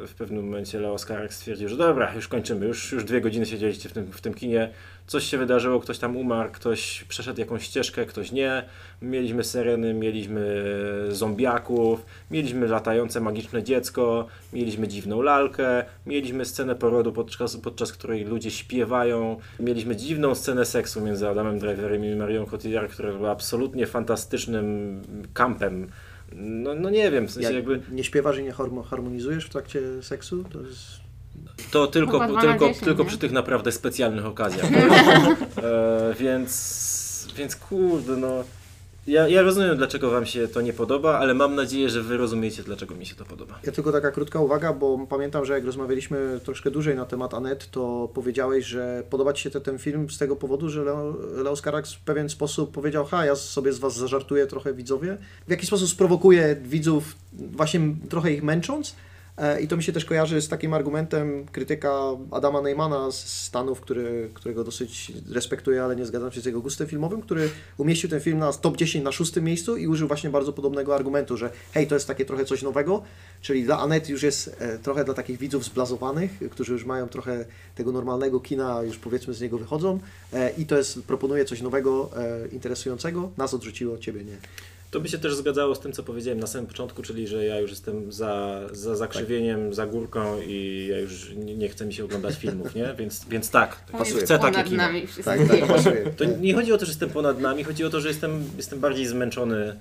w 0.07 0.15
pewnym 0.19 0.45
momencie 0.45 0.81
Leo 0.81 0.99
Skarek 0.99 1.35
stwierdził, 1.35 1.69
że 1.69 1.77
dobra, 1.77 2.15
już 2.15 2.29
kończymy, 2.29 2.67
już, 2.67 2.93
już 2.93 3.05
dwie 3.05 3.21
godziny 3.21 3.47
siedzieliście 3.47 3.89
w 3.89 3.93
tym, 3.93 4.13
w 4.13 4.21
tym 4.21 4.35
kinie, 4.35 4.73
coś 5.07 5.25
się 5.25 5.39
wydarzyło, 5.39 5.81
ktoś 5.81 5.99
tam 5.99 6.17
umarł, 6.17 6.51
ktoś 6.53 7.05
przeszedł 7.09 7.41
jakąś 7.41 7.63
ścieżkę, 7.63 8.07
ktoś 8.07 8.33
nie. 8.33 8.65
Mieliśmy 9.03 9.45
syreny, 9.45 9.95
mieliśmy 9.95 10.65
zombiaków, 11.09 12.07
mieliśmy 12.31 12.69
latające 12.69 13.21
magiczne 13.21 13.63
dziecko, 13.63 14.27
mieliśmy 14.53 14.89
dziwną 14.89 15.23
lalkę, 15.23 15.85
mieliśmy 16.07 16.45
scenę 16.45 16.75
porodu, 16.75 17.13
podczas, 17.13 17.57
podczas 17.57 17.93
której 17.93 18.25
ludzie 18.25 18.51
śpiewają, 18.51 19.37
mieliśmy 19.61 19.97
dziwną 19.97 20.35
scenę 20.35 20.65
seksu 20.65 21.01
między 21.01 21.29
Adamem 21.29 21.59
Driverem 21.59 22.05
i 22.05 22.17
Marią 22.17 22.47
Cotillard, 22.47 22.93
która 22.93 23.13
była 23.13 23.31
absolutnie 23.31 23.87
fantastycznym 23.87 25.03
kampem. 25.35 25.87
No, 26.33 26.75
no 26.75 26.91
nie 26.91 27.11
wiem, 27.11 27.27
w 27.27 27.31
sensie 27.31 27.47
Jak 27.47 27.55
jakby 27.55 27.81
nie 27.91 28.05
śpiewasz 28.05 28.39
i 28.39 28.43
nie 28.43 28.53
harmo- 28.53 28.85
harmonizujesz 28.85 29.47
w 29.47 29.51
trakcie 29.51 30.03
seksu? 30.03 30.45
To 30.45 30.61
jest... 30.61 31.07
To 31.71 31.87
tylko, 31.87 32.41
tylko, 32.41 32.69
10, 32.69 32.79
tylko 32.79 33.03
nie? 33.03 33.09
przy 33.09 33.19
tych 33.19 33.33
naprawdę 33.33 33.73
specjalnych 33.73 34.27
okazjach. 34.27 34.67
e, 34.73 36.15
więc, 36.21 37.29
więc 37.37 37.57
kurde, 37.57 38.17
no. 38.17 38.45
Ja, 39.07 39.29
ja 39.29 39.43
rozumiem, 39.43 39.77
dlaczego 39.77 40.11
Wam 40.11 40.27
się 40.27 40.49
to 40.49 40.61
nie 40.61 40.73
podoba, 40.73 41.19
ale 41.19 41.35
mam 41.35 41.55
nadzieję, 41.55 41.89
że 41.89 42.03
Wy 42.03 42.17
rozumiecie, 42.17 42.63
dlaczego 42.63 42.95
mi 42.95 43.07
się 43.07 43.15
to 43.15 43.25
podoba. 43.25 43.59
Ja 43.65 43.73
tylko 43.73 43.93
taka 43.93 44.11
krótka 44.11 44.41
uwaga, 44.41 44.73
bo 44.73 45.07
pamiętam, 45.09 45.45
że 45.45 45.53
jak 45.53 45.65
rozmawialiśmy 45.65 46.41
troszkę 46.45 46.71
dłużej 46.71 46.97
na 46.97 47.05
temat 47.05 47.35
Anet, 47.35 47.71
to 47.71 48.09
powiedziałeś, 48.15 48.65
że 48.65 49.03
podoba 49.11 49.33
Ci 49.33 49.43
się 49.43 49.51
te, 49.51 49.61
ten 49.61 49.79
film 49.79 50.11
z 50.11 50.19
tego 50.19 50.37
powodu, 50.37 50.69
że 50.69 50.85
Leo, 50.85 51.17
Leo 51.37 51.57
w 51.57 52.01
pewien 52.05 52.29
sposób 52.29 52.73
powiedział, 52.73 53.05
ha, 53.05 53.25
ja 53.25 53.37
sobie 53.37 53.73
z 53.73 53.79
Was 53.79 53.97
zażartuję 53.97 54.47
trochę 54.47 54.75
widzowie. 54.75 55.19
W 55.47 55.51
jaki 55.51 55.67
sposób 55.67 55.89
sprowokuje 55.89 56.57
widzów, 56.63 57.17
właśnie 57.33 57.81
trochę 58.09 58.33
ich 58.33 58.43
męcząc. 58.43 58.97
E, 59.39 59.61
I 59.61 59.69
to 59.69 59.77
mi 59.77 59.83
się 59.83 59.93
też 59.93 60.05
kojarzy 60.05 60.43
z 60.43 60.49
takim 60.49 60.75
argumentem 60.75 61.47
krytyka 61.53 61.93
Adama 62.31 62.63
Neymana 62.63 63.11
z 63.11 63.27
Stanów, 63.27 63.81
który, 63.81 64.31
którego 64.35 64.65
dosyć 64.65 65.13
respektuję, 65.31 65.83
ale 65.83 65.97
nie 65.97 66.07
zgadzam 66.07 66.33
się 66.33 66.41
z 66.41 66.45
jego 66.45 66.61
gustem 66.61 66.87
filmowym, 66.87 67.23
który 67.23 67.51
umieścił 67.79 68.11
ten 68.11 68.21
film 68.21 68.39
na 68.39 68.53
top 68.53 68.77
10 68.77 69.05
na 69.05 69.13
szóstym 69.13 69.45
miejscu 69.45 69.77
i 69.77 69.87
użył 69.87 70.09
właśnie 70.09 70.31
bardzo 70.31 70.53
podobnego 70.53 70.95
argumentu, 70.95 71.37
że 71.37 71.51
hej, 71.73 71.87
to 71.87 71.95
jest 71.95 72.07
takie 72.07 72.25
trochę 72.25 72.45
coś 72.45 72.63
nowego, 72.63 73.03
czyli 73.41 73.65
dla 73.65 73.79
Anet 73.79 74.09
już 74.09 74.23
jest 74.23 74.57
e, 74.59 74.79
trochę 74.79 75.05
dla 75.05 75.15
takich 75.15 75.39
widzów 75.39 75.65
zblazowanych, 75.65 76.31
którzy 76.51 76.73
już 76.73 76.85
mają 76.85 77.09
trochę 77.09 77.45
tego 77.75 77.93
normalnego 77.93 78.41
kina, 78.41 78.83
już 78.83 78.99
powiedzmy 78.99 79.35
z 79.35 79.41
niego 79.41 79.59
wychodzą 79.59 79.99
e, 80.33 80.51
i 80.59 80.67
to 80.67 80.77
jest, 80.79 81.03
proponuje 81.03 81.45
coś 81.45 81.63
nowego, 81.63 82.11
interesującego, 82.53 83.31
nas 83.37 83.55
odrzuciło, 83.55 83.99
ciebie 83.99 84.25
nie. 84.25 84.37
To 84.91 85.01
by 85.01 85.09
się 85.09 85.19
też 85.19 85.35
zgadzało 85.35 85.75
z 85.75 85.81
tym, 85.81 85.93
co 85.93 86.03
powiedziałem 86.03 86.41
na 86.41 86.47
samym 86.47 86.67
początku, 86.67 87.03
czyli 87.03 87.29
że 87.29 87.45
ja 87.45 87.61
już 87.61 87.71
jestem 87.71 88.13
za, 88.13 88.61
za 88.73 88.97
zakrzywieniem, 88.97 89.75
za 89.75 89.87
górką 89.87 90.41
i 90.47 90.87
ja 90.91 90.99
już 90.99 91.31
nie, 91.37 91.57
nie 91.57 91.69
chcę 91.69 91.87
mi 91.87 91.95
się 91.95 92.05
oglądać 92.05 92.35
filmów, 92.35 92.75
nie? 92.75 92.95
Więc, 92.99 93.25
więc 93.29 93.51
tak, 93.51 93.81
jest 93.99 94.17
chcę 94.17 94.39
takie 94.39 94.53
ponad 94.53 94.69
kino. 94.69 94.77
nami 94.77 95.07
Tak, 95.25 95.49
tak, 95.49 95.61
to 95.61 95.67
pasuje. 95.67 96.11
To 96.17 96.25
nie 96.25 96.55
chodzi 96.55 96.73
o 96.73 96.79
to, 96.79 96.87
że 96.87 96.91
jestem 96.91 97.11
ponad 97.11 97.41
nami, 97.41 97.65
chodzi 97.65 97.85
o 97.85 97.91
to, 97.91 98.01
że 98.01 98.09
jestem, 98.09 98.45
jestem 98.57 98.81
bardziej 98.81 99.07
zmęczony, 99.07 99.77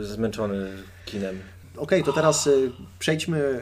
y, 0.00 0.04
zmęczony 0.04 0.72
kinem. 1.06 1.38
Okej, 1.76 2.04
to 2.04 2.12
teraz 2.12 2.46
y, 2.46 2.70
przejdźmy 2.98 3.38
y, 3.38 3.60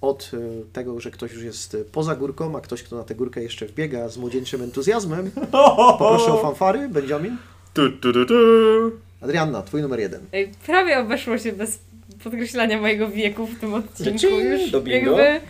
od 0.00 0.30
tego, 0.72 1.00
że 1.00 1.10
ktoś 1.10 1.32
już 1.32 1.42
jest 1.42 1.76
poza 1.92 2.16
górką, 2.16 2.56
a 2.56 2.60
ktoś, 2.60 2.82
kto 2.82 2.96
na 2.96 3.04
tę 3.04 3.14
górkę 3.14 3.42
jeszcze 3.42 3.66
wbiega 3.66 4.08
z 4.08 4.16
młodzieńczym 4.16 4.62
entuzjazmem. 4.62 5.30
Poproszę 5.98 6.32
o 6.32 6.42
fanfary, 6.42 6.88
Benjamin. 6.88 7.36
Tu, 7.74 7.92
tu, 7.92 8.12
tu, 8.12 8.26
tu. 8.26 9.07
Adrianna, 9.20 9.62
twój 9.62 9.82
numer 9.82 10.00
jeden. 10.00 10.20
Ej, 10.32 10.50
prawie 10.66 10.98
obeszło 10.98 11.38
się 11.38 11.52
bez 11.52 11.80
podkreślania 12.24 12.80
mojego 12.80 13.08
wieku 13.08 13.46
w 13.46 13.60
tym 13.60 13.74
odcinku. 13.74 14.26
Już 14.26 14.70
do 14.70 14.80
bingo. 14.80 15.20
jakby... 15.20 15.46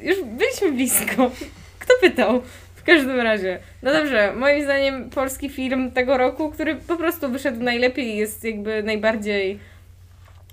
Już 0.00 0.16
byliśmy 0.22 0.72
blisko. 0.72 1.30
Kto 1.78 1.94
pytał? 2.00 2.42
W 2.74 2.82
każdym 2.82 3.20
razie. 3.20 3.58
No 3.82 3.92
dobrze, 3.92 4.32
moim 4.36 4.64
zdaniem 4.64 5.10
polski 5.10 5.48
film 5.48 5.90
tego 5.90 6.18
roku, 6.18 6.50
który 6.50 6.76
po 6.76 6.96
prostu 6.96 7.28
wyszedł 7.28 7.62
najlepiej 7.62 8.06
i 8.06 8.16
jest 8.16 8.44
jakby 8.44 8.82
najbardziej 8.82 9.58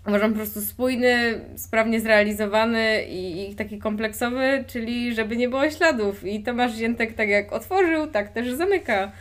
uważam 0.07 0.31
po 0.31 0.37
prostu 0.37 0.61
spójny, 0.61 1.41
sprawnie 1.55 2.01
zrealizowany 2.01 3.03
i, 3.03 3.51
i 3.51 3.55
taki 3.55 3.79
kompleksowy, 3.79 4.63
czyli 4.67 5.15
żeby 5.15 5.37
nie 5.37 5.49
było 5.49 5.69
śladów. 5.69 6.23
I 6.23 6.43
Tomasz 6.43 6.75
Ziętek 6.75 7.13
tak 7.13 7.29
jak 7.29 7.53
otworzył, 7.53 8.07
tak 8.07 8.33
też 8.33 8.53
zamyka 8.53 9.11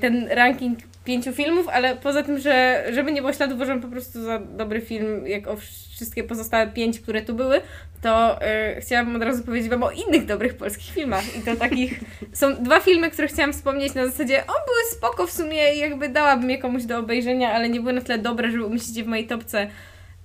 ten 0.00 0.28
ranking 0.28 0.78
pięciu 1.10 1.32
filmów, 1.32 1.68
ale 1.68 1.96
poza 1.96 2.22
tym, 2.22 2.38
że 2.38 2.84
żeby 2.92 3.12
nie 3.12 3.20
było 3.20 3.32
śladów, 3.32 3.56
uważam 3.56 3.80
po 3.80 3.88
prostu 3.88 4.22
za 4.22 4.38
dobry 4.38 4.80
film, 4.80 5.26
jak 5.26 5.48
o 5.48 5.56
wszystkie 5.94 6.24
pozostałe 6.24 6.66
pięć, 6.66 7.00
które 7.00 7.22
tu 7.22 7.34
były, 7.34 7.60
to 8.02 8.38
y, 8.42 8.80
chciałabym 8.80 9.16
od 9.16 9.22
razu 9.22 9.44
powiedzieć 9.44 9.70
Wam 9.70 9.82
o 9.82 9.90
innych 9.90 10.26
dobrych 10.26 10.56
polskich 10.56 10.94
filmach. 10.94 11.36
I 11.36 11.40
to 11.40 11.56
takich, 11.56 12.00
są 12.40 12.54
dwa 12.54 12.80
filmy, 12.80 13.10
które 13.10 13.28
chciałam 13.28 13.52
wspomnieć 13.52 13.94
na 13.94 14.06
zasadzie, 14.06 14.40
o 14.42 14.52
były 14.52 14.82
spoko 14.90 15.26
w 15.26 15.32
sumie 15.32 15.74
jakby 15.74 16.08
dałabym 16.08 16.50
je 16.50 16.58
komuś 16.58 16.82
do 16.84 16.98
obejrzenia, 16.98 17.52
ale 17.52 17.68
nie 17.68 17.80
były 17.80 17.92
na 17.92 18.00
tyle 18.00 18.18
dobre, 18.18 18.50
żeby 18.50 18.64
umieścić 18.64 18.96
je 18.96 19.04
w 19.04 19.06
mojej 19.06 19.26
topce. 19.26 19.70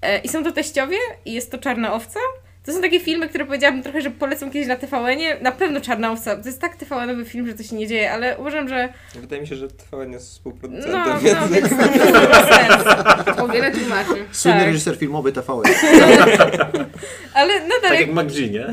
E, 0.01 0.19
I 0.19 0.27
są 0.27 0.43
to 0.43 0.51
teściowie 0.51 0.97
i 1.25 1.33
jest 1.33 1.51
to 1.51 1.57
Czarna 1.57 1.93
Owca. 1.93 2.19
To 2.65 2.73
są 2.73 2.81
takie 2.81 2.99
filmy, 2.99 3.29
które 3.29 3.45
powiedziałabym 3.45 3.83
trochę, 3.83 4.01
że 4.01 4.11
polecą 4.11 4.51
kiedyś 4.51 4.67
na 4.67 4.75
TVN-ie. 4.75 5.37
Na 5.41 5.51
pewno 5.51 5.81
Czarna 5.81 6.11
Owca. 6.11 6.35
To 6.35 6.45
jest 6.45 6.61
tak 6.61 6.75
TVN-owy 6.75 7.25
film, 7.25 7.47
że 7.47 7.53
to 7.53 7.63
się 7.63 7.75
nie 7.75 7.87
dzieje, 7.87 8.11
ale 8.11 8.37
uważam, 8.37 8.69
że 8.69 8.93
Wydaje 9.15 9.41
mi 9.41 9.47
się, 9.47 9.55
że 9.55 9.67
TVN 9.67 10.11
jest 10.11 10.29
współproducentem. 10.29 10.91
no, 11.01 11.05
no, 11.13 11.19
więc- 11.19 11.49
więc 11.49 11.69
to 12.13 12.55
sens. 12.55 13.39
O 13.39 13.47
wiele 13.47 13.71
tłumaczy. 13.71 14.25
Słynny 14.31 14.59
Tak. 14.59 14.67
reżyser 14.67 14.97
filmowy 14.97 15.31
TVN. 15.31 15.63
Ale 17.33 17.53
nadal 17.59 17.81
Tak 17.81 17.91
jak, 17.91 17.99
jak 17.99 18.09
McG, 18.25 18.51
nie? 18.51 18.65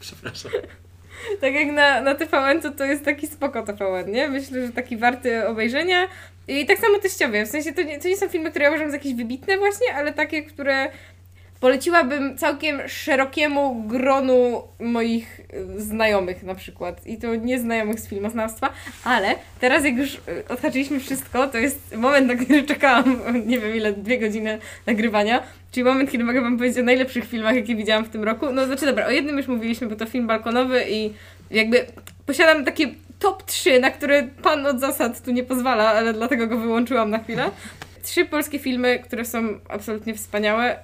Przepraszam. 0.00 0.50
tak 1.40 1.54
jak 1.54 1.66
na, 1.72 2.00
na 2.00 2.14
TVN, 2.14 2.60
to 2.62 2.70
to 2.70 2.84
jest 2.84 3.04
taki 3.04 3.26
spoko 3.26 3.62
TVN, 3.62 4.10
nie? 4.10 4.28
Myślę, 4.28 4.66
że 4.66 4.72
taki 4.72 4.96
warty 4.96 5.46
obejrzenia. 5.46 6.08
I 6.48 6.66
tak 6.66 6.78
samo 6.78 6.98
teściowie. 6.98 7.46
W 7.46 7.48
sensie 7.48 7.72
to 7.72 7.82
nie, 7.82 7.98
to 8.00 8.08
nie 8.08 8.16
są 8.16 8.28
filmy, 8.28 8.50
które 8.50 8.64
ja 8.64 8.70
uważam 8.70 8.90
za 8.90 8.96
jakieś 8.96 9.14
wybitne 9.14 9.58
właśnie, 9.58 9.94
ale 9.94 10.12
takie, 10.12 10.42
które 10.42 10.88
poleciłabym 11.60 12.38
całkiem 12.38 12.88
szerokiemu 12.88 13.82
gronu 13.86 14.62
moich 14.80 15.40
y, 15.40 15.80
znajomych 15.80 16.42
na 16.42 16.54
przykład. 16.54 17.06
I 17.06 17.18
to 17.18 17.34
nie 17.34 17.58
znajomych 17.58 18.00
z 18.00 18.08
filmoznawstwa, 18.08 18.72
ale 19.04 19.34
teraz 19.60 19.84
jak 19.84 19.96
już 19.96 20.14
y, 20.14 20.20
odhaczyliśmy 20.48 21.00
wszystko, 21.00 21.46
to 21.46 21.58
jest 21.58 21.96
moment, 21.96 22.26
na 22.26 22.34
który 22.34 22.62
czekałam, 22.74 23.20
nie 23.46 23.58
wiem 23.58 23.76
ile, 23.76 23.92
dwie 23.92 24.18
godziny 24.18 24.58
nagrywania. 24.86 25.42
Czyli 25.72 25.84
moment, 25.84 26.10
kiedy 26.10 26.24
mogę 26.24 26.40
wam 26.40 26.56
powiedzieć 26.56 26.78
o 26.78 26.82
najlepszych 26.82 27.24
filmach, 27.24 27.54
jakie 27.54 27.76
widziałam 27.76 28.04
w 28.04 28.08
tym 28.08 28.24
roku. 28.24 28.52
No 28.52 28.66
znaczy 28.66 28.86
dobra, 28.86 29.06
o 29.06 29.10
jednym 29.10 29.36
już 29.36 29.46
mówiliśmy, 29.46 29.86
bo 29.86 29.96
to 29.96 30.06
film 30.06 30.26
balkonowy 30.26 30.84
i 30.88 31.12
jakby 31.50 31.86
posiadam 32.26 32.64
takie 32.64 32.88
top 33.18 33.42
3, 33.42 33.80
na 33.80 33.90
które 33.90 34.22
pan 34.42 34.66
od 34.66 34.80
zasad 34.80 35.22
tu 35.22 35.30
nie 35.30 35.42
pozwala, 35.42 35.88
ale 35.88 36.12
dlatego 36.12 36.46
go 36.46 36.58
wyłączyłam 36.58 37.10
na 37.10 37.18
chwilę. 37.18 37.50
Trzy 38.02 38.24
polskie 38.24 38.58
filmy, 38.58 38.98
które 38.98 39.24
są 39.24 39.38
absolutnie 39.68 40.14
wspaniałe. 40.14 40.76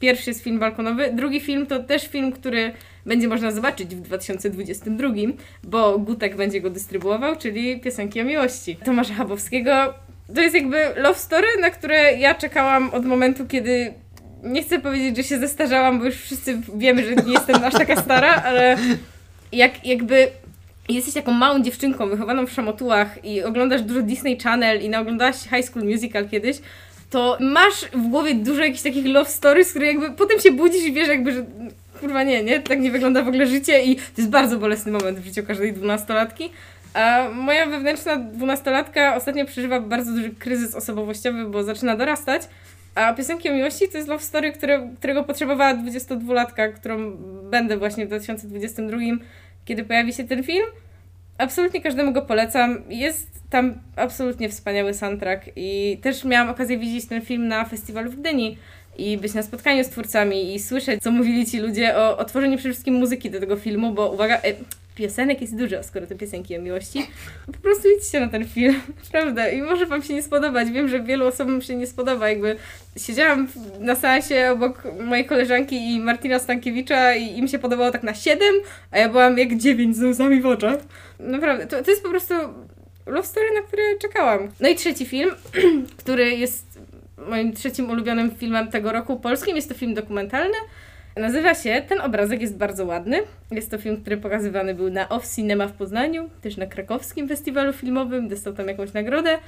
Pierwszy 0.00 0.30
jest 0.30 0.42
film 0.42 0.58
balkonowy, 0.58 1.10
drugi 1.12 1.40
film 1.40 1.66
to 1.66 1.82
też 1.82 2.08
film, 2.08 2.32
który 2.32 2.72
będzie 3.06 3.28
można 3.28 3.50
zobaczyć 3.50 3.96
w 3.96 4.00
2022, 4.00 5.08
bo 5.64 5.98
Gutek 5.98 6.36
będzie 6.36 6.60
go 6.60 6.70
dystrybuował, 6.70 7.36
czyli 7.36 7.80
Piosenki 7.80 8.20
o 8.20 8.24
miłości. 8.24 8.76
Tomasza 8.76 9.14
Chabowskiego. 9.14 9.94
To 10.34 10.40
jest 10.40 10.54
jakby 10.54 10.76
love 10.96 11.18
story, 11.18 11.46
na 11.60 11.70
które 11.70 12.12
ja 12.12 12.34
czekałam 12.34 12.90
od 12.90 13.04
momentu, 13.04 13.46
kiedy 13.46 13.94
nie 14.42 14.62
chcę 14.62 14.78
powiedzieć, 14.78 15.16
że 15.16 15.22
się 15.22 15.38
zestarzałam, 15.38 15.98
bo 15.98 16.04
już 16.04 16.16
wszyscy 16.16 16.60
wiemy, 16.76 17.04
że 17.04 17.14
nie 17.14 17.32
jestem 17.32 17.64
aż 17.64 17.72
taka 17.72 18.02
stara, 18.02 18.34
ale 18.34 18.76
jak 19.52 19.86
jakby 19.86 20.28
jesteś 20.88 21.14
taką 21.14 21.32
małą 21.32 21.62
dziewczynką 21.62 22.08
wychowaną 22.08 22.46
w 22.46 22.52
szamotułach 22.52 23.24
i 23.24 23.42
oglądasz 23.42 23.82
dużo 23.82 24.02
Disney 24.02 24.38
Channel 24.38 24.82
i 24.82 24.88
naoglądałaś 24.88 25.36
High 25.36 25.64
School 25.64 25.84
Musical 25.84 26.28
kiedyś, 26.28 26.56
to 27.10 27.36
masz 27.40 27.84
w 27.92 28.08
głowie 28.08 28.34
dużo 28.34 28.62
jakichś 28.62 28.82
takich 28.82 29.06
love 29.06 29.30
stories, 29.30 29.70
które 29.70 29.86
jakby 29.86 30.10
potem 30.10 30.40
się 30.40 30.52
budzisz 30.52 30.84
i 30.84 30.92
wiesz 30.92 31.08
jakby, 31.08 31.32
że 31.32 31.44
kurwa 32.00 32.22
nie, 32.22 32.44
nie, 32.44 32.60
tak 32.60 32.80
nie 32.80 32.90
wygląda 32.90 33.22
w 33.22 33.28
ogóle 33.28 33.46
życie 33.46 33.84
i 33.84 33.96
to 33.96 34.02
jest 34.18 34.30
bardzo 34.30 34.58
bolesny 34.58 34.92
moment 34.92 35.18
w 35.18 35.24
życiu 35.24 35.42
każdej 35.46 35.72
dwunastolatki. 35.72 36.50
A 36.94 37.28
moja 37.34 37.66
wewnętrzna 37.66 38.16
dwunastolatka 38.16 39.16
ostatnio 39.16 39.44
przeżywa 39.44 39.80
bardzo 39.80 40.12
duży 40.12 40.30
kryzys 40.30 40.74
osobowościowy, 40.74 41.44
bo 41.44 41.62
zaczyna 41.62 41.96
dorastać, 41.96 42.42
a 42.94 43.14
piosenki 43.14 43.50
o 43.50 43.52
miłości 43.52 43.88
to 43.88 43.98
jest 43.98 44.08
love 44.08 44.24
story, 44.24 44.52
które, 44.52 44.88
którego 44.98 45.24
potrzebowała 45.24 45.74
22-latka, 45.74 46.72
którą 46.72 47.16
będę 47.50 47.76
właśnie 47.76 48.04
w 48.04 48.08
2022, 48.08 48.98
kiedy 49.64 49.84
pojawi 49.84 50.12
się 50.12 50.24
ten 50.24 50.42
film. 50.42 50.66
Absolutnie 51.38 51.80
każdemu 51.80 52.12
go 52.12 52.22
polecam. 52.22 52.82
Jest 52.88 53.39
tam 53.50 53.74
absolutnie 53.96 54.48
wspaniały 54.48 54.94
soundtrack 54.94 55.44
i 55.56 55.98
też 56.02 56.24
miałam 56.24 56.48
okazję 56.48 56.78
widzieć 56.78 57.06
ten 57.06 57.22
film 57.22 57.48
na 57.48 57.64
festiwalu 57.64 58.10
w 58.10 58.16
Gdyni 58.16 58.56
i 58.98 59.18
być 59.18 59.34
na 59.34 59.42
spotkaniu 59.42 59.84
z 59.84 59.88
twórcami 59.88 60.54
i 60.54 60.60
słyszeć, 60.60 61.02
co 61.02 61.10
mówili 61.10 61.46
ci 61.46 61.60
ludzie 61.60 61.96
o, 61.96 62.18
o 62.18 62.24
tworzeniu 62.24 62.58
przede 62.58 62.72
wszystkim 62.72 62.94
muzyki 62.94 63.30
do 63.30 63.40
tego 63.40 63.56
filmu, 63.56 63.92
bo 63.92 64.10
uwaga, 64.10 64.36
e, 64.36 64.54
piosenek 64.94 65.40
jest 65.40 65.56
dużo, 65.56 65.82
skoro 65.82 66.06
te 66.06 66.14
piosenki 66.14 66.58
o 66.58 66.62
miłości. 66.62 67.06
Po 67.46 67.58
prostu 67.58 67.88
idźcie 67.98 68.20
na 68.20 68.28
ten 68.28 68.48
film, 68.48 68.80
naprawdę. 69.04 69.52
I 69.52 69.62
może 69.62 69.86
wam 69.86 70.02
się 70.02 70.14
nie 70.14 70.22
spodobać. 70.22 70.70
Wiem, 70.70 70.88
że 70.88 71.02
wielu 71.02 71.26
osobom 71.26 71.62
się 71.62 71.76
nie 71.76 71.86
spodoba. 71.86 72.28
Jakby 72.28 72.56
siedziałam 72.96 73.48
na 73.80 73.94
seansie 73.94 74.50
obok 74.52 74.84
mojej 75.00 75.24
koleżanki 75.24 75.76
i 75.94 76.00
Martina 76.00 76.38
Stankiewicza 76.38 77.14
i 77.14 77.38
im 77.38 77.48
się 77.48 77.58
podobało 77.58 77.90
tak 77.90 78.02
na 78.02 78.14
7, 78.14 78.54
a 78.90 78.98
ja 78.98 79.08
byłam 79.08 79.38
jak 79.38 79.56
9 79.56 79.96
z 79.96 80.02
łzami 80.02 80.40
w 80.40 80.46
oczach. 80.46 80.78
Naprawdę, 81.18 81.66
to, 81.66 81.82
to 81.82 81.90
jest 81.90 82.02
po 82.02 82.10
prostu 82.10 82.34
love 83.06 83.26
story, 83.26 83.46
na 83.54 83.62
które 83.62 83.82
czekałam. 84.00 84.48
No 84.60 84.68
i 84.68 84.74
trzeci 84.74 85.06
film, 85.06 85.30
który 86.00 86.30
jest 86.30 86.80
moim 87.28 87.52
trzecim 87.52 87.90
ulubionym 87.90 88.30
filmem 88.30 88.70
tego 88.70 88.92
roku 88.92 89.20
polskim. 89.20 89.56
Jest 89.56 89.68
to 89.68 89.74
film 89.74 89.94
dokumentalny. 89.94 90.56
Nazywa 91.16 91.54
się 91.54 91.82
Ten 91.88 92.00
obrazek 92.00 92.40
jest 92.40 92.56
bardzo 92.56 92.86
ładny. 92.86 93.22
Jest 93.50 93.70
to 93.70 93.78
film, 93.78 94.00
który 94.00 94.16
pokazywany 94.16 94.74
był 94.74 94.90
na 94.90 95.08
Off 95.08 95.34
Cinema 95.36 95.68
w 95.68 95.72
Poznaniu, 95.72 96.30
też 96.42 96.56
na 96.56 96.66
krakowskim 96.66 97.28
festiwalu 97.28 97.72
filmowym, 97.72 98.28
dostał 98.28 98.52
tam 98.52 98.68
jakąś 98.68 98.92
nagrodę. 98.92 99.38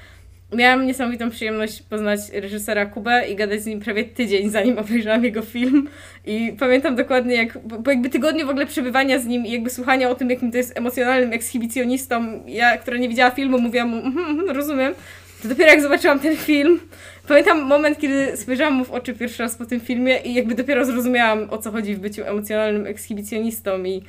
Miałam 0.53 0.87
niesamowitą 0.87 1.31
przyjemność 1.31 1.83
poznać 1.83 2.21
reżysera 2.33 2.87
Kubę 2.87 3.29
i 3.29 3.37
gadać 3.37 3.63
z 3.63 3.67
nim 3.67 3.81
prawie 3.81 4.05
tydzień, 4.05 4.51
zanim 4.51 4.79
obejrzałam 4.79 5.25
jego 5.25 5.43
film. 5.43 5.89
I 6.27 6.57
pamiętam 6.59 6.97
dokładnie, 6.97 7.35
jak 7.35 7.59
po 7.85 7.91
jakby 7.91 8.11
tygodniu 8.11 8.47
w 8.47 8.51
ogóle 8.51 8.67
przebywania 8.67 9.19
z 9.19 9.27
nim 9.27 9.47
i 9.47 9.53
jakby 9.53 9.71
słuchania 9.71 10.11
o 10.11 10.15
tym, 10.15 10.31
jakim 10.31 10.51
to 10.51 10.57
jest 10.57 10.79
emocjonalnym 10.79 11.33
ekshibicjonistą, 11.33 12.43
ja, 12.47 12.79
która 12.79 12.97
nie 12.97 13.09
widziała 13.09 13.31
filmu, 13.31 13.59
mówiłam 13.59 13.89
mu, 13.89 13.97
mhm, 13.97 14.51
rozumiem. 14.51 14.95
To 15.43 15.49
dopiero 15.49 15.71
jak 15.71 15.83
zobaczyłam 15.83 16.19
ten 16.21 16.37
film, 16.37 16.81
pamiętam 17.29 17.63
moment, 17.63 17.99
kiedy 17.99 18.37
spojrzałam 18.37 18.75
mu 18.75 18.85
w 18.85 18.91
oczy 18.91 19.15
pierwszy 19.15 19.43
raz 19.43 19.57
po 19.57 19.67
tym 19.67 19.81
filmie 19.81 20.19
i 20.19 20.35
jakby 20.35 20.55
dopiero 20.55 20.85
zrozumiałam, 20.85 21.51
o 21.51 21.59
co 21.59 21.71
chodzi 21.71 21.95
w 21.95 21.99
byciu 21.99 22.25
emocjonalnym 22.25 22.87
ekshibicjonistą 22.87 23.85
i 23.85 24.03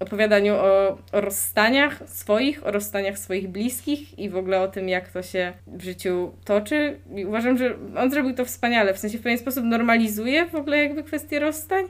opowiadaniu 0.00 0.54
o, 0.54 0.98
o 1.12 1.20
rozstaniach 1.20 2.02
swoich, 2.06 2.66
o 2.66 2.70
rozstaniach 2.70 3.18
swoich 3.18 3.48
bliskich 3.48 4.18
i 4.18 4.30
w 4.30 4.36
ogóle 4.36 4.60
o 4.60 4.68
tym, 4.68 4.88
jak 4.88 5.08
to 5.08 5.22
się 5.22 5.52
w 5.66 5.82
życiu 5.82 6.32
toczy. 6.44 7.00
I 7.16 7.26
uważam, 7.26 7.58
że 7.58 7.76
on 7.96 8.10
zrobił 8.10 8.34
to 8.34 8.44
wspaniale, 8.44 8.94
w 8.94 8.98
sensie 8.98 9.18
w 9.18 9.22
pewien 9.22 9.38
sposób 9.38 9.64
normalizuje 9.64 10.46
w 10.46 10.54
ogóle 10.54 10.82
jakby 10.82 11.02
kwestię 11.02 11.40
rozstań. 11.40 11.84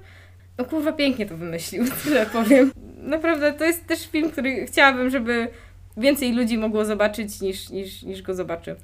No 0.58 0.64
kurwa, 0.64 0.92
pięknie 0.92 1.26
to 1.26 1.36
wymyślił, 1.36 1.84
tyle 2.04 2.26
powiem. 2.26 2.72
Naprawdę, 2.98 3.52
to 3.52 3.64
jest 3.64 3.86
też 3.86 4.06
film, 4.08 4.30
który 4.30 4.66
chciałabym, 4.66 5.10
żeby 5.10 5.48
więcej 5.96 6.32
ludzi 6.32 6.58
mogło 6.58 6.84
zobaczyć 6.84 7.40
niż, 7.40 7.70
niż, 7.70 8.02
niż 8.02 8.22
go 8.22 8.34
zobaczy. 8.34 8.76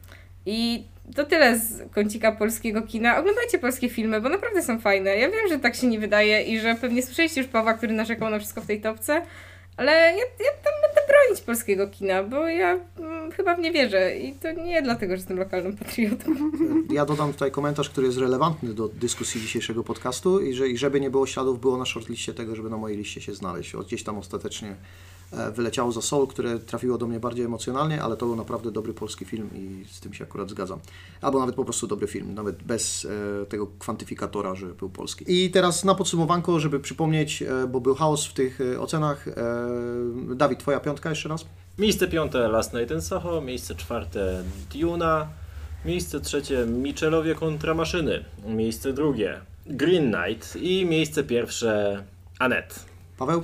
I 0.46 0.84
to 1.14 1.24
tyle 1.24 1.59
z 1.59 1.92
kącika 1.94 2.32
polskiego 2.32 2.82
kina. 2.82 3.18
Oglądajcie 3.18 3.59
polskie 3.59 3.88
filmy, 3.88 4.20
bo 4.20 4.28
naprawdę 4.28 4.62
są 4.62 4.80
fajne. 4.80 5.16
Ja 5.16 5.30
wiem, 5.30 5.48
że 5.48 5.59
tak 5.59 5.74
się 5.74 5.86
nie 5.86 6.00
wydaje 6.00 6.42
i 6.42 6.61
że 6.61 6.74
pewnie 6.74 7.03
słyszeliście 7.03 7.40
już 7.40 7.50
Pawła, 7.50 7.74
który 7.74 7.92
narzekał 7.92 8.30
na 8.30 8.38
wszystko 8.38 8.61
w 8.61 8.66
tej 8.66 8.80
topce, 8.80 9.22
ale 9.76 9.92
ja, 9.92 10.18
ja 10.18 10.53
tam 10.64 10.72
będę 10.82 11.00
bronić 11.09 11.40
polskiego 11.44 11.88
kina, 11.88 12.22
bo 12.24 12.48
ja 12.48 12.78
mm, 12.98 13.32
chyba 13.32 13.57
w 13.57 13.59
nie 13.59 13.72
wierzę 13.72 14.16
i 14.16 14.32
to 14.32 14.53
nie 14.53 14.82
dlatego, 14.82 15.12
że 15.12 15.16
jestem 15.16 15.38
lokalnym 15.38 15.76
patriotą. 15.76 16.24
Ja 16.90 17.05
dodam 17.05 17.32
tutaj 17.32 17.50
komentarz, 17.50 17.90
który 17.90 18.07
jest 18.07 18.18
relevantny 18.18 18.74
do 18.74 18.88
dyskusji 18.88 19.40
dzisiejszego 19.40 19.84
podcastu 19.84 20.40
i, 20.40 20.55
że, 20.55 20.68
i 20.68 20.78
żeby 20.78 21.00
nie 21.00 21.11
było 21.11 21.26
śladów, 21.26 21.61
było 21.61 21.78
na 21.78 21.84
shortliście 21.84 22.34
tego, 22.34 22.57
żeby 22.57 22.70
na 22.70 22.76
mojej 22.76 22.98
liście 22.98 23.20
się 23.20 23.34
znaleźć. 23.34 23.74
Od 23.74 23.86
gdzieś 23.86 24.03
tam 24.03 24.18
ostatecznie 24.18 24.76
wyleciało 25.55 25.93
za 25.93 26.03
Soul, 26.03 26.26
które 26.26 26.59
trafiło 26.59 26.99
do 26.99 27.07
mnie 27.07 27.20
bardziej 27.20 27.45
emocjonalnie, 27.45 28.03
ale 28.03 28.16
to 28.16 28.26
był 28.26 28.37
naprawdę 28.37 28.70
dobry 28.70 28.95
polski 28.95 29.24
film 29.24 29.51
i 29.55 29.85
z 29.91 30.01
tym 30.01 30.14
się 30.14 30.24
akurat 30.24 30.51
zgadzam. 30.51 30.78
Albo 31.20 31.41
nawet 31.41 31.55
po 31.55 31.64
prostu 31.64 31.87
dobry 31.87 32.07
film, 32.07 32.35
nawet 32.35 32.62
bez 32.62 33.05
e, 33.43 33.47
tego 33.47 33.66
kwantyfikatora, 33.78 34.55
że 34.55 34.66
był 34.66 34.91
polski. 34.91 35.24
I 35.28 35.51
teraz 35.51 35.85
na 35.85 35.95
podsumowanko, 35.95 36.61
żeby 36.61 36.80
przypomnieć, 36.80 37.43
e, 37.43 37.66
bo 37.66 37.80
był 37.80 37.95
chaos 37.95 38.26
w 38.26 38.33
tych 38.33 38.61
e, 38.61 38.80
ocenach. 38.80 39.28
E, 39.28 39.35
Dawid, 40.35 40.59
twoja 40.59 40.80
piątka 40.80 41.11
jeszcze 41.11 41.28
raz? 41.28 41.45
Miejsce 41.78 42.09
piąte 42.09 42.49
Last 42.49 42.74
Night 42.74 42.91
in 42.91 43.01
Soho, 43.01 43.41
miejsce 43.41 43.74
czwarte 43.74 44.45
Duna, 44.74 45.28
miejsce 45.85 46.20
trzecie 46.20 46.66
Michelowie 46.66 47.35
kontra 47.35 47.74
maszyny, 47.74 48.24
miejsce 48.47 48.93
drugie 48.93 49.41
Green 49.66 50.12
Knight 50.12 50.57
i 50.57 50.87
miejsce 50.87 51.24
pierwsze 51.24 52.03
Annette. 52.39 52.74
Paweł? 53.18 53.43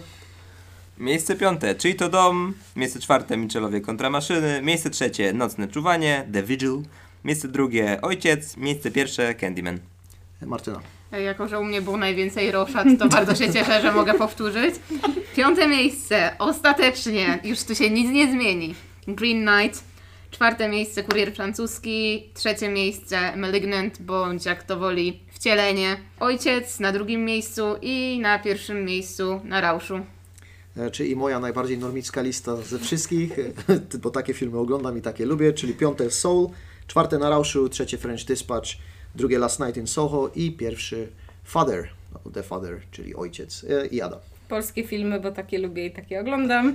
Miejsce 0.98 1.36
piąte, 1.36 1.74
czyli 1.74 1.94
to 1.94 2.08
dom. 2.08 2.54
Miejsce 2.76 3.00
czwarte, 3.00 3.36
Michelowie 3.36 3.80
kontra 3.80 4.10
maszyny. 4.10 4.60
Miejsce 4.62 4.90
trzecie, 4.90 5.32
Nocne 5.32 5.68
czuwanie, 5.68 6.28
The 6.32 6.42
Vigil. 6.42 6.82
Miejsce 7.24 7.48
drugie, 7.48 7.98
Ojciec. 8.02 8.56
Miejsce 8.56 8.90
pierwsze, 8.90 9.34
Candyman. 9.34 9.78
Martyna. 10.42 10.80
Jako, 11.24 11.48
że 11.48 11.58
u 11.58 11.64
mnie 11.64 11.82
było 11.82 11.96
najwięcej 11.96 12.50
roszad, 12.52 12.88
to 12.98 13.08
bardzo 13.08 13.34
się 13.34 13.52
cieszę, 13.52 13.82
że 13.82 13.92
mogę 13.92 14.14
powtórzyć. 14.14 14.74
Piąte 15.36 15.68
miejsce, 15.68 16.36
ostatecznie, 16.38 17.38
już 17.44 17.62
tu 17.62 17.74
się 17.74 17.90
nic 17.90 18.10
nie 18.10 18.32
zmieni. 18.32 18.74
Green 19.08 19.46
Knight. 19.46 19.84
Czwarte 20.30 20.68
miejsce, 20.68 21.04
Kurier 21.04 21.32
Francuski. 21.34 22.30
Trzecie 22.34 22.68
miejsce, 22.68 23.36
Malignant, 23.36 24.02
bądź 24.02 24.46
jak 24.46 24.62
to 24.62 24.76
woli, 24.76 25.20
Wcielenie. 25.32 25.96
Ojciec 26.20 26.80
na 26.80 26.92
drugim 26.92 27.24
miejscu 27.24 27.62
i 27.82 28.18
na 28.22 28.38
pierwszym 28.38 28.84
miejscu 28.84 29.40
na 29.44 29.60
Rauszu. 29.60 30.00
E, 30.78 30.90
czyli 30.90 31.16
moja 31.16 31.40
najbardziej 31.40 31.78
normicka 31.78 32.22
lista 32.22 32.56
ze 32.56 32.78
wszystkich, 32.78 33.36
bo 34.02 34.10
takie 34.10 34.34
filmy 34.34 34.58
oglądam 34.58 34.98
i 34.98 35.02
takie 35.02 35.26
lubię, 35.26 35.52
czyli 35.52 35.74
piąte 35.74 36.10
Soul, 36.10 36.48
czwarte 36.86 37.18
Na 37.18 37.30
Rauszu, 37.30 37.68
trzecie 37.68 37.98
French 37.98 38.24
Dispatch, 38.24 38.70
drugie 39.14 39.38
Last 39.38 39.60
Night 39.60 39.76
in 39.76 39.86
Soho 39.86 40.30
i 40.34 40.52
pierwszy 40.52 41.08
Father. 41.44 41.88
The 42.34 42.42
Father, 42.42 42.80
czyli 42.90 43.14
ojciec 43.14 43.64
e, 43.64 43.86
i 43.86 44.00
Ada. 44.00 44.20
Polskie 44.48 44.84
filmy, 44.84 45.20
bo 45.20 45.30
takie 45.30 45.58
lubię 45.58 45.86
i 45.86 45.90
takie 45.90 46.20
oglądam. 46.20 46.74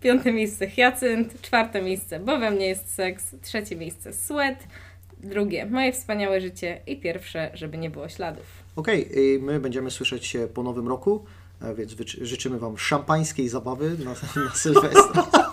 Piąte 0.00 0.32
miejsce 0.32 0.66
Hyacynt, 0.66 1.40
czwarte 1.42 1.82
miejsce 1.82 2.20
Bo 2.20 2.38
we 2.38 2.50
mnie 2.50 2.66
jest 2.66 2.94
seks, 2.94 3.34
trzecie 3.42 3.76
miejsce 3.76 4.12
Sweat, 4.12 4.58
drugie 5.22 5.66
Moje 5.66 5.92
wspaniałe 5.92 6.40
życie 6.40 6.80
i 6.86 6.96
pierwsze, 6.96 7.50
żeby 7.54 7.78
nie 7.78 7.90
było 7.90 8.08
śladów. 8.08 8.44
Okej, 8.76 9.20
i 9.20 9.38
my 9.38 9.60
będziemy 9.60 9.90
słyszeć 9.90 10.26
się 10.26 10.48
po 10.54 10.62
nowym 10.62 10.88
roku, 10.88 11.24
e, 11.24 11.41
więc 11.74 11.92
życzymy 12.22 12.58
Wam 12.58 12.78
szampańskiej 12.78 13.48
zabawy 13.48 13.96
na, 14.04 14.10
na 14.44 14.54
Sylwestra. 14.54 15.26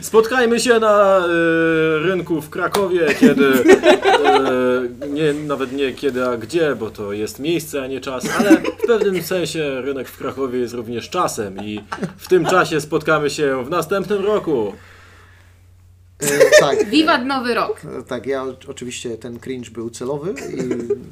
Spotkajmy 0.00 0.60
się 0.60 0.80
na 0.80 1.18
e, 1.18 1.28
rynku 1.98 2.40
w 2.40 2.50
Krakowie, 2.50 3.14
kiedy 3.20 3.46
e, 4.24 5.08
nie, 5.08 5.34
nawet 5.34 5.72
nie 5.72 5.92
kiedy, 5.92 6.26
a 6.26 6.36
gdzie, 6.36 6.76
bo 6.76 6.90
to 6.90 7.12
jest 7.12 7.38
miejsce, 7.38 7.82
a 7.82 7.86
nie 7.86 8.00
czas, 8.00 8.24
ale 8.38 8.56
w 8.56 8.86
pewnym 8.86 9.22
sensie 9.22 9.80
rynek 9.80 10.08
w 10.08 10.18
Krakowie 10.18 10.58
jest 10.58 10.74
również 10.74 11.10
czasem 11.10 11.64
i 11.64 11.80
w 12.16 12.28
tym 12.28 12.46
czasie 12.46 12.80
spotkamy 12.80 13.30
się 13.30 13.64
w 13.64 13.70
następnym 13.70 14.24
roku. 14.24 14.72
E, 16.20 16.60
tak. 16.60 16.84
Wiwat 16.90 17.24
Nowy 17.24 17.54
Rok. 17.54 17.80
E, 17.84 18.02
Tak, 18.02 18.26
ja 18.26 18.44
oczywiście 18.68 19.18
ten 19.18 19.38
cringe 19.38 19.70
był 19.70 19.90
celowy 19.90 20.34
i, 20.56 20.60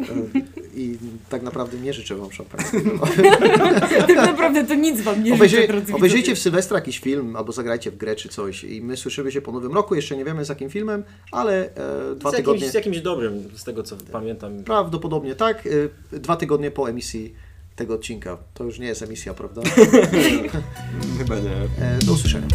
e, 0.02 0.42
i 0.80 0.98
tak 1.28 1.42
naprawdę 1.42 1.78
nie 1.78 1.92
życzę 1.92 2.16
Wam 2.16 2.32
szampańskiego. 2.32 2.90
tak 4.06 4.16
naprawdę 4.16 4.64
to 4.64 4.74
nic 4.74 5.00
wam 5.00 5.24
nie 5.24 5.34
Obejrzyj, 5.34 5.60
życzę, 5.60 5.94
obejrzyjcie 5.94 6.34
w 6.34 6.38
Sylwestra 6.38 6.78
jakiś 6.78 6.98
film 6.98 7.36
albo 7.36 7.52
zagrajcie 7.52 7.90
w 7.90 7.96
grę 7.96 8.16
czy 8.16 8.28
coś 8.28 8.64
i 8.64 8.82
my 8.82 8.96
słyszymy 8.96 9.32
się 9.32 9.40
po 9.42 9.52
nowym 9.52 9.72
roku, 9.72 9.94
jeszcze 9.94 10.16
nie 10.16 10.24
wiemy 10.24 10.44
z 10.44 10.48
jakim 10.48 10.70
filmem, 10.70 11.04
ale 11.32 11.74
e, 11.74 12.14
dwa 12.14 12.30
Z 12.30 12.36
tygodnie, 12.36 12.58
jakimś, 12.58 12.72
z 12.72 12.74
jakimś 12.74 13.00
dobrym, 13.00 13.50
z 13.56 13.64
tego 13.64 13.82
co 13.82 13.96
pamiętam. 14.12 14.64
prawdopodobnie 14.64 15.34
tak, 15.34 15.68
e, 16.12 16.18
dwa 16.18 16.36
tygodnie 16.36 16.70
po 16.70 16.90
emisji 16.90 17.34
tego 17.76 17.94
odcinka. 17.94 18.38
To 18.54 18.64
już 18.64 18.78
nie 18.78 18.86
jest 18.86 19.02
emisja, 19.02 19.34
prawda? 19.34 19.62
Chyba 21.18 21.34
nie. 21.38 21.84
E, 21.86 21.98
do 22.06 22.12
usłyszenia. 22.12 22.46